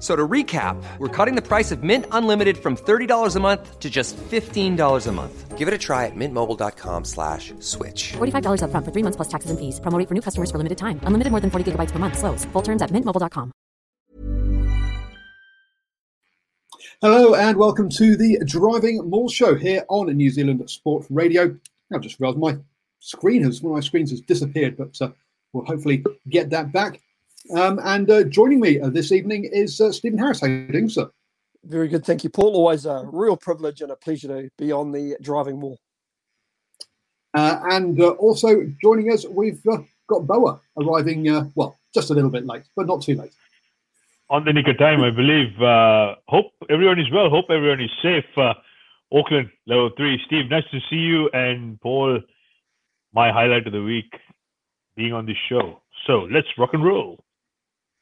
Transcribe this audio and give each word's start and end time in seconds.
So 0.00 0.16
to 0.16 0.26
recap, 0.26 0.82
we're 0.96 1.08
cutting 1.08 1.34
the 1.36 1.46
price 1.46 1.70
of 1.70 1.82
Mint 1.82 2.06
Unlimited 2.10 2.56
from 2.56 2.74
$30 2.74 3.36
a 3.36 3.40
month 3.40 3.78
to 3.78 3.90
just 3.90 4.16
$15 4.16 5.06
a 5.06 5.12
month. 5.12 5.58
Give 5.58 5.68
it 5.68 5.74
a 5.74 5.78
try 5.78 6.06
at 6.06 6.16
mintmobile.com 6.16 7.04
slash 7.04 7.52
switch. 7.58 8.12
$45 8.12 8.62
up 8.62 8.70
front 8.70 8.86
for 8.86 8.92
three 8.92 9.02
months 9.02 9.16
plus 9.16 9.28
taxes 9.28 9.50
and 9.50 9.60
fees. 9.60 9.78
Promoting 9.78 10.06
for 10.06 10.14
new 10.14 10.22
customers 10.22 10.50
for 10.50 10.56
limited 10.56 10.78
time. 10.78 11.00
Unlimited 11.02 11.30
more 11.30 11.40
than 11.40 11.50
40 11.50 11.72
gigabytes 11.72 11.90
per 11.90 11.98
month. 11.98 12.18
Slows. 12.18 12.46
Full 12.46 12.62
terms 12.62 12.80
at 12.80 12.90
mintmobile.com. 12.90 13.52
Hello 17.02 17.34
and 17.34 17.58
welcome 17.58 17.90
to 17.90 18.16
the 18.16 18.38
Driving 18.46 19.08
Maul 19.08 19.28
Show 19.28 19.54
here 19.54 19.84
on 19.88 20.14
New 20.14 20.30
Zealand 20.30 20.68
Sport 20.70 21.06
Radio. 21.10 21.56
I've 21.92 22.00
just 22.00 22.20
realised 22.20 22.38
my 22.38 22.56
screen 23.00 23.42
has, 23.44 23.60
one 23.62 23.72
of 23.72 23.76
my 23.76 23.80
screens 23.80 24.10
has 24.10 24.22
disappeared, 24.22 24.78
but 24.78 24.96
uh, 25.02 25.10
we'll 25.52 25.64
hopefully 25.66 26.04
get 26.28 26.48
that 26.50 26.72
back. 26.72 27.00
Um, 27.54 27.80
and 27.82 28.08
uh, 28.10 28.24
joining 28.24 28.60
me 28.60 28.80
uh, 28.80 28.90
this 28.90 29.10
evening 29.10 29.44
is 29.44 29.80
uh, 29.80 29.90
Stephen 29.90 30.18
Harris. 30.18 30.40
How 30.40 30.46
are 30.46 30.50
you 30.50 30.68
doing, 30.68 30.88
sir? 30.88 31.10
Very 31.64 31.88
good, 31.88 32.04
thank 32.04 32.22
you, 32.22 32.30
Paul. 32.30 32.54
Always 32.54 32.86
a 32.86 33.08
real 33.12 33.36
privilege 33.36 33.80
and 33.80 33.90
a 33.90 33.96
pleasure 33.96 34.28
to 34.28 34.50
be 34.56 34.72
on 34.72 34.92
the 34.92 35.16
driving 35.20 35.58
maul. 35.58 35.78
Uh, 37.34 37.60
and 37.70 38.00
uh, 38.00 38.10
also 38.10 38.66
joining 38.80 39.12
us, 39.12 39.26
we've 39.26 39.60
uh, 39.66 39.78
got 40.08 40.26
Boa 40.26 40.60
arriving, 40.78 41.52
well, 41.54 41.78
just 41.92 42.10
a 42.10 42.14
little 42.14 42.30
bit 42.30 42.46
late, 42.46 42.62
but 42.76 42.86
not 42.86 43.02
too 43.02 43.16
late. 43.16 43.32
On 44.30 44.44
the 44.44 44.52
nick 44.52 44.68
of 44.68 44.78
time, 44.78 45.02
I 45.02 45.10
believe. 45.10 45.54
hope 46.28 46.52
everyone 46.68 47.00
is 47.00 47.10
well. 47.10 47.30
Hope 47.30 47.46
everyone 47.50 47.80
is 47.80 47.90
safe. 48.00 48.24
Auckland, 49.12 49.50
level 49.66 49.90
three. 49.96 50.20
Steve, 50.26 50.48
nice 50.48 50.62
to 50.70 50.78
see 50.88 50.96
you. 50.96 51.28
And 51.32 51.80
Paul, 51.80 52.20
my 53.12 53.32
highlight 53.32 53.66
of 53.66 53.72
the 53.72 53.82
week 53.82 54.12
being 54.96 55.12
on 55.12 55.26
this 55.26 55.36
show. 55.48 55.82
So 56.06 56.28
let's 56.30 56.46
rock 56.56 56.70
and 56.74 56.84
roll 56.84 57.24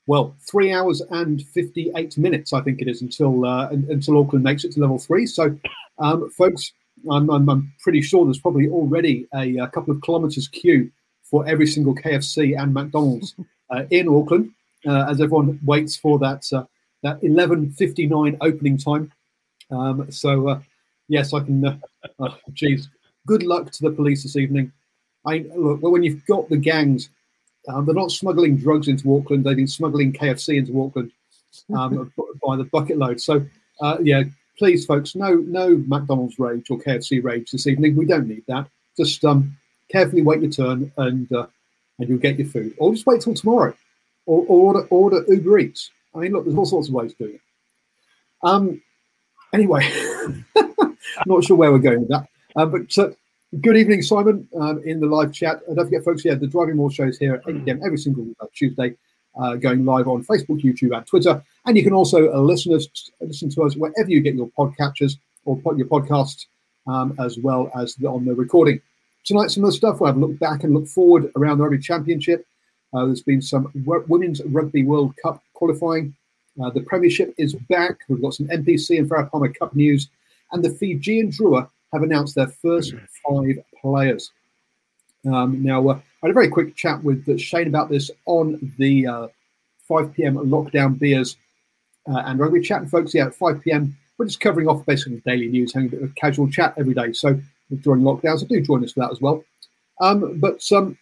well, 0.08 0.34
three 0.40 0.72
hours 0.72 1.02
and 1.10 1.42
58 1.48 2.16
minutes, 2.16 2.54
I 2.54 2.62
think 2.62 2.80
it 2.80 2.88
is, 2.88 3.02
until 3.02 3.44
uh, 3.44 3.68
until 3.68 4.16
Auckland 4.16 4.42
makes 4.42 4.64
it 4.64 4.72
to 4.72 4.80
level 4.80 4.98
three. 4.98 5.26
So, 5.26 5.54
um, 5.98 6.30
folks, 6.30 6.72
I'm, 7.10 7.28
I'm, 7.28 7.46
I'm, 7.48 7.72
pretty 7.80 8.00
sure 8.00 8.24
there's 8.24 8.40
probably 8.40 8.68
already 8.68 9.28
a, 9.34 9.58
a, 9.58 9.68
couple 9.68 9.94
of 9.94 10.00
kilometres 10.00 10.48
queue 10.48 10.90
for 11.22 11.46
every 11.46 11.66
single 11.66 11.94
KFC 11.94 12.58
and 12.58 12.72
McDonald's 12.72 13.34
uh, 13.70 13.84
in 13.90 14.08
Auckland 14.08 14.50
uh, 14.86 15.04
as 15.10 15.20
everyone 15.20 15.60
waits 15.62 15.96
for 15.96 16.18
that 16.20 16.50
uh, 16.54 16.64
that 17.02 17.20
11:59 17.20 18.38
opening 18.40 18.78
time. 18.78 19.12
Um, 19.70 20.10
so, 20.10 20.48
uh, 20.48 20.60
yes, 21.08 21.34
I 21.34 21.40
can. 21.40 21.82
Geez, 22.54 22.86
uh, 22.86 22.90
good 23.26 23.42
luck 23.42 23.70
to 23.72 23.82
the 23.82 23.90
police 23.90 24.22
this 24.22 24.36
evening. 24.36 24.72
I 25.26 25.44
look 25.54 25.82
when 25.82 26.02
you've 26.02 26.24
got 26.24 26.48
the 26.48 26.56
gangs 26.56 27.10
um, 27.68 27.84
they're 27.84 27.94
not 27.94 28.10
smuggling 28.10 28.56
drugs 28.56 28.88
into 28.88 29.16
Auckland. 29.16 29.44
They've 29.44 29.56
been 29.56 29.66
smuggling 29.66 30.12
KFC 30.12 30.56
into 30.56 30.82
Auckland 30.82 31.12
um, 31.74 32.12
by 32.44 32.56
the 32.56 32.64
bucket 32.64 32.98
load. 32.98 33.20
So, 33.20 33.44
uh, 33.80 33.98
yeah, 34.02 34.24
please, 34.58 34.86
folks, 34.86 35.14
no, 35.14 35.34
no 35.34 35.82
McDonald's 35.86 36.38
rage 36.38 36.70
or 36.70 36.78
KFC 36.78 37.22
rage 37.22 37.50
this 37.50 37.66
evening. 37.66 37.96
We 37.96 38.06
don't 38.06 38.28
need 38.28 38.44
that. 38.48 38.68
Just 38.96 39.24
um, 39.24 39.56
carefully 39.90 40.22
wait 40.22 40.42
your 40.42 40.50
turn, 40.50 40.90
and 40.96 41.30
uh, 41.32 41.46
and 41.98 42.08
you'll 42.08 42.18
get 42.18 42.38
your 42.38 42.48
food. 42.48 42.74
Or 42.78 42.92
just 42.92 43.06
wait 43.06 43.20
till 43.20 43.34
tomorrow, 43.34 43.74
or, 44.26 44.44
or 44.48 44.74
order 44.74 44.86
order 44.90 45.24
Uber 45.28 45.58
Eats. 45.58 45.90
I 46.14 46.18
mean, 46.18 46.32
look, 46.32 46.44
there's 46.44 46.56
all 46.56 46.64
sorts 46.64 46.88
of 46.88 46.94
ways 46.94 47.12
of 47.12 47.18
doing 47.18 47.34
it. 47.34 47.40
Um, 48.42 48.82
anyway, 49.52 49.88
not 51.26 51.44
sure 51.44 51.56
where 51.56 51.70
we're 51.70 51.78
going 51.78 52.00
with 52.00 52.08
that, 52.08 52.26
uh, 52.56 52.66
but 52.66 52.98
uh, 52.98 53.10
Good 53.62 53.78
evening, 53.78 54.02
Simon, 54.02 54.46
um, 54.60 54.82
in 54.84 55.00
the 55.00 55.06
live 55.06 55.32
chat. 55.32 55.62
And 55.66 55.76
don't 55.76 55.86
forget, 55.86 56.04
folks, 56.04 56.22
yeah, 56.22 56.34
the 56.34 56.46
Driving 56.46 56.76
Maul 56.76 56.90
show 56.90 57.04
is 57.04 57.18
here 57.18 57.36
at 57.36 57.48
8 57.48 57.64
p.m. 57.64 57.80
every 57.82 57.96
single 57.96 58.26
uh, 58.40 58.46
Tuesday, 58.54 58.94
uh, 59.40 59.54
going 59.54 59.86
live 59.86 60.06
on 60.06 60.22
Facebook, 60.22 60.60
YouTube, 60.60 60.94
and 60.94 61.06
Twitter. 61.06 61.42
And 61.64 61.74
you 61.74 61.82
can 61.82 61.94
also 61.94 62.30
uh, 62.30 62.40
listen, 62.40 62.74
us, 62.74 62.86
listen 63.22 63.48
to 63.52 63.62
us 63.62 63.74
wherever 63.74 64.10
you 64.10 64.20
get 64.20 64.34
your 64.34 64.50
podcatchers 64.50 65.14
or 65.46 65.58
your 65.78 65.86
podcasts, 65.86 66.44
um, 66.86 67.16
as 67.18 67.38
well 67.38 67.70
as 67.74 67.94
the, 67.94 68.06
on 68.06 68.26
the 68.26 68.34
recording. 68.34 68.82
Tonight, 69.24 69.50
some 69.50 69.64
of 69.64 69.70
the 69.70 69.76
stuff 69.76 69.98
we'll 69.98 70.08
have 70.08 70.18
a 70.18 70.20
look 70.20 70.38
back 70.38 70.62
and 70.62 70.74
look 70.74 70.86
forward 70.86 71.32
around 71.34 71.56
the 71.56 71.64
Rugby 71.64 71.78
Championship. 71.78 72.44
Uh, 72.92 73.06
there's 73.06 73.22
been 73.22 73.40
some 73.40 73.72
Women's 73.74 74.42
Rugby 74.44 74.84
World 74.84 75.14
Cup 75.22 75.42
qualifying. 75.54 76.14
Uh, 76.62 76.68
the 76.68 76.82
Premiership 76.82 77.34
is 77.38 77.54
back. 77.70 77.96
We've 78.10 78.20
got 78.20 78.34
some 78.34 78.48
NPC 78.48 78.98
and 78.98 79.08
Farah 79.08 79.30
Palmer 79.30 79.50
Cup 79.54 79.74
news. 79.74 80.10
And 80.52 80.62
the 80.62 80.70
Fijian 80.70 81.30
Drua 81.30 81.70
have 81.92 82.02
announced 82.02 82.34
their 82.34 82.48
first 82.48 82.94
five 83.26 83.56
players. 83.80 84.32
Um, 85.26 85.62
now, 85.62 85.88
uh, 85.88 85.94
I 85.94 86.26
had 86.26 86.30
a 86.30 86.34
very 86.34 86.48
quick 86.48 86.76
chat 86.76 87.02
with 87.02 87.28
uh, 87.28 87.36
Shane 87.36 87.68
about 87.68 87.88
this 87.88 88.10
on 88.26 88.72
the 88.78 89.06
uh, 89.06 89.28
5 89.86 90.12
p.m. 90.14 90.36
lockdown 90.36 90.98
beers 90.98 91.36
uh, 92.08 92.22
and 92.26 92.38
rugby 92.38 92.60
chat. 92.60 92.82
And 92.82 92.90
folks, 92.90 93.14
yeah, 93.14 93.26
at 93.26 93.34
5 93.34 93.62
p.m., 93.62 93.96
we're 94.16 94.26
just 94.26 94.40
covering 94.40 94.68
off 94.68 94.84
basically 94.84 95.22
daily 95.24 95.48
news, 95.48 95.72
having 95.72 95.88
a 95.88 95.92
bit 95.92 96.02
of 96.02 96.14
casual 96.16 96.50
chat 96.50 96.74
every 96.76 96.94
day. 96.94 97.12
So 97.12 97.40
during 97.82 98.02
lockdown, 98.02 98.38
so 98.38 98.46
do 98.46 98.60
join 98.60 98.84
us 98.84 98.92
for 98.92 99.00
that 99.00 99.12
as 99.12 99.20
well. 99.20 99.44
Um, 100.00 100.38
but 100.38 100.60
um, 100.72 100.98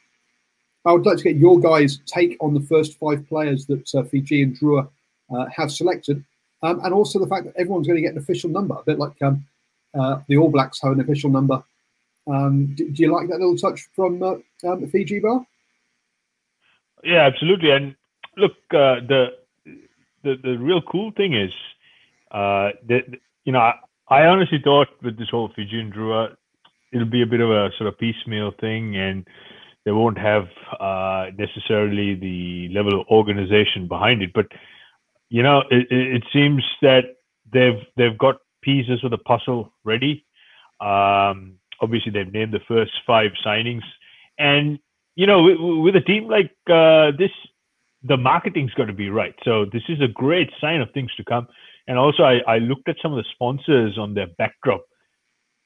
I 0.85 0.93
would 0.93 1.05
like 1.07 1.19
to 1.19 1.25
get 1.25 1.37
your 1.37 1.59
guys' 1.59 1.99
take 2.07 2.37
on 2.41 2.55
the 2.55 2.61
first 2.61 2.99
five 2.99 3.27
players 3.29 3.67
that 3.67 3.95
uh, 3.95 4.03
Fijian 4.05 4.55
Drua 4.55 4.89
uh, 5.35 5.47
have 5.55 5.73
selected, 5.73 6.25
um, 6.63 6.81
and 6.85 6.93
also 6.95 7.19
the 7.19 7.27
fact 7.27 7.45
that 7.45 7.57
everyone's 7.57 7.87
going 7.87 7.97
to 7.97 8.03
get 8.03 8.13
an 8.13 8.19
official 8.19 8.51
number, 8.51 8.75
a 8.75 8.85
bit 8.85 8.99
like 8.99 9.21
um, 9.23 9.45
uh, 9.99 10.21
the 10.29 10.37
All 10.37 10.51
Blacks 10.51 10.81
have 10.83 10.93
an 10.93 11.01
official 11.01 11.31
number. 11.31 11.63
Um, 12.27 12.75
do, 12.75 12.91
do, 12.91 13.03
you 13.03 13.13
like 13.13 13.29
that 13.29 13.39
little 13.39 13.57
touch 13.57 13.89
from 13.95 14.23
uh, 14.23 14.35
um, 14.65 14.87
Fiji 14.89 15.21
Bar? 15.21 15.47
Yeah, 17.05 17.27
absolutely. 17.27 17.71
And 17.71 17.95
look, 18.37 18.53
uh, 18.71 19.01
the, 19.07 19.27
the 20.25 20.35
the 20.43 20.57
real 20.59 20.83
cool 20.83 21.13
thing 21.17 21.35
is 21.35 21.53
uh, 22.33 22.71
that 22.89 23.03
you 23.45 23.53
know 23.53 23.61
I, 23.61 23.75
I, 24.09 24.27
honestly 24.27 24.59
thought 24.63 24.89
with 25.03 25.19
this 25.19 25.29
whole 25.31 25.51
Fijian 25.55 25.93
Drua, 25.93 26.37
it'll 26.93 27.09
be 27.09 27.23
a 27.23 27.27
bit 27.27 27.41
of 27.41 27.51
a 27.51 27.71
sort 27.79 27.89
of 27.89 27.99
piecemeal 27.99 28.53
thing, 28.61 28.97
and 28.97 29.27
they 29.85 29.93
won't 29.93 30.19
have 30.19 30.49
uh, 30.81 31.27
necessarily 31.39 32.15
the 32.15 32.69
level 32.75 33.01
of 33.01 33.07
organization 33.09 33.87
behind 33.87 34.23
it. 34.23 34.33
But 34.35 34.47
you 35.29 35.45
know, 35.45 35.63
it, 35.71 35.87
it 35.91 36.25
seems 36.33 36.65
that 36.83 37.17
they've 37.53 37.81
they've 37.97 38.19
got 38.19 38.41
pieces 38.67 39.05
of 39.05 39.13
the 39.13 39.19
puzzle 39.19 39.73
ready. 39.85 40.27
Um, 40.81 41.59
obviously, 41.81 42.11
they've 42.13 42.33
named 42.33 42.53
the 42.53 42.67
first 42.69 42.93
five 43.07 43.31
signings, 43.47 43.87
and 44.39 44.79
you 45.15 45.27
know, 45.27 45.43
with, 45.45 45.59
with 45.85 45.97
a 45.97 46.05
team 46.05 46.29
like 46.29 46.51
uh, 46.69 47.13
this, 47.17 47.31
the 48.03 48.17
marketing's 48.17 48.75
got 48.75 48.87
to 48.87 48.93
be 48.93 49.09
right. 49.09 49.35
So 49.45 49.65
this 49.73 49.85
is 49.89 50.01
a 50.03 50.09
great 50.09 50.51
sign 50.61 50.81
of 50.83 50.91
things 50.93 51.15
to 51.17 51.25
come. 51.25 51.47
And 51.89 51.97
also, 51.99 52.25
I, 52.25 52.41
I 52.47 52.59
looked 52.59 52.89
at 52.89 52.97
some 53.01 53.13
of 53.13 53.19
the 53.19 53.31
sponsors 53.33 53.97
on 53.97 54.13
their 54.13 54.27
backdrop. 54.37 54.83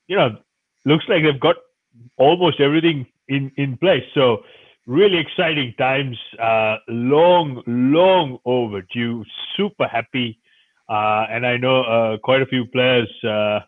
You 0.06 0.16
know, 0.16 0.36
looks 0.84 1.06
like 1.08 1.22
they've 1.22 1.40
got 1.40 1.56
almost 2.18 2.60
everything 2.60 3.06
in 3.28 3.50
in 3.56 3.76
place. 3.78 4.04
So 4.14 4.44
really 4.86 5.18
exciting 5.18 5.74
times. 5.78 6.18
Uh, 6.40 6.76
long, 6.88 7.62
long 7.66 8.38
overdue. 8.44 9.24
Super 9.56 9.88
happy 9.88 10.39
uh, 10.90 11.24
and 11.30 11.46
I 11.46 11.56
know 11.56 11.82
uh, 11.82 12.16
quite 12.18 12.42
a 12.42 12.46
few 12.46 12.66
players, 12.66 13.08
uh, 13.22 13.60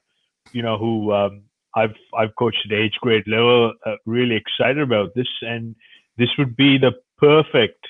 you 0.52 0.60
know, 0.60 0.76
who 0.76 1.12
um, 1.12 1.42
I've 1.76 1.94
I've 2.19 2.34
coached 2.36 2.66
at 2.66 2.76
age 2.76 2.98
grade 3.00 3.28
level. 3.28 3.74
Uh, 3.86 3.94
really 4.06 4.34
excited 4.34 4.82
about 4.82 5.14
this, 5.14 5.28
and 5.42 5.76
this 6.19 6.30
would 6.36 6.56
be 6.56 6.78
the 6.78 6.92
perfect 7.19 7.86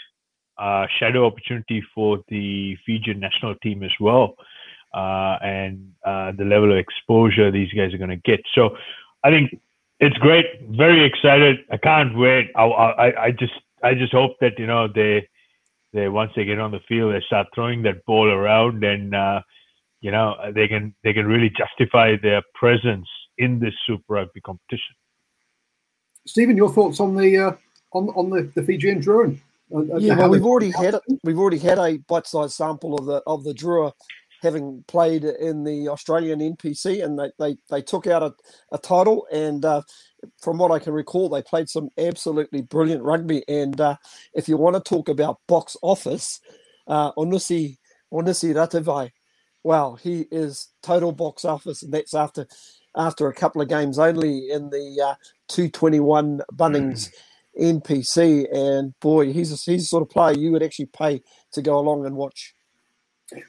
uh, 0.58 0.86
shadow 0.98 1.26
opportunity 1.26 1.82
for 1.94 2.22
the 2.28 2.76
Fijian 2.84 3.20
national 3.20 3.54
team 3.56 3.82
as 3.82 3.90
well, 3.98 4.36
uh, 4.92 5.38
and 5.42 5.92
the 6.04 6.44
level 6.44 6.70
of 6.70 6.76
exposure 6.76 7.50
these 7.50 7.72
guys 7.72 7.94
are 7.94 7.98
going 7.98 8.10
to 8.10 8.16
get. 8.16 8.40
So, 8.54 8.76
I 9.24 9.30
think 9.30 9.58
it's 9.98 10.16
great. 10.18 10.44
Very 10.68 11.04
excited. 11.04 11.60
I 11.70 11.78
can't 11.78 12.18
wait. 12.18 12.50
I, 12.54 12.64
I, 12.64 13.24
I 13.24 13.30
just 13.30 13.54
I 13.82 13.94
just 13.94 14.12
hope 14.12 14.32
that 14.40 14.58
you 14.58 14.66
know 14.66 14.88
they 14.88 15.26
they 15.92 16.08
once 16.08 16.32
they 16.34 16.44
get 16.44 16.58
on 16.58 16.70
the 16.70 16.80
field, 16.88 17.14
they 17.14 17.22
start 17.26 17.48
throwing 17.54 17.82
that 17.82 18.04
ball 18.06 18.28
around, 18.28 18.82
and 18.84 19.14
uh, 19.14 19.40
you 20.00 20.10
know 20.10 20.34
they 20.54 20.68
can 20.68 20.94
they 21.04 21.12
can 21.12 21.26
really 21.26 21.50
justify 21.50 22.16
their 22.22 22.42
presence 22.54 23.08
in 23.38 23.58
this 23.58 23.74
Super 23.86 24.14
Rugby 24.14 24.40
competition. 24.40 24.94
Stephen, 26.26 26.56
your 26.56 26.72
thoughts 26.72 27.00
on 27.00 27.16
the 27.16 27.38
uh, 27.38 27.52
on 27.92 28.08
on 28.10 28.30
the, 28.30 28.50
the 28.54 28.62
Fijian 28.62 29.00
Drua? 29.00 29.36
Uh, 29.74 29.96
yeah, 29.96 30.16
well, 30.16 30.28
we've 30.28 30.44
already 30.44 30.70
had 30.70 30.94
it. 30.94 31.02
We've 31.24 31.38
already 31.38 31.58
had 31.58 31.78
a 31.78 31.96
bite-sized 31.96 32.52
sample 32.52 32.94
of 32.98 33.06
the 33.06 33.22
of 33.26 33.44
the 33.44 33.52
Drua 33.52 33.92
having 34.42 34.84
played 34.88 35.24
in 35.24 35.62
the 35.62 35.88
Australian 35.88 36.40
NPC, 36.40 37.02
and 37.02 37.18
they 37.18 37.30
they, 37.38 37.56
they 37.70 37.80
took 37.80 38.06
out 38.06 38.22
a, 38.22 38.34
a 38.72 38.78
title. 38.78 39.26
And 39.32 39.64
uh, 39.64 39.82
from 40.42 40.58
what 40.58 40.72
I 40.72 40.80
can 40.80 40.92
recall, 40.92 41.28
they 41.28 41.42
played 41.42 41.68
some 41.68 41.88
absolutely 41.96 42.62
brilliant 42.62 43.02
rugby. 43.02 43.44
And 43.48 43.80
uh, 43.80 43.96
if 44.34 44.48
you 44.48 44.56
want 44.56 44.74
to 44.76 44.82
talk 44.88 45.08
about 45.08 45.38
box 45.46 45.76
office, 45.80 46.40
uh, 46.88 47.12
Onusi 47.12 47.78
Onisi 48.12 48.52
Ratave, 48.52 49.10
wow, 49.62 49.94
he 49.94 50.26
is 50.32 50.68
total 50.82 51.12
box 51.12 51.44
office, 51.44 51.82
and 51.82 51.94
that's 51.94 52.14
after 52.14 52.46
after 52.96 53.28
a 53.28 53.34
couple 53.34 53.62
of 53.62 53.68
games 53.68 53.98
only 53.98 54.50
in 54.50 54.68
the 54.68 55.00
uh, 55.02 55.14
221 55.48 56.42
Bunnings. 56.52 57.08
Mm. 57.08 57.12
NPC, 57.60 58.46
and 58.50 58.98
boy, 59.00 59.30
he's 59.30 59.52
a, 59.52 59.70
he's 59.70 59.82
the 59.82 59.86
sort 59.86 60.02
of 60.02 60.08
player 60.08 60.34
you 60.34 60.52
would 60.52 60.62
actually 60.62 60.86
pay 60.86 61.20
to 61.52 61.60
go 61.60 61.78
along 61.78 62.06
and 62.06 62.16
watch. 62.16 62.54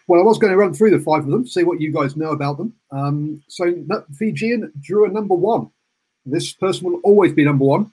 Well, 0.08 0.22
I 0.22 0.24
was 0.24 0.38
going 0.38 0.52
to 0.52 0.58
run 0.58 0.74
through 0.74 0.92
the 0.92 1.00
five 1.00 1.24
of 1.24 1.30
them, 1.30 1.48
see 1.48 1.64
what 1.64 1.82
you 1.82 1.92
guys 1.92 2.16
know 2.16 2.32
about 2.32 2.58
them. 2.58 2.74
Um, 2.92 3.44
so, 3.48 3.74
Fijian 4.18 4.72
Drua 4.82 5.12
number 5.12 5.36
one. 5.36 5.70
This 6.26 6.54
person 6.54 6.92
will 6.92 7.00
always 7.04 7.34
be 7.34 7.44
number 7.44 7.66
one. 7.66 7.92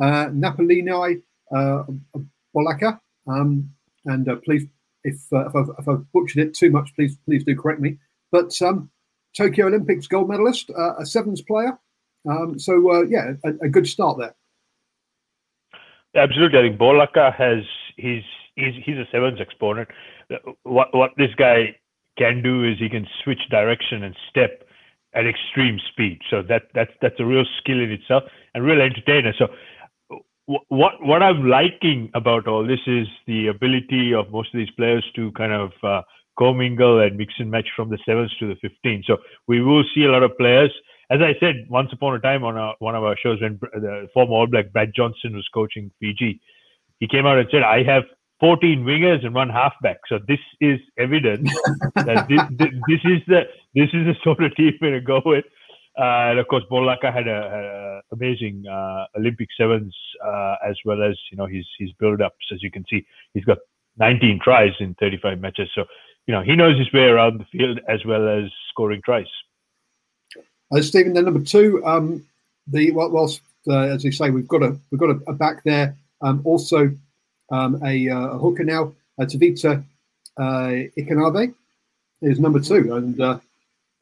Uh, 0.00 0.26
Napolioni 0.26 1.22
uh, 1.54 1.84
Bolaca. 2.54 3.00
Um, 3.26 3.70
and 4.06 4.28
uh, 4.28 4.36
please, 4.36 4.66
if, 5.04 5.20
uh, 5.32 5.48
if, 5.48 5.56
I've, 5.56 5.68
if, 5.78 5.88
I've, 5.88 6.12
butchered 6.12 6.48
it 6.48 6.54
too 6.54 6.70
much, 6.70 6.94
please 6.94 7.16
please 7.24 7.44
do 7.44 7.56
correct 7.56 7.80
me. 7.80 7.98
But 8.30 8.60
um, 8.62 8.90
Tokyo 9.36 9.66
Olympics 9.66 10.06
gold 10.06 10.28
medalist, 10.28 10.70
uh, 10.70 10.96
a 10.98 11.06
sevens 11.06 11.42
player. 11.42 11.78
Um, 12.28 12.58
so, 12.58 12.92
uh, 12.92 13.02
yeah, 13.02 13.32
a, 13.44 13.50
a, 13.64 13.68
good 13.68 13.86
start 13.86 14.18
there. 14.18 14.34
Absolutely. 16.14 16.58
I 16.58 16.62
think 16.62 16.78
Bolaca 16.78 17.34
has, 17.34 17.64
he's, 17.96 18.22
he's, 18.56 18.74
he's 18.84 18.96
a 18.96 19.06
sevens 19.10 19.40
exponent 19.40 19.88
what 20.64 20.94
what 20.94 21.10
this 21.16 21.34
guy 21.36 21.74
can 22.18 22.42
do 22.42 22.64
is 22.64 22.78
he 22.78 22.88
can 22.88 23.06
switch 23.22 23.40
direction 23.50 24.04
and 24.04 24.16
step 24.30 24.64
at 25.14 25.26
extreme 25.26 25.78
speed. 25.90 26.20
So 26.30 26.42
that 26.48 26.64
that's 26.74 26.92
that's 27.00 27.18
a 27.18 27.24
real 27.24 27.44
skill 27.58 27.80
in 27.80 27.90
itself 27.90 28.24
and 28.54 28.64
real 28.64 28.80
entertainer. 28.80 29.32
So 29.38 29.48
what 30.68 30.94
what 31.04 31.22
I'm 31.22 31.48
liking 31.48 32.10
about 32.14 32.46
all 32.46 32.66
this 32.66 32.80
is 32.86 33.06
the 33.26 33.48
ability 33.48 34.14
of 34.14 34.30
most 34.30 34.54
of 34.54 34.58
these 34.58 34.70
players 34.76 35.04
to 35.16 35.32
kind 35.32 35.52
of 35.52 35.72
uh, 35.82 36.02
commingle 36.38 37.00
and 37.00 37.16
mix 37.16 37.34
and 37.38 37.50
match 37.50 37.68
from 37.76 37.90
the 37.90 37.98
sevens 38.06 38.34
to 38.40 38.48
the 38.48 38.56
15. 38.56 39.04
So 39.06 39.18
we 39.46 39.62
will 39.62 39.84
see 39.94 40.04
a 40.04 40.10
lot 40.10 40.22
of 40.22 40.36
players. 40.38 40.72
As 41.10 41.20
I 41.20 41.34
said 41.40 41.66
once 41.68 41.90
upon 41.92 42.14
a 42.14 42.20
time 42.20 42.42
on 42.42 42.56
our, 42.56 42.74
one 42.78 42.94
of 42.94 43.04
our 43.04 43.16
shows 43.22 43.40
when 43.42 43.58
the 43.60 44.08
former 44.14 44.32
All 44.32 44.46
Black 44.46 44.72
Brad 44.72 44.92
Johnstone 44.94 45.34
was 45.34 45.46
coaching 45.52 45.90
Fiji, 46.00 46.40
he 47.00 47.08
came 47.08 47.26
out 47.26 47.38
and 47.38 47.48
said, 47.50 47.62
"I 47.62 47.82
have 47.82 48.04
14 48.42 48.84
wingers 48.84 49.24
and 49.24 49.34
one 49.34 49.48
halfback. 49.48 49.98
So 50.08 50.18
this 50.26 50.40
is 50.60 50.80
evidence 50.98 51.48
that 51.94 52.26
this, 52.28 52.40
this, 52.88 53.00
is 53.04 53.22
the 53.28 53.42
this 53.72 53.88
is 53.94 54.04
the 54.04 54.16
sort 54.24 54.42
of 54.42 54.54
team 54.56 54.72
we're 54.82 54.90
going 54.90 55.00
to 55.00 55.06
go 55.06 55.22
with. 55.24 55.44
Uh, 55.96 56.34
and 56.34 56.38
of 56.40 56.48
course, 56.48 56.64
Bolaca 56.68 57.14
had 57.14 57.28
a, 57.28 58.00
a 58.10 58.16
amazing 58.16 58.64
uh, 58.66 59.04
Olympic 59.16 59.48
sevens 59.56 59.94
uh, 60.26 60.56
as 60.68 60.76
well 60.84 61.04
as 61.04 61.16
you 61.30 61.36
know 61.38 61.46
his 61.46 61.64
his 61.78 61.90
build 62.00 62.20
ups. 62.20 62.44
As 62.52 62.64
you 62.64 62.70
can 62.70 62.84
see, 62.90 63.06
he's 63.32 63.44
got 63.44 63.58
19 63.98 64.40
tries 64.42 64.72
in 64.80 64.94
35 64.94 65.38
matches. 65.38 65.68
So 65.76 65.84
you 66.26 66.34
know 66.34 66.42
he 66.42 66.56
knows 66.56 66.76
his 66.76 66.92
way 66.92 67.04
around 67.04 67.38
the 67.38 67.44
field 67.44 67.78
as 67.88 68.04
well 68.04 68.28
as 68.28 68.50
scoring 68.70 69.02
tries. 69.04 69.26
Uh, 70.74 70.82
Stephen, 70.82 71.12
then 71.12 71.26
number 71.26 71.44
two, 71.44 71.80
um, 71.86 72.26
the 72.66 72.90
whilst 72.90 73.40
uh, 73.68 73.82
as 73.82 74.02
you 74.02 74.10
say, 74.10 74.30
we've 74.30 74.48
got 74.48 74.64
a 74.64 74.76
we've 74.90 75.00
got 75.00 75.10
a, 75.10 75.20
a 75.28 75.32
back 75.32 75.62
there. 75.62 75.96
Um, 76.22 76.40
also, 76.44 76.90
um, 77.52 77.80
a, 77.84 78.08
uh, 78.08 78.28
a, 78.30 78.38
hooker 78.38 78.64
now, 78.64 78.92
uh, 79.20 79.24
Tevita 79.24 79.84
Ikanivere, 80.38 81.54
is 82.22 82.40
number 82.40 82.58
two, 82.58 82.94
and 82.94 83.20
uh, 83.20 83.38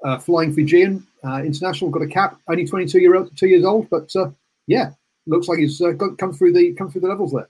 uh, 0.05 0.19
flying 0.19 0.55
Fijian 0.55 1.06
international 1.25 1.91
got 1.91 2.02
a 2.02 2.06
cap, 2.06 2.38
only 2.49 2.67
22 2.67 3.00
year 3.00 3.17
old, 3.17 3.37
two 3.37 3.49
years 3.49 3.64
old, 3.64 3.91
but 3.91 4.11
yeah, 4.67 4.93
looks 5.26 5.49
like 5.49 5.58
he's 5.58 5.79
got, 5.79 6.17
come 6.17 6.32
through 6.32 6.52
the 6.52 6.73
come 6.75 6.91
through 6.91 7.00
the 7.02 7.08
levels 7.08 7.32
there. 7.32 7.49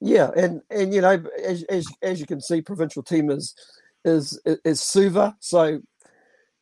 Yeah, 0.00 0.30
and 0.36 0.62
and 0.70 0.92
you 0.92 1.00
know, 1.00 1.22
as 1.42 1.62
as, 1.64 1.86
as 2.02 2.20
you 2.20 2.26
can 2.26 2.40
see, 2.40 2.60
provincial 2.60 3.02
team 3.02 3.30
is 3.30 3.54
is 4.04 4.38
is 4.64 4.82
Suva, 4.82 5.36
so 5.40 5.80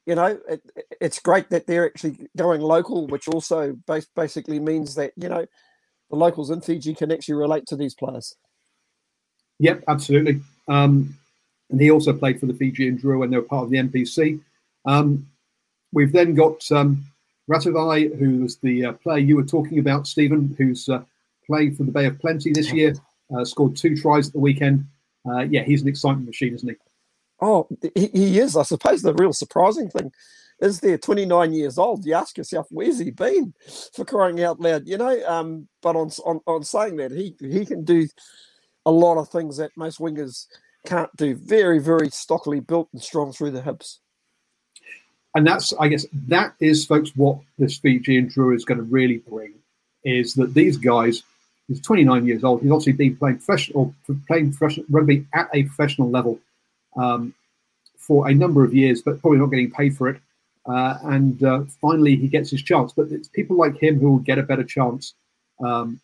you 0.06 0.14
know, 0.16 0.38
it, 0.48 0.62
it's 1.00 1.20
great 1.20 1.48
that 1.50 1.66
they're 1.66 1.87
actually 1.87 2.28
going 2.37 2.60
local, 2.60 3.06
which 3.06 3.28
also 3.28 3.76
basically 4.16 4.58
means 4.58 4.96
that 4.96 5.12
you 5.16 5.28
know 5.28 5.46
the 6.12 6.18
locals 6.18 6.50
in 6.50 6.60
Fiji 6.60 6.94
can 6.94 7.10
actually 7.10 7.34
relate 7.34 7.66
to 7.66 7.74
these 7.74 7.94
players. 7.94 8.36
Yep, 9.58 9.84
absolutely. 9.88 10.42
Um, 10.68 11.16
and 11.70 11.80
he 11.80 11.90
also 11.90 12.12
played 12.12 12.38
for 12.38 12.44
the 12.44 12.52
Fijian 12.54 12.98
Drua 12.98 13.20
when 13.20 13.30
they 13.30 13.38
were 13.38 13.42
part 13.42 13.64
of 13.64 13.70
the 13.70 13.78
NPC. 13.78 14.38
Um, 14.84 15.26
we've 15.90 16.12
then 16.12 16.34
got 16.34 16.70
um, 16.70 17.02
Ratave, 17.50 18.18
who 18.18 18.40
was 18.40 18.58
the 18.58 18.84
uh, 18.84 18.92
player 18.92 19.18
you 19.18 19.36
were 19.36 19.44
talking 19.44 19.78
about, 19.78 20.06
Stephen, 20.06 20.54
who's 20.58 20.86
uh, 20.88 21.02
played 21.46 21.78
for 21.78 21.84
the 21.84 21.92
Bay 21.92 22.04
of 22.04 22.18
Plenty 22.20 22.52
this 22.52 22.72
year, 22.72 22.94
uh, 23.34 23.44
scored 23.44 23.74
two 23.74 23.96
tries 23.96 24.26
at 24.26 24.34
the 24.34 24.38
weekend. 24.38 24.84
Uh, 25.26 25.40
yeah, 25.40 25.62
he's 25.62 25.80
an 25.80 25.88
excitement 25.88 26.26
machine, 26.26 26.54
isn't 26.54 26.68
he? 26.68 26.76
Oh, 27.40 27.68
he, 27.94 28.08
he 28.08 28.38
is. 28.38 28.54
I 28.54 28.64
suppose 28.64 29.00
the 29.00 29.14
real 29.14 29.32
surprising 29.32 29.88
thing 29.88 30.12
is 30.62 30.80
they're 30.80 30.98
29 30.98 31.52
years 31.52 31.76
old. 31.78 32.06
You 32.06 32.14
ask 32.14 32.38
yourself, 32.38 32.66
where's 32.70 32.98
he 32.98 33.10
been 33.10 33.52
for 33.94 34.04
crying 34.04 34.42
out 34.42 34.60
loud? 34.60 34.86
You 34.86 34.96
know, 34.96 35.22
um, 35.26 35.68
but 35.82 35.96
on, 35.96 36.10
on, 36.24 36.40
on 36.46 36.62
saying 36.62 36.96
that, 36.96 37.10
he, 37.10 37.34
he 37.40 37.66
can 37.66 37.84
do 37.84 38.06
a 38.86 38.90
lot 38.90 39.19
of 39.19 39.28
things 39.28 39.56
that 39.56 39.76
most 39.76 39.98
wingers 39.98 40.46
can't 40.86 41.14
do. 41.16 41.34
Very, 41.34 41.78
very 41.78 42.08
stockily 42.10 42.60
built 42.60 42.88
and 42.92 43.02
strong 43.02 43.32
through 43.32 43.50
the 43.50 43.62
hips. 43.62 44.00
And 45.34 45.46
that's, 45.46 45.72
I 45.81 45.88
guess, 45.88 46.06
that 46.28 46.54
is, 46.60 46.84
folks, 46.84 47.10
what 47.16 47.38
this 47.58 47.78
Fijian 47.78 48.28
Drua 48.28 48.54
is 48.54 48.64
going 48.64 48.78
to 48.78 48.84
really 48.84 49.19
bring 49.19 49.54
is 50.04 50.34
that 50.34 50.52
these 50.52 50.76
guys, 50.76 51.22
he's 51.69 51.81
29 51.81 52.26
years 52.26 52.44
old. 52.44 52.62
He's 52.62 52.70
obviously 52.70 52.92
been 52.92 53.16
playing 53.16 53.38
professional, 53.38 53.94
playing 54.26 54.52
professional 54.52 54.86
rugby 54.90 55.26
at 55.34 55.48
a 55.54 55.62
professional 55.64 56.10
level 56.10 56.38
um, 56.96 57.34
for 57.96 58.28
a 58.28 58.34
number 58.34 58.62
of 58.62 58.74
years, 58.74 59.00
but 59.00 59.20
probably 59.20 59.38
not 59.38 59.46
getting 59.46 59.70
paid 59.70 59.96
for 59.96 60.08
it. 60.08 60.20
Uh, 60.66 60.98
and 61.04 61.42
uh, 61.42 61.62
finally, 61.81 62.16
he 62.16 62.28
gets 62.28 62.50
his 62.50 62.62
chance. 62.62 62.92
But 62.92 63.08
it's 63.10 63.28
people 63.28 63.56
like 63.56 63.76
him 63.76 63.98
who 63.98 64.12
will 64.12 64.19
get 64.19 64.38
a 64.38 64.42
better 64.42 64.64
chance. 64.64 65.14
Um, 65.64 66.00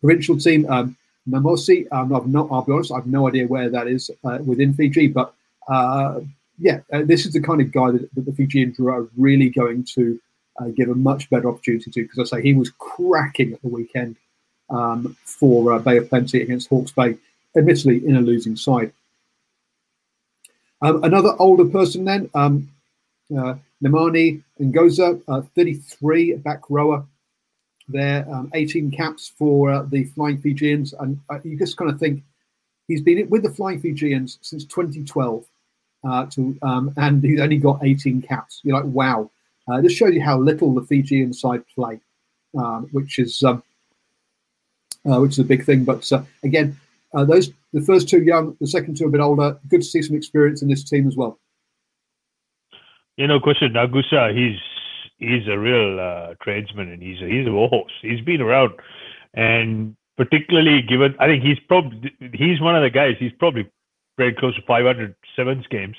provincial 0.00 0.38
team, 0.38 0.66
um, 0.70 0.96
Namosi, 1.28 1.86
um, 1.92 2.14
I've 2.14 2.26
not, 2.26 2.48
I'll 2.50 2.62
be 2.62 2.72
honest, 2.72 2.92
I've 2.92 3.06
no 3.06 3.28
idea 3.28 3.46
where 3.46 3.68
that 3.68 3.86
is 3.86 4.10
uh, 4.24 4.38
within 4.44 4.72
Fiji. 4.74 5.08
But 5.08 5.34
uh, 5.68 6.20
yeah, 6.58 6.80
uh, 6.92 7.02
this 7.04 7.26
is 7.26 7.32
the 7.32 7.42
kind 7.42 7.60
of 7.60 7.70
guy 7.72 7.90
that, 7.90 8.14
that 8.14 8.24
the 8.24 8.32
Fijian 8.32 8.72
Drua 8.72 9.02
are 9.02 9.08
really 9.16 9.50
going 9.50 9.84
to 9.94 10.18
uh, 10.60 10.68
give 10.68 10.88
a 10.88 10.94
much 10.94 11.28
better 11.30 11.48
opportunity 11.48 11.90
to. 11.90 12.02
Because 12.02 12.32
I 12.32 12.38
say 12.38 12.42
he 12.42 12.54
was 12.54 12.70
cracking 12.78 13.52
at 13.52 13.62
the 13.62 13.68
weekend 13.68 14.16
um, 14.70 15.16
for 15.24 15.78
Bay 15.80 15.98
of 15.98 16.08
Plenty 16.08 16.42
against 16.42 16.68
Hawke's 16.68 16.92
Bay, 16.92 17.16
admittedly 17.56 18.06
in 18.06 18.16
a 18.16 18.20
losing 18.20 18.56
side. 18.56 18.92
Um, 20.80 21.02
another 21.02 21.34
older 21.38 21.64
person 21.64 22.04
then, 22.04 22.30
um, 22.34 22.70
uh, 23.36 23.54
Nemani 23.82 24.42
Nagusa, 24.60 25.20
uh, 25.28 25.42
33 25.54 26.34
back 26.36 26.62
rower 26.68 27.04
there, 27.88 28.26
um, 28.32 28.50
18 28.54 28.90
caps 28.90 29.28
for 29.28 29.70
uh, 29.70 29.82
the 29.82 30.04
Flying 30.04 30.38
Fijians. 30.38 30.92
And 30.94 31.18
uh, 31.30 31.38
you 31.44 31.58
just 31.58 31.76
kind 31.76 31.90
of 31.90 31.98
think 31.98 32.22
he's 32.86 33.00
been 33.00 33.28
with 33.30 33.42
the 33.42 33.50
Flying 33.50 33.80
Fijians 33.80 34.38
since 34.42 34.64
2012. 34.64 35.44
Uh, 36.04 36.26
to 36.26 36.56
um, 36.62 36.94
and 36.96 37.24
he's 37.24 37.40
only 37.40 37.58
got 37.58 37.80
18 37.82 38.22
caps. 38.22 38.60
You're 38.62 38.76
like, 38.76 38.86
wow. 38.86 39.28
Uh, 39.68 39.80
this 39.80 39.92
shows 39.92 40.14
you 40.14 40.22
how 40.22 40.38
little 40.38 40.72
the 40.72 40.82
Fijian 40.82 41.32
side 41.32 41.64
play, 41.74 41.98
um, 42.56 42.88
which 42.92 43.18
is 43.18 43.42
um, 43.42 43.64
uh, 45.04 45.18
which 45.18 45.32
is 45.32 45.40
a 45.40 45.44
big 45.44 45.64
thing. 45.64 45.84
But 45.84 46.10
uh, 46.12 46.22
again, 46.44 46.78
those 47.12 47.50
the 47.72 47.80
first 47.80 48.08
two 48.08 48.22
young, 48.22 48.56
the 48.60 48.66
second 48.68 48.96
two 48.96 49.06
a 49.06 49.10
bit 49.10 49.20
older. 49.20 49.58
Good 49.68 49.80
to 49.80 49.86
see 49.86 50.00
some 50.00 50.16
experience 50.16 50.62
in 50.62 50.68
this 50.68 50.88
team 50.88 51.08
as 51.08 51.16
well 51.16 51.36
you 53.18 53.26
know, 53.26 53.40
question 53.40 53.72
Nagusa, 53.72 54.32
he's 54.34 54.60
he's 55.18 55.46
a 55.48 55.58
real 55.58 55.98
uh, 55.98 56.34
tradesman 56.40 56.88
and 56.90 57.02
he's 57.02 57.20
a, 57.20 57.26
he's 57.26 57.46
a 57.46 57.50
horse. 57.50 57.92
He's 58.00 58.20
been 58.20 58.40
around, 58.40 58.74
and 59.34 59.96
particularly 60.16 60.82
given, 60.82 61.16
I 61.18 61.26
think 61.26 61.42
he's 61.42 61.58
probably 61.66 62.12
he's 62.32 62.60
one 62.60 62.76
of 62.76 62.82
the 62.82 62.90
guys. 62.90 63.16
He's 63.18 63.32
probably 63.38 63.68
played 64.16 64.38
close 64.38 64.54
to 64.54 64.62
500 64.62 65.16
sevens 65.34 65.66
games 65.68 65.96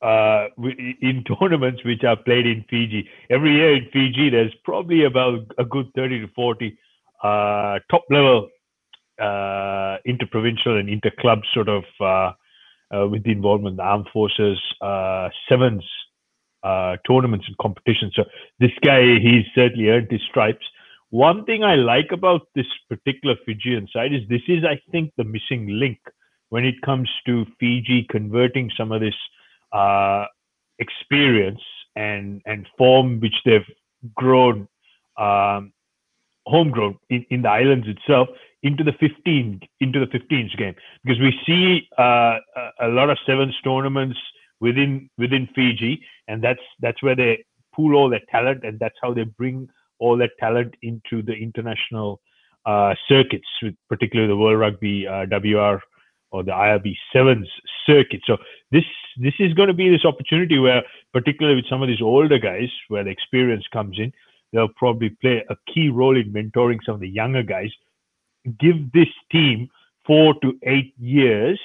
uh, 0.00 0.46
in 0.56 1.24
tournaments 1.38 1.84
which 1.84 2.04
are 2.04 2.16
played 2.16 2.46
in 2.46 2.64
Fiji. 2.70 3.06
Every 3.28 3.52
year 3.52 3.76
in 3.76 3.90
Fiji, 3.92 4.30
there's 4.30 4.54
probably 4.64 5.04
about 5.04 5.52
a 5.58 5.64
good 5.64 5.90
30 5.94 6.20
to 6.20 6.28
40 6.34 6.78
uh, 7.22 7.78
top 7.90 8.04
level 8.10 8.48
uh, 9.20 9.98
interprovincial 10.06 10.78
and 10.78 10.88
interclub 10.88 11.42
sort 11.52 11.68
of 11.68 11.84
uh, 12.00 12.32
uh, 12.96 13.06
with 13.08 13.24
the 13.24 13.32
involvement 13.32 13.74
of 13.74 13.76
the 13.76 13.82
armed 13.82 14.08
forces 14.10 14.58
uh, 14.80 15.28
sevens 15.50 15.84
uh, 16.66 16.96
tournaments 17.08 17.46
and 17.46 17.56
competitions. 17.58 18.12
So 18.16 18.24
this 18.58 18.72
guy, 18.82 19.18
he's 19.20 19.46
certainly 19.54 19.88
earned 19.88 20.10
his 20.10 20.22
stripes. 20.28 20.66
One 21.10 21.44
thing 21.44 21.62
I 21.62 21.76
like 21.76 22.10
about 22.12 22.48
this 22.56 22.66
particular 22.88 23.36
Fijian 23.44 23.88
side 23.92 24.12
is 24.12 24.22
this 24.28 24.46
is, 24.48 24.64
I 24.64 24.80
think, 24.90 25.12
the 25.16 25.24
missing 25.24 25.68
link 25.68 25.98
when 26.48 26.64
it 26.64 26.80
comes 26.82 27.08
to 27.26 27.46
Fiji 27.60 28.06
converting 28.10 28.70
some 28.76 28.90
of 28.90 29.00
this 29.00 29.14
uh, 29.72 30.24
experience 30.78 31.60
and 31.94 32.42
and 32.46 32.66
form 32.76 33.20
which 33.20 33.36
they've 33.44 33.70
grown 34.14 34.68
um, 35.16 35.72
homegrown 36.46 36.98
in, 37.10 37.24
in 37.30 37.42
the 37.42 37.48
islands 37.48 37.86
itself 37.88 38.28
into 38.62 38.84
the 38.84 38.92
15 39.00 39.60
into 39.80 39.98
the 40.00 40.06
15s 40.06 40.56
game 40.56 40.74
because 41.04 41.20
we 41.20 41.32
see 41.46 41.88
uh, 41.98 42.36
a, 42.56 42.86
a 42.86 42.88
lot 42.88 43.08
of 43.10 43.18
sevens 43.26 43.54
tournaments 43.64 44.18
within 44.60 45.10
within 45.18 45.48
Fiji, 45.54 46.02
and 46.28 46.42
that's 46.42 46.60
that's 46.80 47.02
where 47.02 47.16
they 47.16 47.44
pool 47.74 47.94
all 47.94 48.08
their 48.08 48.22
talent, 48.30 48.64
and 48.64 48.78
that's 48.78 48.96
how 49.02 49.12
they 49.12 49.24
bring 49.24 49.68
all 49.98 50.16
that 50.18 50.30
talent 50.38 50.74
into 50.82 51.22
the 51.22 51.32
international 51.32 52.20
uh, 52.64 52.94
circuits, 53.08 53.46
with 53.62 53.74
particularly 53.88 54.28
the 54.28 54.36
World 54.36 54.58
Rugby 54.58 55.06
uh, 55.06 55.26
WR 55.26 55.80
or 56.32 56.42
the 56.42 56.50
IRB 56.50 56.94
sevens 57.12 57.48
circuit. 57.86 58.20
So 58.26 58.36
this 58.70 58.84
this 59.18 59.34
is 59.38 59.54
going 59.54 59.68
to 59.68 59.74
be 59.74 59.88
this 59.88 60.04
opportunity 60.04 60.58
where, 60.58 60.82
particularly 61.12 61.56
with 61.56 61.68
some 61.68 61.82
of 61.82 61.88
these 61.88 62.02
older 62.02 62.38
guys, 62.38 62.68
where 62.88 63.04
the 63.04 63.10
experience 63.10 63.64
comes 63.72 63.98
in, 63.98 64.12
they'll 64.52 64.68
probably 64.68 65.10
play 65.10 65.44
a 65.48 65.56
key 65.72 65.88
role 65.88 66.16
in 66.16 66.32
mentoring 66.32 66.78
some 66.84 66.94
of 66.94 67.00
the 67.00 67.08
younger 67.08 67.42
guys. 67.42 67.70
Give 68.58 68.92
this 68.92 69.08
team 69.30 69.68
four 70.06 70.34
to 70.42 70.58
eight 70.62 70.94
years 70.98 71.60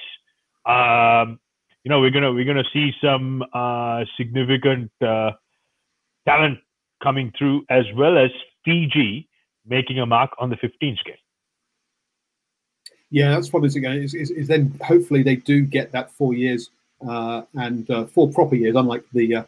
um, 0.66 1.38
you 1.84 1.88
know 1.90 2.00
we're 2.00 2.10
gonna 2.10 2.32
we're 2.32 2.44
gonna 2.44 2.68
see 2.72 2.92
some 3.00 3.44
uh, 3.52 4.04
significant 4.16 4.90
uh, 5.00 5.32
talent 6.26 6.58
coming 7.02 7.32
through, 7.36 7.64
as 7.68 7.84
well 7.96 8.16
as 8.16 8.30
Fiji 8.64 9.28
making 9.66 9.98
a 9.98 10.06
mark 10.06 10.30
on 10.38 10.50
the 10.50 10.56
15 10.56 10.96
scale. 10.96 11.14
Yeah, 13.10 13.30
that's 13.30 13.52
what 13.52 13.60
probably 13.60 13.78
again. 13.78 13.98
Is, 13.98 14.14
is, 14.14 14.30
is, 14.30 14.48
then 14.48 14.78
hopefully 14.82 15.22
they 15.22 15.36
do 15.36 15.62
get 15.62 15.92
that 15.92 16.10
four 16.12 16.32
years 16.34 16.70
uh, 17.06 17.42
and 17.54 17.90
uh, 17.90 18.06
four 18.06 18.30
proper 18.30 18.54
years, 18.54 18.74
unlike 18.74 19.04
the 19.12 19.36
uh, 19.36 19.42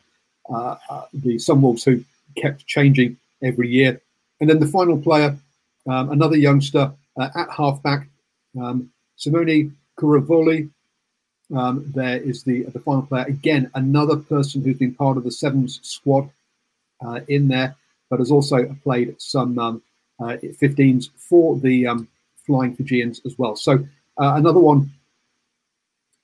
uh, 0.50 0.76
uh 0.90 1.04
the 1.14 1.36
Sunwolves 1.36 1.84
who 1.84 2.04
kept 2.36 2.66
changing 2.66 3.16
every 3.42 3.68
year. 3.68 4.00
And 4.40 4.50
then 4.50 4.58
the 4.58 4.66
final 4.66 5.00
player, 5.00 5.36
um, 5.88 6.10
another 6.10 6.36
youngster 6.36 6.92
uh, 7.16 7.28
at 7.34 7.50
halfback, 7.50 8.06
um, 8.60 8.90
Simione 9.18 9.72
Kuruvoli, 9.98 10.68
um, 11.56 11.90
there 11.94 12.20
is 12.20 12.42
the 12.42 12.62
the 12.64 12.80
final 12.80 13.02
player 13.02 13.24
again, 13.24 13.70
another 13.74 14.16
person 14.16 14.62
who's 14.62 14.78
been 14.78 14.94
part 14.94 15.16
of 15.16 15.24
the 15.24 15.30
sevens 15.30 15.80
squad 15.82 16.28
uh, 17.04 17.20
in 17.28 17.48
there, 17.48 17.76
but 18.10 18.18
has 18.18 18.30
also 18.30 18.74
played 18.82 19.14
some 19.20 19.58
um, 19.58 19.82
uh, 20.20 20.36
15s 20.42 21.10
for 21.16 21.58
the 21.58 21.86
um, 21.86 22.08
Flying 22.46 22.74
Fijians 22.74 23.20
as 23.24 23.38
well. 23.38 23.56
So 23.56 23.74
uh, 24.20 24.34
another 24.34 24.60
one 24.60 24.90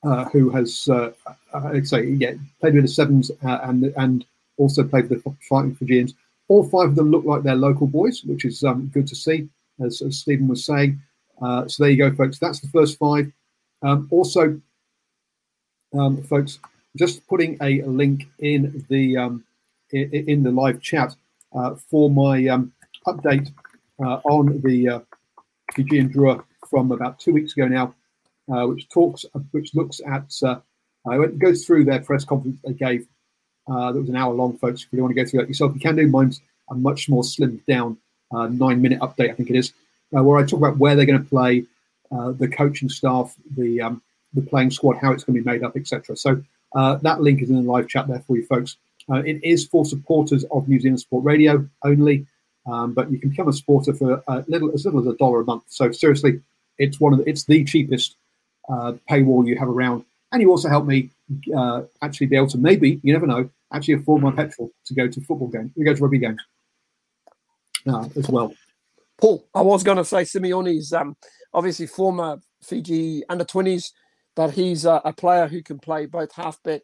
uh, 0.03 0.25
who 0.27 0.51
has, 0.51 0.89
uh, 0.89 1.11
I'd 1.55 1.87
say, 1.87 2.07
yeah, 2.07 2.35
played 2.61 2.75
with 2.75 2.85
the 2.85 2.89
sevens 2.89 3.31
uh, 3.45 3.59
and 3.65 3.85
and 3.97 4.25
also 4.57 4.85
played 4.85 5.09
with 5.09 5.25
the 5.25 5.35
Flying 5.49 5.75
Fijians. 5.75 6.15
All 6.49 6.65
five 6.69 6.91
of 6.91 6.97
them 6.97 7.11
look 7.11 7.25
like 7.25 7.43
they're 7.43 7.55
local 7.55 7.87
boys, 7.87 8.25
which 8.25 8.45
is 8.45 8.65
um, 8.65 8.91
good 8.93 9.07
to 9.07 9.15
see, 9.15 9.49
as, 9.85 10.03
as 10.03 10.19
Stephen 10.19 10.49
was 10.49 10.65
saying. 10.65 11.01
so 11.41 11.67
there 11.79 11.91
you 11.91 11.97
go, 11.97 12.15
folks. 12.15 12.39
That's 12.39 12.61
the 12.61 12.69
first 12.69 12.99
five. 12.99 13.31
Um, 13.83 14.09
also, 14.11 14.61
um, 15.99 16.23
folks, 16.23 16.59
just 16.97 17.27
putting 17.27 17.57
a 17.61 17.83
link 17.83 18.29
in 18.39 18.85
the 18.89 19.17
um, 19.17 19.45
in, 19.93 20.43
the 20.43 20.51
live 20.51 20.81
chat 20.81 21.15
uh, 21.55 21.75
for 21.75 22.11
my 22.11 22.47
um, 22.47 22.73
update 23.07 23.53
uh, 24.05 24.21
on 24.25 24.61
the 24.63 24.89
uh, 24.89 25.01
Fijian 25.75 26.11
Drua 26.11 26.43
from 26.69 26.93
about 26.93 27.19
two 27.19 27.33
weeks 27.33 27.53
ago 27.57 27.67
now, 27.67 27.95
uh, 28.53 28.67
which 28.67 28.89
talks, 28.89 29.25
which 29.51 29.75
looks 29.75 30.01
at, 30.07 30.33
uh, 30.43 30.61
it 31.21 31.39
goes 31.39 31.65
through 31.65 31.85
their 31.85 32.01
press 32.01 32.25
conference 32.25 32.61
they 32.65 32.73
gave. 32.73 33.07
Uh, 33.71 33.93
that 33.93 34.01
was 34.01 34.09
an 34.09 34.17
hour 34.17 34.33
long, 34.33 34.57
folks. 34.59 34.83
If 34.83 34.93
you 34.93 35.03
want 35.03 35.15
to 35.15 35.23
go 35.23 35.29
through 35.29 35.41
that 35.41 35.49
yourself, 35.49 35.75
you 35.75 35.81
can 35.81 35.97
do. 35.97 36.07
Mine's 36.07 36.41
a 36.71 36.75
much 36.75 37.09
more 37.09 37.23
slimmed 37.23 37.65
down 37.67 37.97
uh, 38.33 38.47
nine 38.47 38.81
minute 38.81 39.01
update, 39.01 39.31
I 39.31 39.35
think 39.35 39.51
it 39.51 39.57
is, 39.57 39.73
where 40.11 40.39
I 40.39 40.45
talk 40.45 40.59
about 40.59 40.79
where 40.79 40.95
they're 40.95 41.07
going 41.07 41.23
to 41.23 41.29
play, 41.29 41.65
the 42.11 42.49
coaching 42.49 42.89
staff, 42.89 43.35
the 43.57 43.81
um, 43.81 44.03
the 44.35 44.43
playing 44.43 44.71
squad, 44.71 44.99
how 44.99 45.13
it's 45.13 45.25
going 45.25 45.37
to 45.37 45.43
be 45.43 45.51
made 45.51 45.63
up, 45.63 45.77
etc. 45.77 46.17
So 46.17 46.43
uh, 46.75 46.97
that 46.97 47.21
link 47.21 47.43
is 47.43 47.51
in 47.51 47.57
the 47.57 47.71
live 47.71 47.89
chat 47.89 48.09
there 48.09 48.23
for 48.27 48.37
you 48.37 48.47
folks. 48.47 48.77
Uh, 49.11 49.23
it 49.27 49.43
is 49.43 49.67
for 49.67 49.85
supporters 49.85 50.45
of 50.53 50.69
New 50.69 50.79
Zealand 50.79 51.01
Sport 51.01 51.25
Radio 51.25 51.67
only, 51.85 52.27
um, 52.67 52.93
but 52.93 53.11
you 53.11 53.19
can 53.19 53.31
become 53.31 53.49
a 53.49 53.53
supporter 53.53 53.93
for 53.93 54.23
a 54.29 54.45
little 54.47 54.73
as 54.73 54.85
little 54.85 55.01
as 55.01 55.07
a 55.07 55.17
dollar 55.17 55.41
a 55.41 55.45
month. 55.45 55.65
So 55.69 55.91
seriously, 55.91 56.41
it's 56.79 57.01
one 57.01 57.13
of 57.13 57.19
the, 57.19 57.29
it's 57.29 57.45
the 57.45 57.65
cheapest 57.65 58.17
uh, 58.69 58.93
paywall 59.11 59.47
you 59.47 59.59
have 59.59 59.69
around, 59.69 60.05
and 60.33 60.41
you 60.41 60.51
also 60.51 60.69
help 60.69 60.87
me 60.87 61.11
uh, 61.57 61.83
actually 62.03 62.29
be 62.29 62.37
able 62.37 62.49
to 62.49 62.59
maybe 62.59 63.01
you 63.03 63.13
never 63.13 63.27
know 63.27 63.51
actually 63.73 63.95
afford 63.95 64.23
my 64.23 64.31
petrol 64.31 64.71
to 64.85 64.95
go 64.95 65.09
to 65.09 65.21
football 65.21 65.49
games, 65.49 65.73
to 65.75 65.85
go 65.85 65.95
to 65.95 66.03
rugby 66.03 66.19
games 66.19 66.41
uh, 67.89 68.09
as 68.17 68.29
well. 68.29 68.53
Paul, 69.19 69.45
I 69.55 69.61
was 69.61 69.83
going 69.83 69.99
to 69.99 70.05
say 70.05 70.25
Simione's 70.25 70.93
um, 70.93 71.17
obviously 71.53 71.87
former 71.87 72.41
Fiji 72.63 73.23
under 73.29 73.45
20s 73.45 73.91
but 74.37 74.53
he's 74.53 74.85
a, 74.85 75.01
a 75.05 75.13
player 75.13 75.49
who 75.49 75.63
can 75.63 75.79
play 75.79 76.07
both 76.07 76.33
halfback 76.33 76.83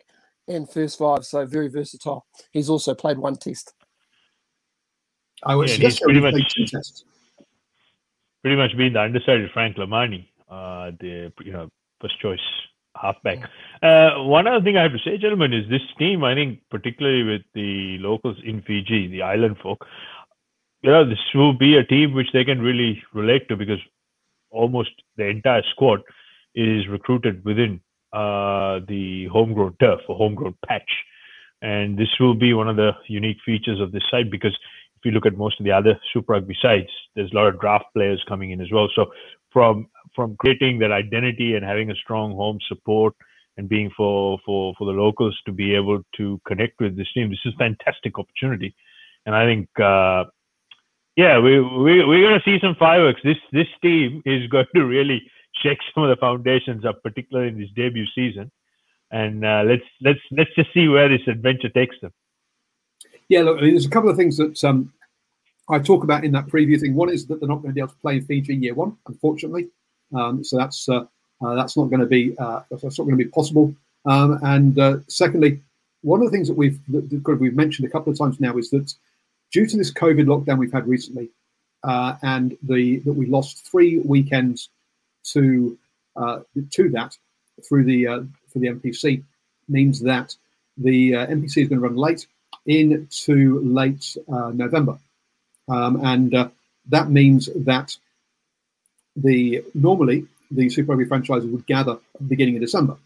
and 0.48 0.70
first 0.70 0.98
five, 0.98 1.24
so 1.24 1.44
very 1.46 1.68
versatile. 1.68 2.26
He's 2.52 2.70
also 2.70 2.94
played 2.94 3.18
one 3.18 3.36
test. 3.36 3.74
I 5.44 5.54
would 5.54 5.68
yeah, 5.68 5.76
he's 5.76 6.00
pretty 6.00 6.20
much 6.20 6.34
pretty 8.42 8.56
much 8.56 8.76
been 8.76 8.92
the 8.92 9.00
undecided 9.00 9.50
Frank 9.52 9.76
Lomani, 9.76 10.28
uh, 10.50 10.92
the 11.00 11.32
you 11.44 11.52
know 11.52 11.68
first 12.00 12.18
choice 12.20 12.40
halfback. 13.00 13.38
Uh, 13.82 14.22
one 14.22 14.46
other 14.46 14.64
thing 14.64 14.76
I 14.76 14.82
have 14.84 14.92
to 14.92 14.98
say, 14.98 15.18
gentlemen, 15.18 15.52
is 15.52 15.68
this 15.68 15.82
team. 15.98 16.24
I 16.24 16.34
think 16.34 16.60
particularly 16.70 17.22
with 17.24 17.42
the 17.54 17.98
locals 17.98 18.36
in 18.44 18.62
Fiji, 18.62 19.08
the 19.08 19.22
island 19.22 19.56
folk, 19.62 19.84
you 20.82 20.90
know, 20.90 21.04
this 21.04 21.18
will 21.34 21.52
be 21.52 21.76
a 21.76 21.84
team 21.84 22.14
which 22.14 22.32
they 22.32 22.44
can 22.44 22.60
really 22.60 23.02
relate 23.12 23.48
to 23.48 23.56
because 23.56 23.80
almost 24.50 24.90
the 25.16 25.26
entire 25.26 25.62
squad 25.72 26.00
is 26.56 26.88
recruited 26.88 27.44
within 27.44 27.80
uh, 28.12 28.80
the 28.88 29.28
homegrown 29.30 29.76
turf 29.78 30.00
or 30.08 30.16
homegrown 30.16 30.56
patch. 30.66 30.90
And 31.62 31.98
this 31.98 32.08
will 32.18 32.34
be 32.34 32.54
one 32.54 32.68
of 32.68 32.76
the 32.76 32.92
unique 33.08 33.38
features 33.44 33.80
of 33.80 33.92
this 33.92 34.02
site 34.10 34.30
because 34.30 34.56
if 34.96 35.04
you 35.04 35.10
look 35.10 35.26
at 35.26 35.36
most 35.36 35.60
of 35.60 35.64
the 35.64 35.72
other 35.72 35.98
Super 36.12 36.32
Rugby 36.32 36.56
sites, 36.60 36.90
there's 37.14 37.30
a 37.32 37.34
lot 37.34 37.48
of 37.48 37.60
draft 37.60 37.86
players 37.94 38.24
coming 38.28 38.50
in 38.50 38.60
as 38.60 38.70
well. 38.72 38.88
So 38.94 39.06
from 39.52 39.88
from 40.14 40.36
creating 40.36 40.78
that 40.78 40.92
identity 40.92 41.54
and 41.54 41.64
having 41.64 41.90
a 41.90 41.94
strong 41.96 42.34
home 42.34 42.58
support 42.68 43.14
and 43.56 43.68
being 43.68 43.90
for 43.96 44.38
for 44.44 44.74
for 44.78 44.86
the 44.86 44.98
locals 44.98 45.38
to 45.46 45.52
be 45.52 45.74
able 45.74 46.02
to 46.16 46.40
connect 46.46 46.80
with 46.80 46.96
this 46.96 47.12
team, 47.12 47.30
this 47.30 47.38
is 47.44 47.54
a 47.54 47.58
fantastic 47.58 48.18
opportunity. 48.18 48.74
And 49.26 49.34
I 49.34 49.44
think 49.44 49.68
uh, 49.78 50.24
yeah, 51.16 51.38
we, 51.38 51.60
we 51.60 52.04
we're 52.04 52.28
going 52.28 52.40
to 52.40 52.44
see 52.44 52.58
some 52.60 52.76
fireworks. 52.78 53.20
This 53.24 53.38
this 53.52 53.68
team 53.82 54.22
is 54.24 54.46
going 54.50 54.66
to 54.74 54.84
really 54.84 55.22
shake 55.62 55.78
some 55.94 56.04
of 56.04 56.10
the 56.10 56.16
foundations 56.16 56.84
up, 56.84 57.02
particularly 57.02 57.48
in 57.48 57.58
this 57.58 57.70
debut 57.74 58.06
season. 58.14 58.50
And 59.10 59.44
uh, 59.44 59.62
let's 59.64 59.84
let's 60.00 60.20
let's 60.32 60.54
just 60.56 60.72
see 60.74 60.88
where 60.88 61.08
this 61.08 61.26
adventure 61.28 61.68
takes 61.68 61.94
them. 62.00 62.12
Yeah, 63.28 63.42
look, 63.42 63.60
there's 63.60 63.86
a 63.86 63.90
couple 63.90 64.10
of 64.10 64.16
things 64.16 64.36
that 64.36 64.62
um, 64.64 64.92
I 65.68 65.78
talk 65.78 66.04
about 66.04 66.24
in 66.24 66.32
that 66.32 66.46
preview 66.46 66.80
thing. 66.80 66.94
One 66.94 67.10
is 67.10 67.26
that 67.26 67.40
they're 67.40 67.48
not 67.48 67.56
going 67.62 67.70
to 67.70 67.74
be 67.74 67.80
able 67.80 67.90
to 67.90 67.96
play 67.96 68.16
in 68.16 68.24
Fiji 68.24 68.54
year 68.54 68.74
one, 68.74 68.96
unfortunately. 69.06 69.68
Um, 70.14 70.44
so 70.44 70.56
that's 70.56 70.88
uh, 70.88 71.04
uh, 71.44 71.54
that's 71.54 71.76
not 71.76 71.86
going 71.86 72.00
to 72.00 72.06
be 72.06 72.36
uh, 72.38 72.62
that's 72.70 72.98
not 72.98 73.04
going 73.04 73.18
to 73.18 73.24
be 73.24 73.30
possible. 73.30 73.74
Um, 74.06 74.38
and 74.42 74.78
uh, 74.78 74.96
secondly, 75.08 75.60
one 76.02 76.20
of 76.20 76.26
the 76.26 76.30
things 76.30 76.48
that 76.48 76.56
we've 76.56 76.80
that 76.88 77.38
we've 77.40 77.56
mentioned 77.56 77.88
a 77.88 77.90
couple 77.90 78.12
of 78.12 78.18
times 78.18 78.40
now 78.40 78.56
is 78.56 78.70
that 78.70 78.94
due 79.52 79.66
to 79.66 79.76
this 79.76 79.92
COVID 79.92 80.26
lockdown 80.26 80.58
we've 80.58 80.72
had 80.72 80.86
recently, 80.86 81.30
uh, 81.84 82.16
and 82.22 82.56
the 82.62 82.98
that 83.00 83.12
we 83.12 83.26
lost 83.26 83.68
three 83.68 83.98
weekends 83.98 84.68
to 85.32 85.78
uh, 86.16 86.40
to 86.70 86.88
that 86.90 87.16
through 87.66 87.84
the 87.84 88.06
uh, 88.06 88.20
for 88.52 88.58
the 88.58 88.68
NPC 88.68 89.22
means 89.68 90.00
that 90.00 90.34
the 90.76 91.14
uh, 91.14 91.26
NPC 91.26 91.62
is 91.62 91.68
going 91.68 91.80
to 91.80 91.88
run 91.88 91.96
late 91.96 92.26
into 92.66 93.60
late 93.60 94.16
uh, 94.32 94.50
November, 94.50 94.98
um, 95.68 96.04
and 96.04 96.34
uh, 96.34 96.48
that 96.88 97.10
means 97.10 97.48
that 97.54 97.96
the 99.16 99.64
normally 99.74 100.26
the 100.50 100.68
Super 100.68 100.92
Rugby 100.92 101.06
franchises 101.06 101.48
would 101.50 101.66
gather 101.66 101.92
at 101.92 102.20
the 102.20 102.28
beginning 102.28 102.56
of 102.56 102.62
December 102.62 102.96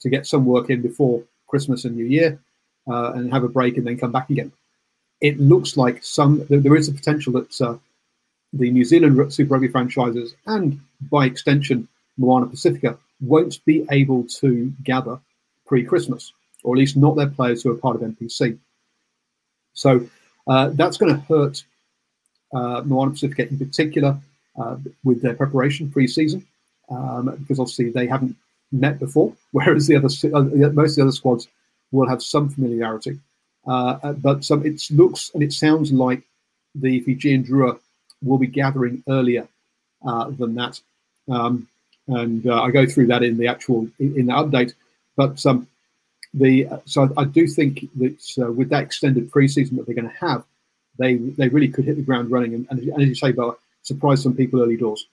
to 0.00 0.08
get 0.08 0.26
some 0.26 0.44
work 0.44 0.70
in 0.70 0.82
before 0.82 1.22
Christmas 1.48 1.84
and 1.84 1.96
New 1.96 2.04
Year, 2.04 2.38
uh, 2.88 3.12
and 3.12 3.32
have 3.32 3.44
a 3.44 3.48
break 3.48 3.76
and 3.76 3.86
then 3.86 3.98
come 3.98 4.12
back 4.12 4.30
again. 4.30 4.52
It 5.20 5.40
looks 5.40 5.76
like 5.76 6.04
some 6.04 6.44
there 6.48 6.76
is 6.76 6.88
a 6.88 6.92
potential 6.92 7.32
that 7.34 7.52
the 8.54 8.70
New 8.70 8.84
Zealand 8.84 9.32
Super 9.32 9.54
Rugby 9.54 9.68
franchises 9.68 10.34
and 10.46 10.80
by 11.10 11.26
extension 11.26 11.88
Moana 12.16 12.46
Pacifica 12.46 12.96
won't 13.20 13.64
be 13.64 13.84
able 13.90 14.24
to 14.24 14.72
gather 14.84 15.18
pre-Christmas, 15.66 16.32
or 16.62 16.74
at 16.74 16.78
least 16.78 16.96
not 16.96 17.16
their 17.16 17.28
players 17.28 17.62
who 17.62 17.72
are 17.72 17.76
part 17.76 17.96
of 17.96 18.02
NPC. 18.02 18.58
So 19.72 20.06
uh, 20.46 20.70
that's 20.74 20.96
going 20.96 21.14
to 21.14 21.20
hurt 21.22 21.64
uh, 22.54 22.82
Moana 22.84 23.10
Pacifica 23.10 23.48
in 23.48 23.58
particular 23.58 24.18
uh, 24.56 24.76
with 25.02 25.20
their 25.20 25.34
preparation 25.34 25.90
pre-season, 25.90 26.46
um, 26.90 27.34
because 27.40 27.58
obviously 27.58 27.90
they 27.90 28.06
haven't 28.06 28.36
met 28.70 29.00
before, 29.00 29.32
whereas 29.52 29.86
the 29.86 29.96
other 29.96 30.08
uh, 30.36 30.70
most 30.70 30.92
of 30.92 30.96
the 30.96 31.02
other 31.02 31.12
squads 31.12 31.48
will 31.90 32.08
have 32.08 32.22
some 32.22 32.48
familiarity. 32.48 33.18
Uh, 33.66 33.98
uh, 34.02 34.12
but 34.12 34.44
some, 34.44 34.64
it 34.64 34.80
looks 34.90 35.30
and 35.34 35.42
it 35.42 35.52
sounds 35.52 35.90
like 35.90 36.22
the 36.74 37.00
Fijian 37.00 37.42
Drua 37.44 37.78
will 38.24 38.38
be 38.38 38.46
gathering 38.46 39.02
earlier 39.08 39.46
uh, 40.06 40.30
than 40.30 40.54
that. 40.56 40.80
Um, 41.30 41.68
and 42.08 42.46
uh, 42.46 42.62
I 42.62 42.70
go 42.70 42.86
through 42.86 43.06
that 43.08 43.22
in 43.22 43.38
the 43.38 43.48
actual 43.48 43.88
in, 43.98 44.18
in 44.20 44.26
the 44.26 44.32
update. 44.32 44.74
But 45.16 45.44
um, 45.46 45.66
the 46.32 46.68
so 46.84 47.08
I, 47.16 47.22
I, 47.22 47.24
do 47.24 47.46
think 47.46 47.86
that 47.96 48.38
uh, 48.38 48.52
with 48.52 48.68
that 48.70 48.82
extended 48.82 49.30
preseason 49.30 49.76
that 49.76 49.86
they're 49.86 49.94
going 49.94 50.10
to 50.10 50.26
have, 50.26 50.44
they 50.98 51.14
they 51.14 51.48
really 51.48 51.68
could 51.68 51.84
hit 51.84 51.96
the 51.96 52.02
ground 52.02 52.30
running 52.30 52.54
and, 52.54 52.66
and, 52.70 52.80
and 52.80 53.02
as 53.02 53.08
you 53.08 53.14
say, 53.14 53.32
Bo, 53.32 53.56
surprise 53.82 54.22
some 54.22 54.34
people 54.34 54.60
early 54.60 54.76
doors. 54.76 55.06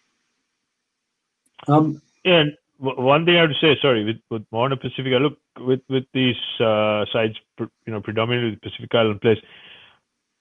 Um, 1.67 2.01
and 2.25 2.57
one 2.79 3.25
thing 3.25 3.37
I 3.37 3.41
have 3.41 3.49
to 3.49 3.55
say, 3.61 3.77
sorry, 3.81 4.03
with 4.03 4.17
with 4.29 4.45
Moana 4.51 4.75
Pacifica, 4.75 5.17
look 5.17 5.37
with 5.59 5.81
with 5.87 6.05
these 6.13 6.35
uh, 6.59 7.05
sides, 7.13 7.35
you 7.59 7.69
know, 7.87 8.01
predominantly 8.01 8.57
Pacific 8.57 8.93
Island 8.93 9.21
players. 9.21 9.39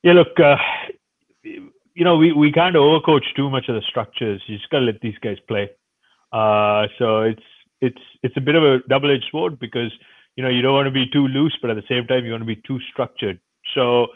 Yeah, 0.03 0.15
look, 0.15 0.41
uh, 0.41 0.57
you 1.95 2.05
know, 2.05 2.17
we 2.17 2.33
we 2.33 2.49
of 2.49 2.75
overcoach 2.75 3.25
too 3.37 3.51
much 3.51 3.69
of 3.69 3.75
the 3.75 3.83
structures. 3.89 4.43
You 4.47 4.57
just 4.59 4.71
gotta 4.71 4.85
let 4.85 5.01
these 5.01 5.19
guys 5.23 5.39
play. 5.49 5.71
Uh, 6.33 6.87
so 6.99 7.23
it's 7.23 7.43
it's 7.81 8.03
it's 8.23 8.37
a 8.37 8.41
bit 8.41 8.55
of 8.55 8.63
a 8.63 8.79
double-edged 8.89 9.27
sword 9.31 9.59
because 9.59 9.93
you 10.37 10.43
know 10.43 10.51
you 10.51 10.63
don't 10.63 10.75
want 10.75 10.87
to 10.87 10.93
be 10.93 11.09
too 11.11 11.27
loose, 11.29 11.57
but 11.61 11.71
at 11.71 11.77
the 11.77 11.89
same 11.89 12.07
time 12.07 12.25
you 12.25 12.33
want 12.33 12.43
to 12.43 12.47
be 12.47 12.63
too 12.67 12.79
structured. 12.93 13.41
So 13.75 14.09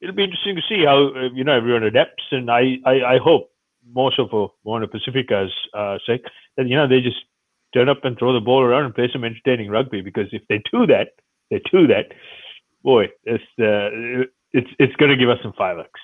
it'll 0.00 0.14
be 0.14 0.24
interesting 0.24 0.56
to 0.56 0.62
see 0.68 0.84
how 0.84 1.12
uh, 1.14 1.28
you 1.32 1.44
know 1.44 1.56
everyone 1.56 1.84
adapts, 1.84 2.24
and 2.30 2.50
I 2.50 2.76
I, 2.84 3.14
I 3.14 3.18
hope 3.18 3.50
more 3.92 4.12
so 4.16 4.28
for 4.28 4.52
Moana 4.64 4.88
Pacifica's 4.88 5.52
uh, 5.74 5.98
sake 6.06 6.24
that 6.56 6.68
you 6.68 6.76
know 6.76 6.86
they 6.88 7.00
just 7.00 7.18
turn 7.72 7.88
up 7.88 8.04
and 8.04 8.18
throw 8.18 8.32
the 8.32 8.40
ball 8.40 8.62
around 8.62 8.84
and 8.84 8.94
play 8.94 9.08
some 9.12 9.24
entertaining 9.24 9.70
rugby. 9.70 10.00
Because 10.00 10.28
if 10.32 10.42
they 10.48 10.62
do 10.72 10.86
that, 10.86 11.08
they 11.50 11.60
do 11.72 11.86
that. 11.88 12.12
Boy, 12.82 13.08
it's 13.24 13.44
uh, 13.58 14.26
it's 14.52 14.70
it's 14.78 14.96
going 14.96 15.10
to 15.10 15.16
give 15.16 15.30
us 15.30 15.38
some 15.42 15.54
fireworks. 15.56 16.00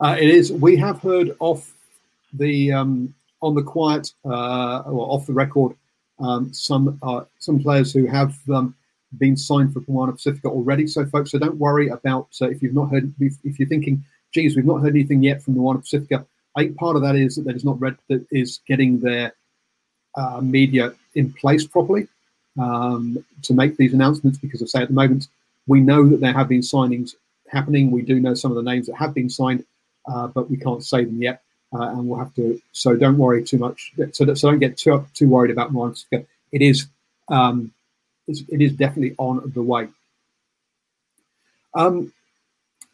Uh, 0.00 0.16
it 0.18 0.28
is. 0.28 0.52
We 0.52 0.76
have 0.76 1.00
heard 1.00 1.36
off 1.38 1.72
the 2.32 2.72
um, 2.72 3.14
on 3.40 3.54
the 3.54 3.62
quiet 3.62 4.12
uh, 4.24 4.80
or 4.80 5.12
off 5.14 5.26
the 5.26 5.32
record 5.32 5.76
um, 6.18 6.52
some 6.52 6.98
uh, 7.02 7.24
some 7.38 7.60
players 7.60 7.92
who 7.92 8.06
have 8.06 8.36
um, 8.50 8.74
been 9.18 9.36
signed 9.36 9.72
for 9.72 9.82
Moana 9.86 10.12
Pacifica 10.12 10.48
already. 10.48 10.86
So, 10.86 11.04
folks, 11.06 11.30
so 11.30 11.38
don't 11.38 11.56
worry 11.56 11.88
about 11.88 12.28
uh, 12.40 12.48
if 12.48 12.62
you've 12.62 12.74
not 12.74 12.90
heard 12.90 13.12
if, 13.20 13.58
you're 13.58 13.68
thinking, 13.68 14.04
"Geez, 14.32 14.56
we've 14.56 14.64
not 14.64 14.80
heard 14.80 14.94
anything 14.94 15.22
yet 15.22 15.42
from 15.42 15.54
Moana 15.56 15.80
Pacifica." 15.80 16.26
I 16.56 16.64
think 16.64 16.76
part 16.76 16.96
of 16.96 17.02
that 17.02 17.16
is 17.16 17.36
that 17.36 17.54
it's 17.54 17.64
not 17.64 17.80
read 17.80 17.96
that 18.08 18.24
is 18.30 18.60
getting 18.66 19.00
their 19.00 19.34
uh, 20.14 20.40
media 20.40 20.94
in 21.14 21.32
place 21.32 21.66
properly 21.66 22.06
um, 22.58 23.24
to 23.42 23.54
make 23.54 23.76
these 23.76 23.94
announcements. 23.94 24.38
Because 24.38 24.62
I 24.62 24.66
say 24.66 24.82
at 24.82 24.88
the 24.88 24.94
moment 24.94 25.28
we 25.66 25.80
know 25.80 26.08
that 26.08 26.20
there 26.20 26.32
have 26.32 26.48
been 26.48 26.60
signings 26.60 27.14
happening. 27.48 27.90
We 27.90 28.02
do 28.02 28.20
know 28.20 28.34
some 28.34 28.50
of 28.50 28.56
the 28.56 28.62
names 28.62 28.86
that 28.86 28.96
have 28.96 29.14
been 29.14 29.30
signed, 29.30 29.64
uh, 30.06 30.28
but 30.28 30.50
we 30.50 30.56
can't 30.56 30.84
say 30.84 31.04
them 31.04 31.22
yet. 31.22 31.42
Uh, 31.72 31.88
and 31.88 32.08
we'll 32.08 32.18
have 32.18 32.34
to. 32.34 32.60
So 32.72 32.94
don't 32.94 33.18
worry 33.18 33.42
too 33.42 33.58
much. 33.58 33.92
So, 34.12 34.32
so 34.34 34.50
don't 34.50 34.60
get 34.60 34.76
too 34.76 35.04
too 35.12 35.28
worried 35.28 35.50
about 35.50 35.72
Moana. 35.72 35.94
It 36.12 36.62
is 36.62 36.86
um, 37.28 37.72
it 38.28 38.62
is 38.62 38.72
definitely 38.74 39.16
on 39.18 39.50
the 39.54 39.62
way. 39.62 39.88
Um, 41.74 42.12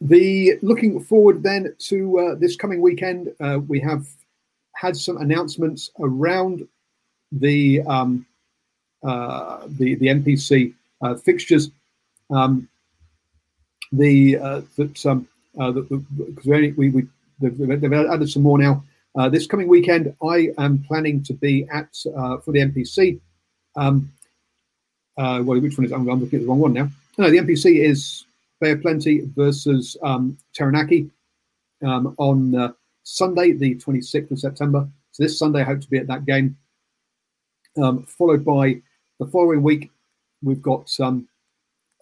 the 0.00 0.58
looking 0.62 0.98
forward 1.04 1.42
then 1.42 1.74
to 1.78 2.18
uh, 2.18 2.34
this 2.36 2.56
coming 2.56 2.80
weekend, 2.80 3.34
uh, 3.38 3.58
we 3.68 3.80
have 3.80 4.06
had 4.74 4.96
some 4.96 5.18
announcements 5.18 5.90
around 6.00 6.66
the 7.32 7.82
um, 7.82 8.24
uh, 9.02 9.66
the 9.66 9.96
the 9.96 10.06
NPC 10.06 10.72
fixtures. 11.22 11.70
Um, 12.30 12.66
the 13.92 14.38
uh, 14.38 14.60
that 14.76 15.06
um, 15.06 15.28
because 15.54 16.44
we, 16.44 16.72
we, 16.72 16.90
we 16.90 17.06
they've, 17.40 17.80
they've, 17.80 17.92
added 17.92 18.30
some 18.30 18.42
more 18.42 18.58
now. 18.58 18.84
this 19.30 19.46
coming 19.46 19.68
weekend, 19.68 20.14
I 20.22 20.50
am 20.58 20.82
planning 20.82 21.22
to 21.24 21.32
be 21.34 21.66
at 21.72 21.94
for 21.94 22.52
the 22.52 22.60
NPC. 22.60 23.20
Um, 23.76 24.12
well, 25.16 25.60
which 25.60 25.76
one 25.76 25.84
is 25.84 25.92
I'm, 25.92 26.08
I'm, 26.08 26.20
looking 26.20 26.38
at 26.38 26.42
the 26.42 26.48
wrong 26.48 26.60
one 26.60 26.72
now. 26.72 26.88
No, 27.18 27.30
the 27.30 27.38
NPC 27.38 27.84
is 27.84 28.24
Bay 28.60 28.72
of 28.72 28.82
Plenty 28.82 29.22
versus 29.36 29.96
um, 30.02 30.36
Taranaki 30.54 31.10
um, 31.82 32.14
on 32.18 32.54
uh, 32.54 32.72
Sunday, 33.02 33.52
the 33.52 33.74
26th 33.76 34.30
of 34.30 34.38
September. 34.38 34.88
So 35.12 35.22
this 35.22 35.38
Sunday, 35.38 35.60
I 35.60 35.64
hope 35.64 35.80
to 35.80 35.90
be 35.90 35.98
at 35.98 36.06
that 36.06 36.26
game. 36.26 36.56
Um, 37.80 38.04
followed 38.04 38.44
by 38.44 38.80
the 39.18 39.26
following 39.26 39.62
week, 39.62 39.90
we've 40.42 40.62
got 40.62 40.90
um, 41.00 41.26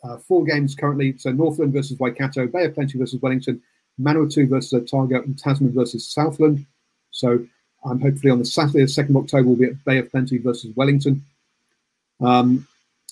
uh, 0.05 0.19
four 0.19 0.45
games 0.45 0.75
currently. 0.75 1.17
So 1.19 1.31
Northland 1.31 1.73
versus 1.73 1.99
Waikato, 1.99 2.47
Bay 2.47 2.65
of 2.65 2.75
Plenty 2.75 2.99
versus 2.99 3.21
Wellington, 3.21 3.61
Manawatu 4.01 4.49
versus 4.49 4.73
Otago, 4.73 5.23
and 5.23 5.39
Tasman 5.39 5.73
versus 5.73 6.07
Southland. 6.07 6.65
So 7.11 7.45
I'm 7.85 8.01
hopefully 8.01 8.31
on 8.31 8.39
the 8.39 8.45
Saturday, 8.45 8.81
the 8.81 8.87
2nd 8.87 9.11
of 9.11 9.17
October, 9.17 9.49
we'll 9.49 9.57
be 9.57 9.67
at 9.67 9.85
Bay 9.85 9.99
of 9.99 10.11
Plenty 10.11 10.39
versus 10.39 10.75
Wellington. 10.77 11.25
Um, 12.21 12.67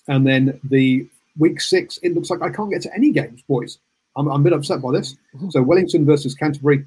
and 0.08 0.26
then 0.26 0.60
the 0.64 1.08
week 1.38 1.60
six, 1.60 1.98
it 2.02 2.14
looks 2.14 2.30
like 2.30 2.42
I 2.42 2.50
can't 2.50 2.70
get 2.70 2.82
to 2.82 2.94
any 2.94 3.10
games, 3.10 3.42
boys. 3.42 3.78
I'm, 4.16 4.28
I'm 4.28 4.40
a 4.40 4.44
bit 4.44 4.52
upset 4.52 4.80
by 4.80 4.92
this. 4.92 5.16
Mm-hmm. 5.34 5.50
So 5.50 5.62
Wellington 5.62 6.04
versus 6.04 6.34
Canterbury, 6.34 6.86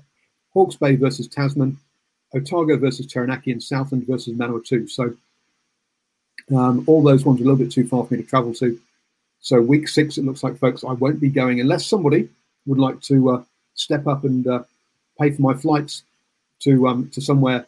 Hawke's 0.54 0.76
Bay 0.76 0.96
versus 0.96 1.28
Tasman, 1.28 1.78
Otago 2.34 2.78
versus 2.78 3.08
Taranaki, 3.08 3.52
and 3.52 3.62
Southland 3.62 4.08
versus 4.08 4.36
Manawatu. 4.36 4.90
So 4.90 5.14
um, 6.56 6.84
all 6.88 7.04
those 7.04 7.26
ones 7.26 7.40
are 7.40 7.44
a 7.44 7.48
little 7.48 7.64
bit 7.64 7.72
too 7.72 7.88
far 7.88 8.06
for 8.06 8.14
me 8.14 8.22
to 8.22 8.28
travel 8.28 8.54
to. 8.56 8.80
So 9.42 9.62
week 9.62 9.88
six, 9.88 10.18
it 10.18 10.26
looks 10.26 10.44
like, 10.44 10.58
folks, 10.58 10.84
I 10.84 10.94
won't 10.94 11.20
be 11.20 11.30
going 11.30 11.60
unless 11.60 11.86
somebody 11.86 12.30
would 12.66 12.78
like 12.78 13.02
to 13.04 13.32
uh, 13.32 13.44
step 13.74 14.06
up 14.08 14.24
and 14.24 14.46
uh, 14.48 14.64
pay 15.20 15.32
for 15.32 15.42
my 15.42 15.54
flights 15.54 16.04
to 16.62 16.88
um, 16.88 17.10
to 17.12 17.22
somewhere. 17.22 17.66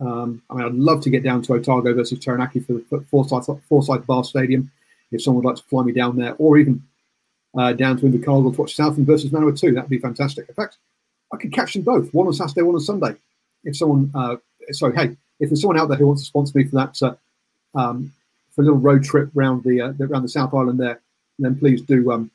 Um, 0.00 0.42
I 0.50 0.54
mean, 0.54 0.66
I'd 0.66 0.74
love 0.74 1.02
to 1.02 1.10
get 1.10 1.22
down 1.22 1.42
to 1.42 1.54
Otago 1.54 1.94
versus 1.94 2.18
Taranaki 2.18 2.60
for 2.60 2.74
the 2.74 3.04
Forsyth, 3.10 3.48
Forsyth 3.68 4.06
Barr 4.06 4.24
Stadium 4.24 4.70
if 5.12 5.22
someone 5.22 5.44
would 5.44 5.48
like 5.48 5.62
to 5.62 5.68
fly 5.68 5.82
me 5.82 5.92
down 5.92 6.16
there, 6.16 6.34
or 6.38 6.58
even 6.58 6.82
uh, 7.56 7.72
down 7.72 7.98
to 7.98 8.06
Invercargill 8.06 8.54
to 8.54 8.60
watch 8.60 8.74
Southland 8.74 9.06
versus 9.06 9.30
Manawa 9.30 9.52
Manawatu. 9.52 9.74
That'd 9.74 9.90
be 9.90 9.98
fantastic. 9.98 10.48
In 10.48 10.54
fact, 10.54 10.78
I 11.32 11.36
could 11.36 11.52
catch 11.52 11.74
them 11.74 11.82
both, 11.82 12.12
one 12.12 12.26
on 12.26 12.32
Saturday, 12.32 12.62
one 12.62 12.74
on 12.74 12.80
Sunday. 12.80 13.14
If 13.64 13.76
someone, 13.76 14.10
uh, 14.14 14.36
sorry, 14.70 14.96
hey, 14.96 15.16
if 15.38 15.50
there's 15.50 15.60
someone 15.60 15.78
out 15.78 15.88
there 15.88 15.98
who 15.98 16.06
wants 16.06 16.22
to 16.22 16.26
sponsor 16.26 16.58
me 16.58 16.64
for 16.64 16.76
that, 16.76 17.02
uh, 17.02 17.14
um, 17.78 18.12
for 18.54 18.62
a 18.62 18.64
little 18.64 18.78
road 18.78 19.04
trip 19.04 19.30
around 19.36 19.64
the 19.64 19.80
uh, 19.80 19.92
around 20.00 20.22
the 20.22 20.28
South 20.28 20.54
Island 20.54 20.78
there, 20.78 21.00
then 21.38 21.58
please 21.58 21.82
do 21.82 22.10
um, 22.12 22.30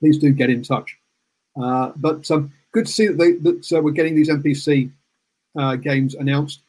please 0.00 0.18
do 0.18 0.32
get 0.32 0.50
in 0.50 0.62
touch. 0.62 0.96
Uh, 1.60 1.92
but 1.96 2.30
um, 2.30 2.52
good 2.72 2.86
to 2.86 2.92
see 2.92 3.06
that, 3.08 3.18
they, 3.18 3.32
that 3.32 3.72
uh, 3.72 3.80
we're 3.80 3.90
getting 3.90 4.14
these 4.14 4.28
NPC 4.28 4.90
uh, 5.58 5.76
games 5.76 6.14
announced, 6.14 6.60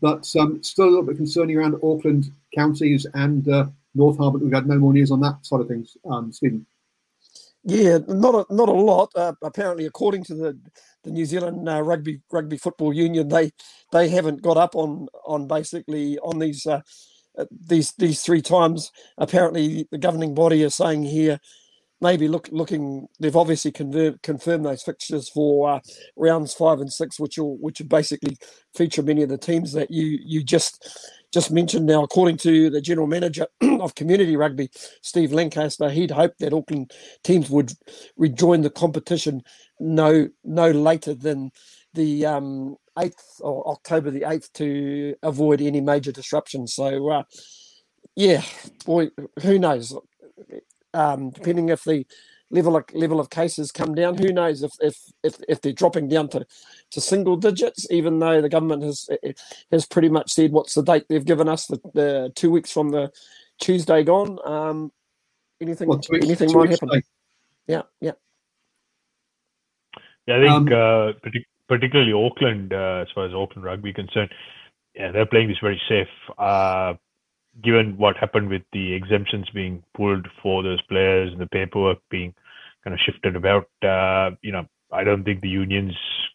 but 0.00 0.28
um, 0.38 0.62
still 0.62 0.86
a 0.86 0.90
little 0.90 1.02
bit 1.02 1.16
concerning 1.16 1.56
around 1.56 1.74
Auckland 1.82 2.30
counties 2.54 3.06
and 3.14 3.48
uh, 3.48 3.66
North 3.94 4.18
Harbour. 4.18 4.38
We've 4.38 4.52
had 4.52 4.66
no 4.66 4.78
more 4.78 4.92
news 4.92 5.10
on 5.10 5.20
that 5.20 5.44
side 5.44 5.60
of 5.60 5.68
things, 5.68 5.96
um, 6.10 6.32
Stephen. 6.32 6.66
Yeah, 7.62 7.98
not 8.08 8.34
a 8.34 8.54
not 8.54 8.70
a 8.70 8.72
lot. 8.72 9.10
Uh, 9.14 9.34
apparently, 9.42 9.84
according 9.84 10.24
to 10.24 10.34
the 10.34 10.58
the 11.04 11.10
New 11.10 11.26
Zealand 11.26 11.68
uh, 11.68 11.82
Rugby 11.82 12.20
Rugby 12.30 12.56
Football 12.56 12.94
Union, 12.94 13.28
they 13.28 13.52
they 13.92 14.08
haven't 14.08 14.40
got 14.40 14.56
up 14.56 14.74
on 14.74 15.08
on 15.26 15.46
basically 15.46 16.18
on 16.20 16.38
these 16.38 16.66
these 17.50 17.92
these 17.92 18.22
three 18.22 18.42
times. 18.42 18.90
Apparently, 19.18 19.88
the 19.90 19.98
governing 19.98 20.34
body 20.34 20.62
is 20.62 20.74
saying 20.74 21.04
here 21.04 21.40
maybe 22.00 22.28
look 22.28 22.48
looking. 22.50 23.08
They've 23.18 23.36
obviously 23.36 23.72
confirmed 23.72 24.22
confirmed 24.22 24.64
those 24.64 24.82
fixtures 24.82 25.28
for 25.28 25.70
uh, 25.70 25.80
rounds 26.16 26.54
five 26.54 26.80
and 26.80 26.92
six, 26.92 27.20
which 27.20 27.38
will 27.38 27.56
which 27.58 27.80
will 27.80 27.88
basically 27.88 28.36
feature 28.74 29.02
many 29.02 29.22
of 29.22 29.28
the 29.28 29.38
teams 29.38 29.72
that 29.72 29.90
you 29.90 30.18
you 30.22 30.42
just 30.42 31.16
just 31.32 31.50
mentioned. 31.50 31.86
Now, 31.86 32.02
according 32.02 32.38
to 32.38 32.70
the 32.70 32.80
general 32.80 33.06
manager 33.06 33.46
of 33.80 33.94
Community 33.94 34.36
Rugby, 34.36 34.70
Steve 35.02 35.32
Lancaster, 35.32 35.90
he'd 35.90 36.10
hoped 36.10 36.38
that 36.40 36.52
Auckland 36.52 36.92
teams 37.22 37.50
would 37.50 37.72
rejoin 38.16 38.62
the 38.62 38.70
competition 38.70 39.42
no 39.78 40.28
no 40.44 40.70
later 40.70 41.14
than 41.14 41.50
the 41.94 42.24
um, 42.24 42.76
8th 42.98 43.40
or 43.40 43.66
October 43.68 44.10
the 44.10 44.22
8th 44.22 44.52
to 44.54 45.14
avoid 45.22 45.60
any 45.60 45.80
major 45.80 46.12
disruption. 46.12 46.66
So, 46.66 47.10
uh, 47.10 47.22
yeah, 48.16 48.42
boy, 48.84 49.10
who 49.42 49.58
knows? 49.58 49.96
Um, 50.92 51.30
depending 51.30 51.68
if 51.68 51.84
the 51.84 52.04
level 52.50 52.76
of 52.76 52.84
level 52.92 53.20
of 53.20 53.30
cases 53.30 53.70
come 53.70 53.94
down, 53.94 54.18
who 54.18 54.32
knows 54.32 54.62
if 54.62 54.72
if 54.80 54.96
if, 55.22 55.36
if 55.48 55.60
they're 55.60 55.72
dropping 55.72 56.08
down 56.08 56.28
to, 56.30 56.44
to 56.90 57.00
single 57.00 57.36
digits? 57.36 57.86
Even 57.90 58.18
though 58.18 58.40
the 58.40 58.48
government 58.48 58.82
has 58.82 59.08
has 59.70 59.86
pretty 59.86 60.08
much 60.08 60.32
said 60.32 60.52
what's 60.52 60.74
the 60.74 60.82
date 60.82 61.06
they've 61.08 61.24
given 61.24 61.48
us, 61.48 61.66
the, 61.66 61.80
the 61.94 62.32
two 62.34 62.50
weeks 62.50 62.72
from 62.72 62.90
the 62.90 63.12
Tuesday 63.60 64.02
gone. 64.02 64.38
Um, 64.44 64.92
anything 65.60 65.88
well, 65.88 66.00
weeks, 66.10 66.26
anything 66.26 66.52
might 66.52 66.70
happen. 66.70 66.88
Today. 66.88 67.02
Yeah, 67.68 67.82
yeah. 68.00 68.12
Yeah, 70.26 70.36
I 70.36 70.40
think 70.40 70.72
um, 70.72 70.72
uh, 70.72 71.40
particularly 71.70 72.12
Auckland, 72.12 72.72
uh, 72.72 73.04
as 73.06 73.08
far 73.14 73.26
as 73.26 73.32
Auckland 73.32 73.64
rugby 73.64 73.92
concerned, 73.92 74.30
yeah, 74.96 75.12
they're 75.12 75.24
playing 75.24 75.46
this 75.46 75.62
very 75.62 75.80
safe. 75.88 76.08
Uh, 76.36 76.94
given 77.62 77.96
what 77.96 78.16
happened 78.16 78.48
with 78.48 78.62
the 78.72 78.92
exemptions 78.92 79.48
being 79.54 79.82
pulled 79.96 80.26
for 80.42 80.64
those 80.64 80.82
players 80.82 81.30
and 81.30 81.40
the 81.40 81.46
paperwork 81.46 81.98
being 82.10 82.34
kind 82.82 82.92
of 82.92 83.00
shifted 83.06 83.36
about, 83.36 83.68
uh, 83.84 84.34
you 84.42 84.50
know, 84.50 84.66
I 84.92 85.04
don't 85.04 85.22
think 85.22 85.42
the 85.42 85.48
unions 85.48 85.94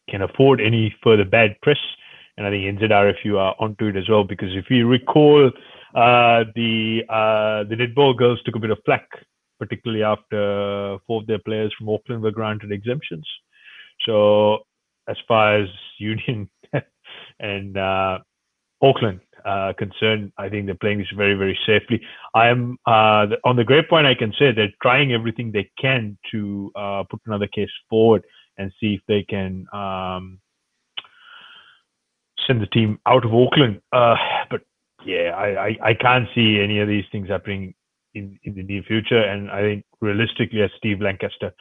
can 0.10 0.22
afford 0.22 0.62
any 0.62 0.96
further 1.04 1.26
bad 1.26 1.60
press. 1.62 1.80
And 2.38 2.48
I 2.48 2.50
think 2.50 2.80
NZRFU 2.80 3.38
are 3.38 3.56
onto 3.60 3.88
it 3.88 3.98
as 3.98 4.08
well 4.10 4.24
because 4.24 4.56
if 4.56 4.70
you 4.70 4.88
recall, 4.88 5.52
uh, 5.96 6.44
the 6.56 7.02
uh, 7.10 7.68
the 7.68 7.76
netball 7.76 8.18
girls 8.18 8.42
took 8.44 8.56
a 8.56 8.60
bit 8.60 8.72
of 8.72 8.78
flack, 8.86 9.08
particularly 9.60 10.04
after 10.04 10.98
four 11.08 11.22
of 11.22 11.28
their 11.28 11.40
players 11.40 11.74
from 11.78 11.90
Auckland 11.90 12.22
were 12.22 12.32
granted 12.32 12.72
exemptions. 12.72 13.28
So 14.06 14.66
as 15.08 15.18
far 15.28 15.60
as 15.62 15.70
Union 16.00 16.50
and 17.40 17.78
uh, 17.78 18.20
Auckland 18.82 19.22
uh, 19.46 19.74
concerned, 19.78 20.32
I 20.38 20.50
think 20.50 20.66
they're 20.66 20.76
playing 20.76 21.00
this 21.00 21.08
very, 21.16 21.36
very 21.36 21.58
safely. 21.66 22.02
I 22.34 22.48
am 22.48 22.78
uh, 22.86 23.28
on 23.44 23.56
the 23.56 23.64
great 23.64 23.90
point. 23.90 24.08
I 24.08 24.16
can 24.16 24.34
say 24.38 24.52
they're 24.52 24.74
trying 24.82 25.14
everything 25.14 25.52
they 25.52 25.70
can 25.80 26.18
to 26.32 26.72
uh, 26.76 27.04
put 27.10 27.22
another 27.26 27.48
case 27.48 27.70
forward 27.90 28.24
and 28.58 28.72
see 28.80 28.96
if 28.96 29.02
they 29.08 29.24
can 29.24 29.66
um, 29.74 30.40
send 32.48 32.62
the 32.62 32.68
team 32.68 33.00
out 33.06 33.26
of 33.26 33.34
Auckland. 33.34 33.82
Uh, 33.92 34.16
but 34.50 34.62
yeah, 35.06 35.32
I, 35.36 35.68
I, 35.68 35.78
I 35.90 35.94
can't 35.94 36.28
see 36.34 36.60
any 36.60 36.80
of 36.80 36.88
these 36.88 37.06
things 37.12 37.30
happening 37.30 37.76
in, 38.16 38.40
in 38.44 38.56
the 38.56 38.64
near 38.64 38.84
future. 38.84 39.22
And 39.22 39.52
I 39.52 39.62
think 39.62 39.86
realistically, 40.02 40.62
as 40.62 40.72
Steve 40.78 41.02
Lancaster 41.02 41.54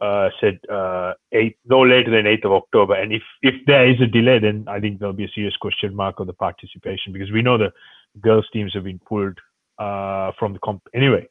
uh, 0.00 0.28
said, 0.40 0.60
uh, 0.70 1.14
eight, 1.32 1.56
no 1.64 1.80
later 1.80 2.10
than 2.10 2.24
8th 2.24 2.44
of 2.44 2.52
October. 2.52 2.94
And 2.94 3.12
if, 3.12 3.22
if 3.42 3.54
there 3.66 3.88
is 3.88 4.00
a 4.00 4.06
delay, 4.06 4.38
then 4.38 4.66
I 4.68 4.78
think 4.78 4.98
there'll 4.98 5.14
be 5.14 5.24
a 5.24 5.34
serious 5.34 5.56
question 5.56 5.94
mark 5.94 6.20
of 6.20 6.26
the 6.26 6.32
participation 6.32 7.12
because 7.12 7.30
we 7.32 7.42
know 7.42 7.58
the 7.58 7.72
girls' 8.20 8.46
teams 8.52 8.74
have 8.74 8.84
been 8.84 9.00
pulled 9.00 9.38
uh, 9.78 10.32
from 10.38 10.52
the 10.52 10.58
comp 10.60 10.82
anyway. 10.94 11.26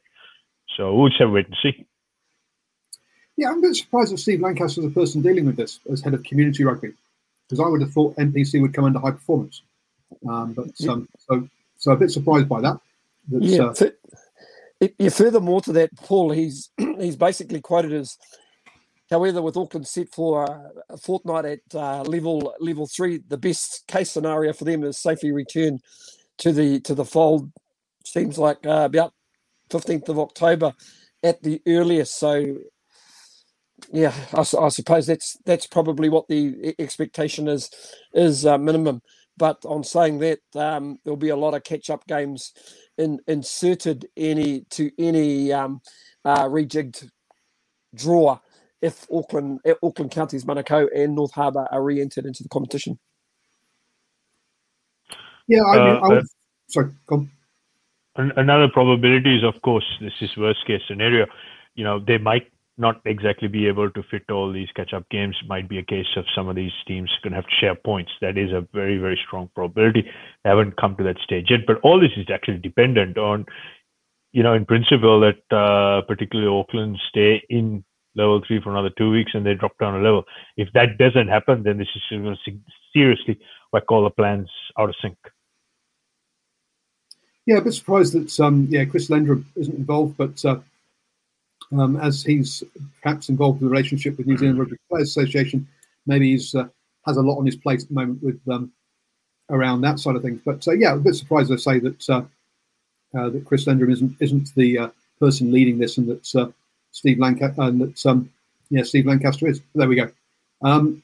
So 0.76 0.94
we'll 0.94 1.08
just 1.08 1.20
have 1.20 1.28
to 1.28 1.32
wait 1.32 1.46
and 1.46 1.56
see. 1.62 1.86
Yeah, 3.36 3.50
I'm 3.50 3.58
a 3.58 3.62
bit 3.62 3.76
surprised 3.76 4.12
that 4.12 4.18
Steve 4.18 4.40
Lancaster 4.40 4.80
is 4.80 4.86
the 4.86 4.92
person 4.92 5.22
dealing 5.22 5.44
with 5.44 5.56
this 5.56 5.80
as 5.90 6.00
head 6.00 6.14
of 6.14 6.22
community 6.24 6.64
rugby, 6.64 6.92
because 7.46 7.60
I 7.60 7.68
would 7.68 7.82
have 7.82 7.92
thought 7.92 8.16
NPC 8.16 8.60
would 8.62 8.72
come 8.72 8.84
under 8.84 8.98
high 8.98 9.10
performance. 9.10 9.62
Um, 10.26 10.54
but 10.54 10.88
um, 10.88 11.08
so 11.18 11.48
so 11.78 11.92
a 11.92 11.96
bit 11.96 12.10
surprised 12.10 12.48
by 12.48 12.60
that. 12.62 12.80
yeah, 13.28 13.64
uh, 13.64 13.74
furthermore 15.10 15.60
to 15.62 15.72
that, 15.72 15.90
Paul, 15.96 16.30
he's 16.30 16.70
he's 16.98 17.16
basically 17.16 17.60
quoted 17.60 17.92
as, 17.92 18.16
however, 19.10 19.42
with 19.42 19.56
Auckland 19.56 19.86
set 19.86 20.08
for 20.12 20.72
a 20.88 20.96
fortnight 20.96 21.44
at 21.44 21.60
uh, 21.74 22.02
level 22.02 22.54
level 22.60 22.86
three, 22.86 23.20
the 23.28 23.38
best 23.38 23.84
case 23.86 24.10
scenario 24.10 24.52
for 24.52 24.64
them 24.64 24.84
is 24.84 24.98
safely 24.98 25.32
return 25.32 25.78
to 26.38 26.52
the 26.52 26.80
to 26.80 26.94
the 26.94 27.04
fold. 27.04 27.50
Seems 28.04 28.38
like 28.38 28.66
uh, 28.66 28.84
about 28.84 29.12
fifteenth 29.70 30.08
of 30.08 30.18
October 30.18 30.72
at 31.22 31.42
the 31.42 31.60
earliest. 31.66 32.18
So, 32.18 32.58
yeah, 33.92 34.14
I, 34.32 34.40
I, 34.40 34.68
suppose 34.68 35.06
that's 35.06 35.36
that's 35.44 35.66
probably 35.66 36.08
what 36.08 36.28
the 36.28 36.74
expectation 36.78 37.48
is 37.48 37.70
is 38.12 38.46
uh, 38.46 38.58
minimum. 38.58 39.00
But 39.38 39.64
on 39.64 39.84
saying 39.84 40.18
that, 40.20 40.40
um, 40.54 40.98
there'll 41.04 41.16
be 41.16 41.28
a 41.28 41.36
lot 41.36 41.54
of 41.54 41.64
catch 41.64 41.90
up 41.90 42.06
games 42.06 42.52
in, 42.96 43.20
inserted 43.26 44.06
any 44.16 44.60
to 44.70 44.90
any 44.98 45.52
um, 45.52 45.80
uh, 46.24 46.44
rejigged 46.44 47.08
draw 47.94 48.38
if 48.82 49.06
Auckland, 49.12 49.60
Auckland 49.82 50.10
counties, 50.10 50.44
Manukau, 50.44 50.86
and 50.94 51.14
North 51.14 51.32
Harbour 51.32 51.66
are 51.70 51.82
re-entered 51.82 52.26
into 52.26 52.42
the 52.42 52.48
competition. 52.48 52.98
Yeah, 55.48 55.62
I 55.64 55.76
mean, 55.76 55.96
uh, 55.96 56.00
I 56.00 56.08
would, 56.08 56.18
uh, 56.18 56.22
sorry, 56.68 56.92
come. 57.08 57.30
Another 58.16 58.68
probability 58.68 59.36
is, 59.36 59.44
of 59.44 59.60
course, 59.62 59.84
this 60.00 60.12
is 60.20 60.30
worst 60.36 60.66
case 60.66 60.80
scenario. 60.88 61.26
You 61.74 61.84
know, 61.84 62.00
they 62.00 62.18
might 62.18 62.50
not 62.78 63.00
exactly 63.04 63.48
be 63.48 63.66
able 63.66 63.90
to 63.90 64.02
fit 64.10 64.24
all 64.30 64.52
these 64.52 64.68
catch 64.76 64.92
up 64.92 65.08
games. 65.10 65.36
Might 65.46 65.68
be 65.68 65.78
a 65.78 65.82
case 65.82 66.06
of 66.16 66.24
some 66.34 66.48
of 66.48 66.56
these 66.56 66.72
teams 66.86 67.10
going 67.22 67.32
to 67.32 67.36
have 67.36 67.46
to 67.46 67.56
share 67.60 67.74
points. 67.74 68.12
That 68.20 68.36
is 68.36 68.52
a 68.52 68.66
very, 68.72 68.98
very 68.98 69.18
strong 69.26 69.50
probability. 69.54 70.10
Haven't 70.44 70.76
come 70.76 70.96
to 70.96 71.04
that 71.04 71.18
stage 71.24 71.46
yet. 71.50 71.60
But 71.66 71.80
all 71.82 71.98
this 72.00 72.10
is 72.16 72.26
actually 72.32 72.58
dependent 72.58 73.16
on, 73.16 73.46
you 74.32 74.42
know, 74.42 74.52
in 74.52 74.66
principle, 74.66 75.20
that 75.20 75.56
uh, 75.56 76.02
particularly 76.02 76.50
Auckland 76.50 76.98
stay 77.08 77.42
in 77.48 77.84
level 78.14 78.42
three 78.46 78.60
for 78.60 78.70
another 78.70 78.90
two 78.96 79.10
weeks 79.10 79.32
and 79.34 79.44
they 79.44 79.54
drop 79.54 79.78
down 79.78 79.94
a 79.94 80.02
level. 80.02 80.24
If 80.56 80.68
that 80.74 80.98
doesn't 80.98 81.28
happen, 81.28 81.62
then 81.62 81.78
this 81.78 81.88
is 81.94 82.02
seriously 82.92 83.38
whack 83.72 83.90
all 83.90 84.04
the 84.04 84.10
plans 84.10 84.50
out 84.78 84.88
of 84.88 84.94
sync. 85.00 85.16
Yeah, 87.46 87.58
a 87.58 87.60
bit 87.60 87.74
surprised 87.74 88.14
that 88.14 88.44
um, 88.44 88.66
yeah 88.70 88.84
Chris 88.84 89.08
Lendrum 89.08 89.44
isn't 89.54 89.76
involved, 89.76 90.16
but 90.16 90.44
uh, 90.44 90.58
um, 91.72 91.96
as 91.96 92.22
he's 92.22 92.62
perhaps 93.02 93.28
involved 93.28 93.60
in 93.60 93.66
the 93.66 93.70
relationship 93.70 94.16
with 94.18 94.26
New 94.26 94.36
Zealand 94.36 94.58
Rugby 94.58 94.76
Players 94.88 95.08
Association, 95.08 95.66
maybe 96.06 96.32
he's 96.32 96.54
uh, 96.54 96.68
has 97.06 97.16
a 97.16 97.22
lot 97.22 97.38
on 97.38 97.46
his 97.46 97.56
plate 97.56 97.82
at 97.82 97.88
the 97.88 97.94
moment 97.94 98.22
with 98.22 98.40
um, 98.48 98.72
around 99.50 99.80
that 99.80 99.98
side 99.98 100.16
of 100.16 100.22
things. 100.22 100.40
But 100.44 100.66
uh, 100.66 100.72
yeah, 100.72 100.94
a 100.94 100.98
bit 100.98 101.14
surprised 101.14 101.52
I 101.52 101.56
say 101.56 101.78
that 101.80 102.10
uh, 102.10 102.22
uh, 103.16 103.30
that 103.30 103.44
Chris 103.44 103.64
Lendrum 103.64 103.92
isn't 103.92 104.16
isn't 104.20 104.54
the 104.54 104.78
uh, 104.78 104.88
person 105.18 105.52
leading 105.52 105.78
this, 105.78 105.98
and 105.98 106.08
that 106.08 106.34
uh, 106.34 106.50
Steve 106.92 107.18
Lancaster 107.18 107.62
and 107.62 107.80
that 107.80 108.06
um, 108.06 108.30
yeah 108.70 108.82
Steve 108.82 109.06
Lancaster 109.06 109.46
is. 109.48 109.60
There 109.74 109.88
we 109.88 109.96
go. 109.96 110.10
Um, 110.62 111.02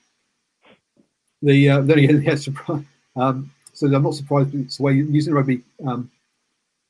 the 1.43 1.71
uh, 1.71 1.81
again, 1.83 2.23
yeah, 2.23 2.35
surprise. 2.37 2.85
Um, 3.17 3.51
so 3.75 3.87
I'm 3.87 4.03
not 4.03 4.15
surprised. 4.15 4.55
It's 4.55 4.77
the 4.77 4.83
way 4.83 4.95
New 4.95 5.21
Zealand 5.21 5.37
Rugby. 5.37 5.63
Um, 5.87 6.11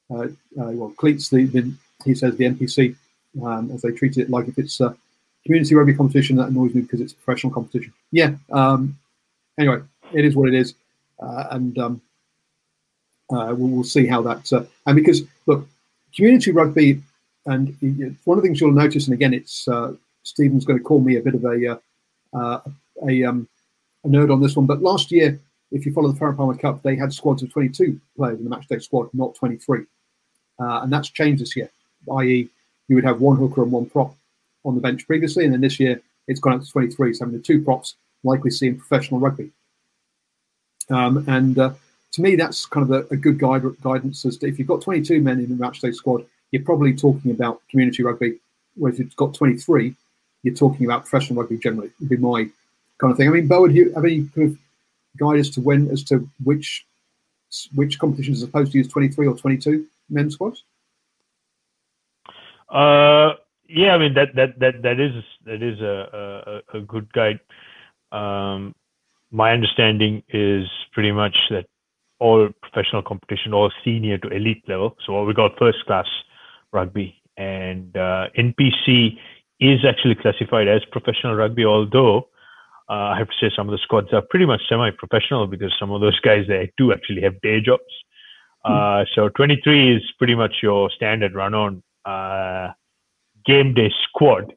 well, 0.09 0.91
cleats 0.99 1.31
the, 1.31 1.47
the 1.47 1.73
he 2.05 2.15
says 2.15 2.37
the 2.37 2.45
NPC 2.45 2.97
um, 3.43 3.71
as 3.73 3.83
they 3.83 3.91
treat 3.93 4.17
it 4.17 4.31
like 4.31 4.49
if 4.49 4.59
it's 4.59 4.81
a 4.81 4.97
community 5.45 5.75
rugby 5.75 5.95
competition. 5.95 6.37
That 6.37 6.49
annoys 6.49 6.75
me 6.75 6.83
because 6.83 7.01
it's 7.01 7.13
a 7.13 7.17
professional 7.17 7.53
competition. 7.53 7.93
Yeah. 8.11 8.35
Um, 8.51 8.99
anyway, 9.59 9.81
it 10.13 10.25
is 10.25 10.37
what 10.37 10.49
it 10.49 10.55
is, 10.55 10.75
uh, 11.21 11.49
and 11.51 11.79
um, 11.79 12.01
uh, 13.31 13.55
we'll, 13.57 13.69
we'll, 13.69 13.85
see 13.85 14.07
how 14.07 14.23
that. 14.23 14.53
Uh, 14.53 14.65
and 14.87 14.97
because 14.97 15.23
look, 15.47 15.67
community 16.15 16.53
rugby, 16.53 17.01
and 17.47 17.77
one 18.25 18.39
of 18.39 18.43
the 18.43 18.49
things 18.49 18.61
you'll 18.61 18.73
notice, 18.73 19.07
and 19.07 19.15
again, 19.15 19.35
it's 19.35 19.67
uh, 19.69 19.93
Stephen's 20.23 20.65
going 20.65 20.79
to 20.79 20.85
call 20.85 21.01
me 21.01 21.17
a 21.17 21.21
bit 21.21 21.35
of 21.35 21.45
a 21.45 21.73
uh, 21.73 21.79
uh, 22.37 22.61
a, 23.09 23.25
um, 23.25 23.49
a 24.05 24.09
nerd 24.09 24.33
on 24.33 24.41
this 24.41 24.57
one, 24.57 24.67
but 24.67 24.83
last 24.83 25.11
year. 25.11 25.39
If 25.75 25.87
you 25.87 25.93
follow 25.95 26.13
the 26.13 26.21
Farah 26.21 26.37
Palmer 26.37 26.55
Cup, 26.55 26.83
they 26.83 26.97
had 26.97 27.15
squads 27.15 27.43
of 27.43 27.51
22 27.51 27.99
players 28.15 28.39
in 28.39 28.45
the 28.45 28.55
matchday 28.55 28.83
squad, 28.83 29.09
not 29.15 29.35
23. 29.37 29.87
and 30.59 30.93
that's 30.93 31.09
changed 31.09 31.41
this 31.41 31.57
year, 31.57 31.71
i.e., 32.19 32.51
you 32.93 32.97
would 32.97 33.05
have 33.05 33.23
one 33.23 33.39
hooker 33.39 33.63
and 33.63 33.73
one 33.73 33.87
prop 33.87 34.15
on 34.67 34.75
the 34.75 34.81
bench 34.83 35.07
previously, 35.07 35.47
and 35.47 35.55
then 35.55 35.63
this 35.63 35.81
year 35.81 36.03
it's 36.29 36.41
gone 36.41 36.53
up 36.53 36.61
to 36.61 36.71
23, 36.71 37.15
so 37.15 37.25
having 37.25 37.39
the 37.39 37.43
two 37.43 37.63
props 37.63 37.95
like 38.23 38.45
we 38.45 38.51
see 38.51 38.67
in 38.67 38.77
professional 38.77 39.19
rugby. 39.19 39.51
Um, 40.91 41.25
and 41.27 41.59
uh, 41.59 41.73
to 42.13 42.21
me, 42.21 42.37
that's 42.37 42.67
kind 42.67 42.85
of 42.85 42.91
a, 42.91 43.15
a 43.15 43.17
good 43.17 43.39
guide, 43.39 43.63
guidance 43.81 44.27
as 44.27 44.37
to 44.37 44.47
if 44.47 44.59
you've 44.59 44.69
got 44.69 44.83
22 44.83 45.23
men 45.23 45.39
in 45.39 45.49
the 45.49 45.65
matchday 45.65 45.95
squad, 45.95 46.27
you're 46.51 46.63
probably 46.63 46.95
talking 46.95 47.31
about 47.31 47.63
community 47.71 48.03
rugby. 48.03 48.39
Whereas 48.77 49.01
if 49.01 49.07
you've 49.07 49.17
got 49.17 49.33
23, 49.33 49.97
you're 50.43 50.55
talking 50.55 50.85
about 50.85 51.07
professional 51.07 51.41
rugby 51.41 51.57
generally. 51.57 51.91
Would 51.99 52.11
be 52.11 52.19
my 52.19 52.47
kind 52.99 53.11
of 53.11 53.17
thing. 53.17 53.29
I 53.29 53.33
mean, 53.33 53.49
Bo, 53.49 53.67
do 53.67 53.75
you 53.75 53.91
have 53.95 54.05
any 54.05 54.29
kind 54.35 54.51
of 54.51 54.59
guide 55.17 55.39
as 55.39 55.49
to 55.51 55.63
when, 55.63 55.91
as 55.91 56.03
to 56.05 56.29
which 56.45 56.85
which 57.75 57.99
competitions 57.99 58.43
are 58.43 58.47
supposed 58.47 58.73
to 58.73 58.79
use 58.79 58.89
23 58.89 59.27
or 59.27 59.37
22 59.37 59.87
men 60.11 60.31
squads? 60.31 60.65
Uh, 62.73 63.35
yeah, 63.69 63.95
I 63.95 63.99
mean 63.99 64.15
that 64.15 64.35
that 64.35 64.59
that 64.59 64.83
that 64.83 64.99
is 64.99 65.13
that 65.45 65.63
is 65.63 65.81
a 65.81 66.81
good 66.81 67.13
guide. 67.13 67.41
Um, 68.11 68.75
my 69.31 69.53
understanding 69.53 70.23
is 70.29 70.69
pretty 70.93 71.13
much 71.13 71.37
that 71.51 71.67
all 72.19 72.49
professional 72.63 73.03
competition, 73.03 73.53
all 73.53 73.71
senior 73.85 74.19
to 74.19 74.29
elite 74.29 74.63
level. 74.69 74.97
So 75.05 75.25
we 75.25 75.35
got 75.35 75.59
first 75.59 75.85
class 75.87 76.07
rugby, 76.73 77.21
and 77.37 77.97
uh, 77.97 78.29
NPC 78.39 79.19
is 79.61 79.85
actually 79.89 80.15
classified 80.17 80.69
as 80.69 80.83
professional 80.91 81.35
rugby, 81.35 81.65
although 81.65 82.29
uh, 82.89 83.13
I 83.15 83.19
have 83.19 83.29
to 83.29 83.35
say 83.41 83.51
some 83.55 83.69
of 83.69 83.73
the 83.73 83.79
squads 83.79 84.13
are 84.13 84.23
pretty 84.23 84.47
much 84.47 84.61
semi-professional 84.69 85.47
because 85.47 85.73
some 85.79 85.91
of 85.93 86.01
those 86.01 86.19
guys 86.21 86.47
they 86.49 86.73
do 86.77 86.93
actually 86.93 87.23
have 87.23 87.41
day 87.41 87.61
jobs. 87.61 87.83
Hmm. 88.65 88.73
Uh, 88.73 89.05
so 89.15 89.29
23 89.31 89.97
is 89.97 90.03
pretty 90.19 90.35
much 90.35 90.57
your 90.63 90.91
standard 90.91 91.35
run-on 91.35 91.83
game 92.05 93.75
day 93.75 93.93
squad. 94.09 94.55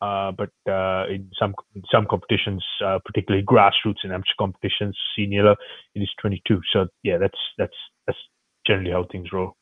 Uh, 0.00 0.32
but 0.32 0.50
uh, 0.68 1.06
in 1.08 1.30
some 1.38 1.54
in 1.76 1.82
some 1.88 2.06
competitions, 2.10 2.64
uh, 2.84 2.98
particularly 3.04 3.44
grassroots 3.46 4.02
and 4.02 4.12
amateur 4.12 4.32
competitions, 4.36 4.98
senior 5.14 5.52
it 5.52 6.00
is 6.00 6.10
22. 6.20 6.60
So 6.72 6.88
yeah, 7.04 7.18
that's 7.18 7.38
that's 7.56 7.76
that's 8.06 8.18
generally 8.66 8.90
how 8.90 9.04
things 9.04 9.32
roll. 9.32 9.56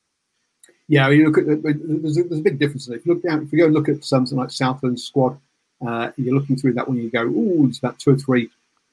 Yeah, 0.88 1.08
you 1.10 1.26
look 1.26 1.36
at 1.36 1.44
there's 1.46 2.16
a, 2.16 2.22
there's 2.22 2.40
a 2.40 2.42
big 2.42 2.58
difference. 2.58 2.88
If 2.88 3.04
you 3.04 3.14
look 3.14 3.22
down, 3.22 3.42
if 3.42 3.52
you 3.52 3.58
go 3.58 3.66
look 3.66 3.90
at 3.90 4.02
something 4.02 4.38
like 4.38 4.50
Southland 4.50 4.98
squad, 4.98 5.38
uh, 5.86 6.10
you're 6.16 6.34
looking 6.34 6.56
through 6.56 6.72
that 6.72 6.88
one, 6.88 6.96
you 6.96 7.10
go, 7.10 7.22
oh, 7.22 7.64
there's 7.64 7.78
about 7.78 7.98
two 7.98 8.12
or 8.12 8.16
three 8.16 8.48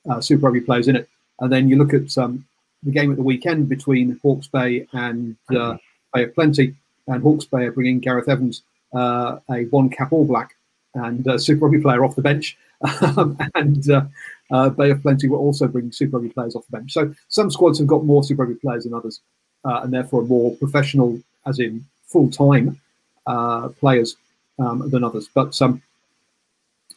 uh, 0.09 0.19
Super 0.19 0.47
Rugby 0.47 0.61
players 0.61 0.89
in 0.89 0.97
it, 0.97 1.09
and 1.39 1.51
then 1.51 1.69
you 1.69 1.77
look 1.77 1.93
at 1.93 2.15
um, 2.17 2.45
the 2.83 2.91
game 2.91 3.09
at 3.09 3.17
the 3.17 3.23
weekend 3.23 3.69
between 3.69 4.19
Hawke's 4.21 4.47
Bay 4.47 4.85
and 4.91 5.37
uh, 5.55 5.77
Bay 6.13 6.25
of 6.25 6.35
Plenty, 6.35 6.75
and 7.07 7.23
Hawke's 7.23 7.45
Bay 7.45 7.65
are 7.65 7.71
bringing 7.71 7.99
Gareth 7.99 8.29
Evans, 8.29 8.63
uh, 8.93 9.39
a 9.49 9.65
one 9.65 9.89
cap 9.89 10.11
All 10.11 10.25
Black, 10.25 10.55
and 10.93 11.25
a 11.27 11.39
Super 11.39 11.65
Rugby 11.65 11.81
player 11.81 12.03
off 12.03 12.15
the 12.15 12.21
bench, 12.21 12.57
um, 13.01 13.37
and 13.55 13.89
uh, 13.89 14.05
uh, 14.51 14.69
Bay 14.69 14.91
of 14.91 15.01
Plenty 15.01 15.27
will 15.27 15.39
also 15.39 15.67
bring 15.67 15.91
Super 15.91 16.17
Rugby 16.17 16.33
players 16.33 16.55
off 16.55 16.65
the 16.69 16.77
bench. 16.77 16.93
So 16.93 17.13
some 17.29 17.51
squads 17.51 17.79
have 17.79 17.87
got 17.87 18.05
more 18.05 18.23
Super 18.23 18.43
Rugby 18.43 18.59
players 18.59 18.83
than 18.83 18.93
others, 18.93 19.21
and 19.63 19.93
therefore 19.93 20.23
more 20.23 20.55
professional 20.55 21.19
as 21.45 21.59
in 21.59 21.85
full 22.07 22.29
time 22.29 22.79
uh, 23.27 23.69
players 23.69 24.17
um, 24.59 24.89
than 24.89 25.03
others. 25.03 25.29
But 25.33 25.59
um, 25.61 25.81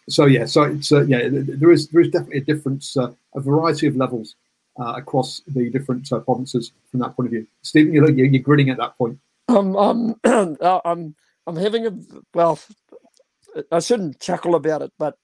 so 0.08 0.26
yeah, 0.26 0.46
so 0.46 0.62
it's 0.62 0.92
uh, 0.92 1.02
yeah, 1.02 1.28
there 1.30 1.70
is 1.70 1.88
there 1.88 2.00
is 2.00 2.10
definitely 2.10 2.38
a 2.38 2.44
difference, 2.44 2.96
uh, 2.96 3.12
a 3.34 3.40
variety 3.40 3.86
of 3.86 3.96
levels 3.96 4.34
uh, 4.78 4.94
across 4.96 5.42
the 5.46 5.70
different 5.70 6.10
uh, 6.12 6.20
provinces 6.20 6.72
from 6.90 7.00
that 7.00 7.14
point 7.16 7.28
of 7.28 7.32
view. 7.32 7.46
Stephen, 7.62 7.92
you're, 7.92 8.10
you're 8.10 8.42
grinning 8.42 8.70
at 8.70 8.78
that 8.78 8.96
point. 8.96 9.18
Um, 9.50 9.76
um, 9.76 10.14
uh, 10.60 10.80
I'm 10.84 11.14
I'm 11.46 11.56
having 11.56 11.86
a 11.86 11.92
well, 12.34 12.58
I 13.72 13.80
shouldn't 13.80 14.20
chuckle 14.20 14.54
about 14.54 14.82
it, 14.82 14.92
but 14.98 15.16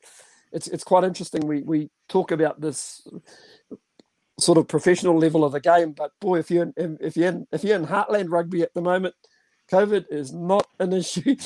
it's 0.53 0.67
it's 0.69 0.85
quite 0.85 1.05
interesting. 1.05 1.47
We 1.47 1.63
we 1.63 1.91
talk 2.09 2.31
about 2.31 2.61
this 2.61 3.07
sort 4.39 4.59
of 4.59 4.69
professional 4.69 5.19
level 5.19 5.45
of 5.45 5.53
the 5.53 5.61
game. 5.61 5.93
But 5.93 6.11
boy, 6.21 6.39
if 6.39 6.51
you're 6.51 6.73
in, 6.77 6.99
if 7.01 7.17
in, 7.17 7.47
if 7.53 7.65
you're 7.65 7.77
in 7.77 7.87
Heartland 7.87 8.31
Rugby 8.31 8.63
at 8.63 8.75
the 8.75 8.83
moment, 8.83 9.15
COVID 9.71 10.07
is 10.11 10.33
not 10.33 10.67
an 10.79 10.93
issue. 10.93 11.37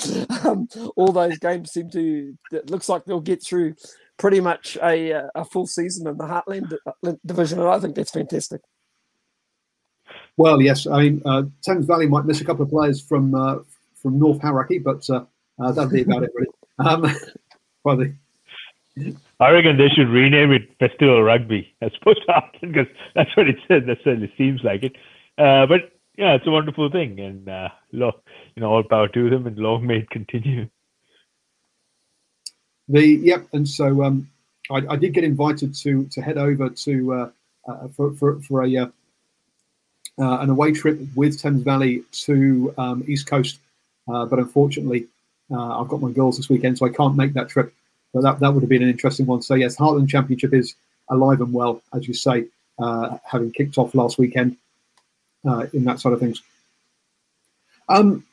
um, 0.44 0.68
all 0.96 1.12
those 1.12 1.38
games 1.38 1.72
seem 1.72 1.90
to. 1.90 2.36
It 2.52 2.70
looks 2.70 2.88
like 2.88 3.04
they'll 3.04 3.20
get 3.20 3.44
through 3.44 3.74
pretty 4.18 4.40
much 4.40 4.76
a 4.82 5.28
a 5.34 5.44
full 5.44 5.66
season 5.66 6.06
in 6.06 6.16
the 6.16 6.24
Heartland 6.24 6.76
uh, 6.86 7.12
division, 7.24 7.60
and 7.60 7.68
I 7.68 7.78
think 7.78 7.94
that's 7.94 8.10
fantastic. 8.10 8.60
Well, 10.36 10.60
yes, 10.60 10.86
I 10.86 11.02
mean 11.02 11.22
uh, 11.24 11.42
Thames 11.62 11.86
Valley 11.86 12.06
might 12.06 12.24
miss 12.24 12.40
a 12.40 12.44
couple 12.44 12.64
of 12.64 12.70
players 12.70 13.00
from 13.00 13.34
uh, 13.34 13.58
from 13.94 14.18
North 14.18 14.40
Hauraki, 14.40 14.82
but 14.82 15.08
uh, 15.10 15.24
uh, 15.58 15.72
that'll 15.72 15.90
be 15.90 16.02
about 16.02 16.24
it, 16.24 16.30
really. 16.34 16.48
Um, 16.78 17.14
probably. 17.82 18.14
I 19.38 19.50
reckon 19.50 19.76
they 19.76 19.90
should 19.90 20.08
rename 20.08 20.50
it 20.50 20.62
Festival 20.78 21.22
Rugby 21.22 21.74
as 21.82 21.90
opposed 22.00 22.22
to 22.26 22.42
because 22.62 22.86
that's 23.14 23.36
what 23.36 23.48
it 23.48 23.56
says. 23.68 23.82
That 23.86 23.98
certainly 24.02 24.32
seems 24.38 24.62
like 24.64 24.82
it. 24.82 24.96
Uh, 25.36 25.66
but 25.66 25.92
yeah, 26.16 26.34
it's 26.34 26.46
a 26.46 26.50
wonderful 26.50 26.90
thing, 26.90 27.20
and 27.20 27.48
uh, 27.48 27.68
you 27.92 28.12
know, 28.56 28.70
all 28.70 28.82
power 28.82 29.08
to 29.08 29.30
them, 29.30 29.46
and 29.46 29.58
long 29.58 29.86
may 29.86 29.98
it 29.98 30.10
continue. 30.10 30.68
The 32.88 33.06
yep, 33.06 33.46
and 33.52 33.68
so 33.68 34.02
um, 34.02 34.28
I, 34.70 34.82
I, 34.90 34.96
did 34.96 35.14
get 35.14 35.24
invited 35.24 35.74
to 35.76 36.06
to 36.06 36.20
head 36.20 36.36
over 36.38 36.68
to 36.68 37.12
uh, 37.14 37.30
uh, 37.68 37.88
for, 37.88 38.12
for 38.14 38.40
for 38.40 38.62
a 38.62 38.68
uh, 40.18 40.22
uh, 40.22 40.38
an 40.40 40.50
away 40.50 40.72
trip 40.72 40.98
with 41.14 41.40
Thames 41.40 41.62
Valley 41.62 42.02
to 42.12 42.74
um, 42.78 43.04
East 43.06 43.26
Coast, 43.26 43.58
uh, 44.08 44.26
but 44.26 44.38
unfortunately, 44.38 45.06
I've 45.52 45.88
got 45.88 46.00
my 46.00 46.12
girls 46.12 46.36
this 46.36 46.48
weekend, 46.48 46.78
so 46.78 46.86
I 46.86 46.90
can't 46.90 47.16
make 47.16 47.32
that 47.32 47.48
trip. 47.48 47.72
But 48.14 48.22
that, 48.22 48.40
that 48.40 48.52
would 48.52 48.62
have 48.62 48.68
been 48.68 48.82
an 48.82 48.88
interesting 48.88 49.26
one. 49.26 49.42
So 49.42 49.54
yes, 49.54 49.76
Heartland 49.76 50.08
Championship 50.08 50.54
is 50.54 50.74
alive 51.08 51.40
and 51.40 51.52
well, 51.52 51.82
as 51.92 52.08
you 52.08 52.14
say, 52.14 52.46
uh, 52.78 53.18
having 53.24 53.52
kicked 53.52 53.78
off 53.78 53.94
last 53.94 54.18
weekend 54.18 54.56
uh, 55.46 55.66
in 55.72 55.84
that 55.84 56.00
side 56.00 56.12
of 56.12 56.20
things. 56.20 56.42
Um, 57.88 58.24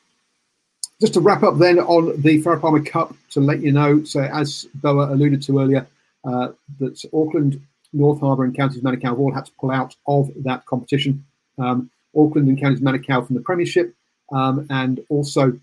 just 1.00 1.14
to 1.14 1.20
wrap 1.20 1.42
up 1.42 1.58
then 1.58 1.78
on 1.78 2.20
the 2.22 2.42
Farah 2.42 2.60
Palmer 2.60 2.82
Cup, 2.82 3.14
to 3.30 3.40
let 3.40 3.60
you 3.60 3.72
know, 3.72 4.04
so 4.04 4.20
as 4.20 4.66
Boa 4.74 5.12
alluded 5.12 5.42
to 5.42 5.60
earlier, 5.60 5.86
uh, 6.24 6.48
that 6.80 7.04
Auckland, 7.12 7.60
North 7.92 8.20
Harbour, 8.20 8.44
and 8.44 8.56
Counties 8.56 8.82
Manukau 8.82 9.04
have 9.04 9.18
all 9.18 9.32
had 9.32 9.46
to 9.46 9.52
pull 9.60 9.70
out 9.70 9.94
of 10.06 10.30
that 10.42 10.66
competition. 10.66 11.24
Um, 11.58 11.90
Auckland 12.16 12.48
and 12.48 12.58
Counties 12.58 12.80
Manukau 12.80 13.26
from 13.26 13.36
the 13.36 13.42
Premiership, 13.42 13.94
um, 14.32 14.66
and 14.70 15.00
also 15.08 15.58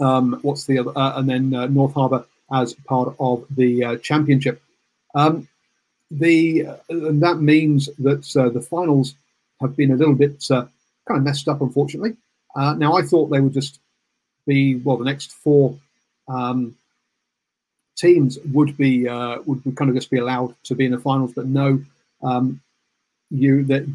um, 0.00 0.38
what's 0.42 0.64
the 0.64 0.78
other, 0.78 0.92
uh, 0.96 1.18
and 1.18 1.28
then 1.28 1.54
uh, 1.54 1.66
North 1.66 1.94
Harbour 1.94 2.24
as 2.52 2.74
part 2.74 3.14
of 3.18 3.44
the 3.50 3.84
uh, 3.84 3.96
championship. 3.98 4.62
Um, 5.14 5.48
the 6.10 6.66
and 6.90 7.22
that 7.22 7.40
means 7.40 7.88
that 7.98 8.36
uh, 8.36 8.50
the 8.50 8.60
finals 8.60 9.14
have 9.60 9.76
been 9.76 9.92
a 9.92 9.96
little 9.96 10.14
bit 10.14 10.44
uh, 10.50 10.66
kind 11.08 11.18
of 11.18 11.24
messed 11.24 11.48
up, 11.48 11.60
unfortunately. 11.60 12.16
Uh, 12.54 12.74
now 12.74 12.94
I 12.94 13.02
thought 13.02 13.28
they 13.28 13.40
would 13.40 13.54
just 13.54 13.80
be 14.46 14.76
well, 14.76 14.98
the 14.98 15.04
next 15.04 15.32
four 15.32 15.78
um, 16.28 16.76
teams 17.96 18.38
would 18.52 18.76
be 18.76 19.08
uh, 19.08 19.38
would 19.46 19.62
kind 19.76 19.88
of 19.88 19.96
just 19.96 20.10
be 20.10 20.18
allowed 20.18 20.54
to 20.64 20.74
be 20.74 20.84
in 20.84 20.92
the 20.92 20.98
finals, 20.98 21.32
but 21.34 21.46
no, 21.46 21.82
um, 22.22 22.60
you 23.30 23.64
that 23.64 23.88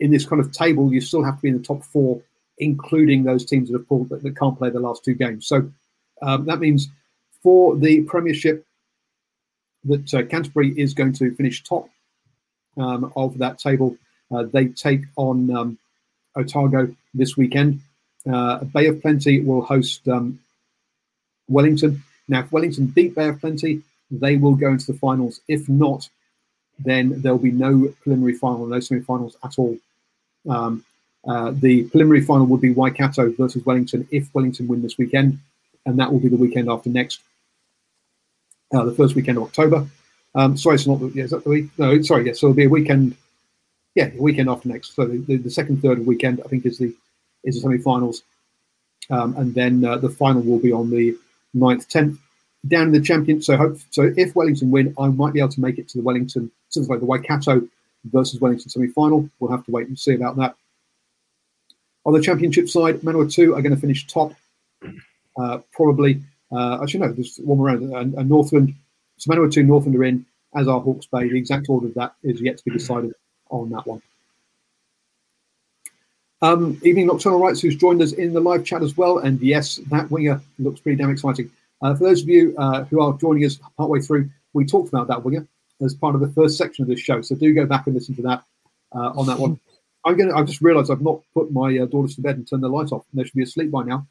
in 0.00 0.10
this 0.10 0.26
kind 0.26 0.40
of 0.40 0.50
table 0.52 0.92
you 0.92 1.00
still 1.00 1.22
have 1.22 1.36
to 1.36 1.42
be 1.42 1.48
in 1.48 1.58
the 1.58 1.62
top 1.62 1.84
four, 1.84 2.20
including 2.58 3.22
those 3.22 3.44
teams 3.44 3.68
that 3.68 3.78
have 3.78 3.88
pulled 3.88 4.08
that, 4.08 4.22
that 4.22 4.36
can't 4.36 4.58
play 4.58 4.70
the 4.70 4.80
last 4.80 5.04
two 5.04 5.14
games. 5.14 5.46
So 5.46 5.70
um, 6.22 6.46
that 6.46 6.58
means 6.58 6.88
for 7.42 7.76
the 7.76 8.02
Premiership 8.02 8.66
that 9.84 10.12
uh, 10.14 10.22
Canterbury 10.24 10.72
is 10.76 10.94
going 10.94 11.12
to 11.14 11.34
finish 11.34 11.62
top 11.62 11.88
um, 12.76 13.12
of 13.16 13.38
that 13.38 13.58
table. 13.58 13.96
Uh, 14.30 14.44
they 14.44 14.66
take 14.66 15.02
on 15.16 15.50
um, 15.50 15.78
Otago 16.36 16.94
this 17.14 17.36
weekend. 17.36 17.80
Uh, 18.30 18.64
Bay 18.64 18.86
of 18.86 19.00
Plenty 19.00 19.40
will 19.40 19.62
host 19.62 20.06
um, 20.08 20.38
Wellington. 21.48 22.02
Now, 22.28 22.40
if 22.40 22.52
Wellington 22.52 22.86
beat 22.86 23.14
Bay 23.14 23.28
of 23.28 23.40
Plenty, 23.40 23.82
they 24.10 24.36
will 24.36 24.54
go 24.54 24.68
into 24.68 24.92
the 24.92 24.98
finals. 24.98 25.40
If 25.48 25.68
not, 25.68 26.08
then 26.78 27.20
there'll 27.22 27.38
be 27.38 27.50
no 27.50 27.92
preliminary 28.02 28.34
final, 28.34 28.66
no 28.66 28.80
semi-finals 28.80 29.36
at 29.42 29.58
all. 29.58 29.78
Um, 30.48 30.84
uh, 31.26 31.52
the 31.54 31.84
preliminary 31.84 32.22
final 32.22 32.46
would 32.46 32.60
be 32.60 32.72
Waikato 32.72 33.30
versus 33.32 33.64
Wellington 33.64 34.08
if 34.10 34.32
Wellington 34.34 34.68
win 34.68 34.82
this 34.82 34.96
weekend, 34.96 35.38
and 35.84 35.98
that 35.98 36.12
will 36.12 36.20
be 36.20 36.28
the 36.28 36.36
weekend 36.36 36.70
after 36.70 36.88
next 36.88 37.20
uh, 38.72 38.84
the 38.84 38.92
first 38.92 39.14
weekend 39.14 39.38
of 39.38 39.44
October. 39.44 39.86
Um, 40.34 40.56
sorry, 40.56 40.76
it's 40.76 40.86
not 40.86 41.00
the, 41.00 41.08
yeah, 41.08 41.24
is 41.24 41.30
that 41.30 41.44
the 41.44 41.50
week? 41.50 41.66
No, 41.78 42.00
sorry, 42.02 42.26
yes. 42.26 42.40
So 42.40 42.46
it'll 42.46 42.56
be 42.56 42.64
a 42.64 42.68
weekend. 42.68 43.16
Yeah, 43.94 44.10
a 44.16 44.22
weekend 44.22 44.48
after 44.48 44.68
next. 44.68 44.94
So 44.94 45.04
the, 45.04 45.18
the, 45.18 45.36
the 45.36 45.50
second, 45.50 45.82
third 45.82 46.06
weekend, 46.06 46.40
I 46.44 46.48
think, 46.48 46.64
is 46.64 46.78
the 46.78 46.94
is 47.42 47.56
the 47.56 47.62
semi-finals, 47.62 48.22
um, 49.08 49.34
and 49.36 49.54
then 49.54 49.84
uh, 49.84 49.96
the 49.96 50.10
final 50.10 50.42
will 50.42 50.58
be 50.58 50.72
on 50.72 50.90
the 50.90 51.16
9th, 51.56 51.88
10th. 51.88 52.18
Down 52.68 52.88
in 52.88 52.92
the 52.92 53.00
champion. 53.00 53.40
So 53.40 53.56
hope 53.56 53.78
so. 53.88 54.12
If 54.18 54.36
Wellington 54.36 54.70
win, 54.70 54.94
I 54.98 55.08
might 55.08 55.32
be 55.32 55.40
able 55.40 55.48
to 55.48 55.62
make 55.62 55.78
it 55.78 55.88
to 55.88 55.98
the 55.98 56.04
Wellington, 56.04 56.50
something 56.68 56.90
like 56.90 57.00
the 57.00 57.06
Waikato 57.06 57.66
versus 58.04 58.40
Wellington 58.40 58.70
semi-final. 58.70 59.28
We'll 59.38 59.50
have 59.50 59.64
to 59.66 59.70
wait 59.70 59.88
and 59.88 59.98
see 59.98 60.14
about 60.14 60.36
that. 60.36 60.54
On 62.06 62.14
the 62.14 62.20
championship 62.20 62.68
side, 62.68 63.00
Manawatu 63.00 63.56
are 63.56 63.62
going 63.62 63.74
to 63.74 63.80
finish 63.80 64.06
top, 64.06 64.32
uh, 65.38 65.58
probably 65.72 66.22
uh, 66.52 66.82
actually, 66.82 67.00
no, 67.00 67.12
there's 67.12 67.38
one 67.38 67.58
more 67.58 67.66
round. 67.66 67.82
And, 67.94 68.14
and 68.14 68.28
Northland, 68.28 68.74
so 69.18 69.30
Manawatu 69.30 69.64
Northland 69.64 69.96
are 69.96 70.04
in, 70.04 70.26
as 70.54 70.66
are 70.66 70.80
Hawke's 70.80 71.06
Bay. 71.06 71.28
The 71.28 71.38
exact 71.38 71.68
order 71.68 71.86
of 71.86 71.94
that 71.94 72.14
is 72.22 72.40
yet 72.40 72.58
to 72.58 72.64
be 72.64 72.70
decided 72.72 73.14
on 73.50 73.70
that 73.70 73.86
one. 73.86 74.02
Um, 76.42 76.80
evening 76.82 77.06
Nocturnal 77.06 77.38
Rights, 77.38 77.60
who's 77.60 77.76
joined 77.76 78.00
us 78.00 78.12
in 78.12 78.32
the 78.32 78.40
live 78.40 78.64
chat 78.64 78.82
as 78.82 78.96
well. 78.96 79.18
And 79.18 79.38
yes, 79.40 79.76
that 79.90 80.10
winger 80.10 80.40
looks 80.58 80.80
pretty 80.80 80.96
damn 80.96 81.10
exciting. 81.10 81.50
Uh, 81.82 81.94
for 81.94 82.04
those 82.04 82.22
of 82.22 82.28
you 82.28 82.54
uh, 82.56 82.84
who 82.84 83.00
are 83.00 83.12
joining 83.18 83.44
us 83.44 83.58
partway 83.76 84.00
through, 84.00 84.30
we 84.54 84.64
talked 84.64 84.88
about 84.88 85.06
that 85.08 85.22
winger 85.22 85.46
as 85.82 85.94
part 85.94 86.14
of 86.14 86.20
the 86.20 86.28
first 86.28 86.56
section 86.58 86.82
of 86.82 86.88
this 86.88 87.00
show. 87.00 87.22
So 87.22 87.34
do 87.34 87.54
go 87.54 87.66
back 87.66 87.86
and 87.86 87.94
listen 87.94 88.14
to 88.16 88.22
that 88.22 88.44
uh, 88.94 89.12
on 89.16 89.26
that 89.26 89.38
one. 89.38 89.58
I'm 90.04 90.16
gonna. 90.16 90.34
I've 90.34 90.46
just 90.46 90.62
realised 90.62 90.90
I've 90.90 91.02
not 91.02 91.20
put 91.34 91.52
my 91.52 91.76
uh, 91.78 91.84
daughters 91.84 92.14
to 92.16 92.22
bed 92.22 92.36
and 92.36 92.48
turned 92.48 92.62
the 92.62 92.68
light 92.68 92.90
off. 92.90 93.04
And 93.12 93.20
they 93.20 93.24
should 93.24 93.36
be 93.36 93.42
asleep 93.42 93.70
by 93.70 93.82
now. 93.82 94.06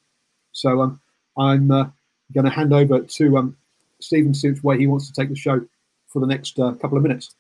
So 0.52 0.82
um, 0.82 1.02
I'm 1.38 1.72
uh, 1.72 1.86
going 2.34 2.46
to 2.46 2.52
hand 2.52 2.74
over 2.74 3.02
to 3.02 3.38
um, 3.38 3.58
Stephen 4.00 4.34
Suits 4.34 4.64
where 4.64 4.78
he 4.78 4.88
wants 4.88 5.08
to 5.08 5.14
take 5.14 5.30
the 5.30 5.36
show 5.36 5.62
for 6.08 6.20
the 6.20 6.28
next 6.28 6.60
uh, 6.60 6.74
couple 6.74 6.98
of 6.98 7.04
minutes. 7.04 7.36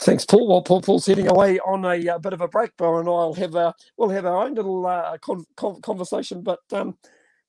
Thanks, 0.00 0.24
Paul. 0.24 0.46
Well, 0.46 0.62
Paul, 0.62 0.80
Paul's 0.80 1.06
heading 1.06 1.26
away 1.26 1.58
on 1.58 1.84
a, 1.84 2.06
a, 2.06 2.18
bit 2.20 2.32
of 2.32 2.40
a 2.40 2.48
break, 2.48 2.76
Bo 2.76 2.98
and 2.98 3.08
I'll 3.08 3.34
have 3.34 3.56
a, 3.56 3.74
we'll 3.96 4.10
have 4.10 4.26
our 4.26 4.44
own 4.44 4.54
little 4.54 4.86
uh, 4.86 5.18
con- 5.18 5.46
con- 5.56 5.80
conversation. 5.82 6.42
But 6.42 6.60
um, 6.72 6.96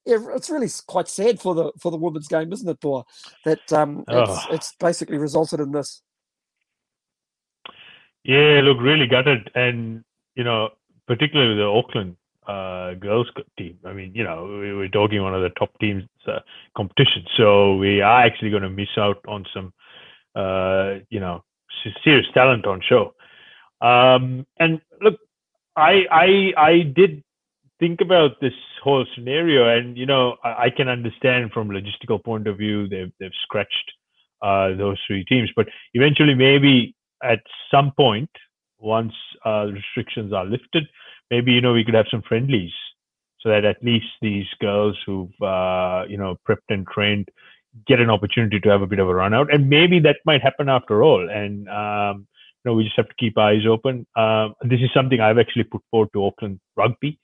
it's 0.06 0.50
really 0.50 0.70
quite 0.88 1.08
sad 1.08 1.40
for 1.40 1.54
the 1.56 1.72
for 1.80 1.92
the 1.92 1.98
women's 1.98 2.28
game, 2.28 2.52
isn't 2.52 2.68
it, 2.68 2.80
Boy? 2.80 3.02
That 3.46 3.72
um, 3.74 4.04
oh. 4.08 4.24
it's, 4.24 4.48
it's 4.52 4.76
basically 4.80 5.18
resulted 5.18 5.60
in 5.60 5.72
this. 5.72 6.02
Yeah, 8.24 8.62
look, 8.64 8.80
really 8.82 9.08
gutted, 9.08 9.50
and 9.56 10.04
you 10.36 10.44
know, 10.44 10.70
particularly 11.08 11.56
the 11.56 11.66
Auckland 11.66 12.18
uh, 12.48 12.94
girls 12.96 13.28
team. 13.58 13.78
I 13.86 13.94
mean, 13.94 14.12
you 14.14 14.24
know, 14.24 14.46
we, 14.46 14.76
we're 14.76 14.90
talking 14.90 15.22
one 15.22 15.36
of 15.36 15.42
the 15.42 15.50
top 15.50 15.78
teams 15.80 16.04
uh, 16.28 16.40
competition, 16.76 17.26
so 17.38 17.76
we 17.76 18.02
are 18.02 18.26
actually 18.26 18.50
going 18.50 18.64
to 18.64 18.70
miss 18.70 18.90
out 18.98 19.24
on 19.28 19.46
some, 19.54 19.74
uh, 20.36 20.96
you 21.10 21.20
know, 21.20 21.44
serious 22.04 22.26
talent 22.34 22.66
on 22.66 22.82
show. 22.82 23.14
Um, 23.82 24.46
and 24.58 24.82
look, 25.02 25.20
I 25.76 26.06
I 26.12 26.54
I 26.58 26.82
did 26.82 27.24
think 27.80 28.02
about 28.02 28.40
this 28.42 28.54
whole 28.84 29.06
scenario, 29.16 29.68
and 29.68 29.98
you 29.98 30.06
know, 30.06 30.38
I, 30.44 30.66
I 30.66 30.70
can 30.70 30.88
understand 30.88 31.52
from 31.52 31.70
logistical 31.70 32.24
point 32.24 32.48
of 32.48 32.58
view 32.58 32.88
they've 32.88 33.12
they've 33.20 33.32
scratched 33.44 33.92
uh, 34.42 34.76
those 34.76 34.98
three 35.08 35.26
teams, 35.26 35.50
but 35.56 35.68
eventually 35.94 36.36
maybe 36.36 36.96
at 37.24 37.42
some 37.72 37.92
point 37.98 38.30
once 38.80 39.14
uh, 39.46 39.68
restrictions 39.72 40.34
are 40.34 40.46
lifted, 40.46 40.88
maybe 41.30 41.52
you 41.52 41.62
know 41.62 41.74
we 41.74 41.84
could 41.84 41.94
have 41.94 42.08
some 42.10 42.22
friendlies 42.22 42.72
so 43.42 43.50
that 43.50 43.66
at 43.66 43.84
least 43.84 44.08
these 44.22 44.48
girls 44.62 44.98
who've 45.06 45.42
uh, 45.42 46.04
you 46.08 46.18
know 46.18 46.38
prepped 46.48 46.70
and 46.70 46.88
trained 46.88 47.28
get 47.88 48.00
an 48.00 48.10
opportunity 48.10 48.60
to 48.60 48.70
have 48.70 48.82
a 48.82 48.88
bit 48.88 49.00
of 49.00 49.08
a 49.08 49.16
run 49.16 49.34
out, 49.34 49.54
and 49.54 49.70
maybe 49.70 50.00
that 50.00 50.18
might 50.26 50.42
happen 50.42 50.70
after 50.70 51.04
all. 51.04 51.30
And 51.30 51.70
um, 51.70 52.28
you 52.64 52.72
know, 52.72 52.76
we 52.76 52.84
just 52.84 52.98
have 52.98 53.08
to 53.08 53.16
keep 53.18 53.38
eyes 53.38 53.66
open. 53.68 54.06
Um, 54.16 54.56
this 54.62 54.82
is 54.82 54.90
something 54.94 55.20
I've 55.20 55.38
actually 55.38 55.64
put 55.64 55.82
forward 55.92 56.10
to 56.14 56.26
Auckland 56.26 56.60
Rugby. 56.76 57.20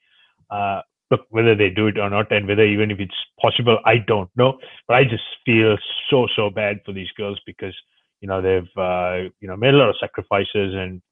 Uh, 0.50 0.80
look, 1.10 1.26
whether 1.30 1.54
they 1.54 1.70
do 1.70 1.86
it 1.88 1.98
or 1.98 2.10
not, 2.10 2.30
and 2.32 2.46
whether 2.46 2.64
even 2.64 2.90
if 2.90 3.00
it's 3.00 3.14
possible, 3.40 3.78
I 3.84 3.96
don't 3.98 4.30
know. 4.36 4.58
But 4.88 4.96
I 4.96 5.04
just 5.04 5.24
feel 5.44 5.76
so 6.10 6.26
so 6.34 6.50
bad 6.50 6.80
for 6.84 6.92
these 6.92 7.10
girls 7.16 7.40
because 7.46 7.74
you 8.20 8.28
know 8.28 8.40
they've 8.40 8.76
uh, 8.76 9.30
you 9.40 9.48
know 9.48 9.56
made 9.56 9.74
a 9.74 9.78
lot 9.78 9.90
of 9.90 9.96
sacrifices, 10.00 10.74
and 10.74 11.02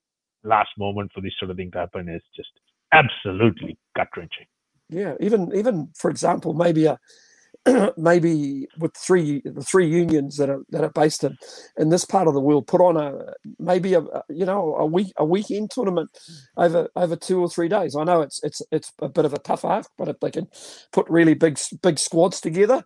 last 0.43 0.71
moment 0.79 1.11
for 1.15 1.21
this 1.21 1.35
sort 1.39 1.51
of 1.51 1.57
thing 1.57 1.71
to 1.73 1.79
happen 1.79 2.09
is 2.09 2.23
just 2.37 2.51
absolutely 2.93 3.79
gut 3.97 4.09
wrenching. 4.17 4.47
Yeah, 4.89 5.15
even 5.21 5.55
even 5.55 5.89
for 5.95 6.11
example, 6.11 6.55
maybe 6.55 6.87
a 6.87 6.99
maybe 7.97 8.67
with 8.79 8.95
three 8.97 9.41
the 9.45 9.63
three 9.63 9.87
unions 9.89 10.37
that 10.37 10.51
are 10.51 10.63
that 10.71 10.85
are 10.85 10.91
based 10.91 11.25
in 11.25 11.37
in 11.79 11.89
this 11.89 12.05
part 12.05 12.29
of 12.29 12.35
the 12.35 12.41
world 12.41 12.67
put 12.67 12.81
on 12.81 12.97
a 12.97 13.33
maybe 13.59 13.95
a, 13.95 14.03
you 14.29 14.45
know 14.45 14.75
a 14.77 14.87
week 14.87 15.13
a 15.17 15.25
weekend 15.25 15.71
tournament 15.71 16.11
over 16.57 16.89
over 16.97 17.17
two 17.17 17.41
or 17.41 17.49
three 17.49 17.69
days. 17.69 17.97
I 17.97 18.05
know 18.05 18.21
it's 18.21 18.43
it's 18.43 18.61
it's 18.71 18.93
a 19.01 19.09
bit 19.09 19.25
of 19.25 19.33
a 19.33 19.39
tough 19.39 19.65
ask, 19.65 19.91
but 19.97 20.09
if 20.09 20.21
they 20.21 20.31
can 20.31 20.49
put 20.93 21.09
really 21.09 21.35
big 21.35 21.59
big 21.83 21.99
squads 21.99 22.41
together 22.41 22.85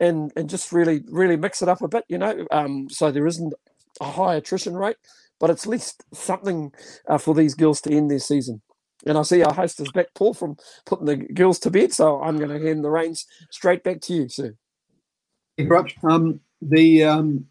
and 0.00 0.32
and 0.36 0.48
just 0.50 0.72
really 0.72 1.02
really 1.08 1.36
mix 1.36 1.62
it 1.62 1.68
up 1.68 1.82
a 1.82 1.88
bit, 1.88 2.04
you 2.08 2.18
know, 2.18 2.46
um, 2.50 2.88
so 2.90 3.10
there 3.10 3.26
isn't 3.26 3.54
a 4.00 4.04
high 4.04 4.34
attrition 4.34 4.76
rate, 4.76 4.96
but 5.40 5.50
it's 5.50 5.64
at 5.66 5.70
least 5.70 6.04
something 6.12 6.72
uh, 7.08 7.18
for 7.18 7.34
these 7.34 7.54
girls 7.54 7.80
to 7.82 7.92
end 7.92 8.10
their 8.10 8.18
season. 8.18 8.62
And 9.06 9.18
I 9.18 9.22
see 9.22 9.42
our 9.42 9.52
host 9.52 9.80
is 9.80 9.90
back, 9.90 10.08
Paul, 10.14 10.34
from 10.34 10.56
putting 10.86 11.06
the 11.06 11.16
girls 11.16 11.58
to 11.60 11.70
bed. 11.70 11.92
So 11.92 12.22
I'm 12.22 12.38
going 12.38 12.50
to 12.50 12.64
hand 12.66 12.84
the 12.84 12.90
reins 12.90 13.26
straight 13.50 13.82
back 13.82 14.00
to 14.02 14.14
you, 14.14 14.28
sir. 14.28 14.54
Thank 15.56 15.68
you, 16.02 16.08
um, 16.08 16.40
the 16.60 17.04
um, 17.04 17.46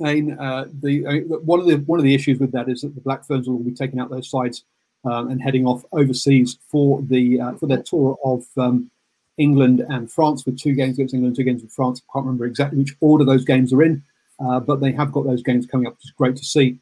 and, 0.00 0.38
uh, 0.38 0.66
the 0.82 1.06
uh, 1.06 1.36
one 1.38 1.60
of 1.60 1.66
the 1.66 1.76
one 1.76 1.98
of 1.98 2.04
the 2.04 2.14
issues 2.14 2.38
with 2.38 2.52
that 2.52 2.68
is 2.68 2.82
that 2.82 2.94
the 2.94 3.00
Black 3.00 3.24
Ferns 3.24 3.48
will 3.48 3.58
be 3.58 3.72
taking 3.72 4.00
out 4.00 4.10
those 4.10 4.30
sides 4.30 4.64
um, 5.04 5.30
and 5.30 5.40
heading 5.40 5.66
off 5.66 5.84
overseas 5.92 6.58
for 6.68 7.02
the 7.02 7.40
uh, 7.40 7.52
for 7.54 7.66
their 7.66 7.82
tour 7.82 8.18
of 8.24 8.44
um, 8.56 8.90
England 9.38 9.80
and 9.88 10.10
France 10.10 10.44
with 10.44 10.58
two 10.58 10.74
games 10.74 10.98
against 10.98 11.14
England, 11.14 11.36
two 11.36 11.44
games 11.44 11.62
with 11.62 11.72
France. 11.72 12.02
I 12.02 12.12
can't 12.12 12.26
remember 12.26 12.46
exactly 12.46 12.78
which 12.78 12.96
order 13.00 13.24
those 13.24 13.44
games 13.44 13.72
are 13.72 13.82
in, 13.82 14.02
uh, 14.44 14.60
but 14.60 14.80
they 14.80 14.92
have 14.92 15.12
got 15.12 15.24
those 15.24 15.42
games 15.42 15.66
coming 15.66 15.86
up, 15.86 15.94
which 15.94 16.06
is 16.06 16.12
great 16.12 16.36
to 16.36 16.44
see. 16.44 16.78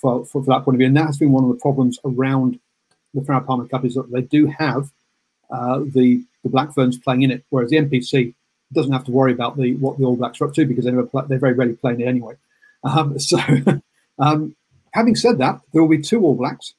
For, 0.00 0.24
for, 0.24 0.44
for, 0.44 0.50
that 0.52 0.64
point 0.64 0.76
of 0.76 0.78
view. 0.78 0.86
And 0.86 0.96
that 0.96 1.06
has 1.06 1.18
been 1.18 1.32
one 1.32 1.42
of 1.42 1.50
the 1.50 1.56
problems 1.56 1.98
around 2.04 2.60
the 3.14 3.20
Farah 3.22 3.44
Palmer 3.44 3.66
Cup 3.66 3.84
is 3.84 3.94
that 3.94 4.10
they 4.12 4.22
do 4.22 4.46
have 4.46 4.92
uh, 5.50 5.80
the 5.80 6.24
the 6.44 6.50
Black 6.50 6.72
Ferns 6.74 6.98
playing 6.98 7.22
in 7.22 7.30
it, 7.30 7.44
whereas 7.50 7.70
the 7.70 7.76
NPC 7.76 8.34
doesn't 8.72 8.92
have 8.92 9.04
to 9.04 9.10
worry 9.10 9.32
about 9.32 9.56
the 9.56 9.74
what 9.74 9.98
the 9.98 10.04
All 10.04 10.16
Blacks 10.16 10.40
are 10.40 10.46
up 10.46 10.54
to 10.54 10.66
because 10.66 10.84
they 10.84 10.92
play, 10.92 11.22
they're 11.28 11.38
very 11.38 11.54
rarely 11.54 11.74
playing 11.74 12.00
it 12.00 12.06
anyway. 12.06 12.34
Um, 12.84 13.18
so, 13.30 13.38
um, 14.18 14.54
having 14.92 15.16
said 15.16 15.38
that, 15.38 15.60
there 15.72 15.82
will 15.82 15.88
be 15.88 16.02
two 16.02 16.22
All 16.22 16.34
Blacks 16.34 16.74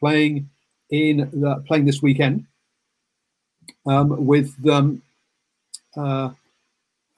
playing 0.00 0.48
in 0.90 1.18
the, 1.32 1.62
playing 1.66 1.84
this 1.84 2.02
weekend 2.02 2.46
um, 3.86 4.26
with 4.26 4.54
um, 4.68 5.02
uh, 5.96 6.30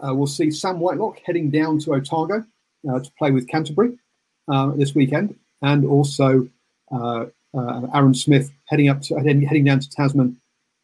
uh, 0.00 0.14
we'll 0.14 0.26
see 0.26 0.50
Sam 0.50 0.80
Whitelock 0.80 1.20
heading 1.24 1.50
down 1.50 1.78
to 1.80 1.94
Otago 1.94 2.44
uh, 2.88 3.00
to 3.00 3.11
play 3.18 3.30
with 3.30 3.48
Canterbury 3.48 3.98
uh, 4.48 4.70
this 4.72 4.94
weekend, 4.94 5.34
and 5.62 5.84
also 5.84 6.48
uh, 6.90 7.26
uh, 7.54 7.87
Aaron 7.94 8.14
Smith 8.14 8.50
heading 8.66 8.88
up 8.88 9.02
to, 9.02 9.16
heading, 9.16 9.42
heading 9.42 9.64
down 9.64 9.80
to 9.80 9.90
Tasman 9.90 10.37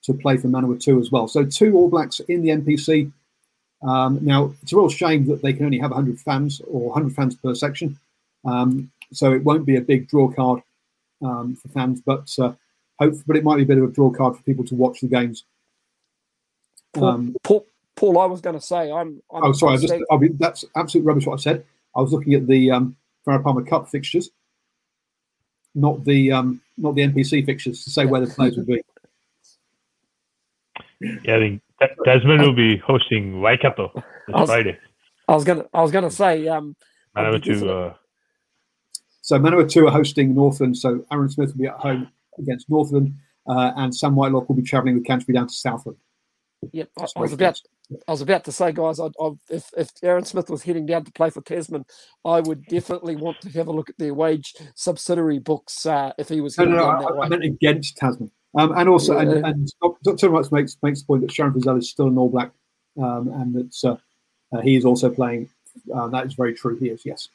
to 0.04 0.14
play 0.14 0.36
for 0.36 0.48
Manawatu 0.48 1.00
as 1.00 1.10
well. 1.10 1.28
So 1.28 1.44
two 1.44 1.76
All 1.76 1.88
Blacks 1.88 2.20
in 2.20 2.42
the 2.42 2.50
NPC. 2.50 3.10
Um, 3.82 4.18
now 4.22 4.54
it's 4.62 4.72
a 4.72 4.76
real 4.76 4.88
shame 4.88 5.26
that 5.26 5.42
they 5.42 5.52
can 5.52 5.66
only 5.66 5.78
have 5.78 5.90
100 5.90 6.18
fans 6.18 6.60
or 6.66 6.88
100 6.90 7.14
fans 7.14 7.34
per 7.36 7.54
section, 7.54 7.98
um, 8.44 8.90
so 9.12 9.32
it 9.32 9.44
won't 9.44 9.66
be 9.66 9.76
a 9.76 9.80
big 9.80 10.08
draw 10.08 10.28
card 10.28 10.62
um, 11.22 11.56
for 11.56 11.68
fans, 11.68 12.00
but 12.04 12.34
uh, 12.38 12.52
hope, 12.98 13.14
but 13.26 13.36
it 13.36 13.44
might 13.44 13.56
be 13.56 13.62
a 13.62 13.66
bit 13.66 13.78
of 13.78 13.84
a 13.84 13.88
draw 13.88 14.10
card 14.10 14.36
for 14.36 14.42
people 14.42 14.64
to 14.64 14.74
watch 14.74 15.00
the 15.00 15.08
games. 15.08 15.44
Paul, 16.94 17.04
um, 17.04 17.36
Paul, 17.42 17.66
Paul 17.96 18.18
I 18.18 18.26
was 18.26 18.40
going 18.40 18.58
to 18.58 18.64
say, 18.64 18.90
I'm. 18.90 19.22
I'm 19.32 19.44
oh, 19.44 19.52
sorry, 19.52 19.74
I 19.74 19.76
just, 19.76 19.94
be, 20.20 20.28
that's 20.28 20.64
absolute 20.76 21.04
rubbish 21.04 21.26
what 21.26 21.40
I 21.40 21.42
said. 21.42 21.64
I 21.96 22.00
was 22.00 22.12
looking 22.12 22.34
at 22.34 22.46
the 22.46 22.70
um, 22.70 22.96
Farah 23.26 23.42
Palmer 23.42 23.64
Cup 23.64 23.88
fixtures, 23.88 24.30
not 25.74 26.04
the 26.04 26.32
um, 26.32 26.60
not 26.76 26.94
the 26.94 27.02
NPC 27.02 27.44
fixtures 27.44 27.84
to 27.84 27.90
say 27.90 28.06
where 28.06 28.20
the 28.20 28.32
players 28.32 28.56
would 28.56 28.66
be. 28.66 28.82
Yeah, 31.00 31.36
I 31.36 31.38
think 31.38 31.62
Desmond 32.04 32.42
will 32.42 32.54
be 32.54 32.76
hosting 32.78 33.40
Waikato 33.40 33.90
this 33.94 34.04
I 34.34 34.40
was, 34.40 34.50
Friday. 34.50 34.78
I 35.28 35.34
was 35.34 35.44
gonna 35.44 35.64
I 35.72 35.82
was 35.82 35.90
gonna 35.90 36.10
say 36.10 36.48
um, 36.48 36.76
Manawatu. 37.16 37.90
Uh, 37.90 37.94
so 39.20 39.38
Manawatu 39.38 39.88
are 39.88 39.90
hosting 39.90 40.34
Northland. 40.34 40.76
So 40.76 41.04
Aaron 41.10 41.28
Smith 41.30 41.50
will 41.50 41.62
be 41.62 41.66
at 41.66 41.74
home 41.74 42.10
against 42.38 42.68
Northland, 42.68 43.14
uh, 43.48 43.72
and 43.76 43.94
Sam 43.94 44.14
Whitelock 44.14 44.48
will 44.48 44.56
be 44.56 44.62
travelling 44.62 44.94
with 44.94 45.04
Canterbury 45.04 45.34
down 45.34 45.48
to 45.48 45.54
Southland. 45.54 45.98
Yep, 46.72 46.90
I, 46.98 47.06
I 47.16 47.20
was 47.20 47.32
about 47.32 47.60
I 48.08 48.12
was 48.12 48.22
about 48.22 48.44
to 48.44 48.52
say, 48.52 48.72
guys, 48.72 48.98
I, 48.98 49.06
I, 49.20 49.30
if, 49.50 49.70
if 49.76 49.90
Aaron 50.02 50.24
Smith 50.24 50.48
was 50.48 50.62
heading 50.62 50.86
down 50.86 51.04
to 51.04 51.12
play 51.12 51.30
for 51.30 51.42
Tasman, 51.42 51.84
I 52.24 52.40
would 52.40 52.64
definitely 52.66 53.16
want 53.16 53.40
to 53.42 53.50
have 53.50 53.68
a 53.68 53.72
look 53.72 53.90
at 53.90 53.98
their 53.98 54.14
wage 54.14 54.54
subsidiary 54.74 55.38
books 55.38 55.84
uh, 55.84 56.12
if 56.18 56.28
he 56.28 56.40
was 56.40 56.56
heading 56.56 56.74
no, 56.74 56.78
no, 56.78 56.86
down 56.86 56.94
no, 56.94 57.00
that 57.02 57.14
I, 57.14 57.16
way. 57.18 57.26
I 57.26 57.28
meant 57.28 57.44
against 57.44 57.96
Tasman. 57.96 58.30
Um, 58.56 58.72
and 58.76 58.88
also, 58.88 59.14
yeah. 59.14 59.22
and, 59.22 59.46
and 59.46 59.72
Dr. 60.04 60.30
Much 60.30 60.50
makes 60.52 60.76
makes 60.82 61.00
the 61.00 61.06
point 61.06 61.22
that 61.22 61.32
Shannon 61.32 61.52
Frizell 61.52 61.78
is 61.78 61.90
still 61.90 62.06
an 62.06 62.16
All 62.16 62.28
Black, 62.28 62.52
um, 63.02 63.28
and 63.28 63.54
that 63.54 63.84
uh, 63.84 64.56
uh, 64.56 64.60
he 64.60 64.76
is 64.76 64.84
also 64.84 65.10
playing. 65.10 65.48
Uh, 65.92 66.08
that 66.08 66.26
is 66.26 66.34
very 66.34 66.54
true. 66.54 66.76
He 66.78 66.88
is, 66.88 67.04
yes. 67.04 67.28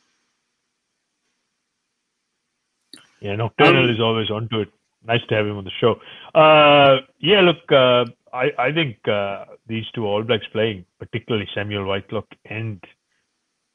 Yeah, 3.20 3.36
Nocturnal 3.36 3.84
um, 3.84 3.90
is 3.90 4.00
always 4.00 4.32
onto 4.32 4.62
it. 4.62 4.70
Nice 5.06 5.22
to 5.28 5.36
have 5.36 5.46
him 5.46 5.58
on 5.58 5.66
the 5.66 5.72
show. 5.80 6.00
Uh, 6.34 7.02
yeah, 7.20 7.42
look, 7.42 7.70
uh, 7.72 8.06
I, 8.34 8.52
I 8.58 8.72
think 8.72 9.08
uh, 9.08 9.46
these 9.68 9.86
two 9.94 10.06
All 10.06 10.24
Blacks 10.24 10.46
playing, 10.52 10.86
particularly 11.00 11.48
Samuel 11.54 11.86
Whitelock 11.86 12.28
and 12.46 12.84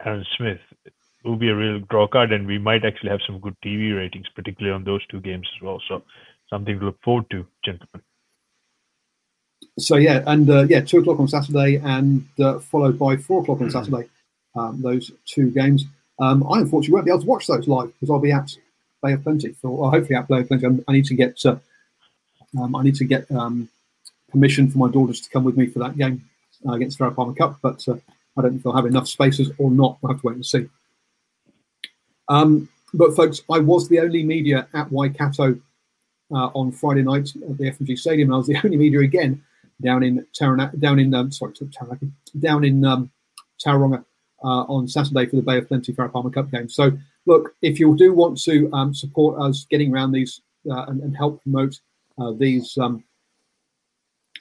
Aaron 0.05 0.25
Smith, 0.37 0.61
will 1.25 1.37
be 1.37 1.49
a 1.49 1.57
real 1.57 1.81
draw 1.91 2.07
card, 2.07 2.33
and 2.33 2.47
we 2.47 2.59
might 2.59 2.85
actually 2.85 3.11
have 3.11 3.21
some 3.27 3.41
good 3.41 3.57
TV 3.65 3.97
ratings, 3.97 4.27
particularly 4.35 4.75
on 4.75 4.85
those 4.85 5.05
two 5.07 5.21
games 5.21 5.49
as 5.57 5.63
well. 5.63 5.81
So 5.89 6.03
something 6.51 6.79
to 6.79 6.87
look 6.87 7.03
forward 7.03 7.29
to, 7.31 7.47
gentlemen. 7.65 8.03
So 9.79 9.97
yeah, 9.97 10.23
and 10.27 10.49
uh, 10.49 10.65
yeah, 10.69 10.81
two 10.81 10.99
o'clock 10.99 11.19
on 11.19 11.29
Saturday, 11.29 11.77
and 11.77 12.27
uh, 12.39 12.59
followed 12.59 12.99
by 12.99 13.17
four 13.17 13.43
o'clock 13.43 13.61
on 13.61 13.71
Saturday. 13.71 14.09
Um, 14.55 14.81
those 14.83 15.11
two 15.25 15.51
games. 15.51 15.85
Um, 16.21 16.47
I 16.49 16.61
unfortunately 16.61 16.95
won't 16.95 17.07
be 17.07 17.11
able 17.11 17.23
to 17.23 17.27
watch 17.27 17.49
those 17.49 17.67
live 17.67 17.89
because 17.89 18.11
I'll 18.11 18.21
be 18.21 18.31
at 18.31 18.57
Bay 19.03 19.15
of 19.15 19.25
Plenty. 19.25 19.53
For, 19.55 19.69
or 19.69 19.91
hopefully 19.91 20.15
at 20.15 20.29
Bay 20.29 20.41
of 20.41 20.49
Plenty. 20.49 20.85
I 20.87 20.93
need 20.93 21.07
to 21.07 21.15
get. 21.15 21.45
Uh, 21.45 21.57
um, 22.57 22.77
I 22.77 22.85
need 22.85 22.95
to 22.97 23.05
get 23.05 23.29
um, 23.33 23.69
permission 24.35 24.71
for 24.71 24.79
my 24.79 24.91
daughters 24.91 25.21
to 25.23 25.31
come 25.31 25.45
with 25.45 25.57
me 25.57 25.67
for 25.67 25.79
that 25.79 25.97
game 25.97 26.23
uh, 26.69 26.73
against 26.73 26.99
Farah 26.99 27.15
Palmer 27.15 27.35
Cup, 27.35 27.59
but 27.63 27.87
uh, 27.89 27.95
I 28.37 28.43
don't 28.43 28.53
know 28.53 28.57
if 28.57 28.63
they'll 28.63 28.77
have 28.77 28.87
enough 28.87 29.09
spaces 29.09 29.51
or 29.59 29.71
not. 29.71 29.99
We'll 30.01 30.13
have 30.13 30.21
to 30.21 30.27
wait 30.27 30.37
and 30.37 30.47
see. 30.47 30.67
Um, 32.29 32.69
but 32.93 33.17
folks, 33.17 33.43
I 33.51 33.59
was 33.59 33.89
the 33.89 34.01
only 34.01 34.23
media 34.23 34.69
at 34.75 34.91
Waikato 34.91 35.59
uh, 36.31 36.51
on 36.55 36.73
Friday 36.73 37.03
night 37.03 37.31
at 37.37 37.59
the 37.59 37.71
FMG 37.71 37.99
Stadium, 37.99 38.29
and 38.29 38.35
I 38.35 38.39
was 38.39 38.47
the 38.47 38.61
only 38.65 38.77
media 38.77 39.01
again 39.01 39.43
down 39.83 40.03
in 40.03 40.27
Taranaki, 40.35 40.77
down 40.79 40.99
in 40.99 41.15
um, 41.15 41.33
sorry, 41.33 41.53
Taranaki, 41.73 42.11
down 42.39 42.65
in 42.65 42.85
um, 42.85 43.11
Tauranga 43.65 44.05
uh, 44.43 44.65
on 44.65 44.87
Saturday 44.87 45.27
for 45.27 45.37
the 45.37 45.43
Bay 45.43 45.59
of 45.59 45.69
Plenty 45.69 45.93
Farah 45.93 46.13
Palmer 46.13 46.31
Cup 46.31 46.51
game. 46.51 46.69
So 46.69 46.93
look, 47.27 47.55
if 47.63 47.81
you 47.81 47.97
do 47.97 48.13
want 48.13 48.41
to 48.43 48.71
um, 48.73 48.95
support 48.95 49.41
us 49.41 49.67
getting 49.71 49.93
around 49.93 50.13
these 50.13 50.41
uh, 50.71 50.85
and, 50.87 51.03
and, 51.03 51.17
help 51.17 51.43
promote 51.43 51.79
uh, 52.19 52.33
these 52.33 52.79
um, 52.79 53.05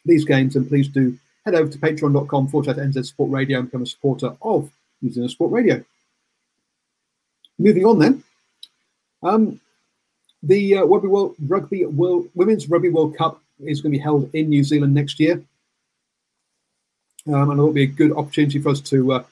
these 0.06 0.26
games, 0.26 0.54
then 0.54 0.68
please 0.68 0.88
do 0.88 1.18
head 1.46 1.56
over 1.56 1.70
to 1.70 1.78
patreon.com 1.78 2.48
forward 2.48 2.66
slash 2.66 2.78
NZ 2.78 3.06
Sport 3.06 3.32
Radio 3.32 3.60
and 3.60 3.68
become 3.68 3.84
a 3.84 3.88
supporter 3.88 4.36
of 4.42 4.72
New 5.02 5.12
Zealand 5.12 5.32
Sport 5.32 5.52
Radio. 5.52 5.84
Moving 7.60 7.86
on 7.86 8.00
then. 8.00 8.24
Um, 9.22 9.60
the 10.42 10.78
uh, 10.78 10.86
Rugby 10.86 11.08
World 11.08 11.36
Rugby 11.48 11.86
World 11.86 12.30
Women's 12.36 12.70
Rugby 12.70 12.90
World 12.90 13.18
Cup 13.18 13.42
is 13.60 13.82
going 13.82 13.94
to 13.94 13.98
be 13.98 14.04
held 14.04 14.34
in 14.34 14.50
New 14.50 14.64
Zealand 14.64 14.94
next 14.94 15.20
year, 15.20 15.42
um, 17.28 17.50
and 17.50 17.60
it 17.60 17.64
will 17.64 17.72
be 17.72 17.84
a 17.84 17.88
good 17.88 18.12
opportunity 18.12 18.60
for 18.60 18.70
us 18.70 18.82
to 18.82 19.14
uh, 19.14 19.24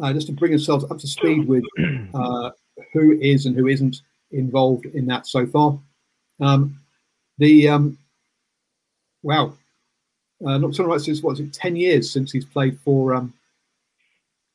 uh, 0.00 0.12
just 0.12 0.28
to 0.28 0.32
bring 0.32 0.52
ourselves 0.52 0.84
up 0.90 0.98
to 0.98 1.06
speed 1.06 1.46
with 1.46 1.64
uh, 2.14 2.50
who 2.92 3.12
is 3.20 3.44
and 3.44 3.54
who 3.54 3.66
isn't 3.66 4.00
involved 4.30 4.86
in 4.86 5.06
that 5.06 5.26
so 5.26 5.46
far. 5.46 5.78
Um, 6.40 6.80
the 7.38 7.68
um, 7.68 7.98
wow, 9.22 9.52
uh, 10.44 10.58
not 10.58 10.78
right 10.78 11.00
since 11.00 11.22
what 11.22 11.34
is 11.34 11.40
it, 11.40 11.52
ten 11.52 11.76
years 11.76 12.10
since 12.10 12.32
he's 12.32 12.44
played 12.44 12.78
for 12.80 13.14
um, 13.14 13.32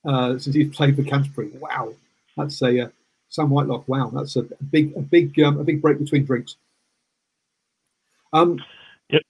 uh, 0.05 0.37
since 0.37 0.55
he's 0.55 0.75
played 0.75 0.95
for 0.95 1.03
Canterbury. 1.03 1.51
Wow, 1.59 1.93
that's 2.37 2.61
a 2.61 2.85
uh, 2.85 2.89
Sam 3.29 3.49
Whitelock. 3.49 3.87
Wow, 3.87 4.09
that's 4.13 4.35
a, 4.35 4.41
a 4.41 4.63
big, 4.69 4.95
a 4.95 5.01
big, 5.01 5.39
um, 5.39 5.59
a 5.59 5.63
big 5.63 5.81
break 5.81 5.97
between 5.99 6.25
drinks. 6.25 6.57
Um, 8.33 8.59
yep, 9.09 9.23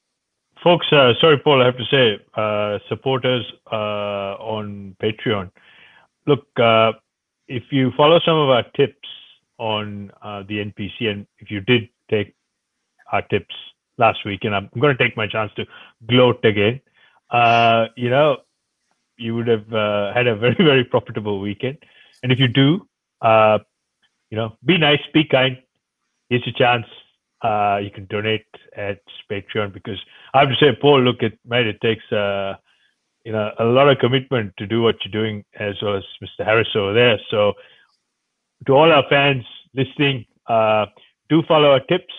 folks. 0.64 0.88
Uh, 0.92 1.14
sorry, 1.22 1.38
Paul. 1.38 1.62
I 1.62 1.66
have 1.66 1.78
to 1.78 1.86
say, 1.86 2.20
uh, 2.36 2.80
supporters 2.90 3.46
uh, 3.72 4.36
on 4.40 4.96
Patreon. 5.02 5.52
Look, 6.28 6.48
uh, 6.58 6.94
if 7.48 7.64
you 7.72 7.92
follow 7.96 8.20
some 8.26 8.38
of 8.38 8.50
our 8.50 8.64
tips 8.76 9.08
on 9.58 10.12
uh, 10.22 10.44
the 10.48 10.58
NPC, 10.66 11.08
and 11.08 11.28
if 11.40 11.52
you 11.52 11.62
did 11.62 11.88
take 12.10 12.34
our 13.12 13.22
tips 13.24 13.54
last 13.98 14.20
week, 14.26 14.44
and 14.44 14.56
I'm 14.56 14.70
going 14.80 14.96
to 14.96 15.04
take 15.04 15.18
my 15.18 15.28
chance 15.28 15.52
to 15.56 15.66
gloat 16.08 16.44
again. 16.44 16.82
Uh, 17.30 17.86
you 17.96 18.10
know, 18.10 18.38
you 19.18 19.36
would 19.36 19.48
have 19.48 19.68
had 20.16 20.28
a 20.28 20.36
very, 20.36 20.56
very 20.60 20.84
profitable 20.84 21.40
weekend. 21.40 21.78
And 22.24 22.32
if 22.32 22.40
you 22.40 22.48
do, 22.48 22.88
uh, 23.22 23.60
you 24.30 24.38
know, 24.38 24.58
be 24.66 24.78
nice, 24.78 25.00
be 25.14 25.24
kind. 25.26 25.58
Here's 26.30 26.46
your 26.46 26.56
chance. 26.56 26.86
Uh, 27.42 27.80
you 27.82 27.90
can 27.90 28.06
donate 28.06 28.46
at 28.78 29.02
Patreon 29.30 29.74
because 29.74 30.00
I 30.34 30.40
have 30.42 30.50
to 30.50 30.56
say, 30.56 30.78
Paul, 30.80 31.02
look, 31.02 31.22
it 31.22 31.38
mate, 31.46 31.68
it 31.68 31.82
takes 31.82 32.10
uh, 32.12 32.56
you 33.26 33.32
know 33.32 33.52
a 33.60 33.66
lot 33.66 33.90
of 33.90 33.98
commitment 34.00 34.54
to 34.58 34.68
do 34.68 34.82
what 34.82 34.96
you're 35.04 35.24
doing, 35.24 35.44
as 35.60 35.76
well 35.82 35.98
as 35.98 36.04
Mr. 36.24 36.46
Harris 36.46 36.70
over 36.76 36.94
there. 36.94 37.20
So, 37.30 37.54
to 38.68 38.74
all 38.74 38.92
our 38.92 39.04
fans 39.10 39.44
listening, 39.74 40.26
uh, 40.48 40.86
do 41.30 41.42
follow 41.48 41.72
our 41.72 41.80
tips. 41.80 42.14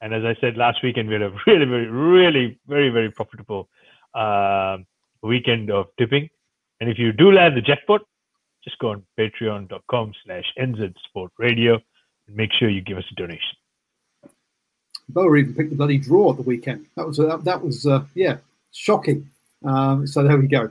And 0.00 0.14
as 0.14 0.24
I 0.24 0.40
said 0.40 0.56
last 0.56 0.82
weekend, 0.82 1.08
we 1.08 1.14
had 1.14 1.22
a 1.22 1.32
really, 1.46 1.64
very, 1.64 1.86
really, 1.86 2.58
very, 2.66 2.90
very 2.90 3.10
profitable 3.10 3.68
uh, 4.14 4.78
weekend 5.22 5.70
of 5.70 5.86
tipping. 5.98 6.28
And 6.80 6.88
if 6.88 6.98
you 6.98 7.12
do 7.12 7.32
land 7.32 7.56
the 7.56 7.60
jackpot, 7.60 8.02
just 8.62 8.78
go 8.78 8.90
on 8.90 9.02
patreon.com 9.18 10.12
slash 10.24 10.44
nzsportradio 10.58 11.80
and 12.26 12.36
make 12.36 12.50
sure 12.52 12.68
you 12.68 12.80
give 12.80 12.98
us 12.98 13.04
a 13.10 13.14
donation. 13.14 13.56
Boa 15.08 15.36
even 15.36 15.54
picked 15.54 15.70
the 15.70 15.76
bloody 15.76 15.98
draw 15.98 16.32
at 16.32 16.36
the 16.36 16.42
weekend. 16.42 16.86
That 16.96 17.06
was 17.06 17.18
uh, 17.18 17.38
that 17.38 17.62
was 17.62 17.86
uh, 17.86 18.04
yeah 18.14 18.36
shocking. 18.72 19.30
Um, 19.64 20.06
so 20.06 20.22
there 20.22 20.36
we 20.36 20.46
go. 20.46 20.70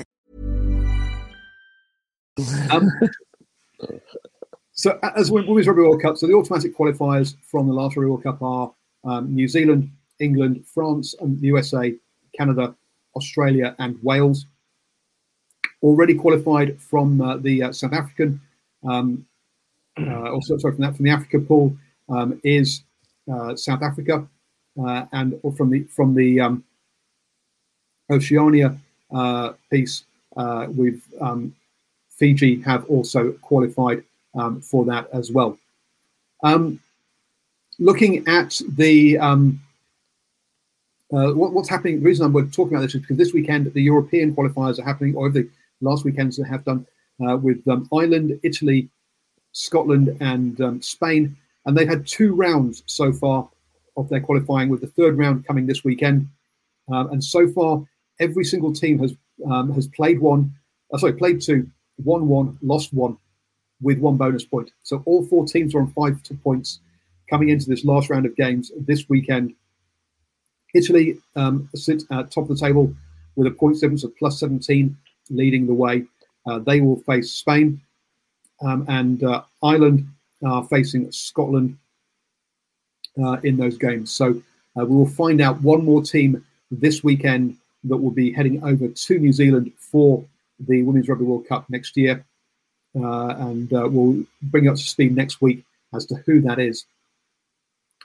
Um, 2.69 2.89
so, 4.73 4.99
as 5.15 5.31
Women's 5.31 5.67
Rugby 5.67 5.81
World 5.81 6.01
Cup, 6.01 6.17
so 6.17 6.27
the 6.27 6.33
automatic 6.33 6.75
qualifiers 6.75 7.35
from 7.41 7.67
the 7.67 7.73
last 7.73 7.95
Rugby 7.95 8.09
World 8.09 8.23
Cup 8.23 8.41
are 8.41 8.73
um, 9.03 9.33
New 9.33 9.47
Zealand, 9.47 9.91
England, 10.19 10.65
France, 10.65 11.15
and 11.19 11.39
the 11.39 11.47
USA, 11.47 11.93
Canada, 12.37 12.75
Australia, 13.15 13.75
and 13.79 13.97
Wales. 14.03 14.45
Already 15.83 16.13
qualified 16.13 16.79
from 16.79 17.19
uh, 17.21 17.37
the 17.37 17.63
uh, 17.63 17.71
South 17.73 17.93
African, 17.93 18.39
um, 18.87 19.25
uh, 19.99 20.31
also 20.31 20.57
sorry 20.57 20.75
from 20.75 20.83
that 20.83 20.95
from 20.95 21.05
the 21.05 21.11
Africa 21.11 21.39
pool 21.39 21.75
um, 22.09 22.39
is 22.43 22.83
uh, 23.31 23.55
South 23.55 23.81
Africa, 23.81 24.27
uh, 24.79 25.05
and 25.11 25.39
or 25.43 25.51
from 25.53 25.69
the 25.69 25.83
from 25.83 26.13
the 26.13 26.39
um, 26.39 26.63
Oceania 28.11 28.77
uh, 29.13 29.53
piece, 29.69 30.03
we've 30.69 31.03
um, 31.19 31.53
Fiji 32.21 32.61
have 32.61 32.85
also 32.85 33.31
qualified 33.41 34.03
um, 34.35 34.61
for 34.61 34.85
that 34.85 35.09
as 35.11 35.31
well. 35.31 35.57
Um, 36.43 36.79
looking 37.79 38.27
at 38.27 38.61
the 38.69 39.17
um, 39.17 39.59
uh, 41.11 41.31
what, 41.33 41.51
what's 41.53 41.67
happening, 41.67 41.99
the 41.99 42.05
reason 42.05 42.23
I'm 42.23 42.51
talking 42.51 42.75
about 42.75 42.83
this 42.83 42.93
is 42.93 43.01
because 43.01 43.17
this 43.17 43.33
weekend 43.33 43.73
the 43.73 43.81
European 43.81 44.35
qualifiers 44.35 44.77
are 44.77 44.83
happening, 44.83 45.15
or 45.15 45.29
the 45.29 45.49
last 45.81 46.05
weekends 46.05 46.37
that 46.37 46.45
have 46.45 46.63
done 46.63 46.85
uh, 47.27 47.37
with 47.37 47.67
um, 47.67 47.89
Ireland, 47.91 48.39
Italy, 48.43 48.87
Scotland, 49.51 50.15
and 50.21 50.61
um, 50.61 50.79
Spain, 50.79 51.35
and 51.65 51.75
they've 51.75 51.89
had 51.89 52.05
two 52.05 52.35
rounds 52.35 52.83
so 52.85 53.11
far 53.11 53.49
of 53.97 54.09
their 54.09 54.21
qualifying, 54.21 54.69
with 54.69 54.81
the 54.81 54.93
third 54.95 55.17
round 55.17 55.47
coming 55.47 55.65
this 55.65 55.83
weekend. 55.83 56.27
Um, 56.93 57.09
and 57.13 57.23
so 57.23 57.47
far, 57.47 57.83
every 58.19 58.45
single 58.45 58.73
team 58.73 58.99
has 58.99 59.15
has 59.75 59.87
played 59.87 60.19
one, 60.19 60.53
uh, 60.93 60.99
sorry, 60.99 61.13
played 61.13 61.41
two, 61.41 61.67
won 61.97 62.27
one, 62.27 62.57
lost 62.61 62.93
one, 62.93 63.17
with 63.81 63.99
one 63.99 64.17
bonus 64.17 64.45
point. 64.45 64.71
So 64.83 65.01
all 65.05 65.25
four 65.25 65.45
teams 65.45 65.75
are 65.75 65.81
on 65.81 65.91
five 65.91 66.19
points 66.43 66.79
coming 67.29 67.49
into 67.49 67.69
this 67.69 67.85
last 67.85 68.09
round 68.09 68.25
of 68.25 68.35
games 68.35 68.71
this 68.77 69.09
weekend. 69.09 69.53
Italy 70.73 71.17
um, 71.35 71.69
sit 71.75 72.03
at 72.11 72.31
top 72.31 72.49
of 72.49 72.59
the 72.59 72.65
table 72.65 72.93
with 73.35 73.47
a 73.47 73.51
point 73.51 73.79
difference 73.79 74.03
of 74.03 74.15
plus 74.17 74.39
17, 74.39 74.95
leading 75.29 75.65
the 75.65 75.73
way. 75.73 76.05
Uh, 76.45 76.59
they 76.59 76.81
will 76.81 76.97
face 77.01 77.31
Spain, 77.31 77.81
um, 78.61 78.85
and 78.87 79.23
uh, 79.23 79.43
Ireland 79.63 80.07
are 80.45 80.63
facing 80.65 81.11
Scotland 81.11 81.77
uh, 83.21 83.37
in 83.43 83.57
those 83.57 83.77
games. 83.77 84.11
So 84.11 84.41
uh, 84.79 84.85
we 84.85 84.95
will 84.95 85.07
find 85.07 85.41
out 85.41 85.61
one 85.61 85.85
more 85.85 86.01
team 86.01 86.43
this 86.71 87.03
weekend 87.03 87.57
that 87.83 87.97
will 87.97 88.11
be 88.11 88.31
heading 88.31 88.63
over 88.63 88.87
to 88.87 89.19
New 89.19 89.33
Zealand 89.33 89.71
for 89.77 90.23
the 90.67 90.83
Women's 90.83 91.07
Rugby 91.07 91.25
World 91.25 91.47
Cup 91.47 91.69
next 91.69 91.97
year, 91.97 92.25
uh, 92.95 93.35
and 93.37 93.71
uh, 93.73 93.87
we'll 93.89 94.23
bring 94.41 94.65
you 94.65 94.71
up 94.71 94.77
to 94.77 94.83
speed 94.83 95.15
next 95.15 95.41
week 95.41 95.63
as 95.93 96.05
to 96.07 96.15
who 96.25 96.41
that 96.41 96.59
is 96.59 96.85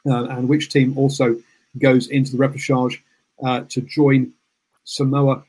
uh, 0.09 0.27
and 0.27 0.49
which 0.49 0.71
team 0.71 0.97
also 0.97 1.37
goes 1.79 2.09
into 2.09 2.37
the 2.37 2.39
repechage 2.39 3.01
uh, 3.45 3.63
to 3.69 3.81
join 3.83 4.33
Samoa 4.85 5.45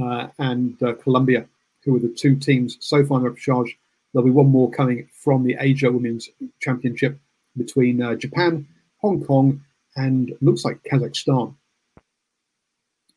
uh, 0.00 0.28
and 0.38 0.80
uh, 0.82 0.94
Colombia, 0.94 1.46
who 1.84 1.96
are 1.96 2.00
the 2.00 2.08
two 2.08 2.36
teams 2.36 2.76
so 2.80 3.04
far 3.04 3.18
in 3.18 3.24
the 3.24 3.30
repechage. 3.30 3.74
There'll 4.12 4.26
be 4.26 4.30
one 4.30 4.50
more 4.50 4.70
coming 4.70 5.08
from 5.12 5.44
the 5.44 5.56
Asia 5.58 5.90
Women's 5.90 6.28
Championship 6.60 7.18
between 7.56 8.18
Japan, 8.18 8.66
Hong 8.98 9.24
Kong, 9.24 9.60
and 9.96 10.32
looks 10.40 10.64
like 10.64 10.82
Kazakhstan. 10.90 11.54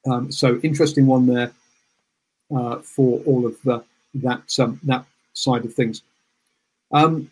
Um, 0.10 0.32
so 0.32 0.60
interesting 0.64 1.06
one 1.06 1.28
there 1.28 1.52
uh, 2.56 2.78
for 2.78 3.22
all 3.26 3.46
of 3.46 3.62
the, 3.64 3.84
that 4.16 4.60
um, 4.60 4.80
that 4.84 5.06
side 5.34 5.66
of 5.66 5.74
things. 5.74 6.02
Um, 6.92 7.32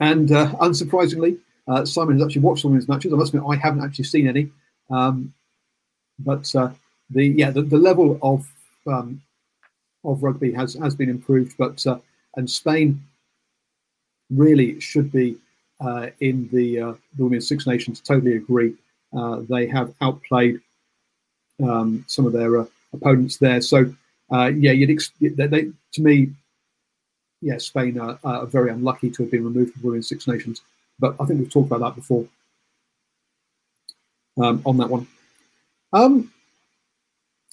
and 0.00 0.30
uh, 0.30 0.52
unsurprisingly, 0.60 1.38
uh, 1.66 1.84
Simon 1.84 2.18
has 2.18 2.26
actually 2.26 2.42
watched 2.42 2.62
some 2.62 2.72
of 2.72 2.76
his 2.76 2.88
matches. 2.88 3.12
I 3.12 3.16
must 3.16 3.34
admit, 3.34 3.48
I 3.48 3.56
haven't 3.56 3.84
actually 3.84 4.04
seen 4.04 4.28
any. 4.28 4.50
Um, 4.90 5.34
but 6.18 6.54
uh, 6.54 6.70
the 7.10 7.26
yeah, 7.26 7.50
the, 7.50 7.62
the 7.62 7.76
level 7.76 8.18
of 8.22 8.46
um, 8.86 9.20
of 10.04 10.22
rugby 10.22 10.52
has 10.52 10.74
has 10.74 10.94
been 10.94 11.10
improved. 11.10 11.56
But 11.58 11.86
uh, 11.86 11.98
and 12.36 12.48
Spain 12.48 13.02
really 14.30 14.80
should 14.80 15.10
be 15.10 15.36
uh, 15.80 16.08
in 16.20 16.48
the 16.52 16.80
uh, 16.80 16.94
the 17.16 17.24
Women's 17.24 17.48
Six 17.48 17.66
Nations. 17.66 18.00
Totally 18.00 18.36
agree. 18.36 18.74
they 19.48 19.66
have 19.66 19.94
outplayed 20.00 20.60
um, 21.62 22.04
some 22.06 22.26
of 22.26 22.32
their 22.32 22.66
opponents 22.92 23.36
there. 23.36 23.60
So 23.60 23.92
yeah, 24.30 24.72
you'd 24.72 24.90
ex- 24.90 25.12
they, 25.20 25.46
they, 25.46 25.70
to 25.92 26.02
me 26.02 26.30
yeah, 27.40 27.58
Spain 27.58 27.98
are, 27.98 28.18
are, 28.24 28.46
very 28.46 28.70
unlucky 28.70 29.10
to 29.10 29.22
have 29.22 29.30
been 29.30 29.44
removed 29.44 29.72
from 29.72 29.82
Women's 29.82 30.08
Six 30.08 30.26
Nations. 30.26 30.62
But 30.98 31.14
I 31.20 31.24
think 31.24 31.40
we've 31.40 31.52
talked 31.52 31.70
about 31.70 31.80
that 31.80 31.94
before 31.94 32.26
um, 34.42 34.62
on 34.66 34.76
that 34.78 34.90
one. 34.90 35.06
Um, 35.92 36.32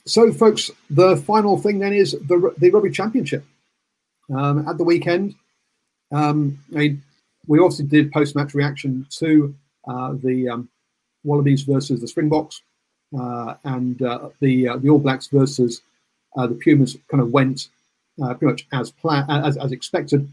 so, 0.06 0.32
folks, 0.34 0.72
the 0.90 1.18
final 1.18 1.58
thing 1.58 1.80
then 1.80 1.94
is 1.94 2.12
the, 2.12 2.54
the 2.58 2.70
Rugby 2.70 2.92
Championship. 2.92 3.44
Um, 4.36 4.68
at 4.68 4.78
the 4.80 4.84
weekend, 4.84 5.36
um, 6.12 6.58
I 6.74 6.78
mean, 6.78 7.04
we 7.48 7.60
obviously 7.60 7.86
did 7.86 8.12
post 8.12 8.36
match 8.36 8.56
reaction 8.56 9.06
to 9.20 9.54
uh, 9.88 10.14
the 10.24 10.50
um, 10.50 10.70
Wallabies 11.24 11.62
versus 11.62 12.02
the 12.02 12.08
Springboks, 12.08 12.64
uh, 13.18 13.54
and 13.66 14.02
uh, 14.02 14.30
the 14.40 14.70
uh, 14.70 14.78
the 14.78 14.90
All 14.90 14.98
Blacks 14.98 15.28
versus 15.28 15.82
uh, 16.36 16.48
the 16.48 16.56
Pumas 16.56 16.98
kind 17.10 17.22
of 17.22 17.32
went 17.32 17.70
uh, 18.22 18.34
pretty 18.34 18.52
much 18.52 18.68
as 18.72 18.92
plan 18.92 19.26
as, 19.30 19.58
as 19.58 19.72
expected. 19.72 20.32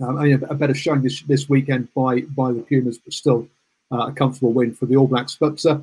Um, 0.00 0.18
I 0.18 0.24
mean, 0.24 0.44
a, 0.48 0.54
better 0.54 0.74
showing 0.74 1.02
this 1.02 1.22
this 1.22 1.48
weekend 1.48 1.88
by 1.94 2.20
by 2.22 2.52
the 2.52 2.60
Pumas, 2.60 2.98
but 2.98 3.12
still 3.12 3.48
uh, 3.90 4.08
a 4.08 4.12
comfortable 4.12 4.52
win 4.52 4.74
for 4.74 4.86
the 4.86 4.96
All 4.96 5.06
Blacks. 5.06 5.36
But 5.38 5.64
uh, 5.64 5.80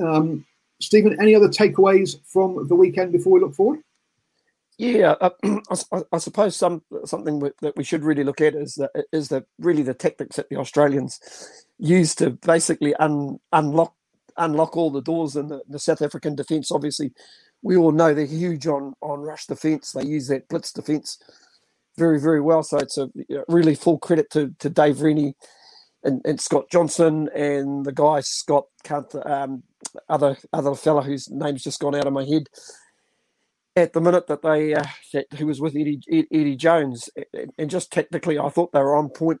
um, 0.00 0.44
Stephen, 0.80 1.16
any 1.20 1.34
other 1.34 1.48
takeaways 1.48 2.18
from 2.24 2.68
the 2.68 2.74
weekend 2.74 3.12
before 3.12 3.32
we 3.32 3.40
look 3.40 3.54
forward? 3.54 3.80
Yeah, 4.76 5.16
uh, 5.20 5.30
I, 5.92 6.02
I, 6.12 6.18
suppose 6.18 6.56
some 6.56 6.82
something 7.04 7.40
that 7.62 7.76
we 7.76 7.84
should 7.84 8.04
really 8.04 8.22
look 8.22 8.40
at 8.40 8.54
is 8.54 8.74
that 8.76 8.90
is 9.12 9.28
that 9.28 9.44
really 9.58 9.82
the 9.82 9.94
tactics 9.94 10.36
that 10.36 10.48
the 10.50 10.56
Australians 10.56 11.20
used 11.78 12.18
to 12.18 12.30
basically 12.30 12.94
un, 12.96 13.40
unlock 13.52 13.94
unlock 14.36 14.76
all 14.76 14.90
the 14.90 15.02
doors 15.02 15.34
in 15.34 15.48
the, 15.48 15.62
the 15.68 15.80
South 15.80 16.00
African 16.00 16.36
defence. 16.36 16.70
Obviously, 16.70 17.12
we 17.62 17.76
all 17.76 17.92
know 17.92 18.14
they're 18.14 18.26
huge 18.26 18.66
on 18.66 18.94
on 19.00 19.20
rush 19.20 19.46
defence. 19.46 19.92
They 19.92 20.04
use 20.04 20.28
that 20.28 20.48
blitz 20.48 20.72
defence 20.72 21.18
very 21.96 22.20
very 22.20 22.40
well. 22.40 22.62
So 22.62 22.78
it's 22.78 22.98
a 22.98 23.08
really 23.48 23.74
full 23.74 23.98
credit 23.98 24.30
to 24.30 24.54
to 24.58 24.70
Dave 24.70 25.00
Rennie 25.00 25.34
and, 26.04 26.20
and 26.24 26.40
Scott 26.40 26.70
Johnson 26.70 27.28
and 27.34 27.84
the 27.84 27.92
guy 27.92 28.20
Scott 28.20 28.66
um, 29.24 29.62
other 30.08 30.36
other 30.52 30.74
fella 30.74 31.02
whose 31.02 31.28
name's 31.30 31.64
just 31.64 31.80
gone 31.80 31.94
out 31.94 32.06
of 32.06 32.12
my 32.12 32.24
head 32.24 32.44
at 33.76 33.92
the 33.92 34.00
minute 34.00 34.26
that 34.26 34.42
they 34.42 34.74
uh, 34.74 34.84
that, 35.12 35.26
who 35.36 35.46
was 35.46 35.60
with 35.60 35.76
Eddie 35.76 36.00
Eddie 36.10 36.56
Jones 36.56 37.08
and 37.58 37.70
just 37.70 37.92
technically 37.92 38.38
I 38.38 38.48
thought 38.48 38.72
they 38.72 38.80
were 38.80 38.96
on 38.96 39.08
point 39.08 39.40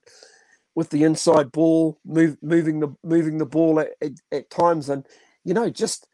with 0.74 0.90
the 0.90 1.02
inside 1.02 1.50
ball 1.50 1.98
move, 2.04 2.36
moving 2.42 2.80
the 2.80 2.94
moving 3.02 3.38
the 3.38 3.46
ball 3.46 3.80
at, 3.80 3.90
at, 4.00 4.12
at 4.30 4.50
times 4.50 4.88
and 4.88 5.06
you 5.44 5.54
know 5.54 5.70
just 5.70 6.06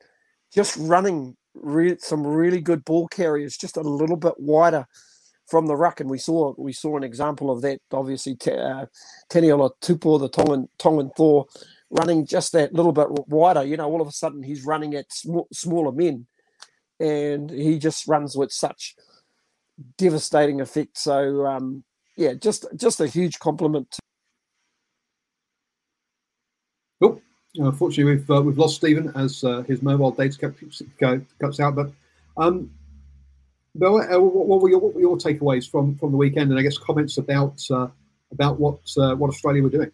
just 0.53 0.77
running 0.79 1.37
re- 1.55 1.97
some 2.01 2.27
really 2.27 2.61
good 2.61 2.85
ball 2.85 3.09
carriers, 3.09 3.57
just 3.57 3.77
a 3.79 3.83
little 3.83 4.17
bit 4.17 4.35
wider 4.39 4.87
from 5.49 5.67
the 5.67 5.77
ruck, 5.77 6.01
and 6.01 6.11
we 6.11 6.19
saw 6.19 6.55
we 6.59 6.73
saw 6.73 6.97
an 6.97 7.05
example 7.05 7.51
of 7.51 7.63
that. 7.63 7.81
Obviously, 7.93 8.35
uh, 8.47 8.87
Taniela 9.31 9.71
Tupou, 9.83 10.21
the 10.21 10.29
Tongan 10.31 10.69
Tongan 10.79 11.11
Thor, 11.17 11.47
running 11.91 12.27
just 12.27 12.53
that 12.53 12.75
little 12.75 12.93
bit 12.93 13.09
wider. 13.29 13.65
You 13.65 13.77
know, 13.79 13.91
all 13.91 14.03
of 14.03 14.09
a 14.09 14.13
sudden 14.13 14.43
he's 14.43 14.65
running 14.67 14.95
at 14.95 15.13
sm- 15.13 15.49
smaller 15.53 15.93
men, 15.93 16.27
and 17.01 17.51
he 17.51 17.79
just 17.79 18.09
runs 18.09 18.37
with 18.37 18.53
such 18.53 18.97
devastating 19.99 20.61
effect. 20.61 20.99
So, 20.99 21.47
um, 21.47 21.85
yeah, 22.17 22.35
just 22.35 22.67
just 22.77 23.01
a 23.01 23.09
huge 23.09 23.39
compliment. 23.41 23.91
To- 23.93 24.01
cool. 27.03 27.23
Unfortunately, 27.57 28.17
we've 28.17 28.31
uh, 28.31 28.43
we've 28.43 28.59
lost 28.59 28.77
Stephen 28.77 29.13
as 29.15 29.45
uh, 29.45 29.63
his 29.63 29.81
mobile 29.81 30.11
data 30.11 30.53
cuts, 30.53 30.83
cuts 31.41 31.61
out. 31.61 31.77
But 31.77 31.93
um, 32.37 32.71
Bill, 33.79 33.97
uh, 33.97 34.21
what, 34.21 34.61
were 34.61 34.69
your, 34.69 34.79
what 34.81 34.95
were 34.95 35.01
your 35.01 35.17
takeaways 35.17 35.69
from, 35.69 35.97
from 35.97 36.13
the 36.13 36.17
weekend, 36.17 36.51
and 36.51 36.59
I 36.59 36.63
guess 36.63 36.79
comments 36.79 37.19
about 37.19 37.61
uh, 37.71 37.89
about 38.33 38.59
what 38.59 38.79
uh, 38.97 39.15
what 39.15 39.29
Australia 39.29 39.63
were 39.63 39.71
doing? 39.71 39.93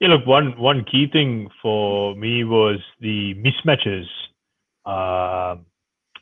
Yeah, 0.00 0.08
look, 0.08 0.26
one 0.26 0.58
one 0.58 0.84
key 0.84 1.08
thing 1.12 1.48
for 1.62 2.14
me 2.16 2.44
was 2.44 2.78
the 3.00 3.34
mismatches, 3.34 4.06
uh, 4.84 5.56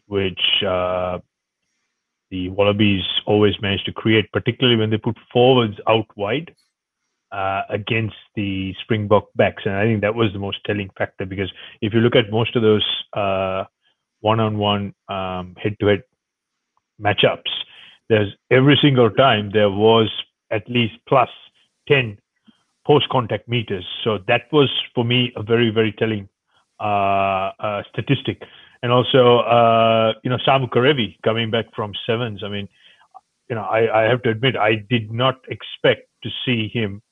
which 0.07 0.41
uh, 0.67 1.19
the 2.31 2.49
Wallabies 2.51 3.05
always 3.27 3.55
managed 3.61 3.87
to 3.87 3.93
create, 3.93 4.31
particularly 4.33 4.79
when 4.79 4.91
they 4.91 4.99
put 4.99 5.17
forwards 5.33 5.79
out 5.89 6.07
wide 6.17 6.55
uh, 7.35 7.63
against 7.69 8.15
the 8.37 8.73
Springbok 8.83 9.29
backs. 9.35 9.65
And 9.67 9.75
I 9.75 9.85
think 9.85 10.03
that 10.03 10.15
was 10.15 10.33
the 10.33 10.39
most 10.39 10.59
telling 10.65 10.89
factor 10.97 11.27
because 11.27 11.51
if 11.81 11.93
you 11.93 11.99
look 11.99 12.15
at 12.15 12.31
most 12.31 12.55
of 12.55 12.63
those 12.63 12.87
uh, 13.13 13.65
one-on-one 14.21 14.95
um, 15.09 15.57
head-to-head 15.61 16.03
matchups, 17.03 17.51
there's 18.09 18.33
every 18.53 18.79
single 18.81 19.11
time 19.11 19.51
there 19.53 19.71
was 19.71 20.09
at 20.53 20.63
least 20.71 20.95
plus 21.09 21.29
10 21.89 22.19
post-contact 22.87 23.49
meters. 23.49 23.85
So 24.05 24.19
that 24.29 24.43
was 24.53 24.71
for 24.95 25.05
me 25.05 25.33
a 25.35 25.43
very, 25.43 25.71
very 25.71 25.93
telling 25.99 26.29
uh, 26.79 27.51
uh 27.59 27.83
statistic. 27.93 28.43
And 28.83 28.93
also, 28.93 29.39
uh, 29.39 30.13
you 30.23 30.31
know, 30.31 30.37
Samu 30.47 30.69
Kerevi 30.69 31.17
coming 31.25 31.51
back 31.51 31.67
from 31.75 31.95
sevens. 32.07 32.43
I 32.45 32.49
mean, 32.49 32.69
you 33.49 33.57
know, 33.57 33.63
I, 33.63 34.03
I 34.03 34.09
have 34.09 34.23
to 34.23 34.31
admit, 34.31 34.57
I 34.57 34.75
did 34.89 35.11
not 35.11 35.37
expect 35.49 36.09
to 36.23 36.31
see 36.45 36.69
him 36.69 37.03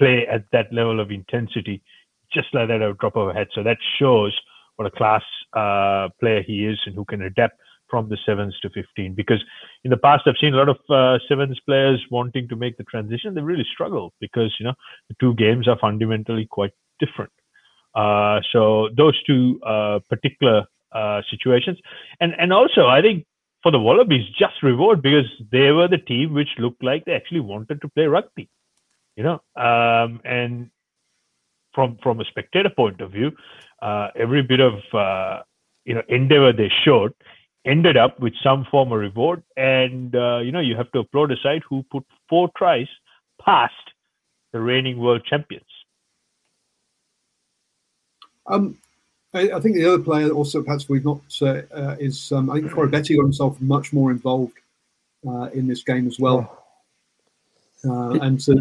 play 0.00 0.26
at 0.26 0.44
that 0.52 0.72
level 0.72 0.98
of 0.98 1.10
intensity, 1.10 1.82
just 2.32 2.48
like 2.54 2.68
that 2.68 2.82
at 2.82 2.90
a 2.90 2.94
drop 2.94 3.16
of 3.16 3.28
a 3.28 3.34
hat. 3.34 3.48
So 3.54 3.62
that 3.62 3.78
shows 3.98 4.36
what 4.76 4.86
a 4.86 4.90
class 4.90 5.22
uh, 5.52 6.08
player 6.18 6.42
he 6.42 6.66
is 6.66 6.78
and 6.86 6.94
who 6.94 7.04
can 7.04 7.22
adapt 7.22 7.60
from 7.90 8.08
the 8.08 8.16
sevens 8.24 8.56
to 8.62 8.70
15. 8.70 9.14
Because 9.14 9.42
in 9.84 9.90
the 9.90 9.96
past, 9.96 10.22
I've 10.26 10.40
seen 10.40 10.54
a 10.54 10.56
lot 10.56 10.70
of 10.70 10.78
uh, 10.88 11.18
sevens 11.28 11.60
players 11.66 12.02
wanting 12.10 12.48
to 12.48 12.56
make 12.56 12.78
the 12.78 12.84
transition. 12.84 13.34
They 13.34 13.42
really 13.42 13.66
struggle 13.72 14.14
because 14.20 14.54
you 14.58 14.64
know 14.66 14.74
the 15.08 15.16
two 15.20 15.34
games 15.34 15.68
are 15.68 15.78
fundamentally 15.78 16.46
quite 16.50 16.72
different. 16.98 17.32
Uh, 17.94 18.40
so 18.52 18.88
those 18.96 19.20
two 19.24 19.60
uh, 19.66 19.98
particular 20.08 20.64
uh, 20.92 21.20
situations, 21.30 21.78
and 22.20 22.32
and 22.38 22.52
also 22.52 22.86
I 22.86 23.02
think 23.02 23.26
for 23.62 23.72
the 23.72 23.80
Wallabies, 23.80 24.26
just 24.38 24.62
reward 24.62 25.02
because 25.02 25.28
they 25.52 25.72
were 25.72 25.88
the 25.88 25.98
team 25.98 26.32
which 26.32 26.48
looked 26.58 26.82
like 26.82 27.04
they 27.04 27.12
actually 27.12 27.40
wanted 27.40 27.82
to 27.82 27.88
play 27.88 28.06
rugby 28.06 28.48
you 29.20 29.26
know 29.28 29.40
um, 29.62 30.20
and 30.24 30.70
from 31.74 31.98
from 32.02 32.20
a 32.20 32.24
spectator 32.24 32.70
point 32.74 33.00
of 33.02 33.12
view 33.12 33.30
uh, 33.82 34.08
every 34.16 34.42
bit 34.42 34.60
of 34.60 34.74
uh, 34.94 35.42
you 35.84 35.94
know 35.94 36.02
endeavor 36.08 36.52
they 36.52 36.72
showed 36.84 37.12
ended 37.66 37.98
up 37.98 38.18
with 38.18 38.32
some 38.42 38.66
form 38.70 38.90
of 38.92 38.98
reward 38.98 39.42
and 39.58 40.16
uh, 40.16 40.38
you 40.38 40.52
know 40.52 40.60
you 40.60 40.74
have 40.74 40.90
to 40.92 41.00
applaud 41.00 41.30
a 41.30 41.36
side 41.42 41.62
who 41.68 41.84
put 41.92 42.04
four 42.30 42.48
tries 42.56 42.88
past 43.44 43.74
the 44.52 44.60
reigning 44.60 44.98
world 44.98 45.22
champions 45.26 45.72
um, 48.46 48.78
I, 49.34 49.50
I, 49.50 49.60
think 49.60 49.76
the 49.76 49.86
other 49.86 50.02
player 50.02 50.30
also 50.30 50.62
perhaps 50.62 50.88
we've 50.88 51.04
not 51.04 51.20
uh, 51.42 51.60
uh, 51.72 51.96
is 52.00 52.32
um, 52.32 52.48
I 52.48 52.54
think 52.54 52.72
Koroibete 52.72 53.16
got 53.16 53.22
himself 53.22 53.60
much 53.60 53.92
more 53.92 54.10
involved 54.10 54.58
uh, 55.28 55.50
in 55.52 55.68
this 55.68 55.82
game 55.82 56.06
as 56.08 56.18
well. 56.18 56.56
Oh. 57.84 58.18
and 58.20 58.42
so 58.42 58.54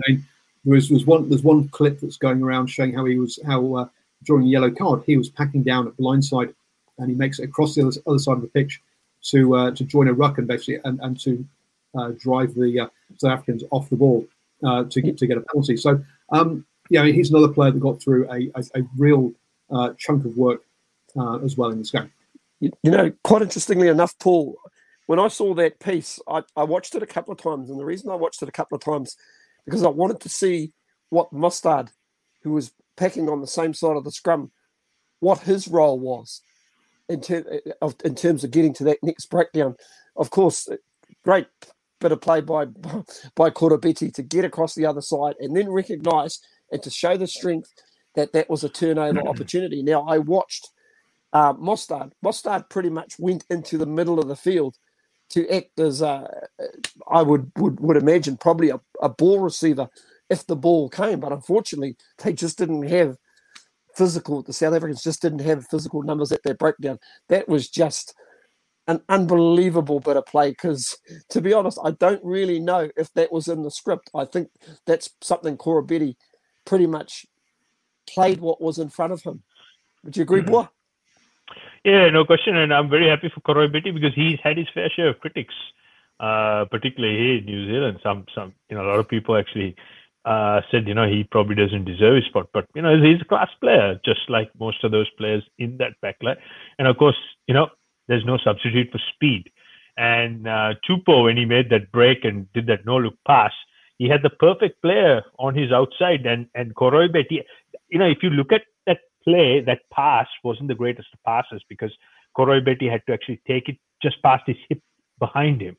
there 0.66 0.76
was, 0.76 0.89
was 0.89 1.05
one 1.05 1.30
there's 1.30 1.43
one 1.43 1.68
clip 1.70 1.99
that's 1.99 2.18
going 2.18 2.41
around 2.41 2.68
showing 2.68 2.93
how 2.93 3.05
he 3.05 3.18
was 3.18 3.39
how 3.45 3.76
uh, 3.76 3.88
during 4.24 4.45
a 4.45 4.49
yellow 4.49 4.72
card 4.72 5.03
he 5.05 5.18
was 5.18 5.30
packing 5.30 5.64
down 5.64 5.88
at 5.88 5.97
blindside 5.97 6.53
and 6.97 7.10
he 7.10 7.16
makes 7.16 7.39
it 7.39 7.45
across 7.45 7.76
the 7.76 7.82
other, 7.82 7.97
other 8.07 8.20
side 8.20 8.34
of 8.34 8.41
the 8.41 8.47
pitch 8.47 8.82
to 9.24 9.55
uh, 9.55 9.72
to 9.72 9.84
join 9.84 10.07
a 10.07 10.14
ruck 10.14 10.38
and 10.38 10.47
basically 10.47 10.80
and, 10.84 10.99
and 11.01 11.20
to 11.20 11.45
uh, 11.97 12.12
drive 12.20 12.53
the 12.55 12.82
uh, 12.82 12.88
South 13.18 13.32
Africans 13.32 13.64
off 13.72 13.89
the 13.89 13.95
ball 13.95 14.26
uh, 14.64 14.84
to 14.86 15.01
get 15.01 15.18
to 15.18 15.28
get 15.28 15.38
a 15.38 15.41
penalty. 15.41 15.78
So 15.78 16.03
um, 16.32 16.66
yeah, 16.89 17.01
I 17.01 17.05
mean, 17.05 17.16
he's 17.16 17.30
another 17.30 17.53
player 17.53 17.72
that 17.72 17.80
got 17.80 18.01
through 18.01 18.30
a, 18.32 18.49
a, 18.55 18.64
a 18.76 18.84
real 18.97 19.32
uh, 19.70 19.93
chunk 19.97 20.26
of 20.26 20.36
work 20.38 20.64
as 21.43 21.57
well 21.57 21.70
in 21.70 21.80
this 21.80 21.91
game. 21.91 22.12
You, 22.60 22.72
know, 22.84 23.12
quite 23.24 23.41
interestingly 23.41 23.88
enough, 23.88 24.18
Paul, 24.20 24.57
when 25.05 25.20
I 25.20 25.30
saw 25.30 25.53
that 25.53 25.80
piece, 25.80 26.20
I, 26.28 26.43
I 26.55 26.64
watched 26.64 26.93
it 26.93 27.03
a 27.03 27.07
couple 27.07 27.32
of 27.32 27.41
times, 27.41 27.70
and 27.70 27.80
the 27.80 27.86
reason 27.86 28.10
I 28.10 28.16
watched 28.16 28.41
it 28.41 28.49
a 28.49 28.53
couple 28.53 28.76
of 28.76 28.84
times 28.84 29.16
because 29.70 29.84
I 29.84 29.89
wanted 29.89 30.20
to 30.22 30.30
see 30.30 30.74
what 31.09 31.32
Mostert, 31.32 31.89
who 32.43 32.53
was 32.53 32.72
packing 32.97 33.30
on 33.30 33.41
the 33.41 33.47
same 33.47 33.74
side 33.74 33.95
of 33.95 34.03
the 34.03 34.11
scrum, 34.11 34.51
what 35.20 35.39
his 35.39 35.67
role 35.67 35.99
was 35.99 36.41
in, 37.07 37.22
ter- 37.22 37.61
of, 37.82 37.95
in 38.03 38.15
terms 38.15 38.43
of 38.43 38.51
getting 38.51 38.74
to 38.74 38.84
that 38.86 39.03
next 39.03 39.28
breakdown. 39.28 39.76
Of 40.15 40.32
course, 40.32 40.67
great 41.24 41.47
bit 41.99 42.11
of 42.11 42.22
play 42.22 42.41
by 42.41 42.65
by 43.36 43.49
Koroibete 43.49 44.13
to 44.13 44.24
get 44.24 44.45
across 44.45 44.74
the 44.74 44.86
other 44.86 45.01
side 45.01 45.36
and 45.39 45.55
then 45.55 45.70
recognise 45.70 46.39
and 46.72 46.82
to 46.84 46.89
show 46.89 47.17
the 47.17 47.28
strength 47.28 47.72
that 48.15 48.34
that 48.34 48.49
was 48.49 48.63
a 48.63 48.70
turnover 48.70 49.20
opportunity. 49.28 49.84
Now 49.84 50.05
I 50.07 50.17
watched 50.17 50.70
uh, 51.34 51.53
Mostert. 51.53 52.11
Mostert 52.24 52.70
pretty 52.70 52.89
much 52.89 53.20
went 53.20 53.45
into 53.49 53.78
the 53.78 53.86
middle 53.86 54.20
of 54.20 54.28
the 54.28 54.36
field 54.36 54.78
to 55.30 55.47
act 55.49 55.80
as 55.80 56.01
I 56.01 57.21
would 57.21 57.51
would 57.57 57.80
would 57.80 57.97
imagine 57.97 58.38
probably 58.38 58.69
a, 58.69 58.80
a 59.01 59.09
ball 59.09 59.39
receiver 59.39 59.89
if 60.30 60.45
the 60.45 60.55
ball 60.55 60.89
came, 60.89 61.19
but 61.19 61.32
unfortunately 61.32 61.95
they 62.23 62.34
just 62.34 62.57
didn't 62.57 62.84
have 62.84 63.17
physical. 63.95 64.41
The 64.41 64.53
South 64.53 64.73
Africans 64.73 65.03
just 65.03 65.21
didn't 65.21 65.39
have 65.39 65.67
physical 65.67 66.03
numbers 66.03 66.32
at 66.32 66.43
their 66.43 66.53
breakdown. 66.53 66.99
That 67.27 67.49
was 67.49 67.69
just 67.69 68.15
an 68.88 69.01
unbelievable 69.09 69.99
bit 69.99 70.17
of 70.17 70.25
play 70.25 70.49
because, 70.49 70.97
to 71.30 71.41
be 71.41 71.53
honest, 71.53 71.77
I 71.84 71.91
don't 71.91 72.23
really 72.23 72.59
know 72.59 72.89
if 72.97 73.13
that 73.13 73.32
was 73.32 73.47
in 73.47 73.61
the 73.61 73.71
script. 73.71 74.09
I 74.15 74.25
think 74.25 74.49
that's 74.88 75.11
something 75.21 75.57
Koroibete 75.57 76.15
pretty 76.65 76.88
much 76.88 77.25
played 78.07 78.39
what 78.39 78.61
was 78.61 78.80
in 78.80 78.89
front 78.89 79.13
of 79.13 79.21
him. 79.21 79.43
Would 80.03 80.17
you 80.17 80.23
agree, 80.23 80.41
mm-hmm. 80.41 80.51
Boy? 80.51 80.67
Yeah, 81.84 82.09
no 82.09 82.25
question. 82.25 82.57
And 82.57 82.73
I'm 82.73 82.89
very 82.89 83.07
happy 83.07 83.30
for 83.34 83.41
Koroibete 83.41 83.93
because 83.93 84.13
he's 84.13 84.39
had 84.43 84.57
his 84.57 84.67
fair 84.73 84.89
share 84.89 85.09
of 85.09 85.19
critics, 85.19 85.53
uh, 86.19 86.65
particularly 86.65 87.17
here 87.17 87.38
in 87.38 87.45
New 87.45 87.65
Zealand. 87.67 87.99
Some, 88.03 88.25
some, 88.36 88.53
you 88.69 88.75
know, 88.75 88.84
a 88.84 88.88
lot 88.88 88.99
of 88.99 89.07
people 89.07 89.38
actually 89.38 89.75
uh, 90.25 90.61
said, 90.69 90.88
you 90.88 90.93
know, 90.93 91.07
he 91.07 91.23
probably 91.23 91.55
doesn't 91.55 91.86
deserve 91.86 92.15
his 92.17 92.25
spot. 92.25 92.49
But, 92.53 92.65
you 92.75 92.82
know, 92.82 93.01
he's 93.01 93.21
a 93.21 93.25
class 93.25 93.49
player, 93.61 93.99
just 94.03 94.30
like 94.30 94.51
most 94.59 94.84
of 94.84 94.91
those 94.91 95.09
players 95.11 95.43
in 95.57 95.77
that 95.77 95.93
backline. 96.03 96.38
And 96.77 96.88
of 96.88 96.97
course, 96.97 97.17
you 97.47 97.53
know, 97.53 97.69
there's 98.07 98.25
no 98.25 98.38
substitute 98.38 98.91
for 98.91 98.99
speed. 99.13 99.49
And 99.97 100.47
uh, 100.47 100.73
Tupou, 100.88 101.25
when 101.25 101.38
he 101.38 101.45
made 101.45 101.69
that 101.69 101.91
break 101.91 102.25
and 102.25 102.51
did 102.53 102.67
that 102.67 102.86
no 102.86 102.97
look 102.97 103.15
pass, 103.25 103.51
he 103.97 104.07
had 104.07 104.23
the 104.23 104.30
perfect 104.30 104.82
player 104.82 105.23
on 105.38 105.55
his 105.55 105.71
outside. 105.71 106.25
And, 106.25 106.47
and 106.55 106.75
Koroibete, 106.75 107.43
you 107.89 107.99
know, 107.99 108.05
if 108.05 108.23
you 108.23 108.30
look 108.30 108.51
at 108.51 108.63
play, 109.24 109.61
that 109.61 109.82
pass 109.93 110.28
wasn't 110.43 110.67
the 110.67 110.76
greatest 110.76 111.07
of 111.13 111.24
passes 111.24 111.63
because 111.70 111.91
Koroibete 112.38 112.89
had 112.89 113.01
to 113.07 113.13
actually 113.13 113.41
take 113.47 113.70
it 113.70 113.78
just 114.01 114.22
past 114.22 114.43
his 114.45 114.57
hip 114.67 114.82
behind 115.20 115.61
him. 115.61 115.78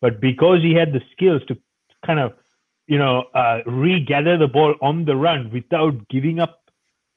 But 0.00 0.20
because 0.20 0.62
he 0.62 0.74
had 0.74 0.92
the 0.92 1.02
skills 1.12 1.42
to 1.48 1.56
kind 2.04 2.20
of 2.20 2.32
you 2.88 2.98
know, 2.98 3.24
uh, 3.34 3.58
regather 3.66 4.38
the 4.38 4.48
ball 4.48 4.74
on 4.80 5.04
the 5.04 5.14
run 5.14 5.50
without 5.52 6.08
giving 6.08 6.40
up 6.40 6.58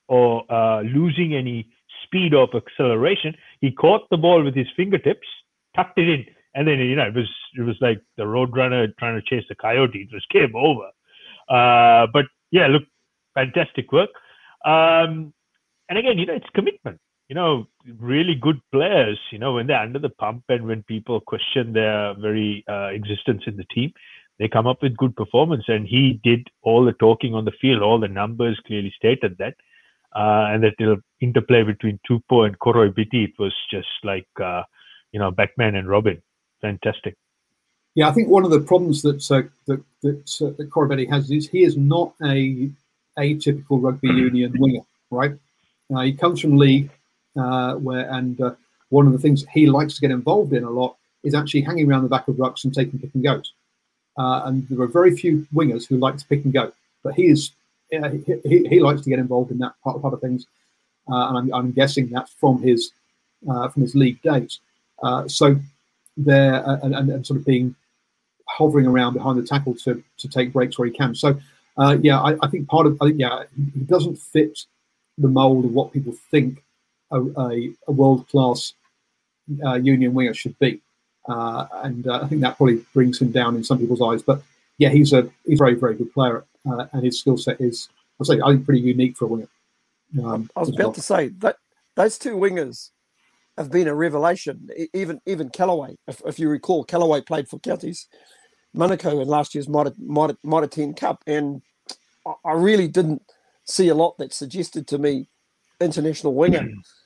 or 0.09 0.43
uh, 0.51 0.81
losing 0.81 1.33
any 1.33 1.69
speed 2.03 2.33
or 2.33 2.47
acceleration. 2.53 3.33
He 3.61 3.71
caught 3.71 4.09
the 4.11 4.17
ball 4.17 4.43
with 4.43 4.53
his 4.53 4.67
fingertips, 4.75 5.27
tucked 5.73 5.97
it 5.97 6.09
in, 6.09 6.25
and 6.53 6.67
then 6.67 6.79
you 6.79 6.97
know 6.97 7.07
it 7.07 7.15
was 7.15 7.29
it 7.57 7.61
was 7.61 7.77
like 7.79 8.01
the 8.17 8.23
roadrunner 8.23 8.87
trying 8.99 9.15
to 9.15 9.21
chase 9.25 9.45
the 9.47 9.55
coyote. 9.55 10.01
It 10.01 10.09
just 10.09 10.27
came 10.29 10.53
over. 10.55 10.89
Uh, 11.47 12.07
but 12.11 12.25
yeah, 12.51 12.67
look, 12.67 12.83
fantastic 13.33 13.93
work. 13.93 14.09
Um, 14.65 15.33
and 15.91 15.99
again, 15.99 16.17
you 16.17 16.25
know, 16.25 16.33
it's 16.33 16.49
commitment. 16.55 17.01
You 17.27 17.35
know, 17.35 17.67
really 17.99 18.33
good 18.33 18.61
players. 18.71 19.19
You 19.29 19.39
know, 19.39 19.55
when 19.55 19.67
they're 19.67 19.75
under 19.81 19.99
the 19.99 20.09
pump 20.09 20.45
and 20.47 20.65
when 20.65 20.83
people 20.83 21.19
question 21.19 21.73
their 21.73 22.13
very 22.13 22.63
uh, 22.69 22.87
existence 22.87 23.43
in 23.45 23.57
the 23.57 23.65
team, 23.65 23.91
they 24.39 24.47
come 24.47 24.67
up 24.67 24.81
with 24.81 24.95
good 24.95 25.17
performance. 25.17 25.65
And 25.67 25.85
he 25.85 26.21
did 26.23 26.47
all 26.61 26.85
the 26.85 26.93
talking 26.93 27.35
on 27.35 27.43
the 27.43 27.51
field. 27.59 27.81
All 27.81 27.99
the 27.99 28.07
numbers 28.07 28.57
clearly 28.65 28.93
stated 28.95 29.37
that. 29.39 29.55
Uh, 30.15 30.47
and 30.51 30.63
that 30.63 30.75
the 30.79 31.01
interplay 31.19 31.63
between 31.63 31.99
Tupou 32.09 32.45
and 32.45 32.57
Koroibete, 32.59 33.25
it 33.25 33.33
was 33.37 33.53
just 33.69 33.87
like, 34.03 34.27
uh, 34.41 34.63
you 35.11 35.19
know, 35.19 35.29
Batman 35.29 35.75
and 35.75 35.89
Robin. 35.89 36.21
Fantastic. 36.61 37.17
Yeah, 37.95 38.07
I 38.07 38.13
think 38.13 38.29
one 38.29 38.45
of 38.45 38.51
the 38.51 38.61
problems 38.61 39.01
that 39.01 39.29
uh, 39.29 39.49
that 39.67 39.83
that, 40.03 40.41
uh, 40.41 40.51
that 40.57 41.07
has 41.09 41.29
is 41.29 41.49
he 41.49 41.63
is 41.63 41.75
not 41.75 42.13
a 42.23 42.69
atypical 43.17 43.83
rugby 43.83 44.07
union 44.07 44.53
winger, 44.57 44.83
right? 45.09 45.33
Uh, 45.93 46.01
he 46.01 46.13
comes 46.13 46.39
from 46.39 46.57
league 46.57 46.89
uh, 47.37 47.75
where, 47.75 48.09
and 48.11 48.39
uh, 48.41 48.53
one 48.89 49.07
of 49.07 49.13
the 49.13 49.19
things 49.19 49.45
he 49.53 49.67
likes 49.67 49.95
to 49.95 50.01
get 50.01 50.11
involved 50.11 50.53
in 50.53 50.63
a 50.63 50.69
lot 50.69 50.95
is 51.23 51.33
actually 51.33 51.61
hanging 51.61 51.89
around 51.89 52.03
the 52.03 52.09
back 52.09 52.27
of 52.27 52.35
rucks 52.35 52.63
and 52.63 52.73
taking 52.73 52.99
pick 52.99 53.13
and 53.13 53.23
goes. 53.23 53.53
Uh, 54.17 54.41
and 54.45 54.67
there 54.67 54.81
are 54.81 54.87
very 54.87 55.15
few 55.15 55.47
wingers 55.53 55.87
who 55.87 55.97
like 55.97 56.17
to 56.17 56.25
pick 56.25 56.43
and 56.43 56.53
go, 56.53 56.71
but 57.03 57.13
he 57.13 57.27
is 57.27 57.51
uh, 57.93 58.09
he, 58.09 58.67
he, 58.67 58.79
likes 58.79 59.01
to 59.01 59.09
get 59.09 59.19
involved 59.19 59.51
in 59.51 59.57
that 59.57 59.73
part, 59.83 60.01
part 60.01 60.13
of 60.13 60.21
things, 60.21 60.47
and 61.07 61.37
I'm, 61.37 61.53
I'm, 61.53 61.71
guessing 61.71 62.09
that's 62.09 62.31
from 62.31 62.61
his 62.61 62.91
from 63.43 63.81
his 63.81 63.95
league 63.95 64.21
days. 64.21 64.59
So 65.27 65.57
there 66.15 66.65
uh, 66.67 66.79
and, 66.83 66.95
and, 66.95 67.25
sort 67.25 67.39
of 67.39 67.45
being 67.45 67.75
hovering 68.47 68.85
around 68.85 69.13
behind 69.13 69.37
the 69.37 69.45
tackle 69.45 69.75
to 69.75 70.01
to 70.17 70.27
take 70.27 70.53
breaks 70.53 70.77
where 70.77 70.87
he 70.87 70.93
can. 70.93 71.15
So 71.15 71.37
yeah, 72.01 72.21
I, 72.21 72.37
I, 72.41 72.47
think 72.49 72.67
part 72.67 72.85
of 72.85 72.97
I 73.01 73.07
think 73.07 73.19
yeah 73.19 73.43
he 73.55 73.81
doesn't 73.81 74.17
fit 74.17 74.57
the 75.21 75.27
mold 75.27 75.65
of 75.65 75.71
what 75.71 75.93
people 75.93 76.13
think 76.29 76.63
a, 77.11 77.21
a, 77.21 77.73
a 77.87 77.91
world 77.91 78.27
class 78.29 78.73
union 79.47 80.13
winger 80.13 80.33
should 80.33 80.57
be. 80.59 80.81
Uh, 81.27 81.67
and 81.83 82.07
uh, 82.07 82.21
I 82.23 82.27
think 82.27 82.41
that 82.41 82.57
probably 82.57 82.83
brings 82.93 83.21
him 83.21 83.31
down 83.31 83.55
in 83.55 83.63
some 83.63 83.77
people's 83.77 84.01
eyes. 84.01 84.23
But 84.23 84.41
yeah, 84.77 84.89
he's 84.89 85.13
a 85.13 85.29
he's 85.45 85.59
a 85.59 85.63
very 85.63 85.75
very 85.75 85.95
good 85.95 86.11
player, 86.13 86.45
uh, 86.69 86.87
and 86.93 87.03
his 87.03 87.19
skill 87.19 87.37
set 87.37 87.61
is 87.61 87.89
I 88.19 88.23
say 88.23 88.41
I 88.43 88.51
think 88.51 88.65
pretty 88.65 88.81
unique 88.81 89.17
for 89.17 89.25
a 89.25 89.27
winger. 89.27 89.47
Um, 90.23 90.49
I 90.55 90.61
was 90.61 90.69
about 90.69 90.79
well. 90.79 90.93
to 90.93 91.01
say 91.01 91.27
that 91.39 91.57
those 91.95 92.17
two 92.17 92.35
wingers 92.35 92.89
have 93.57 93.71
been 93.71 93.87
a 93.87 93.95
revelation. 93.95 94.67
Even 94.93 95.21
even 95.25 95.49
Kellaway, 95.49 95.97
if, 96.07 96.21
if 96.25 96.39
you 96.39 96.49
recall, 96.49 96.83
Kellaway 96.85 97.21
played 97.21 97.47
for 97.47 97.59
Counties 97.59 98.07
Manukau 98.75 99.21
in 99.21 99.27
last 99.27 99.53
year's 99.53 99.69
Mitre 99.69 100.67
10 100.67 100.93
Cup, 100.93 101.23
and 101.27 101.61
I 102.45 102.53
really 102.53 102.87
didn't 102.87 103.21
see 103.71 103.89
a 103.89 103.95
lot 103.95 104.17
that 104.17 104.33
suggested 104.33 104.87
to 104.87 104.97
me 104.97 105.27
international 105.79 106.33
winger. 106.33 106.67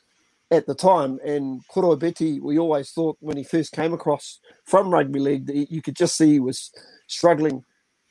at 0.52 0.68
the 0.68 0.76
time. 0.76 1.20
And 1.24 1.62
Koroibete, 1.68 2.42
we 2.42 2.60
always 2.60 2.92
thought 2.92 3.18
when 3.20 3.38
he 3.38 3.44
first 3.44 3.72
came 3.72 3.94
across 3.94 4.40
from 4.64 4.90
rugby 4.90 5.20
league 5.20 5.48
that 5.48 5.72
you 5.72 5.82
could 5.82 5.96
just 5.96 6.18
see 6.18 6.34
he 6.34 6.40
was 6.40 6.72
struggling 7.08 7.64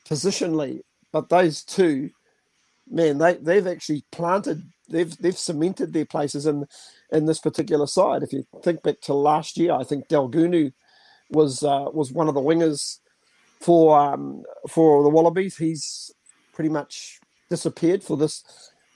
positionally. 0.09 0.81
But 1.13 1.29
those 1.29 1.63
two, 1.63 2.11
man, 2.89 3.19
they 3.19 3.35
they've 3.35 3.67
actually 3.67 4.05
planted, 4.11 4.63
they've 4.89 5.17
they've 5.19 5.39
cemented 5.39 5.93
their 5.93 6.07
places 6.07 6.47
in 6.47 6.67
in 7.13 7.27
this 7.27 7.39
particular 7.39 7.87
side. 7.87 8.23
If 8.23 8.33
you 8.33 8.45
think 8.63 8.83
back 8.83 9.01
to 9.03 9.15
last 9.15 9.57
year, 9.57 9.73
I 9.73 9.85
think 9.85 10.09
Daugunu 10.09 10.73
was 11.31 11.63
uh, 11.63 11.87
was 11.93 12.13
one 12.13 12.29
of 12.29 12.35
the 12.35 12.41
wingers 12.41 12.99
for 13.61 13.99
um, 13.99 14.43
for 14.69 15.05
the 15.05 15.09
Wallabies. 15.09 15.57
He's 15.57 16.11
pretty 16.53 16.71
much 16.71 17.21
disappeared 17.55 18.03
for 18.03 18.17
this 18.17 18.35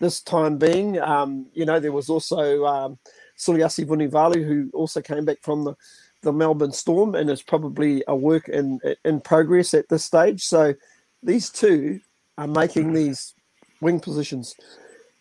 this 0.01 0.21
time 0.21 0.59
being. 0.59 0.99
Um, 1.01 1.47
you 1.53 1.65
know, 1.65 1.81
there 1.81 1.93
was 2.01 2.09
also 2.09 2.65
um, 2.67 2.99
Suliasi 3.37 3.85
Vunivalu, 3.87 4.47
who 4.47 4.71
also 4.73 5.01
came 5.01 5.25
back 5.25 5.39
from 5.43 5.65
the, 5.65 5.75
the 6.23 6.33
Melbourne 6.33 6.73
Storm 6.73 7.15
and 7.15 7.31
is 7.31 7.43
probably 7.43 8.03
a 8.09 8.17
work 8.17 8.49
in 8.49 8.81
in 9.05 9.21
progress 9.21 9.75
at 9.75 9.89
this 9.89 10.05
stage. 10.05 10.43
So 10.45 10.75
these 11.23 11.51
two 11.51 12.01
are 12.37 12.49
making 12.63 12.93
these 12.93 13.35
wing 13.81 14.01
positions 14.01 14.55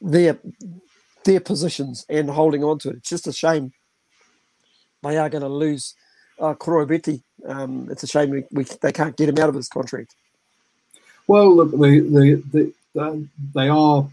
their 0.01 0.37
their 1.25 1.39
positions 1.39 2.05
and 2.09 2.29
holding 2.29 2.63
on 2.63 2.79
to 2.79 2.89
it. 2.89 2.97
It's 2.97 3.09
just 3.09 3.27
a 3.27 3.33
shame 3.33 3.73
they 5.03 5.17
are 5.17 5.29
going 5.29 5.43
to 5.43 5.49
lose 5.65 5.95
uh. 6.39 6.55
Um, 7.47 7.87
it's 7.91 8.03
a 8.03 8.07
shame 8.07 8.29
we, 8.29 8.43
we, 8.51 8.63
they 8.81 8.91
can't 8.91 9.15
get 9.15 9.29
him 9.29 9.37
out 9.37 9.49
of 9.49 9.55
his 9.55 9.69
contract. 9.69 10.15
Well, 11.27 11.55
look, 11.55 11.71
the, 11.71 11.99
the, 11.99 12.43
the, 12.51 12.73
they 13.53 13.69
are 13.69 14.07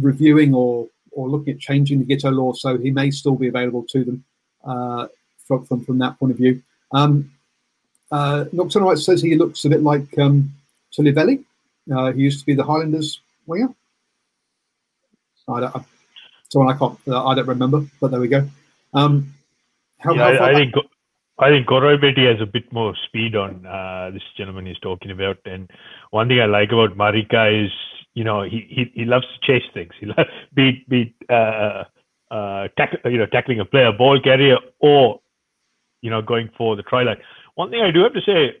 reviewing 0.00 0.54
or 0.54 0.88
or 1.12 1.28
looking 1.28 1.54
at 1.54 1.60
changing 1.60 2.04
the 2.04 2.16
Giteau 2.16 2.32
law, 2.32 2.52
so 2.52 2.78
he 2.78 2.90
may 2.90 3.10
still 3.10 3.36
be 3.36 3.48
available 3.48 3.84
to 3.90 4.04
them 4.04 4.24
uh, 4.64 5.06
from, 5.46 5.64
from, 5.66 5.84
from 5.84 5.98
that 5.98 6.18
point 6.18 6.32
of 6.32 6.38
view. 6.38 6.62
Um, 6.92 7.30
uh, 8.10 8.44
says 8.96 9.20
he 9.20 9.34
looks 9.34 9.64
a 9.64 9.68
bit 9.68 9.82
like 9.82 10.18
um, 10.18 10.52
Tulivelli. 10.96 11.44
Uh, 11.94 12.12
he 12.12 12.22
used 12.22 12.40
to 12.40 12.46
be 12.46 12.54
the 12.54 12.64
Highlanders 12.64 13.20
winger. 13.46 13.68
I 15.48 15.60
don't, 15.60 15.76
I, 15.76 15.84
someone 16.48 16.74
I 16.74 16.78
can't, 16.78 16.98
uh, 17.08 17.26
I 17.26 17.34
don't 17.34 17.48
remember, 17.48 17.84
but 18.00 18.10
there 18.10 18.20
we 18.20 18.28
go. 18.28 18.48
Um, 18.94 19.34
how, 19.98 20.14
yeah, 20.14 20.38
how 20.38 20.44
I, 20.44 20.50
I 20.50 20.54
think 20.54 20.74
I 21.38 21.48
think 21.48 21.66
Koroibete 21.66 22.30
has 22.30 22.40
a 22.40 22.46
bit 22.46 22.72
more 22.72 22.94
speed 23.06 23.34
on 23.34 23.66
uh, 23.66 24.10
this 24.12 24.22
gentleman 24.36 24.66
he's 24.66 24.78
talking 24.78 25.10
about, 25.10 25.38
and 25.44 25.68
one 26.10 26.28
thing 26.28 26.40
I 26.40 26.46
like 26.46 26.70
about 26.70 26.96
Marika 26.96 27.64
is 27.66 27.72
you 28.14 28.24
know, 28.24 28.42
he, 28.42 28.66
he, 28.68 28.92
he 28.94 29.04
loves 29.04 29.26
to 29.26 29.46
chase 29.46 29.68
things. 29.72 29.92
He 29.98 30.06
loves, 30.06 30.28
be 30.54 30.84
be 30.88 31.14
uh, 31.28 31.84
uh, 32.30 32.68
tack, 32.76 32.94
you 33.04 33.18
know 33.18 33.26
tackling 33.26 33.60
a 33.60 33.64
player, 33.64 33.92
ball 33.92 34.20
carrier, 34.20 34.58
or 34.80 35.20
you 36.00 36.10
know 36.10 36.22
going 36.22 36.50
for 36.56 36.76
the 36.76 36.82
try 36.82 37.02
line. 37.02 37.18
One 37.54 37.70
thing 37.70 37.82
I 37.82 37.90
do 37.90 38.02
have 38.02 38.14
to 38.14 38.22
say, 38.22 38.54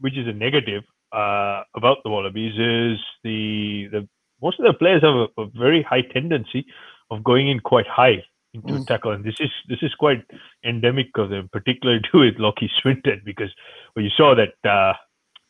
which 0.00 0.16
is 0.16 0.26
a 0.26 0.32
negative 0.32 0.84
uh, 1.12 1.62
about 1.74 1.98
the 2.04 2.10
Wallabies, 2.10 2.54
is 2.58 2.98
the 3.22 3.88
the 3.92 4.08
most 4.42 4.58
of 4.58 4.66
the 4.66 4.74
players 4.74 5.02
have 5.02 5.14
a, 5.14 5.42
a 5.42 5.46
very 5.54 5.82
high 5.82 6.02
tendency 6.02 6.66
of 7.10 7.24
going 7.24 7.48
in 7.48 7.60
quite 7.60 7.86
high 7.86 8.22
into 8.52 8.74
Mm. 8.74 8.86
tackle, 8.86 9.12
and 9.12 9.24
this 9.24 9.34
is 9.40 9.50
this 9.68 9.82
is 9.82 9.94
quite 9.94 10.24
endemic 10.64 11.08
of 11.16 11.28
them, 11.30 11.48
particularly 11.52 12.00
to 12.12 12.18
with 12.24 12.36
Lachie 12.36 12.70
Swinton, 12.80 13.20
because 13.24 13.50
when 13.94 14.04
you 14.04 14.10
saw 14.16 14.34
that 14.34 14.54
uh, 14.68 14.94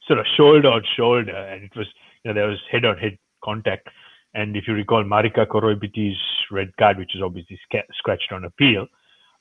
sort 0.06 0.18
of 0.18 0.26
shoulder 0.36 0.68
on 0.68 0.82
shoulder, 0.96 1.36
and 1.36 1.64
it 1.64 1.76
was 1.76 1.86
you 2.24 2.30
know 2.30 2.34
there 2.34 2.48
was 2.48 2.60
head 2.70 2.84
on 2.84 2.96
head 2.98 3.18
contact. 3.44 3.88
And 4.34 4.56
if 4.56 4.64
you 4.66 4.74
recall 4.74 5.04
Marika 5.04 5.46
Koroibete's 5.46 6.18
red 6.50 6.70
card, 6.76 6.98
which 6.98 7.14
is 7.14 7.22
obviously 7.22 7.58
sca- 7.64 7.86
scratched 7.98 8.32
on 8.32 8.44
appeal, 8.44 8.86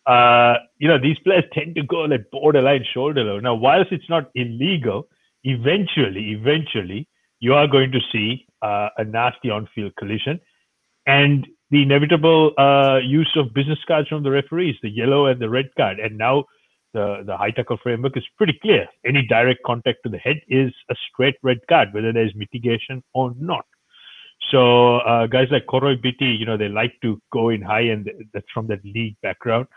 uh, 0.06 0.56
you 0.78 0.88
know 0.88 1.00
these 1.00 1.18
players 1.20 1.46
tend 1.54 1.76
to 1.76 1.84
go 1.84 2.02
like 2.02 2.30
borderline 2.32 2.86
shoulder. 2.94 3.42
Now, 3.42 3.56
whilst 3.56 3.92
it's 3.92 4.10
not 4.10 4.30
illegal, 4.36 5.08
eventually, 5.44 6.32
eventually, 6.32 7.08
you 7.40 7.54
are 7.54 7.68
going 7.68 7.92
to 7.92 8.00
see 8.12 8.46
uh, 8.62 8.90
a 8.98 9.04
nasty 9.04 9.50
on-field 9.50 9.96
collision, 9.96 10.40
and 11.08 11.48
the 11.72 11.82
inevitable 11.82 12.52
uh, 12.58 13.00
use 13.04 13.32
of 13.36 13.54
business 13.54 13.80
cards 13.88 14.08
from 14.10 14.24
the 14.24 14.30
referees, 14.30 14.76
the 14.84 14.90
yellow 14.90 15.26
and 15.26 15.42
the 15.42 15.50
red 15.50 15.70
card, 15.76 16.00
and 16.00 16.18
now 16.18 16.44
the 16.94 17.24
the 17.26 17.36
high 17.36 17.52
tackle 17.52 17.78
framework 17.82 18.16
is 18.16 18.24
pretty 18.38 18.58
clear. 18.62 18.88
Any 19.06 19.26
direct 19.28 19.62
contact 19.66 20.00
to 20.04 20.10
the 20.10 20.20
head 20.20 20.40
is 20.48 20.72
a 20.92 20.96
straight 21.10 21.36
red 21.42 21.60
card, 21.68 21.94
whether 21.94 22.14
there's 22.14 22.36
mitigation 22.36 23.04
or 23.14 23.34
not. 23.40 23.66
So 24.52 24.98
uh, 24.98 25.28
guys 25.28 25.48
like 25.52 25.66
Koroibete, 25.66 26.40
you 26.40 26.46
know, 26.46 26.58
they 26.58 26.70
like 26.70 26.94
to 27.02 27.22
go 27.32 27.50
in 27.50 27.62
high, 27.62 27.82
and 27.82 28.10
that's 28.34 28.50
from 28.54 28.68
that 28.68 28.84
league 28.84 29.16
background. 29.22 29.68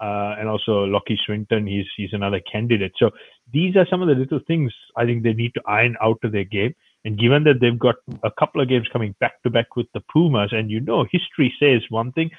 Uh, 0.00 0.34
and 0.38 0.48
also 0.48 0.86
Lachie 0.86 1.18
Swinton, 1.26 1.66
he's 1.66 1.84
he's 1.96 2.12
another 2.12 2.40
candidate. 2.50 2.92
So 2.96 3.10
these 3.52 3.76
are 3.76 3.86
some 3.90 4.00
of 4.00 4.08
the 4.08 4.14
little 4.14 4.40
things 4.46 4.72
I 4.96 5.04
think 5.04 5.22
they 5.22 5.34
need 5.34 5.52
to 5.54 5.62
iron 5.66 5.96
out 6.00 6.18
of 6.24 6.32
their 6.32 6.44
game. 6.44 6.74
And 7.04 7.18
given 7.18 7.44
that 7.44 7.60
they've 7.60 7.78
got 7.78 7.96
a 8.22 8.30
couple 8.30 8.60
of 8.60 8.68
games 8.68 8.88
coming 8.92 9.14
back 9.20 9.42
to 9.42 9.50
back 9.50 9.76
with 9.76 9.86
the 9.92 10.02
Pumas, 10.12 10.52
and 10.52 10.70
you 10.70 10.80
know 10.80 11.04
history 11.10 11.52
says 11.58 11.82
one 11.90 12.12
thing, 12.12 12.30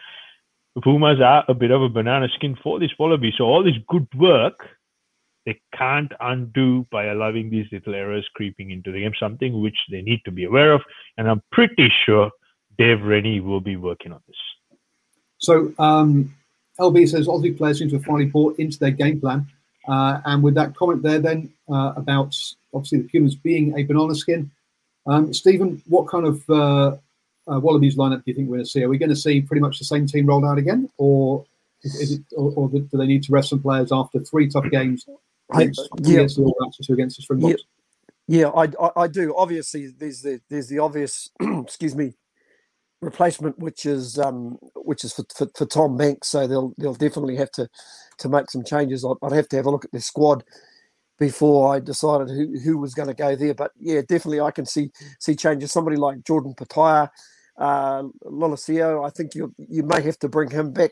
Pumas 0.84 1.20
are 1.20 1.44
a 1.48 1.54
bit 1.54 1.72
of 1.72 1.82
a 1.82 1.90
banana 1.90 2.28
skin 2.36 2.58
for 2.64 2.80
this 2.80 2.92
Wallaby. 2.98 3.34
So 3.38 3.44
all 3.44 3.64
this 3.64 3.78
good 3.88 4.08
work 4.16 4.68
they 5.46 5.60
can't 5.76 6.12
undo 6.20 6.86
by 6.92 7.06
allowing 7.06 7.50
these 7.50 7.66
little 7.72 7.96
errors 7.96 8.28
creeping 8.36 8.72
into 8.72 8.92
the 8.92 9.02
game, 9.02 9.14
something 9.20 9.62
which 9.62 9.78
they 9.90 10.02
need 10.02 10.22
to 10.26 10.32
be 10.32 10.44
aware 10.44 10.72
of. 10.72 10.82
And 11.18 11.30
I'm 11.30 11.42
pretty 11.52 11.92
sure 12.06 12.30
Dave 12.78 13.02
Rennie 13.02 13.40
will 13.40 13.62
be 13.62 13.76
working 13.76 14.12
on 14.12 14.22
this. 14.28 14.38
So 15.40 15.74
um, 15.80 16.34
LB 16.80 17.10
says 17.10 17.28
Aussie 17.28 17.58
players 17.58 17.80
seem 17.80 17.90
to 17.90 17.96
have 17.96 18.06
finally 18.06 18.26
bought 18.26 18.60
into 18.60 18.78
their 18.78 18.92
game 18.92 19.20
plan. 19.20 19.48
Uh, 19.88 20.22
and 20.26 20.44
with 20.44 20.54
that 20.56 20.76
comment 20.76 21.02
there, 21.02 21.20
then 21.20 21.52
uh, 21.72 21.94
about 21.96 22.38
obviously 22.74 23.00
the 23.00 23.10
Pumas 23.10 23.34
being 23.34 23.78
a 23.78 23.84
banana 23.84 24.14
skin, 24.14 24.52
um, 25.08 25.34
Stephen, 25.34 25.82
what 25.88 26.08
kind 26.08 26.28
of 26.28 26.48
uh, 26.50 26.96
uh, 27.52 27.60
Wallabies 27.60 27.98
lineup 27.98 28.18
do 28.18 28.24
you 28.28 28.36
think 28.36 28.48
we're 28.48 28.58
going 28.58 28.66
to 28.66 28.70
see? 28.70 28.84
Are 28.84 28.90
we 28.90 29.00
going 29.00 29.10
to 29.10 29.16
see 29.16 29.42
pretty 29.42 29.62
much 29.62 29.80
the 29.80 29.86
same 29.86 30.06
team 30.06 30.28
rolled 30.28 30.46
out 30.46 30.60
again, 30.60 30.88
or 30.98 31.44
is, 31.82 31.96
is 31.96 32.12
it, 32.14 32.22
or, 32.38 32.54
or 32.56 32.70
do 32.70 32.88
they 32.94 33.08
need 33.08 33.24
to 33.24 33.32
rest 33.32 33.50
some 33.50 33.62
players 33.62 33.92
after 33.92 34.20
three 34.20 34.48
tough 34.48 34.70
games 34.70 35.08
I- 35.52 35.62
against, 35.64 35.90
yeah. 36.02 36.14
against 36.16 36.36
the 36.38 36.44
All 36.44 36.74
two 36.84 36.94
against 36.94 37.18
the 37.18 37.24
Springboks? 37.24 37.64
Yeah, 38.28 38.48
I, 38.50 38.70
I, 38.82 38.92
I 38.96 39.08
do. 39.08 39.36
Obviously, 39.36 39.88
there's 39.88 40.22
the 40.22 40.40
there's 40.50 40.68
the 40.68 40.80
obvious, 40.80 41.30
excuse 41.42 41.96
me, 41.96 42.14
replacement, 43.02 43.58
which 43.60 43.86
is 43.86 44.18
um, 44.18 44.58
which 44.76 45.04
is 45.04 45.14
for, 45.14 45.26
for, 45.36 45.48
for 45.56 45.66
Tom 45.66 45.98
Banks. 45.98 46.30
So 46.30 46.48
they'll 46.48 46.74
they'll 46.78 46.94
definitely 46.94 47.36
have 47.38 47.52
to 47.52 47.68
to 48.20 48.30
make 48.30 48.50
some 48.50 48.64
changes. 48.64 49.04
I'd, 49.04 49.16
I'd 49.22 49.34
have 49.34 49.50
to 49.50 49.58
have 49.58 49.66
a 49.66 49.72
look 49.72 49.86
at 49.86 49.92
their 49.92 50.02
squad 50.02 50.44
before 51.20 51.76
I 51.76 51.80
decided 51.80 52.30
who, 52.30 52.58
who 52.60 52.78
was 52.78 52.94
going 52.94 53.08
to 53.08 53.14
go 53.14 53.36
there. 53.36 53.54
But 53.54 53.72
yeah, 53.80 54.02
definitely 54.02 54.42
I 54.42 54.52
can 54.52 54.66
see 54.66 54.92
see 55.20 55.36
changes. 55.36 55.72
Somebody 55.72 55.98
like 55.98 56.24
Jordan 56.24 56.54
Petaia, 56.56 57.10
uh, 57.58 58.04
I 58.24 59.10
think 59.10 59.36
you 59.36 59.54
you 59.58 59.84
may 59.84 60.02
have 60.02 60.20
to 60.20 60.30
bring 60.30 60.50
him 60.50 60.72
back 60.72 60.92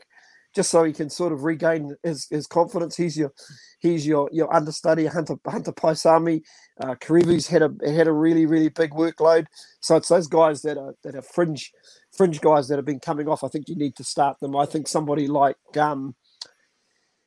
just 0.54 0.70
so 0.70 0.84
he 0.84 0.92
can 0.92 1.10
sort 1.10 1.32
of 1.32 1.44
regain 1.44 1.94
his, 2.02 2.26
his 2.30 2.46
confidence. 2.46 2.96
He's 2.96 3.16
your 3.16 3.32
he's 3.80 4.06
your 4.06 4.28
your 4.32 4.52
understudy, 4.54 5.06
Hunter 5.06 5.36
Hunter 5.46 5.72
Paisami. 5.72 6.42
Uh, 6.80 6.94
Karibu's 6.96 7.46
had 7.46 7.62
a 7.62 7.70
had 7.92 8.08
a 8.08 8.12
really 8.12 8.46
really 8.46 8.68
big 8.68 8.90
workload. 8.92 9.46
So 9.80 9.96
it's 9.96 10.08
those 10.08 10.26
guys 10.26 10.62
that 10.62 10.78
are 10.78 10.94
that 11.04 11.14
are 11.14 11.22
fringe 11.22 11.72
fringe 12.12 12.40
guys 12.40 12.68
that 12.68 12.76
have 12.76 12.84
been 12.86 13.00
coming 13.00 13.28
off. 13.28 13.44
I 13.44 13.48
think 13.48 13.68
you 13.68 13.76
need 13.76 13.96
to 13.96 14.04
start 14.04 14.40
them. 14.40 14.56
I 14.56 14.66
think 14.66 14.88
somebody 14.88 15.26
like 15.28 15.56
um 15.76 16.14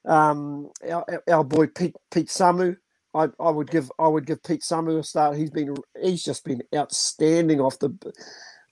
um 0.06 0.70
our, 0.90 1.06
our- 1.30 1.44
boy 1.44 1.68
Pete 1.68 1.96
Pete 2.12 2.28
Samu. 2.28 2.78
I, 3.16 3.28
I 3.40 3.52
would 3.52 3.70
give 3.70 3.92
I 4.00 4.08
would 4.08 4.26
give 4.26 4.44
Pete 4.44 4.62
Samu 4.62 5.00
a 5.00 5.04
start. 5.04 5.38
He's 5.38 5.52
been 5.52 5.76
he's 6.02 6.24
just 6.24 6.44
been 6.44 6.64
outstanding 6.76 7.62
off 7.62 7.80
the 7.80 7.96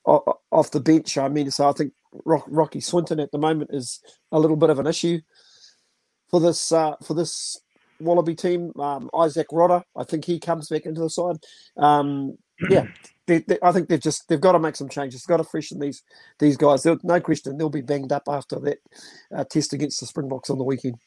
off 0.05 0.71
the 0.71 0.79
bench. 0.79 1.17
I 1.17 1.29
mean, 1.29 1.51
so 1.51 1.69
I 1.69 1.73
think 1.73 1.93
Lachie 2.25 2.83
Swinton 2.83 3.19
at 3.19 3.31
the 3.31 3.37
moment 3.37 3.71
is 3.73 4.01
a 4.31 4.39
little 4.39 4.57
bit 4.57 4.69
of 4.69 4.79
an 4.79 4.87
issue 4.87 5.19
for 6.29 6.39
this 6.39 6.71
uh, 6.71 6.95
for 7.03 7.13
this 7.13 7.59
Wallaby 7.99 8.35
team. 8.35 8.71
Um, 8.79 9.09
Izack 9.13 9.47
Rodda, 9.51 9.83
I 9.95 10.03
think 10.03 10.25
he 10.25 10.39
comes 10.39 10.69
back 10.69 10.85
into 10.85 11.01
the 11.01 11.09
side. 11.09 11.37
Um, 11.77 12.37
yeah, 12.69 12.87
they, 13.27 13.39
they, 13.39 13.57
I 13.61 13.71
think 13.71 13.89
they've 13.89 13.99
just 13.99 14.27
they've 14.27 14.41
got 14.41 14.53
to 14.53 14.59
make 14.59 14.75
some 14.75 14.89
changes. 14.89 15.21
They've 15.21 15.35
got 15.35 15.43
to 15.43 15.49
freshen 15.49 15.79
these 15.79 16.03
these 16.39 16.57
guys. 16.57 16.83
They'll, 16.83 16.99
no 17.03 17.19
question, 17.19 17.57
they'll 17.57 17.69
be 17.69 17.81
banged 17.81 18.11
up 18.11 18.23
after 18.27 18.59
that 18.59 18.79
uh, 19.35 19.43
test 19.45 19.73
against 19.73 19.99
the 19.99 20.05
Springboks 20.05 20.49
on 20.49 20.57
the 20.57 20.63
weekend. 20.63 20.97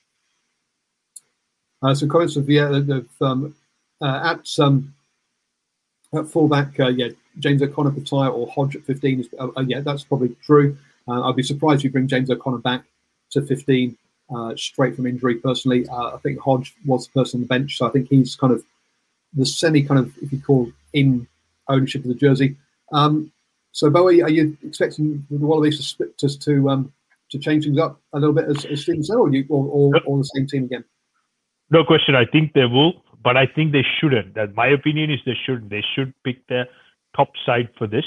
Uh, 1.83 1.95
some 1.95 2.09
comments 2.09 2.37
of 2.37 2.49
yeah, 2.49 2.75
of, 2.75 3.09
um, 3.21 3.55
uh, 4.01 4.37
at 4.37 4.49
um, 4.59 4.95
at 6.15 6.29
fullback, 6.29 6.79
uh, 6.81 6.89
yeah, 6.89 7.09
James 7.39 7.63
O'Connor, 7.63 7.91
Petaia, 7.91 8.33
or 8.33 8.47
Hodge 8.49 8.77
at 8.77 8.85
15 8.85 9.21
is 9.21 9.29
uh, 9.39 9.49
uh, 9.57 9.65
yeah, 9.67 9.81
that's 9.81 10.05
probably 10.05 10.35
true. 10.43 10.77
Uh, 11.09 11.29
I'd 11.29 11.37
be 11.37 11.43
surprised 11.43 11.81
if 11.81 11.85
you 11.85 11.91
bring 11.91 12.09
James 12.09 12.31
O'Connor 12.31 12.59
back 12.59 12.85
to 13.31 13.43
15 13.43 13.97
uh, 14.35 14.57
straight 14.57 14.97
from 14.97 15.07
injury. 15.07 15.37
Personally, 15.37 15.87
uh, 15.89 16.15
I 16.15 16.19
think 16.19 16.41
Hodge 16.41 16.75
was 16.87 17.07
the 17.07 17.21
person 17.21 17.39
on 17.39 17.43
the 17.43 17.49
bench, 17.49 17.77
so 17.77 17.87
I 17.87 17.91
think 17.91 18.09
he's 18.09 18.37
kind 18.37 18.53
of 18.53 18.65
the 19.35 19.45
semi 19.45 19.83
kind 19.83 20.01
of 20.01 20.17
if 20.23 20.33
you 20.33 20.41
call 20.41 20.71
in 20.93 21.27
ownership 21.69 22.03
of 22.03 22.09
the 22.09 22.15
jersey. 22.15 22.57
Um, 22.93 23.33
so 23.73 23.91
Bowie, 23.91 24.23
are 24.23 24.31
you 24.31 24.57
expecting 24.65 25.27
the 25.31 25.39
Wallabies 25.39 25.79
to 25.79 25.83
split 25.83 26.19
to 26.19 26.71
um, 26.71 26.93
to 27.31 27.39
change 27.39 27.65
things 27.65 27.79
up 27.79 28.01
a 28.13 28.19
little 28.19 28.35
bit 28.35 28.45
as, 28.45 28.65
as 28.67 28.83
Stephen 28.83 29.03
said, 29.03 29.17
or 29.17 29.29
you 29.31 29.45
or, 29.49 29.67
or, 29.67 30.01
or 30.07 30.19
the 30.19 30.25
same 30.25 30.47
team 30.47 30.65
again? 30.65 30.85
No 31.71 31.85
question. 31.85 32.15
I 32.15 32.25
think 32.25 32.53
they 32.53 32.67
will, 32.67 33.03
but 33.23 33.37
I 33.37 33.47
think 33.47 33.73
they 33.73 33.85
shouldn't. 34.01 34.35
That 34.35 34.55
my 34.55 34.69
opinion 34.69 35.11
is 35.11 35.19
they 35.27 35.37
shouldn't. 35.45 35.71
They 35.71 35.85
should 35.95 36.15
pick 36.23 36.47
their 36.47 36.69
top 37.17 37.33
side 37.45 37.69
for 37.77 37.87
this. 37.87 38.05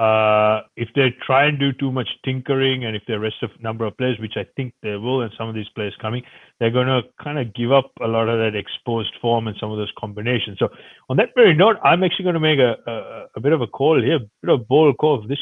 Uh, 0.00 0.62
if 0.76 0.88
they 0.94 1.14
try 1.26 1.44
and 1.44 1.58
do 1.58 1.74
too 1.74 1.92
much 1.92 2.08
tinkering, 2.24 2.86
and 2.86 2.96
if 2.96 3.02
they 3.06 3.12
rest 3.12 3.36
a 3.42 3.48
number 3.62 3.84
of 3.84 3.94
players, 3.98 4.18
which 4.18 4.32
I 4.34 4.46
think 4.56 4.72
they 4.82 4.96
will, 4.96 5.20
and 5.20 5.30
some 5.36 5.46
of 5.46 5.54
these 5.54 5.68
players 5.74 5.94
coming, 6.00 6.22
they're 6.58 6.70
going 6.70 6.86
to 6.86 7.02
kind 7.22 7.38
of 7.38 7.52
give 7.52 7.70
up 7.70 7.92
a 8.02 8.06
lot 8.06 8.26
of 8.26 8.38
that 8.38 8.58
exposed 8.58 9.12
form 9.20 9.46
and 9.46 9.54
some 9.60 9.70
of 9.70 9.76
those 9.76 9.92
combinations. 9.98 10.58
So, 10.58 10.68
on 11.10 11.18
that 11.18 11.34
very 11.34 11.54
note, 11.54 11.76
I'm 11.84 12.02
actually 12.02 12.22
going 12.22 12.34
to 12.34 12.40
make 12.40 12.58
a, 12.58 12.76
a, 12.86 13.26
a 13.36 13.40
bit 13.40 13.52
of 13.52 13.60
a 13.60 13.66
call 13.66 14.00
here, 14.00 14.16
a 14.16 14.20
bit 14.20 14.54
of 14.54 14.60
a 14.60 14.64
bold 14.64 14.96
call 14.96 15.20
for 15.20 15.28
this. 15.28 15.38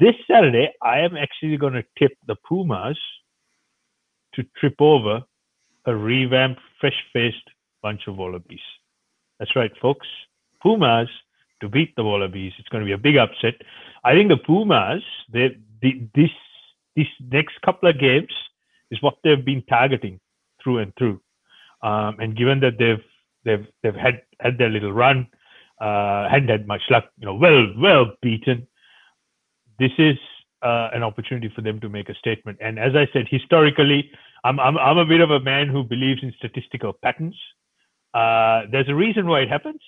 This 0.00 0.14
Saturday, 0.26 0.70
I 0.80 1.00
am 1.00 1.14
actually 1.14 1.58
going 1.58 1.74
to 1.74 1.84
tip 1.98 2.12
the 2.26 2.36
Pumas 2.48 2.98
to 4.36 4.44
trip 4.58 4.76
over 4.80 5.20
a 5.84 5.94
revamped, 5.94 6.62
fresh-faced 6.80 7.44
bunch 7.82 8.00
of 8.06 8.16
Wallabies. 8.16 8.64
That's 9.38 9.54
right, 9.54 9.72
folks. 9.82 10.06
Pumas 10.62 11.08
to 11.62 11.68
beat 11.68 11.96
the 11.96 12.04
Wallabies. 12.04 12.52
It's 12.58 12.68
going 12.68 12.84
to 12.84 12.86
be 12.86 12.92
a 12.92 12.98
big 12.98 13.16
upset. 13.16 13.54
I 14.04 14.12
think 14.12 14.28
the 14.28 14.36
Pumas, 14.36 15.02
they, 15.32 15.56
this 16.14 16.30
this 16.94 17.06
next 17.30 17.54
couple 17.64 17.88
of 17.88 17.98
games 17.98 18.32
is 18.90 19.00
what 19.00 19.14
they've 19.24 19.44
been 19.44 19.62
targeting 19.62 20.20
through 20.62 20.78
and 20.78 20.92
through. 20.98 21.18
Um, 21.82 22.16
and 22.20 22.36
given 22.36 22.60
that 22.60 22.78
they've 22.78 23.02
they've 23.44 23.66
they've 23.82 23.94
had 23.94 24.22
had 24.40 24.58
their 24.58 24.68
little 24.68 24.92
run, 24.92 25.26
uh, 25.80 26.28
hadn't 26.28 26.48
had 26.48 26.66
much 26.66 26.82
luck, 26.90 27.04
you 27.18 27.26
know, 27.26 27.34
well 27.34 27.66
well 27.78 28.12
beaten. 28.20 28.66
This 29.78 29.92
is 29.98 30.18
uh, 30.62 30.90
an 30.92 31.02
opportunity 31.02 31.50
for 31.54 31.62
them 31.62 31.80
to 31.80 31.88
make 31.88 32.08
a 32.08 32.14
statement. 32.14 32.58
And 32.60 32.78
as 32.78 32.92
I 32.94 33.08
said, 33.12 33.26
historically, 33.30 34.10
I'm 34.44 34.60
I'm 34.60 34.76
I'm 34.78 34.98
a 34.98 35.06
bit 35.06 35.20
of 35.20 35.30
a 35.30 35.40
man 35.40 35.68
who 35.68 35.82
believes 35.84 36.22
in 36.22 36.32
statistical 36.36 36.92
patterns. 36.92 37.36
Uh, 38.14 38.62
there's 38.70 38.88
a 38.88 38.94
reason 38.94 39.26
why 39.26 39.40
it 39.40 39.48
happens. 39.48 39.80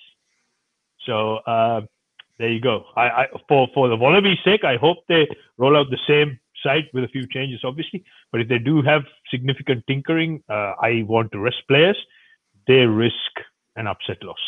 So 1.05 1.37
uh, 1.37 1.81
there 2.39 2.49
you 2.49 2.61
go. 2.61 2.85
I, 2.95 3.09
I 3.09 3.25
for 3.47 3.67
for 3.73 3.87
the 3.87 3.95
Wallabies' 3.95 4.39
sake, 4.43 4.63
I 4.63 4.77
hope 4.77 4.97
they 5.07 5.27
roll 5.57 5.77
out 5.77 5.87
the 5.89 5.99
same 6.07 6.39
site 6.63 6.85
with 6.93 7.03
a 7.03 7.07
few 7.07 7.27
changes, 7.27 7.61
obviously. 7.63 8.03
But 8.31 8.41
if 8.41 8.49
they 8.49 8.59
do 8.59 8.81
have 8.81 9.03
significant 9.29 9.85
tinkering, 9.87 10.43
uh, 10.49 10.73
I 10.81 11.03
want 11.07 11.31
to 11.33 11.39
rest 11.39 11.63
players. 11.67 11.97
They 12.67 12.85
risk 12.85 13.33
an 13.75 13.87
upset 13.87 14.23
loss. 14.23 14.39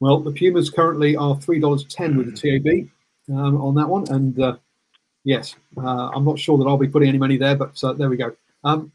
Well, 0.00 0.20
the 0.20 0.32
Pumas 0.32 0.70
currently 0.70 1.16
are 1.16 1.40
three 1.40 1.60
dollars 1.60 1.84
ten 1.84 2.16
with 2.16 2.26
the 2.34 2.36
TAB 2.36 2.88
um, 3.36 3.60
on 3.60 3.74
that 3.74 3.88
one, 3.88 4.08
and 4.10 4.38
uh, 4.40 4.56
yes, 5.24 5.56
uh, 5.76 6.10
I'm 6.14 6.24
not 6.24 6.38
sure 6.38 6.58
that 6.58 6.64
I'll 6.64 6.78
be 6.78 6.88
putting 6.88 7.08
any 7.08 7.18
money 7.18 7.36
there, 7.36 7.56
but 7.56 7.82
uh, 7.82 7.92
there 7.94 8.08
we 8.08 8.16
go. 8.16 8.36
Um, 8.62 8.92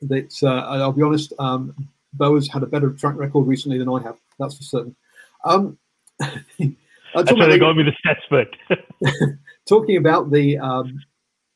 that's, 0.00 0.42
uh, 0.42 0.48
I'll 0.48 0.92
be 0.92 1.02
honest, 1.02 1.32
um, 1.38 1.74
Boa's 2.12 2.48
had 2.48 2.62
a 2.62 2.66
better 2.66 2.90
track 2.90 3.16
record 3.16 3.46
recently 3.46 3.78
than 3.78 3.88
I 3.88 4.02
have. 4.02 4.16
That's 4.38 4.56
for 4.56 4.62
certain. 4.62 4.96
Um, 5.44 5.78
That's 6.18 7.32
why 7.32 7.46
they 7.46 7.58
got 7.58 7.76
me 7.76 7.84
the 7.84 7.92
stats 8.04 8.22
but. 8.30 8.78
talking 9.68 9.96
about 9.96 10.30
the 10.30 10.58
um, 10.58 11.00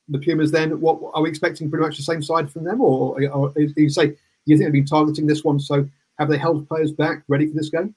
the 0.09 0.19
Pumas, 0.19 0.51
then 0.51 0.81
what 0.81 1.01
are 1.15 1.23
we 1.23 1.29
expecting? 1.29 1.71
Pretty 1.71 1.85
much 1.85 1.97
the 1.97 2.03
same 2.03 2.23
side 2.23 2.51
from 2.51 2.65
them, 2.65 2.81
or, 2.81 3.23
or 3.31 3.53
you 3.57 3.89
say 3.89 4.17
you 4.47 4.57
think 4.57 4.67
they've 4.67 4.73
been 4.73 4.87
targeting 4.87 5.27
this 5.27 5.45
one? 5.45 5.61
So 5.61 5.89
have 6.19 6.29
they 6.29 6.39
held 6.39 6.69
players 6.69 6.93
back 6.93 7.25
ready 7.29 7.47
for 7.47 7.55
this 7.55 7.71
game? 7.71 7.95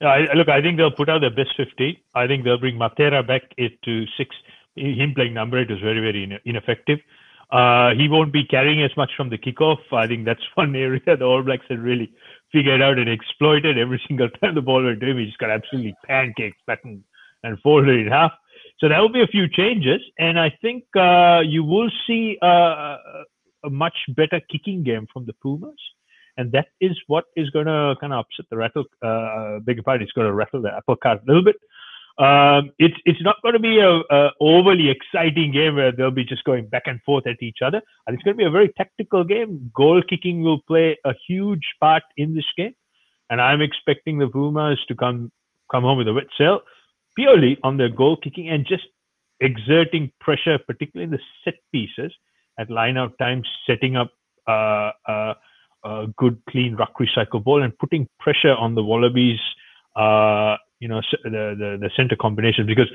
Yeah, 0.00 0.08
I, 0.08 0.34
look, 0.34 0.48
I 0.48 0.60
think 0.60 0.76
they'll 0.76 0.90
put 0.90 1.08
out 1.08 1.22
their 1.22 1.30
best 1.30 1.56
50. 1.56 2.02
I 2.14 2.26
think 2.26 2.44
they'll 2.44 2.58
bring 2.58 2.76
Matera 2.76 3.26
back 3.26 3.42
to 3.56 4.04
six. 4.18 4.36
Him 4.76 5.14
playing 5.14 5.32
number 5.32 5.58
eight 5.58 5.70
was 5.70 5.80
very, 5.80 6.00
very 6.00 6.38
ineffective. 6.44 6.98
Uh, 7.50 7.94
he 7.94 8.08
won't 8.08 8.32
be 8.32 8.44
carrying 8.44 8.82
as 8.82 8.94
much 8.96 9.10
from 9.16 9.30
the 9.30 9.38
kickoff. 9.38 9.78
I 9.92 10.06
think 10.06 10.24
that's 10.24 10.42
one 10.54 10.74
area 10.76 11.00
the 11.06 11.24
All 11.24 11.42
Blacks 11.42 11.64
had 11.68 11.78
really 11.78 12.12
figured 12.52 12.82
out 12.82 12.98
and 12.98 13.08
exploited 13.08 13.78
every 13.78 14.00
single 14.06 14.28
time 14.28 14.54
the 14.54 14.62
ball 14.62 14.84
went 14.84 15.00
to 15.00 15.06
him. 15.06 15.18
He 15.18 15.26
just 15.26 15.38
got 15.38 15.50
absolutely 15.50 15.94
pancaked, 16.08 16.54
flattened, 16.64 17.02
and 17.42 17.58
folded 17.60 17.98
in 17.98 18.08
half. 18.08 18.32
So 18.78 18.88
there 18.88 19.00
will 19.00 19.12
be 19.12 19.22
a 19.22 19.26
few 19.26 19.48
changes, 19.48 20.00
and 20.18 20.38
I 20.38 20.52
think 20.60 20.84
uh, 20.96 21.40
you 21.44 21.64
will 21.64 21.90
see 22.06 22.36
uh, 22.42 22.96
a 23.64 23.70
much 23.70 23.96
better 24.08 24.40
kicking 24.50 24.82
game 24.82 25.06
from 25.12 25.24
the 25.24 25.32
Pumas, 25.42 25.80
and 26.36 26.52
that 26.52 26.68
is 26.80 26.92
what 27.06 27.24
is 27.36 27.48
going 27.50 27.66
to 27.66 27.94
kind 28.00 28.12
of 28.12 28.20
upset 28.20 28.46
the 28.50 28.56
rattle. 28.56 28.84
Uh, 29.02 29.60
bigger 29.60 29.82
part, 29.82 30.02
it's 30.02 30.12
going 30.12 30.26
to 30.26 30.34
rattle 30.34 30.60
the 30.60 30.74
apple 30.74 30.96
cart 30.96 31.20
a 31.22 31.26
little 31.26 31.44
bit. 31.44 31.56
Um, 32.18 32.70
it's 32.78 32.96
it's 33.04 33.22
not 33.22 33.36
going 33.42 33.52
to 33.52 33.58
be 33.58 33.78
a, 33.78 34.00
a, 34.10 34.30
overly 34.40 34.88
exciting 34.88 35.52
game 35.52 35.76
where 35.76 35.92
they'll 35.92 36.10
be 36.10 36.24
just 36.24 36.44
going 36.44 36.66
back 36.66 36.84
and 36.86 37.00
forth 37.02 37.26
at 37.26 37.42
each 37.42 37.58
other. 37.62 37.82
And 38.06 38.14
it's 38.14 38.22
going 38.22 38.34
to 38.34 38.38
be 38.38 38.46
a 38.46 38.50
very 38.50 38.70
tactical 38.76 39.22
game. 39.22 39.70
Goal 39.74 40.02
kicking 40.08 40.42
will 40.42 40.62
play 40.62 40.96
a 41.04 41.12
huge 41.28 41.66
part 41.78 42.04
in 42.16 42.34
this 42.34 42.46
game, 42.56 42.74
and 43.28 43.40
I'm 43.40 43.60
expecting 43.60 44.18
the 44.18 44.28
Pumas 44.28 44.78
to 44.88 44.94
come 44.94 45.30
come 45.70 45.82
home 45.82 45.98
with 45.98 46.08
a 46.08 46.14
wet 46.14 46.28
sail 46.38 46.62
purely 47.16 47.58
on 47.62 47.78
their 47.78 47.88
goal 47.88 48.16
kicking 48.16 48.48
and 48.48 48.66
just 48.66 48.84
exerting 49.40 50.12
pressure, 50.20 50.58
particularly 50.58 51.04
in 51.04 51.10
the 51.10 51.20
set 51.44 51.54
pieces 51.72 52.12
at 52.58 52.70
line 52.70 52.96
out 52.96 53.18
times, 53.18 53.48
setting 53.66 53.96
up 53.96 54.12
uh, 54.46 54.92
uh, 55.08 55.34
a 55.84 56.06
good, 56.16 56.40
clean 56.48 56.76
ruck 56.76 56.92
recycle 57.00 57.42
ball 57.42 57.62
and 57.62 57.76
putting 57.78 58.08
pressure 58.20 58.54
on 58.54 58.74
the 58.74 58.82
Wallabies, 58.82 59.40
uh, 59.96 60.56
you 60.80 60.88
know, 60.88 61.00
the, 61.24 61.30
the, 61.30 61.78
the 61.80 61.90
center 61.96 62.16
combination. 62.16 62.66
Because 62.66 62.90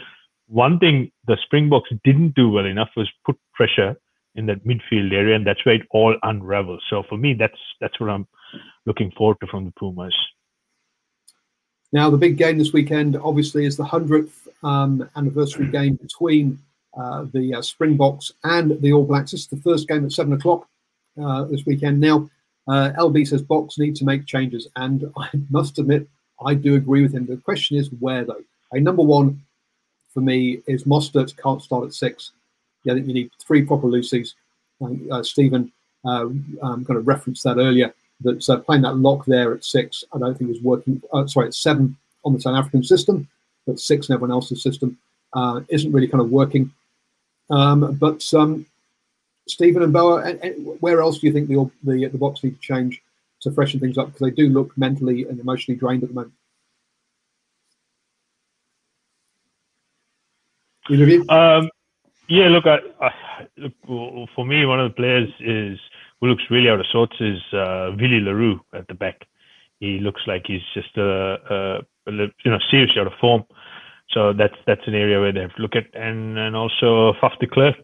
one 0.48 0.80
thing 0.80 1.12
the 1.28 1.38
Springboks 1.44 1.90
didn't 2.04 2.36
do 2.36 2.50
well 2.50 2.66
enough 2.66 2.90
was 2.96 3.10
put 3.26 3.38
pressure 3.54 3.96
in 4.36 4.46
that 4.46 4.66
midfield 4.66 5.12
area, 5.12 5.36
and 5.36 5.46
that's 5.46 5.66
where 5.66 5.76
it 5.76 5.88
all 5.92 6.16
unravels. 6.24 6.84
So 6.90 7.04
for 7.08 7.18
me, 7.18 7.34
that's 7.34 7.58
that's 7.80 8.00
what 8.00 8.10
I'm 8.10 8.28
looking 8.86 9.12
forward 9.12 9.38
to 9.42 9.48
from 9.48 9.66
the 9.66 9.72
Pumas. 9.72 10.16
Now, 11.94 12.10
the 12.10 12.18
big 12.18 12.38
game 12.38 12.58
this 12.58 12.72
weekend, 12.72 13.18
obviously, 13.18 13.66
is 13.66 13.76
the 13.76 13.84
100th 13.84 14.48
um, 14.64 15.10
anniversary 15.16 15.68
game 15.72 15.96
between 15.96 16.60
uh, 16.98 17.26
the 17.34 17.56
uh, 17.56 17.62
Springboks 17.62 18.32
and 18.44 18.82
the 18.82 18.94
All 18.94 19.06
Blacks. 19.06 19.32
This 19.32 19.42
is 19.42 19.48
the 19.48 19.58
first 19.58 19.88
game 19.88 20.06
at 20.06 20.12
7 20.12 20.32
o'clock 20.34 20.68
uh, 21.22 21.44
this 21.46 21.66
weekend. 21.66 22.00
Now, 22.00 22.30
uh, 22.68 22.92
LB 22.98 23.28
says 23.28 23.42
Box 23.42 23.78
need 23.78 23.96
to 23.98 24.06
make 24.06 24.26
changes, 24.26 24.68
and 24.78 25.12
I 25.18 25.30
must 25.50 25.80
admit, 25.80 26.08
I 26.46 26.54
do 26.54 26.76
agree 26.76 27.02
with 27.04 27.14
him. 27.14 27.26
The 27.26 27.38
question 27.38 27.78
is 27.78 27.90
where, 28.00 28.24
though? 28.24 28.44
A 28.72 28.80
number 28.80 29.04
one 29.04 29.42
for 30.14 30.22
me 30.22 30.62
is 30.68 30.84
Mostert 30.86 31.36
can't 31.38 31.62
start 31.62 31.86
at 31.86 31.94
six. 31.94 32.32
Yeah, 32.84 32.94
I 32.94 32.96
think 32.96 33.08
you 33.08 33.14
need 33.14 33.32
three 33.40 33.64
proper 33.64 33.88
loosies. 33.88 34.34
Uh, 35.12 35.22
Stephen 35.22 35.72
uh, 36.06 36.26
um, 36.62 36.86
kind 36.86 36.98
of 36.98 37.08
referenced 37.08 37.44
that 37.44 37.58
earlier 37.58 37.94
that 38.22 38.50
uh, 38.50 38.58
playing 38.58 38.82
that 38.84 38.98
lock 38.98 39.26
there 39.26 39.54
at 39.54 39.64
six, 39.64 40.04
I 40.14 40.20
don't 40.20 40.38
think 40.38 40.50
was 40.50 40.62
working. 40.62 41.02
Uh, 41.14 41.28
sorry, 41.28 41.48
at 41.48 41.54
seven 41.54 41.96
on 42.24 42.34
the 42.34 42.42
South 42.42 42.58
African 42.58 42.84
system, 42.84 43.28
but 43.66 43.80
six 43.80 44.10
in 44.10 44.14
everyone 44.14 44.32
else's 44.32 44.62
system 44.62 44.98
uh, 45.34 45.62
isn't 45.70 45.92
really 45.92 46.08
kind 46.08 46.22
of 46.22 46.30
working. 46.30 46.72
Um, 47.50 47.96
but 47.96 48.32
um, 48.34 48.66
Stephen 49.48 49.84
and 49.84 49.94
Boa, 49.94 50.24
and, 50.24 50.40
and 50.44 50.82
where 50.82 51.02
else 51.02 51.20
do 51.20 51.28
you 51.28 51.34
think 51.34 51.48
the, 51.48 51.70
the 51.84 52.08
the 52.08 52.18
Boks 52.18 52.44
need 52.44 52.56
to 52.56 52.62
change 52.62 53.02
to 53.42 53.52
freshen 53.52 53.80
things 53.80 53.98
up 53.98 54.08
because 54.08 54.22
they 54.22 54.32
do 54.32 54.50
look 54.50 54.78
mentally 54.78 55.26
and 55.28 55.40
emotionally 55.40 55.78
drained 55.78 56.04
at 56.04 56.10
the 56.10 56.16
moment? 56.16 56.34
Either 60.90 61.04
of 61.04 61.10
you? 61.10 61.26
Um, 61.30 61.70
yeah, 62.28 62.48
look, 62.48 62.66
I, 62.66 62.80
I, 63.02 63.12
look, 63.58 63.74
for 64.36 64.46
me, 64.46 64.66
one 64.66 64.80
of 64.80 64.92
the 64.92 64.96
players 64.96 65.30
is 65.40 65.80
who 66.20 66.28
looks 66.28 66.44
really 66.50 66.70
out 66.70 66.80
of 66.80 66.86
sorts 66.92 67.16
is 67.20 67.42
uh, 67.54 67.92
Willie 68.00 68.22
le 68.22 68.34
Roux 68.34 68.60
at 68.74 68.88
the 68.88 68.94
back. 68.94 69.28
He 69.80 70.00
looks 70.00 70.22
like 70.28 70.44
he's 70.46 70.62
just 70.74 70.96
a, 70.98 71.82
a, 72.08 72.12
you 72.46 72.52
know 72.52 72.60
seriously 72.70 73.02
out 73.02 73.08
of 73.08 73.14
form. 73.20 73.44
So 74.12 74.34
that's 74.34 74.56
that's 74.68 74.86
an 74.86 74.94
area 74.94 75.20
where 75.20 75.32
they 75.32 75.42
have 75.42 75.56
to 75.56 75.62
look 75.62 75.76
at, 75.76 75.88
and 75.94 76.38
and 76.38 76.56
also 76.56 77.14
Faf 77.22 77.38
de 77.40 77.48
Klerk. 77.48 77.84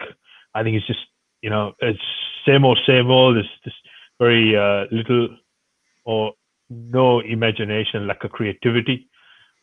I 0.54 0.64
think 0.64 0.78
it's 0.78 0.88
just 0.88 1.00
you 1.42 1.50
know 1.50 1.74
it's 1.80 2.00
same 2.46 2.66
old 2.66 2.80
same 2.86 3.10
old. 3.10 3.38
There's 3.38 3.50
just 3.64 3.78
very 4.20 4.56
uh, 4.56 4.86
little 4.92 5.30
or 6.08 6.32
no 6.70 7.20
imagination, 7.20 8.08
lack 8.08 8.24
of 8.24 8.32
creativity. 8.32 9.08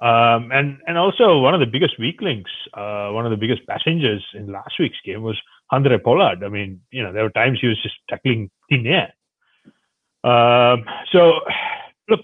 Um, 0.01 0.51
and 0.53 0.79
and 0.87 0.99
also 0.99 1.39
one 1.39 1.55
of 1.55 1.61
the 1.61 1.67
biggest 1.67 1.99
weak 1.99 2.21
links, 2.21 2.51
uh, 2.75 3.09
one 3.11 3.25
of 3.25 3.31
the 3.31 3.39
biggest 3.39 3.67
passengers 3.67 4.23
in 4.35 4.53
last 4.53 4.75
week's 4.79 5.01
game 5.05 5.23
was 5.23 5.41
Andre 5.71 5.99
Pollard. 5.99 6.45
I 6.45 6.49
mean, 6.49 6.81
you 6.91 7.03
know, 7.03 7.13
there 7.13 7.23
were 7.23 7.31
times 7.31 7.59
he 7.61 7.69
was 7.69 7.83
just 7.83 7.95
tackling 8.11 8.51
thin 8.69 8.87
air. 8.87 9.15
Um, 10.31 10.85
so, 11.13 11.41
look, 12.09 12.21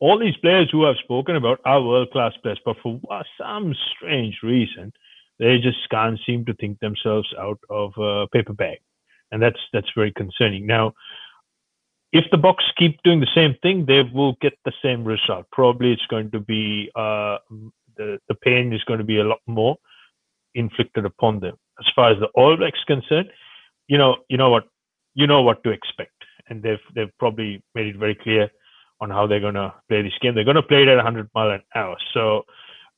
all 0.00 0.18
these 0.18 0.36
players 0.38 0.68
who 0.72 0.86
I've 0.86 0.96
spoken 1.04 1.36
about 1.36 1.60
are 1.64 1.82
world 1.82 2.10
class 2.10 2.32
players, 2.42 2.60
but 2.64 2.76
for 2.82 2.98
some 3.38 3.74
strange 3.94 4.38
reason, 4.42 4.92
they 5.38 5.58
just 5.58 5.88
can't 5.90 6.18
seem 6.26 6.44
to 6.46 6.54
think 6.54 6.80
themselves 6.80 7.32
out 7.38 7.60
of 7.68 7.92
a 7.98 8.26
paper 8.28 8.54
bag, 8.54 8.78
and 9.30 9.40
that's 9.40 9.60
that's 9.72 9.90
very 9.94 10.12
concerning. 10.12 10.66
Now, 10.66 10.94
if 12.12 12.24
the 12.30 12.36
Boks 12.36 12.64
keep 12.76 13.00
doing 13.02 13.20
the 13.20 13.34
same 13.34 13.54
thing, 13.62 13.86
they 13.86 14.02
will 14.02 14.36
get 14.40 14.54
the 14.64 14.72
same 14.82 15.04
result. 15.04 15.46
Probably 15.52 15.92
it's 15.92 16.06
going 16.06 16.30
to 16.32 16.40
be 16.40 16.90
uh, 16.96 17.38
the 17.96 18.18
the 18.28 18.34
pain 18.42 18.72
is 18.72 18.82
going 18.84 18.98
to 18.98 19.04
be 19.04 19.18
a 19.18 19.24
lot 19.24 19.40
more 19.46 19.76
inflicted 20.54 21.04
upon 21.04 21.40
them. 21.40 21.56
As 21.78 21.86
far 21.94 22.10
as 22.10 22.18
the 22.18 22.26
All 22.34 22.56
Blacks 22.56 22.82
concerned, 22.86 23.30
you 23.86 23.96
know, 23.96 24.16
you 24.28 24.36
know 24.36 24.50
what, 24.50 24.64
you 25.14 25.26
know 25.26 25.42
what 25.42 25.62
to 25.64 25.70
expect, 25.70 26.14
and 26.48 26.62
they've 26.62 26.84
they've 26.94 27.16
probably 27.18 27.62
made 27.74 27.86
it 27.86 27.96
very 27.96 28.16
clear 28.16 28.50
on 29.00 29.10
how 29.10 29.26
they're 29.26 29.40
going 29.40 29.54
to 29.54 29.72
play 29.88 30.02
this 30.02 30.18
game. 30.20 30.34
They're 30.34 30.44
going 30.44 30.56
to 30.56 30.62
play 30.62 30.82
it 30.82 30.88
at 30.88 30.96
100 30.96 31.30
mile 31.34 31.52
an 31.52 31.62
hour, 31.74 31.96
so 32.12 32.42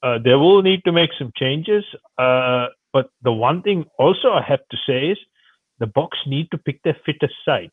uh, 0.03 0.19
they 0.25 0.35
will 0.35 0.63
need 0.63 0.83
to 0.85 0.93
make 0.93 1.11
some 1.19 1.33
changes. 1.37 1.85
Uh, 2.19 2.69
but 2.93 3.11
the 3.23 3.33
one 3.33 3.63
thing 3.63 3.85
also 3.99 4.33
I 4.33 4.43
have 4.43 4.67
to 4.71 4.77
say 4.87 5.11
is 5.11 5.19
the 5.79 5.87
Boks 5.87 6.27
need 6.27 6.51
to 6.51 6.59
pick 6.59 6.83
their 6.83 6.97
fittest 7.05 7.35
side 7.45 7.71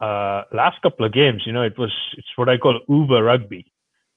uh, 0.00 0.42
last 0.52 0.80
couple 0.82 1.04
of 1.06 1.12
games, 1.12 1.42
you 1.46 1.52
know, 1.52 1.62
it 1.62 1.78
was 1.78 1.92
it's 2.16 2.28
what 2.36 2.48
I 2.48 2.56
call 2.56 2.80
Uber 2.88 3.22
rugby. 3.22 3.72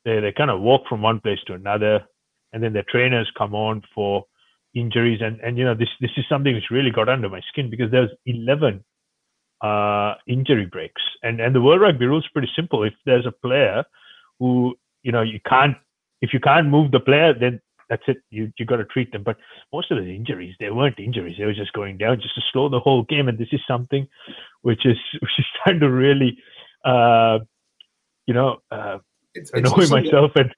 They 0.05 0.19
they 0.19 0.31
kind 0.31 0.51
of 0.51 0.61
walk 0.61 0.83
from 0.87 1.01
one 1.01 1.19
place 1.19 1.39
to 1.47 1.53
another, 1.53 2.05
and 2.53 2.63
then 2.63 2.73
their 2.73 2.85
trainers 2.89 3.31
come 3.37 3.55
on 3.55 3.81
for 3.93 4.25
injuries, 4.75 5.21
and 5.21 5.39
and 5.41 5.57
you 5.57 5.65
know 5.65 5.75
this 5.75 5.89
this 5.99 6.11
is 6.17 6.25
something 6.29 6.53
which 6.53 6.71
really 6.71 6.91
got 6.91 7.09
under 7.09 7.29
my 7.29 7.41
skin 7.49 7.69
because 7.69 7.91
there's 7.91 8.11
11 8.25 8.83
uh, 9.61 10.15
injury 10.27 10.65
breaks, 10.65 11.01
and 11.23 11.39
and 11.39 11.55
the 11.55 11.61
World 11.61 11.81
Rugby 11.81 12.05
rule 12.05 12.19
is 12.19 12.27
pretty 12.33 12.51
simple. 12.55 12.83
If 12.83 12.93
there's 13.05 13.25
a 13.25 13.31
player 13.31 13.83
who 14.39 14.75
you 15.03 15.11
know 15.11 15.21
you 15.21 15.39
can't 15.47 15.77
if 16.21 16.33
you 16.33 16.39
can't 16.39 16.67
move 16.67 16.91
the 16.91 16.99
player, 16.99 17.33
then 17.33 17.59
that's 17.91 18.03
it. 18.07 18.17
You 18.29 18.51
you 18.57 18.65
got 18.65 18.77
to 18.77 18.85
treat 18.85 19.11
them. 19.11 19.21
But 19.21 19.37
most 19.73 19.91
of 19.91 19.97
the 19.97 20.15
injuries, 20.15 20.55
they 20.59 20.71
weren't 20.71 20.97
injuries. 20.97 21.35
They 21.37 21.45
were 21.45 21.53
just 21.53 21.73
going 21.73 21.97
down 21.97 22.21
just 22.21 22.35
to 22.35 22.41
slow 22.51 22.69
the 22.69 22.79
whole 22.79 23.03
game. 23.03 23.27
And 23.27 23.37
this 23.37 23.49
is 23.51 23.59
something 23.67 24.07
which 24.61 24.85
is 24.85 24.97
which 25.21 25.31
is 25.37 25.45
trying 25.61 25.81
to 25.81 25.91
really, 25.91 26.37
uh, 26.85 27.39
you 28.25 28.33
know, 28.33 28.59
uh, 28.71 28.99
it's, 29.35 29.51
annoy 29.51 29.81
it's 29.81 29.91
myself. 29.91 30.31
and 30.37 30.55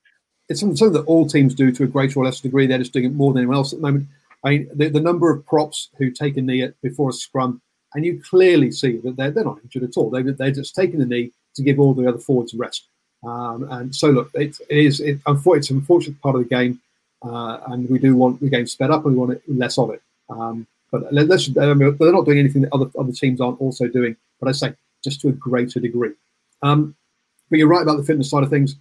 it's 0.47 0.59
something 0.59 0.93
that 0.93 1.05
all 1.05 1.27
teams 1.27 1.55
do 1.55 1.71
to 1.71 1.83
a 1.83 1.87
greater 1.87 2.19
or 2.19 2.25
lesser 2.25 2.43
degree. 2.43 2.67
They're 2.67 2.77
just 2.77 2.93
doing 2.93 3.05
it 3.05 3.13
more 3.13 3.33
than 3.33 3.39
anyone 3.41 3.57
else 3.57 3.73
at 3.73 3.79
the 3.79 3.87
moment. 3.87 4.07
I 4.45 4.49
mean, 4.49 4.69
the, 4.75 4.89
the 4.89 4.99
number 4.99 5.31
of 5.31 5.45
props 5.45 5.89
who 5.97 6.11
take 6.11 6.37
a 6.37 6.41
knee 6.41 6.69
before 6.83 7.09
a 7.09 7.13
scrum, 7.13 7.61
and 7.95 8.05
you 8.05 8.21
clearly 8.21 8.71
see 8.71 8.97
that 8.97 9.15
they're, 9.15 9.31
they're 9.31 9.45
not 9.45 9.59
injured 9.63 9.83
at 9.83 9.97
all. 9.97 10.09
They, 10.09 10.21
they're 10.21 10.51
just 10.51 10.75
taking 10.75 10.99
the 10.99 11.05
knee 11.05 11.31
to 11.55 11.63
give 11.63 11.79
all 11.79 11.93
the 11.93 12.07
other 12.07 12.17
forwards 12.17 12.53
a 12.53 12.57
rest. 12.57 12.87
Um, 13.23 13.65
and 13.71 13.95
so, 13.95 14.09
look, 14.09 14.29
it, 14.33 14.59
it 14.69 14.77
is 14.77 14.99
it, 14.99 15.19
it's 15.25 15.69
an 15.69 15.77
unfortunate 15.77 16.21
part 16.21 16.35
of 16.35 16.43
the 16.43 16.49
game 16.49 16.81
uh, 17.23 17.59
and 17.67 17.89
we 17.89 17.99
do 17.99 18.15
want 18.15 18.41
the 18.41 18.49
game 18.49 18.67
sped 18.67 18.91
up, 18.91 19.05
and 19.05 19.15
we 19.15 19.19
want 19.19 19.31
it, 19.33 19.43
less 19.47 19.77
of 19.77 19.91
it. 19.91 20.01
Um, 20.29 20.67
but 20.91 21.11
let's, 21.11 21.47
they're 21.47 21.75
not 21.75 22.25
doing 22.25 22.39
anything 22.39 22.61
that 22.63 22.73
other 22.73 22.89
other 22.99 23.11
teams 23.11 23.41
aren't 23.41 23.61
also 23.61 23.87
doing. 23.87 24.15
But 24.39 24.49
I 24.49 24.51
say 24.51 24.73
just 25.03 25.21
to 25.21 25.29
a 25.29 25.33
greater 25.33 25.79
degree. 25.79 26.11
Um, 26.61 26.95
but 27.49 27.59
you're 27.59 27.67
right 27.67 27.81
about 27.81 27.97
the 27.97 28.03
fitness 28.03 28.29
side 28.29 28.43
of 28.43 28.49
things. 28.49 28.75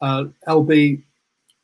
Uh, 0.00 0.24
LB 0.46 1.02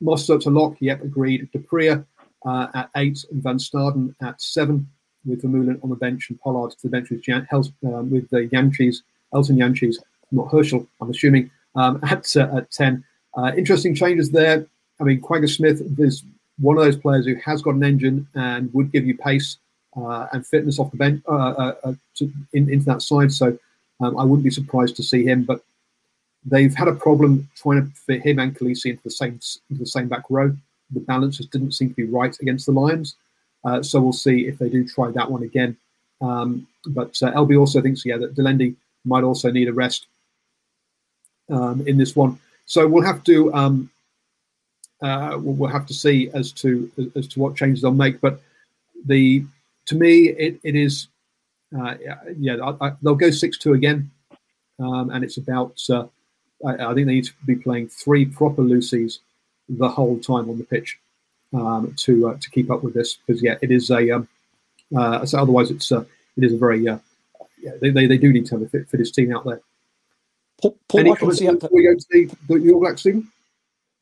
Mostert 0.03 0.43
to 0.43 0.51
lock, 0.51 0.76
yep, 0.81 1.03
agreed. 1.03 1.51
du 1.53 1.59
Preez 1.59 2.05
uh, 2.45 2.66
at 2.74 2.91
eight 2.97 3.24
and 3.31 3.43
Van 3.43 3.59
Staden 3.59 4.14
at 4.22 4.41
seven, 4.41 4.89
with 5.24 5.43
Vermeulen 5.43 5.83
on 5.83 5.91
the 5.91 5.97
bench 5.97 6.31
and 6.31 6.41
Pollard 6.41 6.72
to 6.72 6.83
the 6.83 6.89
bench 6.89 7.11
with, 7.11 7.22
Jan, 7.22 7.47
um, 7.53 8.11
with 8.11 8.28
the 8.31 8.49
Jantjies, 8.53 9.03
Elton 9.35 9.57
Jantjies, 9.57 9.97
not 10.33 10.51
Herschel, 10.51 10.87
I'm 11.01 11.11
assuming, 11.11 11.51
um, 11.74 12.01
at, 12.11 12.35
uh, 12.37 12.57
at 12.57 12.70
10. 12.70 13.05
Uh, 13.37 13.53
interesting 13.57 13.95
changes 13.95 14.31
there. 14.31 14.66
I 15.01 15.05
mean, 15.05 15.20
Kwagga 15.20 15.48
Smith 15.48 15.80
is 15.98 16.22
one 16.59 16.76
of 16.76 16.84
those 16.84 16.96
players 16.96 17.26
who 17.26 17.36
has 17.36 17.62
got 17.62 17.74
an 17.74 17.84
engine 17.84 18.26
and 18.34 18.72
would 18.74 18.92
give 18.92 19.07
you 19.07 19.16
pace 19.16 19.57
uh, 19.96 20.26
and 20.32 20.46
fitness 20.46 20.78
off 20.78 20.90
the 20.90 20.96
bench 20.96 21.22
uh, 21.28 21.32
uh, 21.32 21.74
uh 21.84 21.94
to, 22.16 22.30
in, 22.53 22.70
into 22.70 22.84
that 22.86 23.03
side. 23.03 23.32
So 23.32 23.59
um, 24.01 24.18
I 24.18 24.24
wouldn't 24.24 24.44
be 24.44 24.51
surprised 24.51 24.96
to 24.96 25.03
see 25.03 25.24
him. 25.24 25.44
But 25.44 25.62
they've 26.44 26.74
had 26.74 26.88
a 26.88 26.94
problem 26.94 27.48
trying 27.57 27.82
to 27.82 27.90
fit 27.96 28.22
him 28.22 28.38
and 28.38 28.57
Kolisi 28.57 28.90
into 28.90 29.03
the 29.03 29.11
same 29.11 29.40
into 29.70 29.80
the 29.80 29.86
same 29.86 30.09
back 30.09 30.24
row. 30.28 30.55
The 30.92 31.01
balance 31.01 31.38
just 31.38 31.51
didn't 31.51 31.72
seem 31.72 31.90
to 31.90 31.94
be 31.94 32.05
right 32.05 32.36
against 32.40 32.66
the 32.66 32.72
Lions. 32.72 33.16
Uh, 33.64 33.82
so 33.82 34.01
we'll 34.01 34.12
see 34.12 34.46
if 34.46 34.59
they 34.59 34.68
do 34.68 34.86
try 34.86 35.11
that 35.11 35.30
one 35.30 35.42
again. 35.42 35.76
Um, 36.20 36.66
but 36.86 37.11
uh, 37.22 37.32
LB 37.32 37.59
also 37.59 37.80
thinks, 37.80 38.05
yeah, 38.05 38.16
that 38.18 38.34
de 38.34 38.42
Allende 38.42 38.74
might 39.05 39.24
also 39.24 39.51
need 39.51 39.68
a 39.68 39.72
rest 39.72 40.07
um, 41.51 41.86
in 41.86 41.96
this 41.96 42.16
one. 42.16 42.38
So 42.66 42.86
we'll 42.86 43.05
have 43.05 43.24
to 43.24 43.53
um, 43.55 43.90
uh, 45.03 45.38
we'll 45.40 45.70
have 45.70 45.86
to 45.86 45.94
see 45.94 46.30
as 46.34 46.53
to 46.53 46.90
as 47.16 47.26
to 47.28 47.40
what 47.40 47.57
changes 47.57 47.82
they'll 47.82 47.92
make. 47.92 48.20
But 48.20 48.40
the 49.07 49.44
to 49.86 49.94
me, 49.94 50.28
it, 50.30 50.61
it 50.62 50.76
is 50.76 51.09
uh, 51.78 51.94
yeah 52.38 52.57
I, 52.57 52.86
I, 52.86 52.92
they'll 53.03 53.14
go 53.14 53.30
six 53.30 53.59
two 53.59 53.72
again, 53.74 54.11
um, 54.78 55.11
and 55.11 55.24
it's 55.24 55.36
about 55.36 55.80
uh, 55.90 56.07
I, 56.66 56.90
I, 56.90 56.94
think 56.94 57.07
they 57.07 57.14
need 57.14 57.24
to 57.24 57.32
be 57.46 57.57
playing 57.57 57.88
three 57.88 58.26
proper 58.26 58.62
loosies 58.62 59.18
the 59.68 59.88
whole 59.88 60.18
time 60.18 60.51
on 60.51 60.59
the 60.59 60.64
pitch 60.64 60.98
um, 61.55 61.94
to 61.98 62.28
uh, 62.28 62.36
to 62.38 62.51
keep 62.51 62.70
up 62.70 62.82
with 62.82 62.94
this 62.94 63.16
because 63.26 63.42
yeah 63.42 63.57
it 63.62 63.70
is 63.70 63.90
a 63.90 64.11
um, 64.11 64.28
uh, 64.96 65.24
so 65.24 65.38
otherwise 65.38 65.70
it's 65.70 65.90
uh, 65.92 66.05
it 66.36 66.44
is 66.44 66.53
a 66.53 66.59
very 66.59 66.82
yeah 66.82 66.98
they, 67.80 67.90
they, 67.90 68.07
they 68.07 68.18
do 68.18 68.32
need 68.32 68.46
to 68.46 68.55
have 68.55 68.62
a 68.62 68.68
fit, 68.68 68.88
fittest 68.88 69.14
team 69.14 69.34
out 69.34 69.44
there. 69.44 69.61
Paul, 70.61 70.76
Paul 70.88 71.01
Any 71.01 71.14
comments 71.14 71.40
before 71.40 71.70
we 71.72 71.82
go 71.84 71.94
to 71.94 72.07
the, 72.11 72.59
the 72.59 72.72
All 72.72 72.80
Blacks 72.80 73.03
team? 73.03 73.30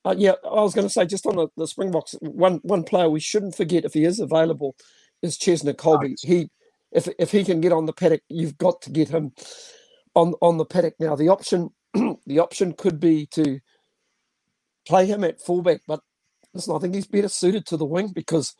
Uh, 0.08 0.14
yeah, 0.18 0.32
I 0.44 0.62
was 0.62 0.74
going 0.74 0.86
to 0.86 0.92
say 0.92 1.06
just 1.06 1.26
on 1.26 1.36
the, 1.36 1.48
the 1.58 1.68
Springboks, 1.68 2.16
one 2.22 2.60
one 2.62 2.84
player 2.84 3.10
we 3.10 3.20
shouldn't 3.20 3.56
forget 3.56 3.84
if 3.84 3.94
he 3.94 4.04
is 4.04 4.20
available 4.20 4.74
is 5.22 5.38
Cheslin 5.38 5.74
Kolbe. 5.76 6.02
Right. 6.02 6.20
He, 6.22 6.50
if 6.92 7.08
if 7.18 7.32
he 7.32 7.44
can 7.44 7.60
get 7.60 7.72
on 7.72 7.86
the 7.86 7.92
paddock, 7.92 8.22
you've 8.30 8.58
got 8.58 8.82
to 8.82 8.90
get 8.90 9.10
him 9.10 9.32
on 10.14 10.34
on 10.42 10.56
the 10.58 10.64
paddock. 10.64 10.94
Now 11.00 11.16
the 11.16 11.28
option 11.28 11.70
the 12.26 12.40
option 12.40 12.72
could 12.72 13.00
be 13.00 13.26
to 13.34 13.60
play 14.88 15.06
him 15.06 15.24
at 15.24 15.42
fullback, 15.42 15.82
but 15.86 16.00
listen, 16.54 16.74
I 16.74 16.80
think 16.80 16.94
he's 16.94 17.06
better 17.06 17.28
suited 17.28 17.66
to 17.66 17.76
the 17.76 17.86
wing 17.86 18.08
because 18.14 18.54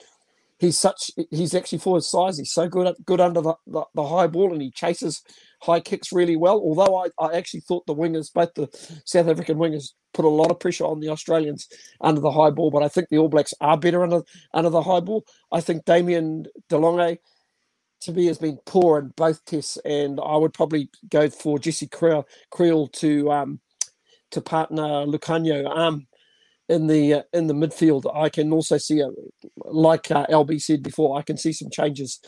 he's 0.59 0.79
such 0.79 1.11
he's 1.31 1.55
actually 1.55 1.79
for 1.79 1.97
his 1.97 2.11
size 2.11 2.39
he's 2.39 2.53
so 2.53 2.69
good 2.69 2.95
good 3.05 3.21
under 3.21 3.41
the, 3.41 3.55
the, 3.67 3.85
the, 3.95 4.07
high 4.07 4.27
ball 4.27 4.53
and 4.53 4.61
he 4.61 4.71
chases 4.71 5.23
high 5.63 5.81
kicks 5.81 6.13
really 6.13 6.37
well. 6.37 6.57
Although 6.57 7.05
I, 7.05 7.09
I 7.19 7.37
actually 7.37 7.61
thought 7.61 7.87
the 7.87 7.95
wingers 7.95 8.33
both 8.33 8.55
the 8.55 8.69
south 9.05 9.29
african 9.29 9.59
wingers 9.59 9.93
put 10.15 10.25
a 10.25 10.29
lot 10.29 10.51
of 10.51 10.61
pressure 10.61 10.85
on 10.85 11.01
the 11.01 11.09
australians 11.09 11.69
under 12.01 12.21
the 12.21 12.31
high 12.31 12.51
ball 12.51 12.71
but 12.71 12.83
i 12.83 12.89
think 12.89 13.09
the 13.09 13.19
all 13.19 13.29
blacks 13.29 13.55
are 13.61 13.79
better 13.79 14.03
under 14.03 14.23
under 14.53 14.71
the 14.71 14.83
high 14.83 15.01
ball. 15.01 15.25
I 15.53 15.61
think 15.61 15.85
damian 15.85 16.47
delonge 16.71 17.19
to 18.03 18.13
me 18.13 18.27
has 18.27 18.39
been 18.39 18.59
poor 18.67 18.99
in 18.99 19.09
both 19.17 19.45
tests 19.45 19.77
and 19.85 20.21
i 20.25 20.37
would 20.37 20.55
probably 20.55 20.89
go 21.09 21.29
for 21.31 21.59
Jesse 21.59 21.89
Kriel, 21.89 22.25
Kriel 22.53 22.91
to 22.95 23.31
um 23.31 23.61
to 24.31 24.41
partner 24.41 25.07
Lukhanyo 25.07 25.67
um 25.77 26.07
in 26.69 26.87
the 26.87 27.15
uh, 27.15 27.23
in 27.33 27.47
the 27.47 27.55
midfield. 27.55 28.05
I 28.15 28.29
can 28.29 28.53
also 28.53 28.79
see, 28.79 29.01
a, 29.01 29.09
like 29.65 30.11
uh, 30.11 30.27
LB 30.27 30.61
said 30.61 30.83
before, 30.83 31.19
I 31.19 31.23
can 31.23 31.37
see 31.37 31.53
some 31.53 31.71
changes 31.71 32.21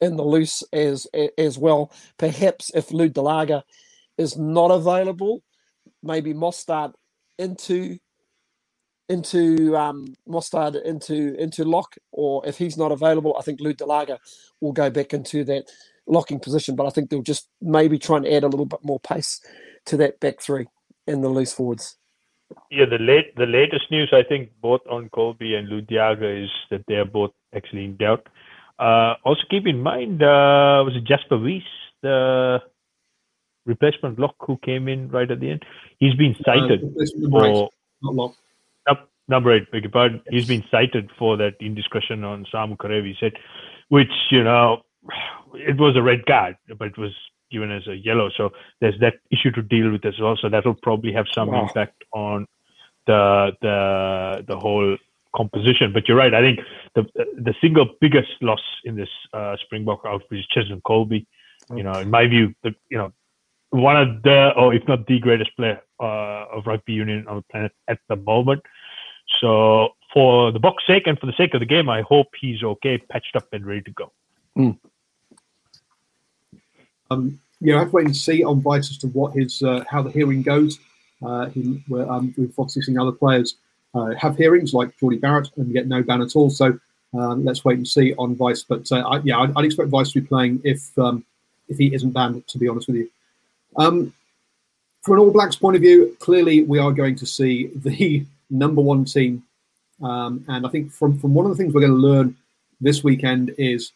in 0.00 0.16
the 0.16 0.24
loose 0.24 0.62
as 0.72 1.06
as 1.38 1.58
well. 1.58 1.92
Perhaps 2.18 2.70
if 2.74 2.92
Lood 2.92 3.14
de 3.14 3.22
Jager 3.22 3.62
is 4.18 4.36
not 4.36 4.70
available, 4.70 5.42
maybe 6.02 6.34
Mostert 6.34 6.92
into 7.38 7.98
into 9.08 9.76
um, 9.76 10.14
Mostert 10.28 10.82
into 10.84 11.34
into 11.40 11.64
lock, 11.64 11.96
or 12.12 12.46
if 12.46 12.58
he's 12.58 12.76
not 12.76 12.92
available, 12.92 13.36
I 13.38 13.42
think 13.42 13.60
Lood 13.60 13.78
de 13.78 13.86
Jager 13.86 14.18
will 14.60 14.72
go 14.72 14.90
back 14.90 15.14
into 15.14 15.44
that 15.44 15.64
locking 16.06 16.40
position. 16.40 16.76
But 16.76 16.86
I 16.86 16.90
think 16.90 17.08
they'll 17.10 17.22
just 17.22 17.48
maybe 17.62 17.98
try 17.98 18.18
and 18.18 18.26
add 18.26 18.44
a 18.44 18.48
little 18.48 18.66
bit 18.66 18.80
more 18.82 19.00
pace 19.00 19.40
to 19.86 19.96
that 19.98 20.20
back 20.20 20.40
three 20.40 20.66
in 21.06 21.22
the 21.22 21.28
loose 21.28 21.52
forwards. 21.52 21.96
Yeah, 22.70 22.86
the 22.86 22.98
late 22.98 23.34
the 23.36 23.46
latest 23.46 23.90
news 23.90 24.12
I 24.12 24.22
think 24.22 24.50
both 24.60 24.80
on 24.88 25.08
Kolbe 25.08 25.54
and 25.54 25.68
Jager 25.88 26.44
is 26.44 26.50
that 26.70 26.84
they 26.86 26.94
are 26.94 27.04
both 27.04 27.32
actually 27.54 27.84
in 27.84 27.96
doubt. 27.96 28.28
Uh, 28.78 29.14
also 29.24 29.42
keep 29.50 29.66
in 29.66 29.80
mind 29.80 30.22
uh, 30.22 30.82
was 30.84 30.94
it 30.96 31.04
Jasper 31.04 31.38
Wiese, 31.38 31.62
the 32.02 32.62
replacement 33.64 34.18
lock 34.18 34.36
who 34.40 34.58
came 34.58 34.88
in 34.88 35.08
right 35.08 35.30
at 35.30 35.40
the 35.40 35.50
end? 35.50 35.64
He's 35.98 36.14
been 36.14 36.36
uh, 36.40 36.44
cited 36.44 36.84
uh, 36.84 37.30
for 37.30 37.70
not 38.02 38.34
number 39.28 39.52
eight, 39.52 39.70
beg 39.70 39.82
your 39.82 39.90
pardon. 39.90 40.22
He's 40.30 40.46
been 40.46 40.64
cited 40.70 41.10
for 41.18 41.36
that 41.36 41.54
indiscretion 41.60 42.24
on 42.24 42.46
Samu 42.52 42.76
Kerevi 42.76 43.18
said, 43.18 43.32
which 43.88 44.12
you 44.30 44.44
know 44.44 44.82
it 45.54 45.76
was 45.78 45.96
a 45.96 46.02
red 46.02 46.26
card, 46.26 46.56
but 46.78 46.88
it 46.88 46.98
was 46.98 47.12
given 47.50 47.70
as 47.70 47.86
a 47.86 47.96
yellow. 47.96 48.30
So 48.36 48.50
there's 48.80 48.98
that 49.00 49.14
issue 49.30 49.50
to 49.52 49.62
deal 49.62 49.90
with 49.90 50.04
as 50.04 50.18
well. 50.20 50.36
So 50.40 50.48
that 50.48 50.64
will 50.64 50.74
probably 50.74 51.12
have 51.12 51.26
some 51.32 51.48
wow. 51.48 51.62
impact 51.62 52.04
on 52.12 52.46
the 53.06 53.52
the 53.62 54.44
the 54.46 54.58
whole 54.58 54.96
composition. 55.34 55.92
But 55.92 56.08
you're 56.08 56.16
right. 56.16 56.34
I 56.34 56.40
think 56.40 56.60
the 56.94 57.06
the 57.14 57.54
single 57.60 57.86
biggest 58.00 58.30
loss 58.40 58.62
in 58.84 58.96
this 58.96 59.10
uh, 59.32 59.56
Springbok 59.64 60.00
outfit 60.04 60.38
is 60.38 60.46
Cheslin 60.54 60.82
Kolbe. 60.82 61.26
You 61.74 61.82
know, 61.82 61.94
in 61.94 62.10
my 62.10 62.26
view, 62.26 62.54
the 62.62 62.74
you 62.90 62.98
know 62.98 63.12
one 63.70 63.96
of 63.96 64.22
the 64.22 64.52
or 64.56 64.74
if 64.74 64.86
not 64.88 65.06
the 65.06 65.18
greatest 65.18 65.56
player 65.56 65.80
uh, 66.00 66.44
of 66.52 66.66
rugby 66.66 66.92
union 66.92 67.26
on 67.28 67.36
the 67.36 67.44
planet 67.50 67.72
at 67.88 67.98
the 68.08 68.16
moment. 68.16 68.62
So 69.40 69.90
for 70.12 70.52
the 70.52 70.60
box 70.60 70.84
sake 70.86 71.06
and 71.06 71.18
for 71.18 71.26
the 71.26 71.34
sake 71.36 71.54
of 71.54 71.60
the 71.60 71.66
game, 71.66 71.88
I 71.88 72.02
hope 72.02 72.28
he's 72.40 72.62
okay, 72.62 72.98
patched 72.98 73.34
up 73.36 73.48
and 73.52 73.66
ready 73.66 73.82
to 73.82 73.90
go. 73.92 74.12
Mm. 74.56 74.78
Um, 77.10 77.40
know, 77.60 77.76
I 77.76 77.80
have 77.80 77.88
to 77.88 77.96
wait 77.96 78.06
and 78.06 78.16
see 78.16 78.44
on 78.44 78.62
Wiese 78.62 78.90
as 78.90 78.98
to 78.98 79.08
what 79.08 79.34
his 79.34 79.62
uh, 79.62 79.84
how 79.88 80.02
the 80.02 80.10
hearing 80.10 80.42
goes. 80.42 80.78
Uh, 81.24 81.46
he, 81.46 81.82
um, 81.92 82.34
we've 82.36 82.52
obviously 82.58 82.82
seen 82.82 82.98
other 82.98 83.12
players 83.12 83.56
uh, 83.94 84.14
have 84.14 84.36
hearings 84.36 84.74
like 84.74 84.96
Jordie 84.98 85.18
Barrett 85.18 85.48
and 85.56 85.72
get 85.72 85.88
no 85.88 86.02
ban 86.02 86.20
at 86.20 86.36
all. 86.36 86.50
So 86.50 86.78
um, 87.14 87.44
let's 87.44 87.64
wait 87.64 87.78
and 87.78 87.88
see 87.88 88.14
on 88.14 88.36
Wiese. 88.36 88.64
But 88.64 88.90
uh, 88.92 89.00
I, 89.00 89.20
yeah, 89.22 89.38
I'd, 89.38 89.52
I'd, 89.56 89.64
expect 89.64 89.90
Wiese 89.90 90.12
to 90.12 90.20
be 90.20 90.26
playing 90.26 90.60
if 90.64 90.96
um, 90.98 91.24
if 91.68 91.78
he 91.78 91.94
isn't 91.94 92.10
banned. 92.10 92.46
To 92.48 92.58
be 92.58 92.68
honest 92.68 92.88
with 92.88 92.96
you, 92.96 93.10
um, 93.76 94.12
from 95.02 95.14
an 95.14 95.20
All 95.20 95.30
Blacks 95.30 95.56
point 95.56 95.76
of 95.76 95.82
view, 95.82 96.16
clearly 96.20 96.62
we 96.62 96.78
are 96.78 96.92
going 96.92 97.16
to 97.16 97.26
see 97.26 97.68
the 97.74 98.24
number 98.50 98.82
one 98.82 99.04
team. 99.04 99.42
Um, 100.02 100.44
and 100.48 100.66
I 100.66 100.68
think 100.68 100.92
from 100.92 101.18
from 101.18 101.32
one 101.32 101.46
of 101.46 101.50
the 101.50 101.56
things 101.56 101.72
we're 101.72 101.80
going 101.80 101.92
to 101.92 101.98
learn 101.98 102.36
this 102.80 103.02
weekend 103.02 103.54
is 103.56 103.92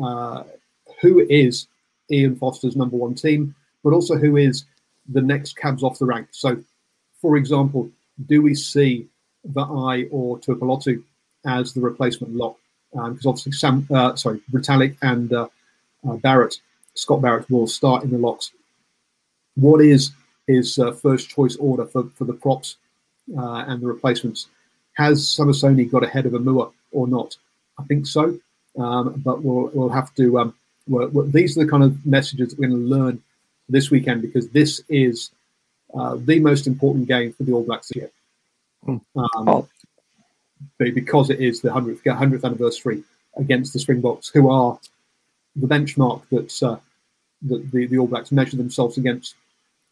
uh, 0.00 0.44
who 1.00 1.26
is 1.28 1.66
Ian 2.10 2.36
Foster's 2.36 2.76
number 2.76 2.96
one 2.96 3.14
team, 3.14 3.54
but 3.82 3.92
also 3.92 4.16
who 4.16 4.36
is 4.36 4.64
the 5.08 5.22
next 5.22 5.56
cabs 5.56 5.82
off 5.82 5.98
the 5.98 6.06
rank. 6.06 6.28
So, 6.30 6.56
for 7.20 7.36
example, 7.36 7.90
do 8.26 8.42
we 8.42 8.54
see 8.54 9.06
Vaai 9.52 10.08
or 10.10 10.38
Tuipulotu 10.38 11.02
as 11.46 11.72
the 11.72 11.80
replacement 11.80 12.34
lock? 12.34 12.56
Because 12.92 13.26
um, 13.26 13.30
obviously, 13.30 13.52
Sam, 13.52 13.86
uh, 13.92 14.14
sorry, 14.14 14.40
Retallick 14.52 14.96
and 15.02 15.32
uh, 15.32 15.48
uh, 16.08 16.16
Barrett, 16.16 16.60
Scott 16.94 17.22
Barrett 17.22 17.50
will 17.50 17.66
start 17.66 18.04
in 18.04 18.10
the 18.10 18.18
locks. 18.18 18.52
What 19.56 19.80
is 19.80 20.12
his 20.46 20.78
uh, 20.78 20.92
first 20.92 21.28
choice 21.28 21.56
order 21.56 21.86
for, 21.86 22.04
for 22.14 22.24
the 22.24 22.32
props 22.32 22.76
uh, 23.36 23.64
and 23.66 23.82
the 23.82 23.86
replacements? 23.86 24.48
Has 24.94 25.22
Samisoni 25.22 25.90
got 25.90 26.04
ahead 26.04 26.26
of 26.26 26.32
Aumua 26.32 26.72
or 26.92 27.08
not? 27.08 27.36
I 27.78 27.82
think 27.84 28.06
so, 28.06 28.38
um, 28.78 29.20
but 29.24 29.42
we'll 29.42 29.70
we'll 29.74 29.88
have 29.88 30.14
to 30.14 30.38
um, 30.38 30.54
well, 30.86 31.08
well, 31.08 31.26
these 31.26 31.56
are 31.56 31.64
the 31.64 31.70
kind 31.70 31.82
of 31.82 32.04
messages 32.06 32.50
that 32.50 32.58
we're 32.58 32.68
going 32.68 32.80
to 32.80 32.88
learn 32.88 33.22
this 33.68 33.90
weekend 33.90 34.22
because 34.22 34.48
this 34.50 34.82
is 34.88 35.30
uh, 35.94 36.16
the 36.18 36.40
most 36.40 36.66
important 36.66 37.06
game 37.06 37.32
for 37.32 37.44
the 37.44 37.52
All 37.52 37.64
Blacks 37.64 37.88
this 37.88 37.96
year. 37.96 38.10
Hmm. 38.84 38.96
Um, 39.16 39.48
oh. 39.48 39.68
Because 40.78 41.30
it 41.30 41.40
is 41.40 41.60
the 41.60 41.68
100th, 41.68 42.02
100th 42.02 42.44
anniversary 42.44 43.02
against 43.36 43.72
the 43.72 43.78
Springboks, 43.78 44.28
who 44.28 44.50
are 44.50 44.78
the 45.56 45.66
benchmark 45.66 46.22
that, 46.30 46.62
uh, 46.62 46.76
that 47.42 47.70
the, 47.72 47.86
the 47.86 47.98
All 47.98 48.06
Blacks 48.06 48.32
measure 48.32 48.56
themselves 48.56 48.98
against 48.98 49.34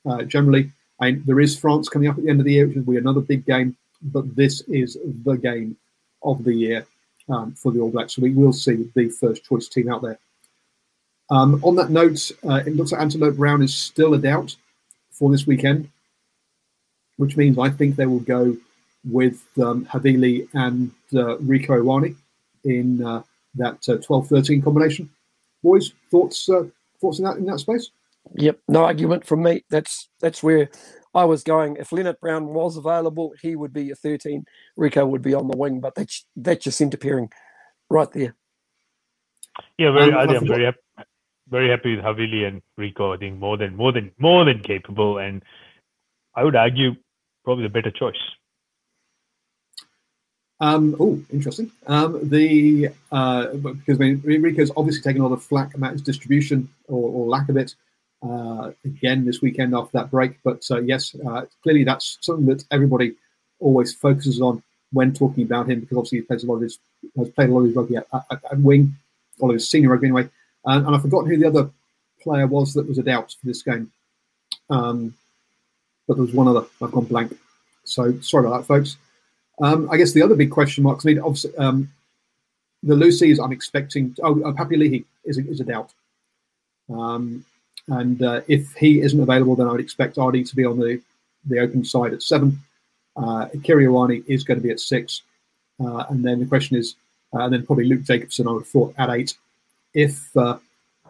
uh, 0.07 0.23
generally. 0.23 0.71
And 1.01 1.25
there 1.27 1.41
is 1.41 1.59
France 1.59 1.89
coming 1.89 2.09
up 2.09 2.19
at 2.19 2.25
the 2.25 2.31
end 2.31 2.41
of 2.41 2.47
the 2.47 2.53
year, 2.53 2.67
which 2.67 2.77
will 2.77 2.93
be 2.93 2.99
another 2.99 3.21
big 3.21 3.45
game, 3.47 3.77
but 4.03 4.37
this 4.37 4.61
is 4.63 4.99
the 5.25 5.37
game 5.37 5.77
of 6.23 6.45
the 6.45 6.55
year 6.55 6.87
um, 7.29 7.53
for 7.53 7.73
the 7.73 7.81
All 7.81 7.91
Blacks. 7.91 8.15
So 8.15 8.23
we 8.23 8.33
will 8.33 8.53
see 8.53 8.91
the 8.95 9.09
first 9.09 9.45
choice 9.45 9.69
team 9.69 9.91
out 9.91 10.03
there. 10.03 10.19
Um, 11.33 11.65
on 11.65 11.77
that 11.77 11.89
note, 11.89 12.31
uh, 12.47 12.61
it 12.67 12.77
looks 12.77 12.93
like 12.93 13.01
Anton 13.01 13.23
Lienert-Brown 13.23 13.63
is 13.63 13.75
still 13.75 14.13
a 14.13 14.19
doubt 14.19 14.55
for 15.11 15.31
this 15.31 15.47
weekend, 15.47 15.89
which 17.17 17.39
means 17.39 17.59
I 17.59 17.71
think 17.71 17.97
they 17.97 18.05
will 18.05 18.21
go 18.21 18.55
with 19.11 19.43
um, 19.59 19.87
Havili 19.87 20.47
and 20.53 20.91
uh, 21.15 21.39
Rieko 21.39 21.81
Ioane 21.81 22.17
in 22.65 23.03
uh, 23.03 23.23
that 23.55 23.81
12-13 23.81 24.61
uh, 24.61 24.65
combination. 24.65 25.09
Boys, 25.63 25.93
thoughts 26.11 26.51
uh, 26.51 26.65
thoughts 27.01 27.19
in 27.19 27.25
that 27.25 27.39
in 27.39 27.47
that 27.47 27.61
space? 27.61 27.89
Yep, 28.35 28.59
no 28.69 28.85
argument 28.85 29.25
from 29.25 29.43
me. 29.43 29.65
That's 29.71 30.11
that's 30.21 30.43
where 30.43 30.69
I 31.15 31.25
was 31.25 31.45
going 31.45 31.77
if 31.77 31.91
Lienert 31.91 32.21
Brown 32.21 32.49
was 32.49 32.77
available, 32.77 33.33
he 33.41 33.57
would 33.57 33.73
be 33.73 33.91
a 33.91 33.95
13. 33.95 34.45
Rieko 34.79 35.09
would 35.09 35.23
be 35.23 35.35
on 35.35 35.49
the 35.49 35.57
wing, 35.57 35.81
but 35.81 35.95
that's 35.95 36.27
that's 36.37 36.67
your 36.67 36.73
centre 36.73 36.99
pairing 36.99 37.31
right 37.89 38.11
there. 38.13 38.35
Yeah, 39.79 39.93
very. 39.93 40.13
Um, 40.13 40.19
I 40.19 40.23
I 40.23 40.27
think 40.27 40.41
I'm 40.43 40.49
very 40.49 40.65
happy, 40.65 40.79
very 41.53 41.69
happy 41.69 41.95
with 41.95 42.05
Havili 42.05 42.49
and 42.49 42.63
Rieko. 42.81 43.15
I 43.15 43.19
think 43.19 43.39
more 43.39 43.57
than 43.57 43.77
more 43.77 43.93
than 43.93 44.11
more 44.19 44.45
than 44.45 44.61
capable, 44.61 45.19
and 45.19 45.45
I 46.35 46.43
would 46.43 46.57
argue 46.57 46.97
probably 47.45 47.65
the 47.65 47.69
better 47.69 47.91
choice. 47.91 48.17
Um, 50.61 50.97
oh, 50.99 51.21
interesting. 51.33 51.71
Um, 51.87 52.19
the 52.29 52.89
uh, 53.13 53.49
because 53.55 54.01
I 54.01 54.05
mean, 54.05 54.19
Rieko's 54.21 54.73
obviously 54.77 55.03
taken 55.03 55.21
a 55.21 55.27
lot 55.27 55.35
of 55.35 55.43
flack 55.43 55.75
about 55.75 55.93
his 55.93 56.03
distribution 56.03 56.69
or, 56.89 57.11
or 57.11 57.29
lack 57.29 57.49
of 57.49 57.57
it 57.57 57.75
uh, 58.23 58.71
again 58.85 59.25
this 59.27 59.43
weekend 59.43 59.75
after 59.75 59.99
that 59.99 60.11
break. 60.11 60.39
But 60.43 60.65
uh, 60.71 60.81
yes, 60.81 61.15
uh, 61.29 61.43
clearly 61.63 61.85
that's 61.85 62.17
something 62.23 62.47
that 62.47 62.65
everybody 62.71 63.15
always 63.59 63.93
focuses 63.93 64.41
on 64.41 64.63
when 64.93 65.13
talking 65.13 65.45
about 65.45 65.69
him 65.69 65.81
because 65.81 65.99
obviously 65.99 66.19
he 66.19 66.23
plays 66.23 66.45
a 66.45 66.47
lot 66.47 66.57
of 66.57 66.63
his 66.63 66.79
has 67.19 67.29
played 67.31 67.51
a 67.51 67.53
lot 67.53 67.61
of 67.61 67.67
his 67.67 67.77
rugby 67.77 67.97
at, 67.97 68.07
at, 68.13 68.25
at 68.31 68.59
wing, 68.59 68.95
all 69.41 69.51
of 69.51 69.55
his 69.55 69.69
senior 69.69 69.91
rugby 69.91 70.07
anyway. 70.07 70.29
And, 70.65 70.87
and 70.87 70.95
I've 70.95 71.03
forgotten 71.03 71.31
who 71.31 71.39
the 71.39 71.49
other 71.49 71.71
player 72.21 72.47
was 72.47 72.75
that 72.75 72.89
was 72.89 72.99
a 72.99 73.03
doubt 73.03 73.35
for 73.39 73.47
this 73.47 73.63
game. 73.63 73.91
Um, 74.71 75.15
but 76.07 76.15
there 76.15 76.25
was 76.25 76.35
one 76.35 76.49
other. 76.49 76.67
I've 76.81 76.93
gone 76.93 77.05
blank. 77.05 77.37
So 77.85 78.19
sorry 78.21 78.47
about 78.47 78.59
that, 78.59 78.67
folks. 78.67 78.97
Um, 79.61 79.89
I 79.91 79.97
guess 79.97 80.13
the 80.13 80.23
other 80.23 80.35
big 80.35 80.51
question 80.51 80.85
marks. 80.85 81.05
I 81.05 81.11
mean, 81.11 81.19
obviously, 81.19 81.57
um, 81.57 81.91
the 82.83 82.95
loosies 82.95 83.43
I'm 83.43 83.53
expecting. 83.53 84.15
Oh, 84.23 84.41
uh, 84.43 84.53
Papali'i 84.53 85.05
is 85.25 85.39
a, 85.39 85.49
is 85.49 85.61
a 85.61 85.65
doubt. 85.65 85.93
Um, 86.91 87.45
and 87.89 88.23
uh, 88.23 88.43
if 88.49 88.73
he 88.75 89.01
isn't 89.01 89.21
available, 89.21 89.57
then 89.57 89.67
I 89.67 89.73
would 89.73 89.81
expect 89.81 90.17
Ardie 90.17 90.49
to 90.49 90.57
be 90.57 90.65
on 90.65 90.79
the, 90.79 91.01
the 91.47 91.61
open 91.61 91.85
side 91.85 92.13
at 92.13 92.23
seven. 92.23 92.59
Uh, 93.17 93.49
Akira 93.53 93.85
Ioane 93.85 94.25
is 94.27 94.45
going 94.45 94.59
to 94.59 94.63
be 94.63 94.71
at 94.71 94.81
six. 94.81 95.23
Uh, 95.81 96.05
and 96.11 96.25
then 96.25 96.41
the 96.41 96.47
question 96.47 96.77
is, 96.77 96.97
uh, 97.35 97.41
and 97.41 97.53
then 97.53 97.67
probably 97.67 97.85
Luke 97.85 98.03
Jacobson, 98.03 98.47
I 98.47 98.53
would 98.53 98.61
have 98.61 98.69
thought, 98.69 98.95
at 98.99 99.11
eight. 99.11 99.37
If 99.95 100.37
uh, 100.37 100.59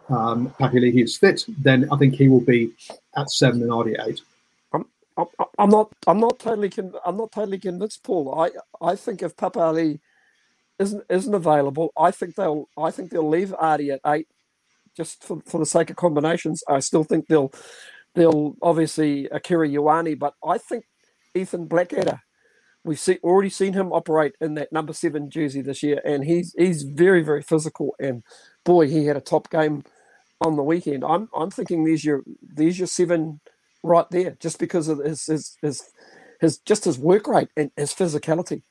um, 0.09 0.53
is 0.59 1.17
fit, 1.17 1.45
then 1.47 1.87
I 1.91 1.97
think 1.97 2.15
he 2.15 2.27
will 2.27 2.41
be 2.41 2.71
at 3.15 3.29
seven 3.29 3.61
and 3.61 3.71
Ardie 3.71 3.99
at 3.99 4.07
eight. 4.07 4.21
I'm, 5.17 5.27
I'm- 5.59 5.69
not. 5.69 5.91
I'm 6.07 6.19
not 6.19 6.39
totally. 6.39 6.69
Con- 6.69 6.93
I'm 7.05 7.17
not 7.17 7.31
totally 7.31 7.59
convinced, 7.59 8.03
Paul. 8.03 8.33
I. 8.39 8.49
I 8.85 8.95
think 8.95 9.21
if 9.21 9.35
Papali'i 9.35 9.99
isn't 10.79 11.03
isn't 11.09 11.33
available, 11.33 11.91
I 11.97 12.11
think 12.11 12.35
they'll. 12.35 12.67
I 12.77 12.91
think 12.91 13.11
they'll 13.11 13.27
leave 13.29 13.49
Ardie 13.49 13.93
at 13.93 14.01
eight, 14.07 14.27
just 14.97 15.23
for, 15.23 15.41
for 15.45 15.59
the 15.59 15.65
sake 15.65 15.89
of 15.89 15.95
combinations. 15.95 16.63
I 16.67 16.79
still 16.79 17.03
think 17.03 17.27
they'll. 17.27 17.53
They'll 18.15 18.55
obviously 18.61 19.25
Akira 19.29 19.67
Ioane, 19.67 20.17
but 20.19 20.35
I 20.45 20.57
think 20.57 20.85
Ethan 21.35 21.65
Blackadder. 21.65 22.21
We've 22.85 22.99
see, 22.99 23.17
already 23.23 23.49
seen 23.49 23.73
him 23.73 23.93
operate 23.93 24.35
in 24.41 24.55
that 24.55 24.73
number 24.73 24.91
seven 24.91 25.29
jersey 25.29 25.61
this 25.61 25.83
year, 25.83 26.01
and 26.03 26.23
he's 26.23 26.53
he's 26.57 26.83
very 26.83 27.23
very 27.23 27.41
physical. 27.41 27.95
And 27.99 28.23
boy, 28.63 28.87
he 28.87 29.05
had 29.05 29.17
a 29.17 29.21
top 29.21 29.49
game 29.49 29.83
on 30.41 30.55
the 30.55 30.63
weekend. 30.63 31.03
I'm 31.03 31.29
I'm 31.35 31.51
thinking 31.51 31.83
there's 31.83 32.05
your 32.05 32.23
there's 32.41 32.77
your 32.77 32.87
seven 32.87 33.39
right 33.83 34.09
there, 34.11 34.37
just 34.39 34.59
because 34.59 34.87
of 34.87 34.99
his 34.99 35.25
his 35.25 35.57
his, 35.61 35.83
his 36.41 36.57
just 36.59 36.85
his 36.85 36.97
work 36.99 37.27
rate 37.27 37.49
and 37.57 37.71
his 37.77 37.93
physicality. 37.93 38.63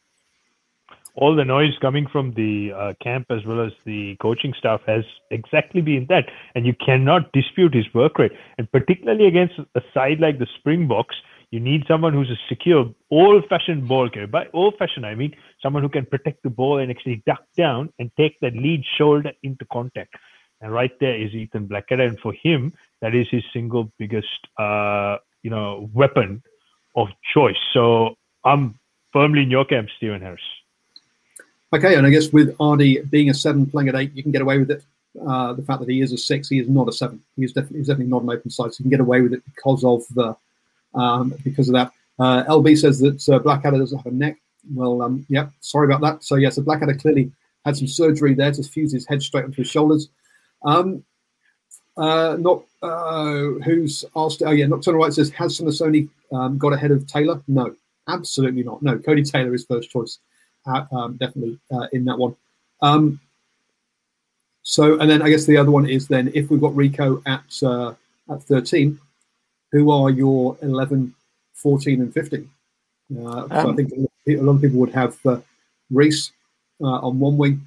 all 1.14 1.36
the 1.36 1.45
noise 1.45 1.74
coming 1.80 2.07
from 2.11 2.32
the 2.34 2.72
uh, 2.72 2.93
camp 3.03 3.26
as 3.30 3.45
well 3.45 3.61
as 3.61 3.72
the 3.84 4.16
coaching 4.20 4.55
staff 4.59 4.80
has 4.86 5.05
exactly 5.30 5.80
been 5.80 6.07
that. 6.09 6.24
And 6.55 6.66
you 6.66 6.74
cannot 6.74 7.32
dispute 7.32 7.74
his 7.74 7.93
work 7.95 8.18
rate. 8.18 8.32
And 8.59 8.70
particularly 8.72 9.26
against 9.26 9.59
a 9.74 9.82
side 9.93 10.20
like 10.20 10.38
the 10.38 10.47
Springboks, 10.59 11.16
you 11.51 11.61
need 11.61 11.84
someone 11.86 12.14
who's 12.14 12.30
a 12.30 12.40
secure, 12.49 12.86
old 13.11 13.45
fashioned 13.49 13.86
ball 13.86 14.09
carrier. 14.09 14.26
By 14.26 14.47
old 14.55 14.76
fashioned, 14.78 15.05
I 15.05 15.14
mean 15.14 15.34
someone 15.62 15.82
who 15.82 15.88
can 15.88 16.06
protect 16.06 16.42
the 16.42 16.50
ball 16.50 16.78
and 16.78 16.90
actually 16.90 17.22
duck 17.26 17.42
down 17.56 17.92
and 17.98 18.10
take 18.16 18.38
that 18.40 18.54
lead 18.54 18.84
shoulder 18.96 19.32
into 19.42 19.64
contact. 19.66 20.14
And 20.60 20.72
right 20.72 20.92
there 21.00 21.16
is 21.16 21.32
Ethan 21.34 21.66
Blackadder. 21.66 22.04
And 22.04 22.18
for 22.20 22.32
him, 22.32 22.72
that 23.00 23.14
is 23.14 23.28
his 23.30 23.44
single 23.52 23.90
biggest, 23.98 24.28
uh, 24.58 25.18
you 25.42 25.50
know, 25.50 25.90
weapon 25.92 26.42
of 26.94 27.08
choice. 27.32 27.56
So 27.72 28.16
I'm 28.44 28.78
firmly 29.12 29.42
in 29.42 29.50
your 29.50 29.64
camp, 29.64 29.88
Stephen 29.96 30.20
Harris. 30.20 30.42
Okay, 31.74 31.94
and 31.96 32.06
I 32.06 32.10
guess 32.10 32.32
with 32.32 32.56
Ardie 32.58 33.08
being 33.10 33.30
a 33.30 33.34
seven, 33.34 33.64
playing 33.66 33.88
at 33.88 33.94
eight, 33.94 34.12
you 34.14 34.22
can 34.22 34.30
get 34.30 34.42
away 34.42 34.58
with 34.58 34.70
it. 34.70 34.84
Uh, 35.26 35.52
the 35.54 35.62
fact 35.62 35.80
that 35.80 35.88
he 35.88 36.00
is 36.00 36.12
a 36.12 36.18
six, 36.18 36.48
he 36.48 36.58
is 36.58 36.68
not 36.68 36.88
a 36.88 36.92
seven. 36.92 37.20
He's 37.36 37.52
definitely, 37.52 37.78
he's 37.78 37.86
definitely 37.86 38.10
not 38.10 38.22
an 38.22 38.30
open 38.30 38.50
side, 38.50 38.72
so 38.72 38.76
you 38.78 38.84
can 38.84 38.90
get 38.90 39.00
away 39.00 39.20
with 39.22 39.32
it 39.32 39.42
because 39.44 39.84
of 39.84 40.02
the 40.14 40.36
um, 40.98 41.34
because 41.44 41.68
of 41.68 41.74
that. 41.74 41.92
Uh, 42.18 42.44
LB 42.44 42.78
says 42.78 43.00
that 43.00 43.26
uh, 43.28 43.38
Blackadder 43.38 43.78
doesn't 43.78 43.98
have 43.98 44.06
a 44.06 44.14
neck. 44.14 44.38
Well, 44.70 45.02
um, 45.02 45.26
yeah, 45.28 45.48
sorry 45.60 45.86
about 45.86 46.00
that. 46.02 46.24
So 46.24 46.36
yes, 46.36 46.56
so 46.56 46.62
Blackadder 46.62 46.94
clearly 46.94 47.32
had 47.64 47.76
some 47.76 47.86
surgery 47.88 48.34
there 48.34 48.52
to 48.52 48.62
fuse 48.62 48.92
his 48.92 49.06
head 49.06 49.22
straight 49.22 49.44
onto 49.44 49.62
his 49.62 49.70
shoulders. 49.70 50.08
Um, 50.64 51.04
uh, 51.96 52.36
not 52.38 52.62
uh, 52.82 53.60
who's 53.64 54.04
asked. 54.16 54.42
Oh 54.44 54.50
yeah, 54.50 54.66
Nocturnal 54.66 55.00
White 55.00 55.12
says 55.12 55.30
has 55.30 55.58
Samisoni 55.58 56.08
um, 56.32 56.58
got 56.58 56.72
ahead 56.72 56.90
of 56.90 57.06
Taylor? 57.06 57.42
No, 57.48 57.74
absolutely 58.08 58.62
not. 58.62 58.82
No, 58.82 58.98
Codie 58.98 59.28
Taylor 59.30 59.54
is 59.54 59.64
first 59.64 59.90
choice 59.90 60.18
uh, 60.66 60.84
um, 60.92 61.16
definitely 61.16 61.58
uh, 61.72 61.86
in 61.92 62.04
that 62.06 62.18
one. 62.18 62.34
Um, 62.80 63.20
so, 64.62 64.98
and 65.00 65.10
then 65.10 65.22
I 65.22 65.28
guess 65.28 65.44
the 65.44 65.56
other 65.56 65.70
one 65.70 65.88
is 65.88 66.08
then 66.08 66.30
if 66.34 66.50
we've 66.50 66.60
got 66.60 66.72
Rieko 66.72 67.22
at 67.26 67.62
uh, 67.62 67.94
at 68.32 68.42
13, 68.44 68.98
who 69.72 69.90
are 69.90 70.10
your 70.10 70.56
11, 70.62 71.14
14, 71.54 72.00
and 72.00 72.14
15? 72.14 72.50
Uh, 73.18 73.22
so 73.22 73.48
I 73.50 73.60
Um, 73.62 73.76
think 73.76 73.92
a 74.26 74.36
lot 74.36 74.54
of 74.54 74.60
people 74.60 74.78
would 74.80 74.94
have 74.94 75.18
uh, 75.26 75.40
Reece 75.90 76.32
uh, 76.80 76.86
on 76.86 77.18
one 77.18 77.36
wing, 77.36 77.66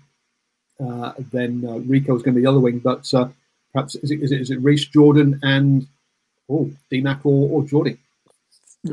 uh, 0.80 1.14
then 1.32 1.62
Rieko 1.62 2.16
is 2.16 2.24
going 2.24 2.24
to 2.24 2.32
be 2.34 2.42
the 2.42 2.50
other 2.50 2.60
wing, 2.60 2.80
but 2.80 3.10
perhaps 3.74 3.96
is 3.96 4.12
it, 4.12 4.22
is 4.22 4.32
it 4.32 4.42
is 4.42 4.52
it 4.52 4.62
Reece, 4.62 4.86
Jordan, 4.86 5.40
and 5.44 5.88
oh, 6.50 6.72
DMAC 6.92 7.26
or, 7.26 7.50
or 7.50 7.64
Jordie? 7.64 7.98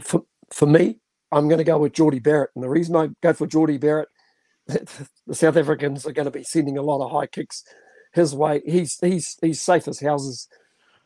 For 0.01 0.23
for 0.51 0.67
me, 0.67 0.99
I'm 1.31 1.49
going 1.49 1.59
to 1.59 1.65
go 1.65 1.79
with 1.79 1.93
Jordie 1.93 2.21
Barrett, 2.21 2.51
and 2.55 2.63
the 2.63 2.69
reason 2.69 2.95
I 2.97 3.09
go 3.23 3.33
for 3.33 3.47
Jordie 3.47 3.79
Barrett, 3.79 4.09
the 4.67 5.35
South 5.35 5.57
Africans 5.57 6.07
are 6.07 6.13
going 6.13 6.27
to 6.27 6.31
be 6.31 6.45
sending 6.45 6.79
a 6.79 6.83
lot 6.83 7.05
of 7.05 7.11
high 7.11 7.27
kicks 7.27 7.65
his 8.13 8.35
way. 8.35 8.63
He's 8.65 8.99
he's 9.01 9.37
he's 9.41 9.61
safe 9.61 9.89
as 9.89 10.01
houses 10.01 10.49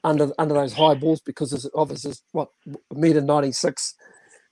under 0.05 0.33
under 0.39 0.55
those 0.55 0.73
high 0.73 0.95
balls 0.95 1.21
because 1.21 1.53
of 1.75 1.89
his 1.89 2.23
what 2.33 2.51
meter 2.95 3.21
ninety 3.21 3.53
six, 3.53 3.95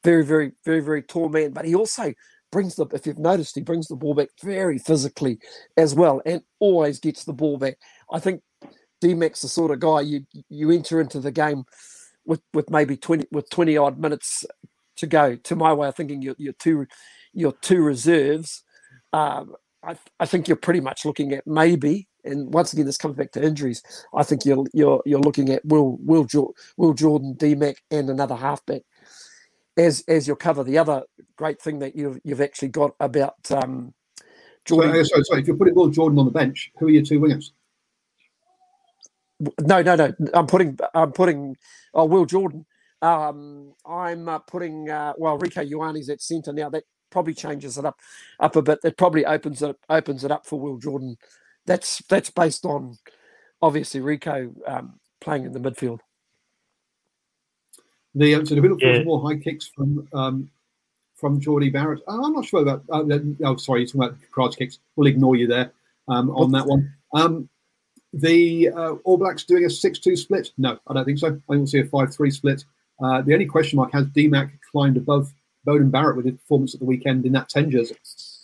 very 0.05 0.25
very 0.25 0.53
very 0.65 0.81
very 0.81 1.03
tall 1.03 1.29
man. 1.29 1.53
But 1.53 1.65
he 1.65 1.75
also 1.75 2.13
brings 2.53 2.77
the 2.77 2.87
if 2.93 3.07
you've 3.07 3.19
noticed 3.19 3.57
he 3.57 3.63
brings 3.63 3.89
the 3.89 3.97
ball 3.97 4.15
back 4.15 4.29
very 4.43 4.79
physically 4.79 5.39
as 5.77 5.95
well, 5.95 6.23
and 6.25 6.43
always 6.61 7.01
gets 7.01 7.25
the 7.25 7.33
ball 7.33 7.57
back. 7.59 7.79
I 8.13 8.21
think 8.21 8.43
D-Mac's 9.01 9.43
the 9.43 9.49
sort 9.49 9.73
of 9.73 9.81
guy 9.81 10.03
you 10.03 10.25
you 10.49 10.71
enter 10.71 11.01
into 11.01 11.19
the 11.21 11.33
game 11.33 11.65
with 12.25 12.41
with 12.53 12.71
maybe 12.71 12.97
twenty 12.97 13.27
with 13.33 13.51
twenty 13.51 13.77
odd 13.77 13.99
minutes 13.99 14.45
to 14.97 15.07
go. 15.07 15.37
To 15.37 15.57
my 15.57 15.73
way 15.73 15.89
of 15.89 15.97
thinking, 15.97 16.23
your 16.23 16.37
your 16.39 16.55
two 16.55 16.87
your 17.33 17.53
two 17.61 17.83
reserves. 17.83 18.63
Um, 19.13 19.55
I, 19.83 19.97
I 20.19 20.27
think 20.27 20.49
you're 20.49 20.57
pretty 20.57 20.81
much 20.81 21.05
looking 21.05 21.33
at 21.33 21.47
maybe, 21.47 22.09
and 22.25 22.55
once 22.55 22.73
again, 22.73 22.87
this 22.87 22.97
comes 22.97 23.17
back 23.17 23.33
to 23.33 23.43
injuries. 23.43 23.83
I 24.15 24.23
think 24.23 24.45
you're 24.45 24.65
you're 24.73 25.03
you're 25.05 25.21
looking 25.21 25.51
at 25.51 25.65
Will 25.65 25.99
Will 26.01 26.25
Jor- 26.25 26.55
Will 26.77 26.95
Jordan, 26.95 27.35
DMAC, 27.35 27.77
and 27.91 28.09
another 28.09 28.37
halfback 28.37 28.83
as 29.77 30.05
as 30.09 30.27
your 30.27 30.37
cover. 30.37 30.65
The 30.65 30.79
other 30.79 31.03
great 31.37 31.61
thing 31.61 31.79
that 31.81 31.97
you've 31.97 32.21
you've 32.25 32.41
actually 32.41 32.69
got 32.69 32.95
about 33.01 33.51
um, 33.51 33.95
Jordan. 34.65 34.91
uh, 34.91 35.05
sorry, 35.05 35.25
sorry, 35.25 35.41
if 35.41 35.47
you're 35.47 35.57
putting 35.57 35.75
Will 35.75 35.89
Jordan 35.89 36.19
on 36.19 36.25
the 36.25 36.31
bench, 36.31 36.71
who 36.79 36.87
are 36.87 36.91
your 36.91 37.03
two 37.03 37.21
wingers? 37.21 37.51
No, 39.61 39.83
no, 39.83 39.97
no. 39.97 40.13
I'm 40.33 40.47
putting 40.47 40.79
I'm 40.95 41.13
putting 41.13 41.57
oh 41.93 42.05
Will 42.05 42.25
Jordan. 42.25 42.67
Um, 43.03 43.75
I'm 43.85 44.29
uh, 44.29 44.39
putting 44.39 44.89
uh, 44.89 45.15
well 45.19 45.39
Rieko 45.39 45.69
Ioane's 45.69 46.09
at 46.09 46.23
centre 46.23 46.53
now. 46.53 46.71
That 46.71 46.85
probably 47.11 47.35
changes 47.35 47.77
it 47.77 47.85
up 47.85 47.99
up 48.41 48.57
a 48.57 48.63
bit. 48.63 48.81
That 48.83 48.97
probably 48.97 49.27
opens 49.27 49.63
it 49.63 49.77
opens 49.89 50.25
it 50.25 50.31
up 50.31 50.47
for 50.47 50.59
Will 50.59 50.79
Jordan. 50.79 51.17
That's 51.67 52.03
that's 52.09 52.31
based 52.31 52.65
on 52.65 52.97
obviously 53.61 54.01
Rieko 54.01 54.55
um, 54.67 55.01
playing 55.21 55.45
in 55.45 55.53
the 55.53 55.61
midfield. 55.61 56.01
The 58.15 58.35
um, 58.35 58.47
so 58.47 58.55
the 58.55 58.61
middle 58.61 58.79
Yeah. 58.81 59.03
more 59.03 59.21
high 59.21 59.37
kicks 59.39 59.67
from 59.67 60.09
um, 60.13 60.51
from 61.17 61.41
Jordie 61.41 61.71
Barrett. 61.71 62.03
Uh, 62.07 62.23
I'm 62.23 62.33
not 62.33 62.45
sure 62.45 62.63
about. 62.63 62.83
Uh, 62.91 63.05
oh, 63.45 63.57
sorry, 63.57 63.81
you're 63.81 63.87
talking 63.87 64.03
about 64.03 64.17
crotch 64.31 64.57
kicks. 64.57 64.79
We'll 64.97 65.07
ignore 65.09 65.37
you 65.37 65.47
there 65.47 65.73
um, 66.09 66.31
on 66.31 66.53
that 66.53 66.67
one. 66.67 66.93
Um, 67.13 67.49
the 68.13 68.69
uh, 68.71 68.93
All 69.05 69.17
Blacks 69.17 69.45
doing 69.45 69.65
a 69.65 69.71
six-two 69.71 70.17
split? 70.17 70.53
No, 70.57 70.79
I 70.87 70.95
don't 70.95 71.05
think 71.05 71.19
so. 71.19 71.29
I 71.29 71.31
think 71.31 71.43
we'll 71.49 71.67
see 71.67 71.81
a 71.81 71.85
five-three 71.85 72.31
split. 72.31 72.65
Uh, 73.03 73.23
the 73.23 73.33
only 73.33 73.47
question 73.47 73.77
mark 73.77 73.93
has 73.93 74.07
DMAC 74.07 74.53
climbed 74.71 74.97
above 74.97 75.33
Beauden 75.67 75.91
Barrett 75.91 76.17
with 76.17 76.27
his 76.27 76.35
performance 76.35 76.75
at 76.75 76.81
the 76.81 76.87
weekend 76.87 77.27
in 77.27 77.33
that 77.33 77.49
ten 77.49 77.71
jersey. 77.71 77.97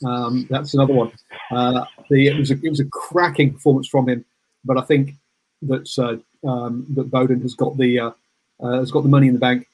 Um, 0.05 0.47
that's 0.51 0.74
another 0.74 0.94
one. 0.94 1.12
Uh, 1.52 1.84
the, 2.09 2.26
it 2.26 2.38
was 2.38 2.51
a, 2.51 2.55
it 2.55 2.70
was 2.70 2.80
a 2.80 2.86
cracking 2.86 3.52
performance 3.52 3.86
from 3.86 4.09
him, 4.09 4.24
but 4.64 4.78
I 4.78 4.80
think 4.82 5.14
that 5.62 5.88
uh, 5.98 6.48
um, 6.48 6.86
that 6.94 7.10
Beauden 7.10 7.42
has 7.42 7.55
got 7.55 7.76
the 7.76 8.01
uh, 8.01 8.10
uh, 8.62 8.78
has 8.78 8.91
got 8.91 9.03
the 9.03 9.09
money 9.09 9.28
in 9.28 9.35
the 9.35 9.39
bank 9.39 9.66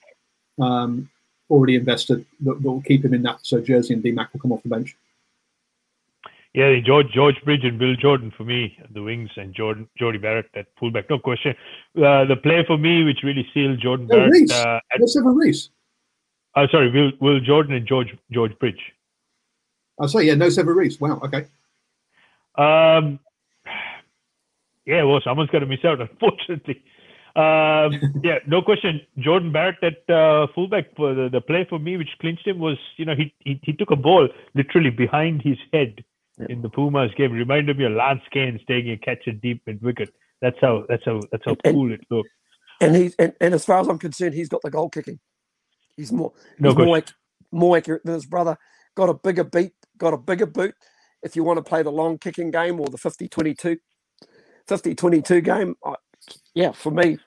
um, 0.60 1.08
already 1.50 1.76
invested 1.76 2.24
that, 2.40 2.62
will 2.62 2.82
keep 2.82 3.04
him 3.04 3.14
in 3.14 3.22
that 3.22 3.38
so 3.42 3.60
jersey 3.60 3.94
and 3.94 4.02
DMAC 4.02 4.32
will 4.32 4.40
come 4.40 4.52
off 4.52 4.62
the 4.62 4.68
bench. 4.68 4.96
Yeah, 6.54 6.74
George 6.82 7.08
George 7.12 7.36
Bridge 7.44 7.64
and 7.64 7.78
Will 7.78 7.96
Jordan 7.96 8.32
for 8.34 8.44
me, 8.44 8.78
the 8.94 9.02
wings, 9.02 9.28
and 9.36 9.54
Jordan 9.54 9.86
Jordie 9.98 10.18
Barrett 10.18 10.48
at 10.54 10.66
fullback. 10.80 11.10
No 11.10 11.18
question. 11.18 11.54
Uh, 11.94 12.24
the 12.24 12.36
play 12.42 12.64
for 12.66 12.78
me, 12.78 13.04
which 13.04 13.18
really 13.22 13.46
sealed 13.52 13.78
Jordan 13.78 14.06
no, 14.06 14.16
Barrett. 14.16 14.32
Reece. 14.32 14.52
Uh, 14.52 14.80
at, 14.90 14.98
Let's 14.98 15.14
have 15.16 15.26
a 15.26 15.30
Reece. 15.30 15.68
Oh, 16.54 16.66
sorry, 16.68 16.90
Will, 16.90 17.12
Will 17.20 17.40
Jordan 17.40 17.74
and 17.74 17.86
George 17.86 18.16
George 18.32 18.58
Bridge. 18.58 18.80
Oh, 19.98 20.06
sorry, 20.06 20.28
yeah, 20.28 20.34
no 20.34 20.46
Sevu 20.46 20.74
Reece. 20.74 20.98
Wow, 20.98 21.20
okay. 21.24 21.46
Um, 22.56 23.20
yeah, 24.86 25.02
well, 25.02 25.20
someone's 25.22 25.50
got 25.50 25.58
to 25.58 25.66
miss 25.66 25.84
out, 25.84 26.00
unfortunately. 26.10 26.82
Um, 27.36 27.92
yeah, 28.24 28.38
no 28.46 28.62
question. 28.62 29.02
Jordan 29.18 29.52
Barrett 29.52 29.76
at 29.82 30.14
uh, 30.14 30.46
fullback 30.54 30.96
for 30.96 31.14
the, 31.14 31.28
the 31.30 31.42
play 31.42 31.66
for 31.68 31.78
me, 31.78 31.98
which 31.98 32.08
clinched 32.18 32.46
him, 32.46 32.58
was 32.58 32.78
you 32.96 33.04
know 33.04 33.14
he 33.14 33.34
he, 33.40 33.60
he 33.62 33.74
took 33.74 33.90
a 33.90 33.96
ball 33.96 34.26
literally 34.54 34.88
behind 34.88 35.42
his 35.42 35.58
head 35.70 36.02
yeah. 36.38 36.46
in 36.48 36.62
the 36.62 36.70
Pumas 36.70 37.10
game. 37.14 37.34
It 37.34 37.38
Reminded 37.38 37.76
me 37.76 37.84
of 37.84 37.92
Lance 37.92 38.22
Cairns 38.32 38.62
taking 38.66 38.92
a 38.92 38.96
catch 38.96 39.28
at 39.28 39.42
deep 39.42 39.62
mid 39.66 39.82
wicket. 39.82 40.14
That's 40.40 40.56
how 40.62 40.86
that's 40.88 41.04
how 41.04 41.20
that's 41.30 41.44
how 41.44 41.56
and, 41.62 41.74
cool 41.74 41.92
it 41.92 42.00
looked. 42.10 42.30
And 42.80 42.96
he's 42.96 43.14
and, 43.18 43.34
and 43.38 43.52
as 43.52 43.66
far 43.66 43.80
as 43.80 43.88
I'm 43.88 43.98
concerned, 43.98 44.32
he's 44.32 44.48
got 44.48 44.62
the 44.62 44.70
goal 44.70 44.88
kicking. 44.88 45.18
He's 45.94 46.12
more 46.12 46.32
he's 46.56 46.60
no 46.60 46.74
more, 46.74 47.02
more 47.52 47.76
accurate 47.76 48.04
than 48.04 48.14
his 48.14 48.24
brother. 48.24 48.56
Got 48.96 49.10
a 49.10 49.14
bigger 49.14 49.44
beat, 49.44 49.72
got 49.98 50.14
a 50.14 50.18
bigger 50.18 50.46
boot. 50.46 50.74
If 51.22 51.36
you 51.36 51.44
want 51.44 51.58
to 51.58 51.62
play 51.62 51.82
the 51.82 51.92
long 51.92 52.16
kicking 52.16 52.50
game 52.50 52.80
or 52.80 52.86
the 52.88 52.98
50-22, 52.98 53.78
50-22 54.68 55.44
game, 55.44 55.74
I, 55.84 55.94
yeah, 56.54 56.72
for 56.72 56.90
me, 56.90 57.18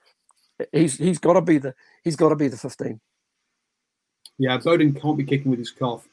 he's 0.71 0.97
he's 0.97 1.19
got 1.19 1.33
to 1.33 1.41
be 1.41 1.57
the 1.57 1.73
he's 2.03 2.15
got 2.15 2.29
to 2.29 2.35
be 2.35 2.47
the 2.47 2.57
15. 2.57 2.99
Yeah, 4.37 4.57
Beauden 4.57 4.99
can't 4.99 5.17
be 5.17 5.25
kicking 5.25 5.51
with 5.51 5.59
his 5.59 5.71
calf 5.71 6.07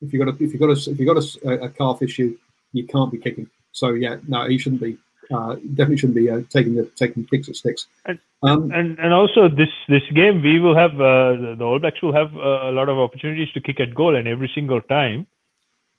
if 0.00 0.12
you 0.12 0.24
got 0.24 0.28
a 0.28 0.44
if 0.44 0.52
you 0.52 0.58
got 0.58 0.70
a 0.70 0.90
if 0.90 0.98
you 0.98 1.06
got 1.06 1.16
a, 1.16 1.64
a 1.64 1.68
calf 1.70 2.02
issue, 2.02 2.36
you 2.72 2.86
can't 2.86 3.10
be 3.10 3.18
kicking. 3.18 3.48
So 3.72 3.90
yeah, 3.90 4.16
no, 4.26 4.48
he 4.48 4.58
shouldn't 4.58 4.82
be. 4.82 4.98
Uh, 5.30 5.56
definitely 5.74 5.98
shouldn't 5.98 6.16
be 6.16 6.30
uh, 6.30 6.40
taking 6.48 6.74
the 6.74 6.84
taking 6.96 7.24
kicks 7.26 7.50
at 7.50 7.56
sticks. 7.56 7.86
And, 8.06 8.18
um, 8.42 8.70
and 8.72 8.98
and 8.98 9.12
also 9.12 9.48
this 9.48 9.68
this 9.88 10.02
game 10.14 10.42
we 10.42 10.58
will 10.58 10.76
have 10.76 10.94
uh, 10.94 11.54
the 11.56 11.64
All 11.64 11.78
Blacks 11.78 12.00
will 12.00 12.14
have 12.14 12.34
uh, 12.34 12.70
a 12.70 12.72
lot 12.72 12.88
of 12.88 12.98
opportunities 12.98 13.52
to 13.52 13.60
kick 13.60 13.80
at 13.80 13.94
goal, 13.94 14.16
and 14.16 14.26
every 14.26 14.50
single 14.54 14.80
time 14.80 15.26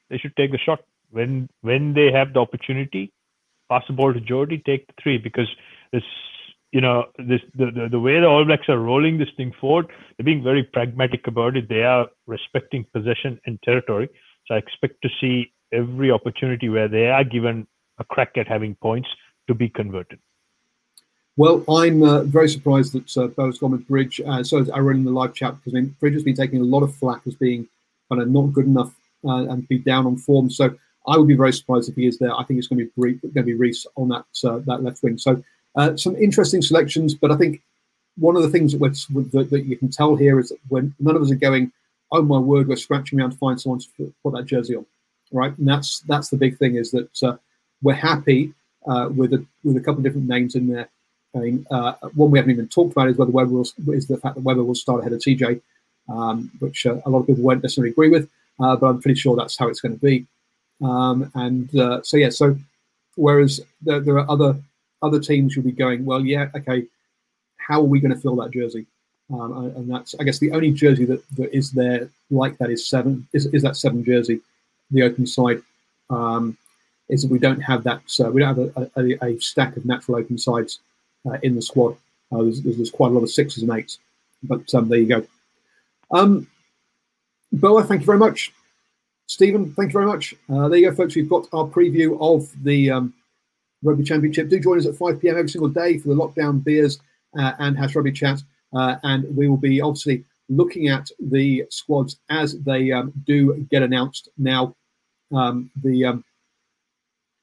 they 0.09 0.17
should 0.17 0.35
take 0.35 0.51
the 0.51 0.57
shot 0.57 0.79
when 1.11 1.47
when 1.61 1.93
they 1.93 2.11
have 2.11 2.33
the 2.33 2.39
opportunity. 2.39 3.11
Pass 3.69 3.83
the 3.87 3.93
ball 3.93 4.11
to 4.11 4.19
Jordie, 4.19 4.63
take 4.65 4.87
the 4.87 4.93
three 5.03 5.19
because 5.19 5.47
this 5.91 6.01
you 6.71 6.81
know 6.81 7.05
this 7.17 7.41
the, 7.55 7.71
the, 7.71 7.89
the 7.91 7.99
way 7.99 8.19
the 8.19 8.27
All 8.27 8.45
Blacks 8.45 8.69
are 8.69 8.79
rolling 8.79 9.17
this 9.17 9.29
thing 9.37 9.53
forward, 9.59 9.87
they're 10.17 10.25
being 10.25 10.43
very 10.43 10.63
pragmatic 10.63 11.27
about 11.27 11.57
it. 11.57 11.69
They 11.69 11.83
are 11.83 12.07
respecting 12.27 12.85
possession 12.93 13.39
and 13.45 13.61
territory. 13.63 14.09
So 14.47 14.55
I 14.55 14.57
expect 14.57 15.01
to 15.03 15.09
see 15.19 15.51
every 15.71 16.11
opportunity 16.11 16.69
where 16.69 16.87
they 16.87 17.07
are 17.07 17.23
given 17.23 17.67
a 17.99 18.03
crack 18.03 18.37
at 18.37 18.47
having 18.47 18.75
points 18.75 19.09
to 19.47 19.53
be 19.53 19.69
converted. 19.69 20.19
Well, 21.37 21.63
I'm 21.69 22.03
uh, 22.03 22.23
very 22.23 22.49
surprised 22.49 22.93
that 22.93 23.17
uh, 23.17 23.27
Bo's 23.27 23.59
gone 23.59 23.71
with 23.71 23.87
Bridge. 23.87 24.19
Uh, 24.25 24.43
so 24.43 24.65
I 24.73 24.79
wrote 24.79 24.97
in 24.97 25.05
the 25.05 25.11
live 25.11 25.33
chat 25.33 25.55
because 25.55 25.73
I 25.73 25.81
mean, 25.81 25.95
Bridge 25.99 26.13
has 26.13 26.23
been 26.23 26.35
taking 26.35 26.59
a 26.59 26.65
lot 26.65 26.83
of 26.83 26.93
flack 26.95 27.21
as 27.27 27.35
being 27.35 27.67
kind 28.09 28.21
of 28.21 28.29
not 28.29 28.51
good 28.51 28.65
enough 28.65 28.93
uh, 29.23 29.47
and 29.47 29.67
be 29.67 29.77
down 29.77 30.05
on 30.05 30.17
form. 30.17 30.49
So 30.49 30.75
I 31.07 31.17
would 31.17 31.27
be 31.27 31.35
very 31.35 31.53
surprised 31.53 31.89
if 31.89 31.95
he 31.95 32.07
is 32.07 32.17
there. 32.17 32.35
I 32.35 32.43
think 32.43 32.57
it's 32.57 32.67
going 32.67 32.79
to 32.79 32.85
be 32.85 33.13
going 33.13 33.33
to 33.33 33.43
be 33.43 33.53
Reece 33.53 33.85
on 33.95 34.09
that 34.09 34.25
uh, 34.43 34.59
that 34.65 34.83
left 34.83 35.01
wing. 35.01 35.17
So 35.17 35.41
uh, 35.79 35.95
some 35.95 36.15
interesting 36.17 36.61
selections, 36.61 37.13
but 37.13 37.31
I 37.31 37.37
think 37.37 37.61
one 38.17 38.35
of 38.35 38.41
the 38.43 38.49
things 38.49 38.73
that, 38.73 39.29
that, 39.31 39.49
that, 39.49 39.65
you 39.65 39.77
can 39.77 39.89
tell 39.89 40.13
here 40.13 40.37
is 40.37 40.49
that 40.49 40.59
when 40.67 40.93
none 40.99 41.15
of 41.15 41.21
us 41.21 41.31
are 41.31 41.35
going, 41.35 41.71
oh 42.11 42.21
my 42.21 42.37
word, 42.37 42.67
we're 42.67 42.75
scratching 42.75 43.17
around 43.17 43.31
to 43.31 43.37
find 43.37 43.59
someone 43.59 43.79
to 43.79 44.13
put 44.21 44.33
that 44.33 44.45
jersey 44.45 44.75
on, 44.75 44.85
right? 45.31 45.57
And 45.57 45.65
that's 45.65 46.01
that's 46.01 46.29
the 46.29 46.35
big 46.35 46.57
thing 46.57 46.75
is 46.75 46.91
that 46.91 47.23
uh, 47.23 47.37
we're 47.81 47.93
happy 47.93 48.53
uh, 48.87 49.07
with 49.15 49.31
a 49.33 49.45
with 49.63 49.77
a 49.77 49.79
couple 49.79 49.99
of 49.99 50.03
different 50.03 50.27
names 50.27 50.55
in 50.55 50.67
there. 50.67 50.89
I 51.33 51.39
mean, 51.39 51.65
uh, 51.71 51.93
one 52.13 52.31
we 52.31 52.39
haven't 52.39 52.51
even 52.51 52.67
talked 52.67 52.91
about 52.91 53.07
is 53.07 53.15
whether 53.15 53.31
Weber 53.31 53.51
will, 53.51 53.67
is 53.93 54.07
the 54.07 54.17
fact 54.17 54.35
that 54.35 54.43
Weber 54.43 54.65
will 54.65 54.75
start 54.75 54.99
ahead 54.99 55.13
of 55.13 55.19
TJ, 55.19 55.61
um, 56.09 56.51
which 56.59 56.85
uh, 56.85 56.97
a 57.05 57.09
lot 57.09 57.19
of 57.19 57.27
people 57.27 57.43
won't 57.43 57.63
necessarily 57.63 57.91
agree 57.91 58.09
with, 58.09 58.27
uh, 58.59 58.75
but 58.75 58.87
I'm 58.87 59.01
pretty 59.01 59.17
sure 59.17 59.37
that's 59.37 59.57
how 59.57 59.69
it's 59.69 59.79
going 59.79 59.97
to 59.97 60.05
be. 60.05 60.25
Um, 60.81 61.31
and 61.35 61.69
so 62.05 62.17
yeah, 62.17 62.31
so 62.31 62.57
whereas 63.15 63.61
there, 63.81 64.01
there 64.01 64.19
are 64.19 64.29
other 64.29 64.57
other 65.01 65.19
teams 65.19 65.55
will 65.55 65.63
be 65.63 65.71
going, 65.71 66.05
well, 66.05 66.25
yeah, 66.25 66.49
okay, 66.55 66.85
how 67.57 67.79
are 67.79 67.83
we 67.83 67.99
going 67.99 68.13
to 68.13 68.19
fill 68.19 68.35
that 68.37 68.51
jersey? 68.51 68.85
Um, 69.31 69.71
and 69.75 69.89
that's, 69.89 70.15
I 70.19 70.23
guess, 70.23 70.39
the 70.39 70.51
only 70.51 70.71
jersey 70.71 71.05
that, 71.05 71.23
that 71.35 71.55
is 71.55 71.71
there 71.71 72.09
like 72.31 72.57
that 72.57 72.71
is 72.71 72.87
seven. 72.87 73.27
Is, 73.33 73.45
is 73.47 73.61
that 73.61 73.77
seven 73.77 74.03
jersey, 74.03 74.41
the 74.91 75.03
open 75.03 75.27
side? 75.27 75.61
Um, 76.09 76.57
is 77.09 77.23
that 77.23 77.31
we 77.31 77.39
don't 77.39 77.61
have 77.61 77.83
that. 77.83 78.01
Uh, 78.19 78.31
we 78.31 78.41
don't 78.41 78.55
have 78.55 78.77
a, 78.77 78.91
a, 78.97 79.25
a, 79.25 79.39
stack 79.39 79.77
of 79.77 79.85
natural 79.85 80.17
open 80.17 80.37
sides 80.37 80.79
uh, 81.27 81.37
in 81.43 81.55
the 81.55 81.61
squad. 81.61 81.95
Uh, 82.31 82.43
there's, 82.43 82.61
there's, 82.61 82.91
quite 82.91 83.11
a 83.11 83.13
lot 83.13 83.23
of 83.23 83.29
sixes 83.29 83.63
and 83.63 83.71
eights, 83.71 83.99
but 84.43 84.73
um, 84.73 84.89
there 84.89 84.99
you 84.99 85.07
go. 85.07 85.25
Um, 86.11 86.47
Boa, 87.51 87.83
thank 87.83 88.01
you 88.01 88.05
very 88.05 88.19
much. 88.19 88.53
Stephen, 89.25 89.73
thank 89.73 89.89
you 89.89 89.93
very 89.93 90.05
much. 90.05 90.35
Uh, 90.49 90.67
there 90.69 90.79
you 90.79 90.89
go, 90.89 90.95
folks. 90.95 91.15
We've 91.15 91.29
got 91.29 91.47
our 91.51 91.65
preview 91.65 92.17
of 92.19 92.51
the 92.63 92.91
um, 92.91 93.13
Rugby 93.83 94.03
Championship. 94.03 94.49
Do 94.49 94.59
join 94.59 94.77
us 94.77 94.85
at 94.85 94.95
5 94.95 95.19
p.m. 95.19 95.37
every 95.37 95.49
single 95.49 95.69
day 95.69 95.97
for 95.97 96.09
the 96.09 96.15
lockdown 96.15 96.63
beers 96.63 96.99
uh, 97.37 97.53
and 97.59 97.77
hash 97.77 97.95
rugby 97.95 98.11
chat. 98.11 98.41
Uh, 98.73 98.97
and 99.03 99.35
we 99.35 99.47
will 99.47 99.57
be 99.57 99.81
obviously 99.81 100.23
looking 100.49 100.87
at 100.87 101.09
the 101.19 101.65
squads 101.69 102.17
as 102.29 102.59
they 102.59 102.91
um, 102.91 103.13
do 103.25 103.55
get 103.71 103.83
announced 103.83 104.29
now. 104.37 104.75
Um, 105.31 105.69
the 105.83 106.05
um, 106.05 106.23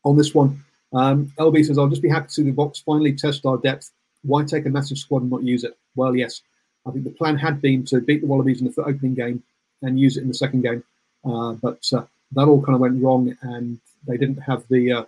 on 0.04 0.16
this 0.16 0.34
one, 0.34 0.62
um, 0.92 1.32
LB 1.38 1.64
says, 1.64 1.78
"I'll 1.78 1.88
just 1.88 2.02
be 2.02 2.08
happy 2.08 2.26
to 2.26 2.32
see 2.32 2.42
the 2.42 2.50
box 2.50 2.80
finally 2.80 3.14
test 3.14 3.46
our 3.46 3.58
depth. 3.58 3.90
Why 4.22 4.44
take 4.44 4.66
a 4.66 4.70
massive 4.70 4.98
squad 4.98 5.22
and 5.22 5.30
not 5.30 5.42
use 5.42 5.64
it?" 5.64 5.76
Well, 5.94 6.16
yes, 6.16 6.42
I 6.84 6.90
think 6.90 7.04
the 7.04 7.10
plan 7.10 7.36
had 7.36 7.62
been 7.62 7.84
to 7.86 8.00
beat 8.00 8.20
the 8.20 8.26
Wallabies 8.26 8.60
in 8.60 8.70
the 8.70 8.82
opening 8.82 9.14
game 9.14 9.42
and 9.82 9.98
use 9.98 10.16
it 10.16 10.22
in 10.22 10.28
the 10.28 10.34
second 10.34 10.62
game, 10.62 10.82
uh, 11.24 11.52
but 11.52 11.88
uh, 11.92 12.04
that 12.32 12.48
all 12.48 12.62
kind 12.62 12.74
of 12.74 12.80
went 12.80 13.02
wrong, 13.02 13.36
and 13.42 13.78
they 14.06 14.16
didn't 14.16 14.38
have 14.38 14.64
the 14.68 15.06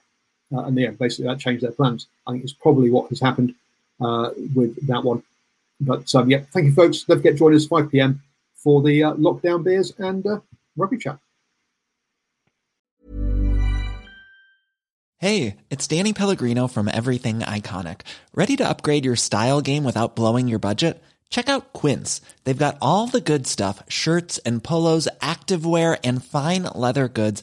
uh, 0.52 0.64
and 0.64 0.78
yeah, 0.78 0.90
basically 0.90 1.26
that 1.26 1.38
changed 1.38 1.62
their 1.62 1.72
plans. 1.72 2.06
I 2.26 2.32
think 2.32 2.44
it's 2.44 2.52
probably 2.52 2.90
what 2.90 3.08
has 3.10 3.20
happened 3.20 3.54
uh, 4.00 4.30
with 4.54 4.86
that 4.86 5.04
one. 5.04 5.22
But 5.80 6.12
um, 6.14 6.30
yeah, 6.30 6.42
thank 6.52 6.66
you, 6.66 6.72
folks. 6.72 7.02
Don't 7.02 7.18
forget, 7.18 7.34
to 7.34 7.38
join 7.38 7.54
us 7.54 7.66
5 7.66 7.90
p.m. 7.90 8.22
for 8.54 8.82
the 8.82 9.04
uh, 9.04 9.14
lockdown 9.14 9.62
beers 9.62 9.92
and 9.98 10.26
uh, 10.26 10.40
rugby 10.76 10.98
chat. 10.98 11.18
Hey, 15.20 15.56
it's 15.68 15.88
Danny 15.88 16.12
Pellegrino 16.12 16.68
from 16.68 16.88
Everything 16.88 17.40
Iconic. 17.40 18.02
Ready 18.34 18.54
to 18.56 18.68
upgrade 18.68 19.04
your 19.04 19.16
style 19.16 19.60
game 19.60 19.82
without 19.82 20.14
blowing 20.14 20.46
your 20.46 20.60
budget? 20.60 21.02
Check 21.28 21.48
out 21.48 21.72
Quince. 21.72 22.20
They've 22.44 22.56
got 22.56 22.78
all 22.80 23.08
the 23.08 23.20
good 23.20 23.46
stuff 23.46 23.82
shirts 23.88 24.38
and 24.38 24.62
polos, 24.62 25.08
activewear, 25.20 25.98
and 26.04 26.24
fine 26.24 26.68
leather 26.74 27.08
goods 27.08 27.42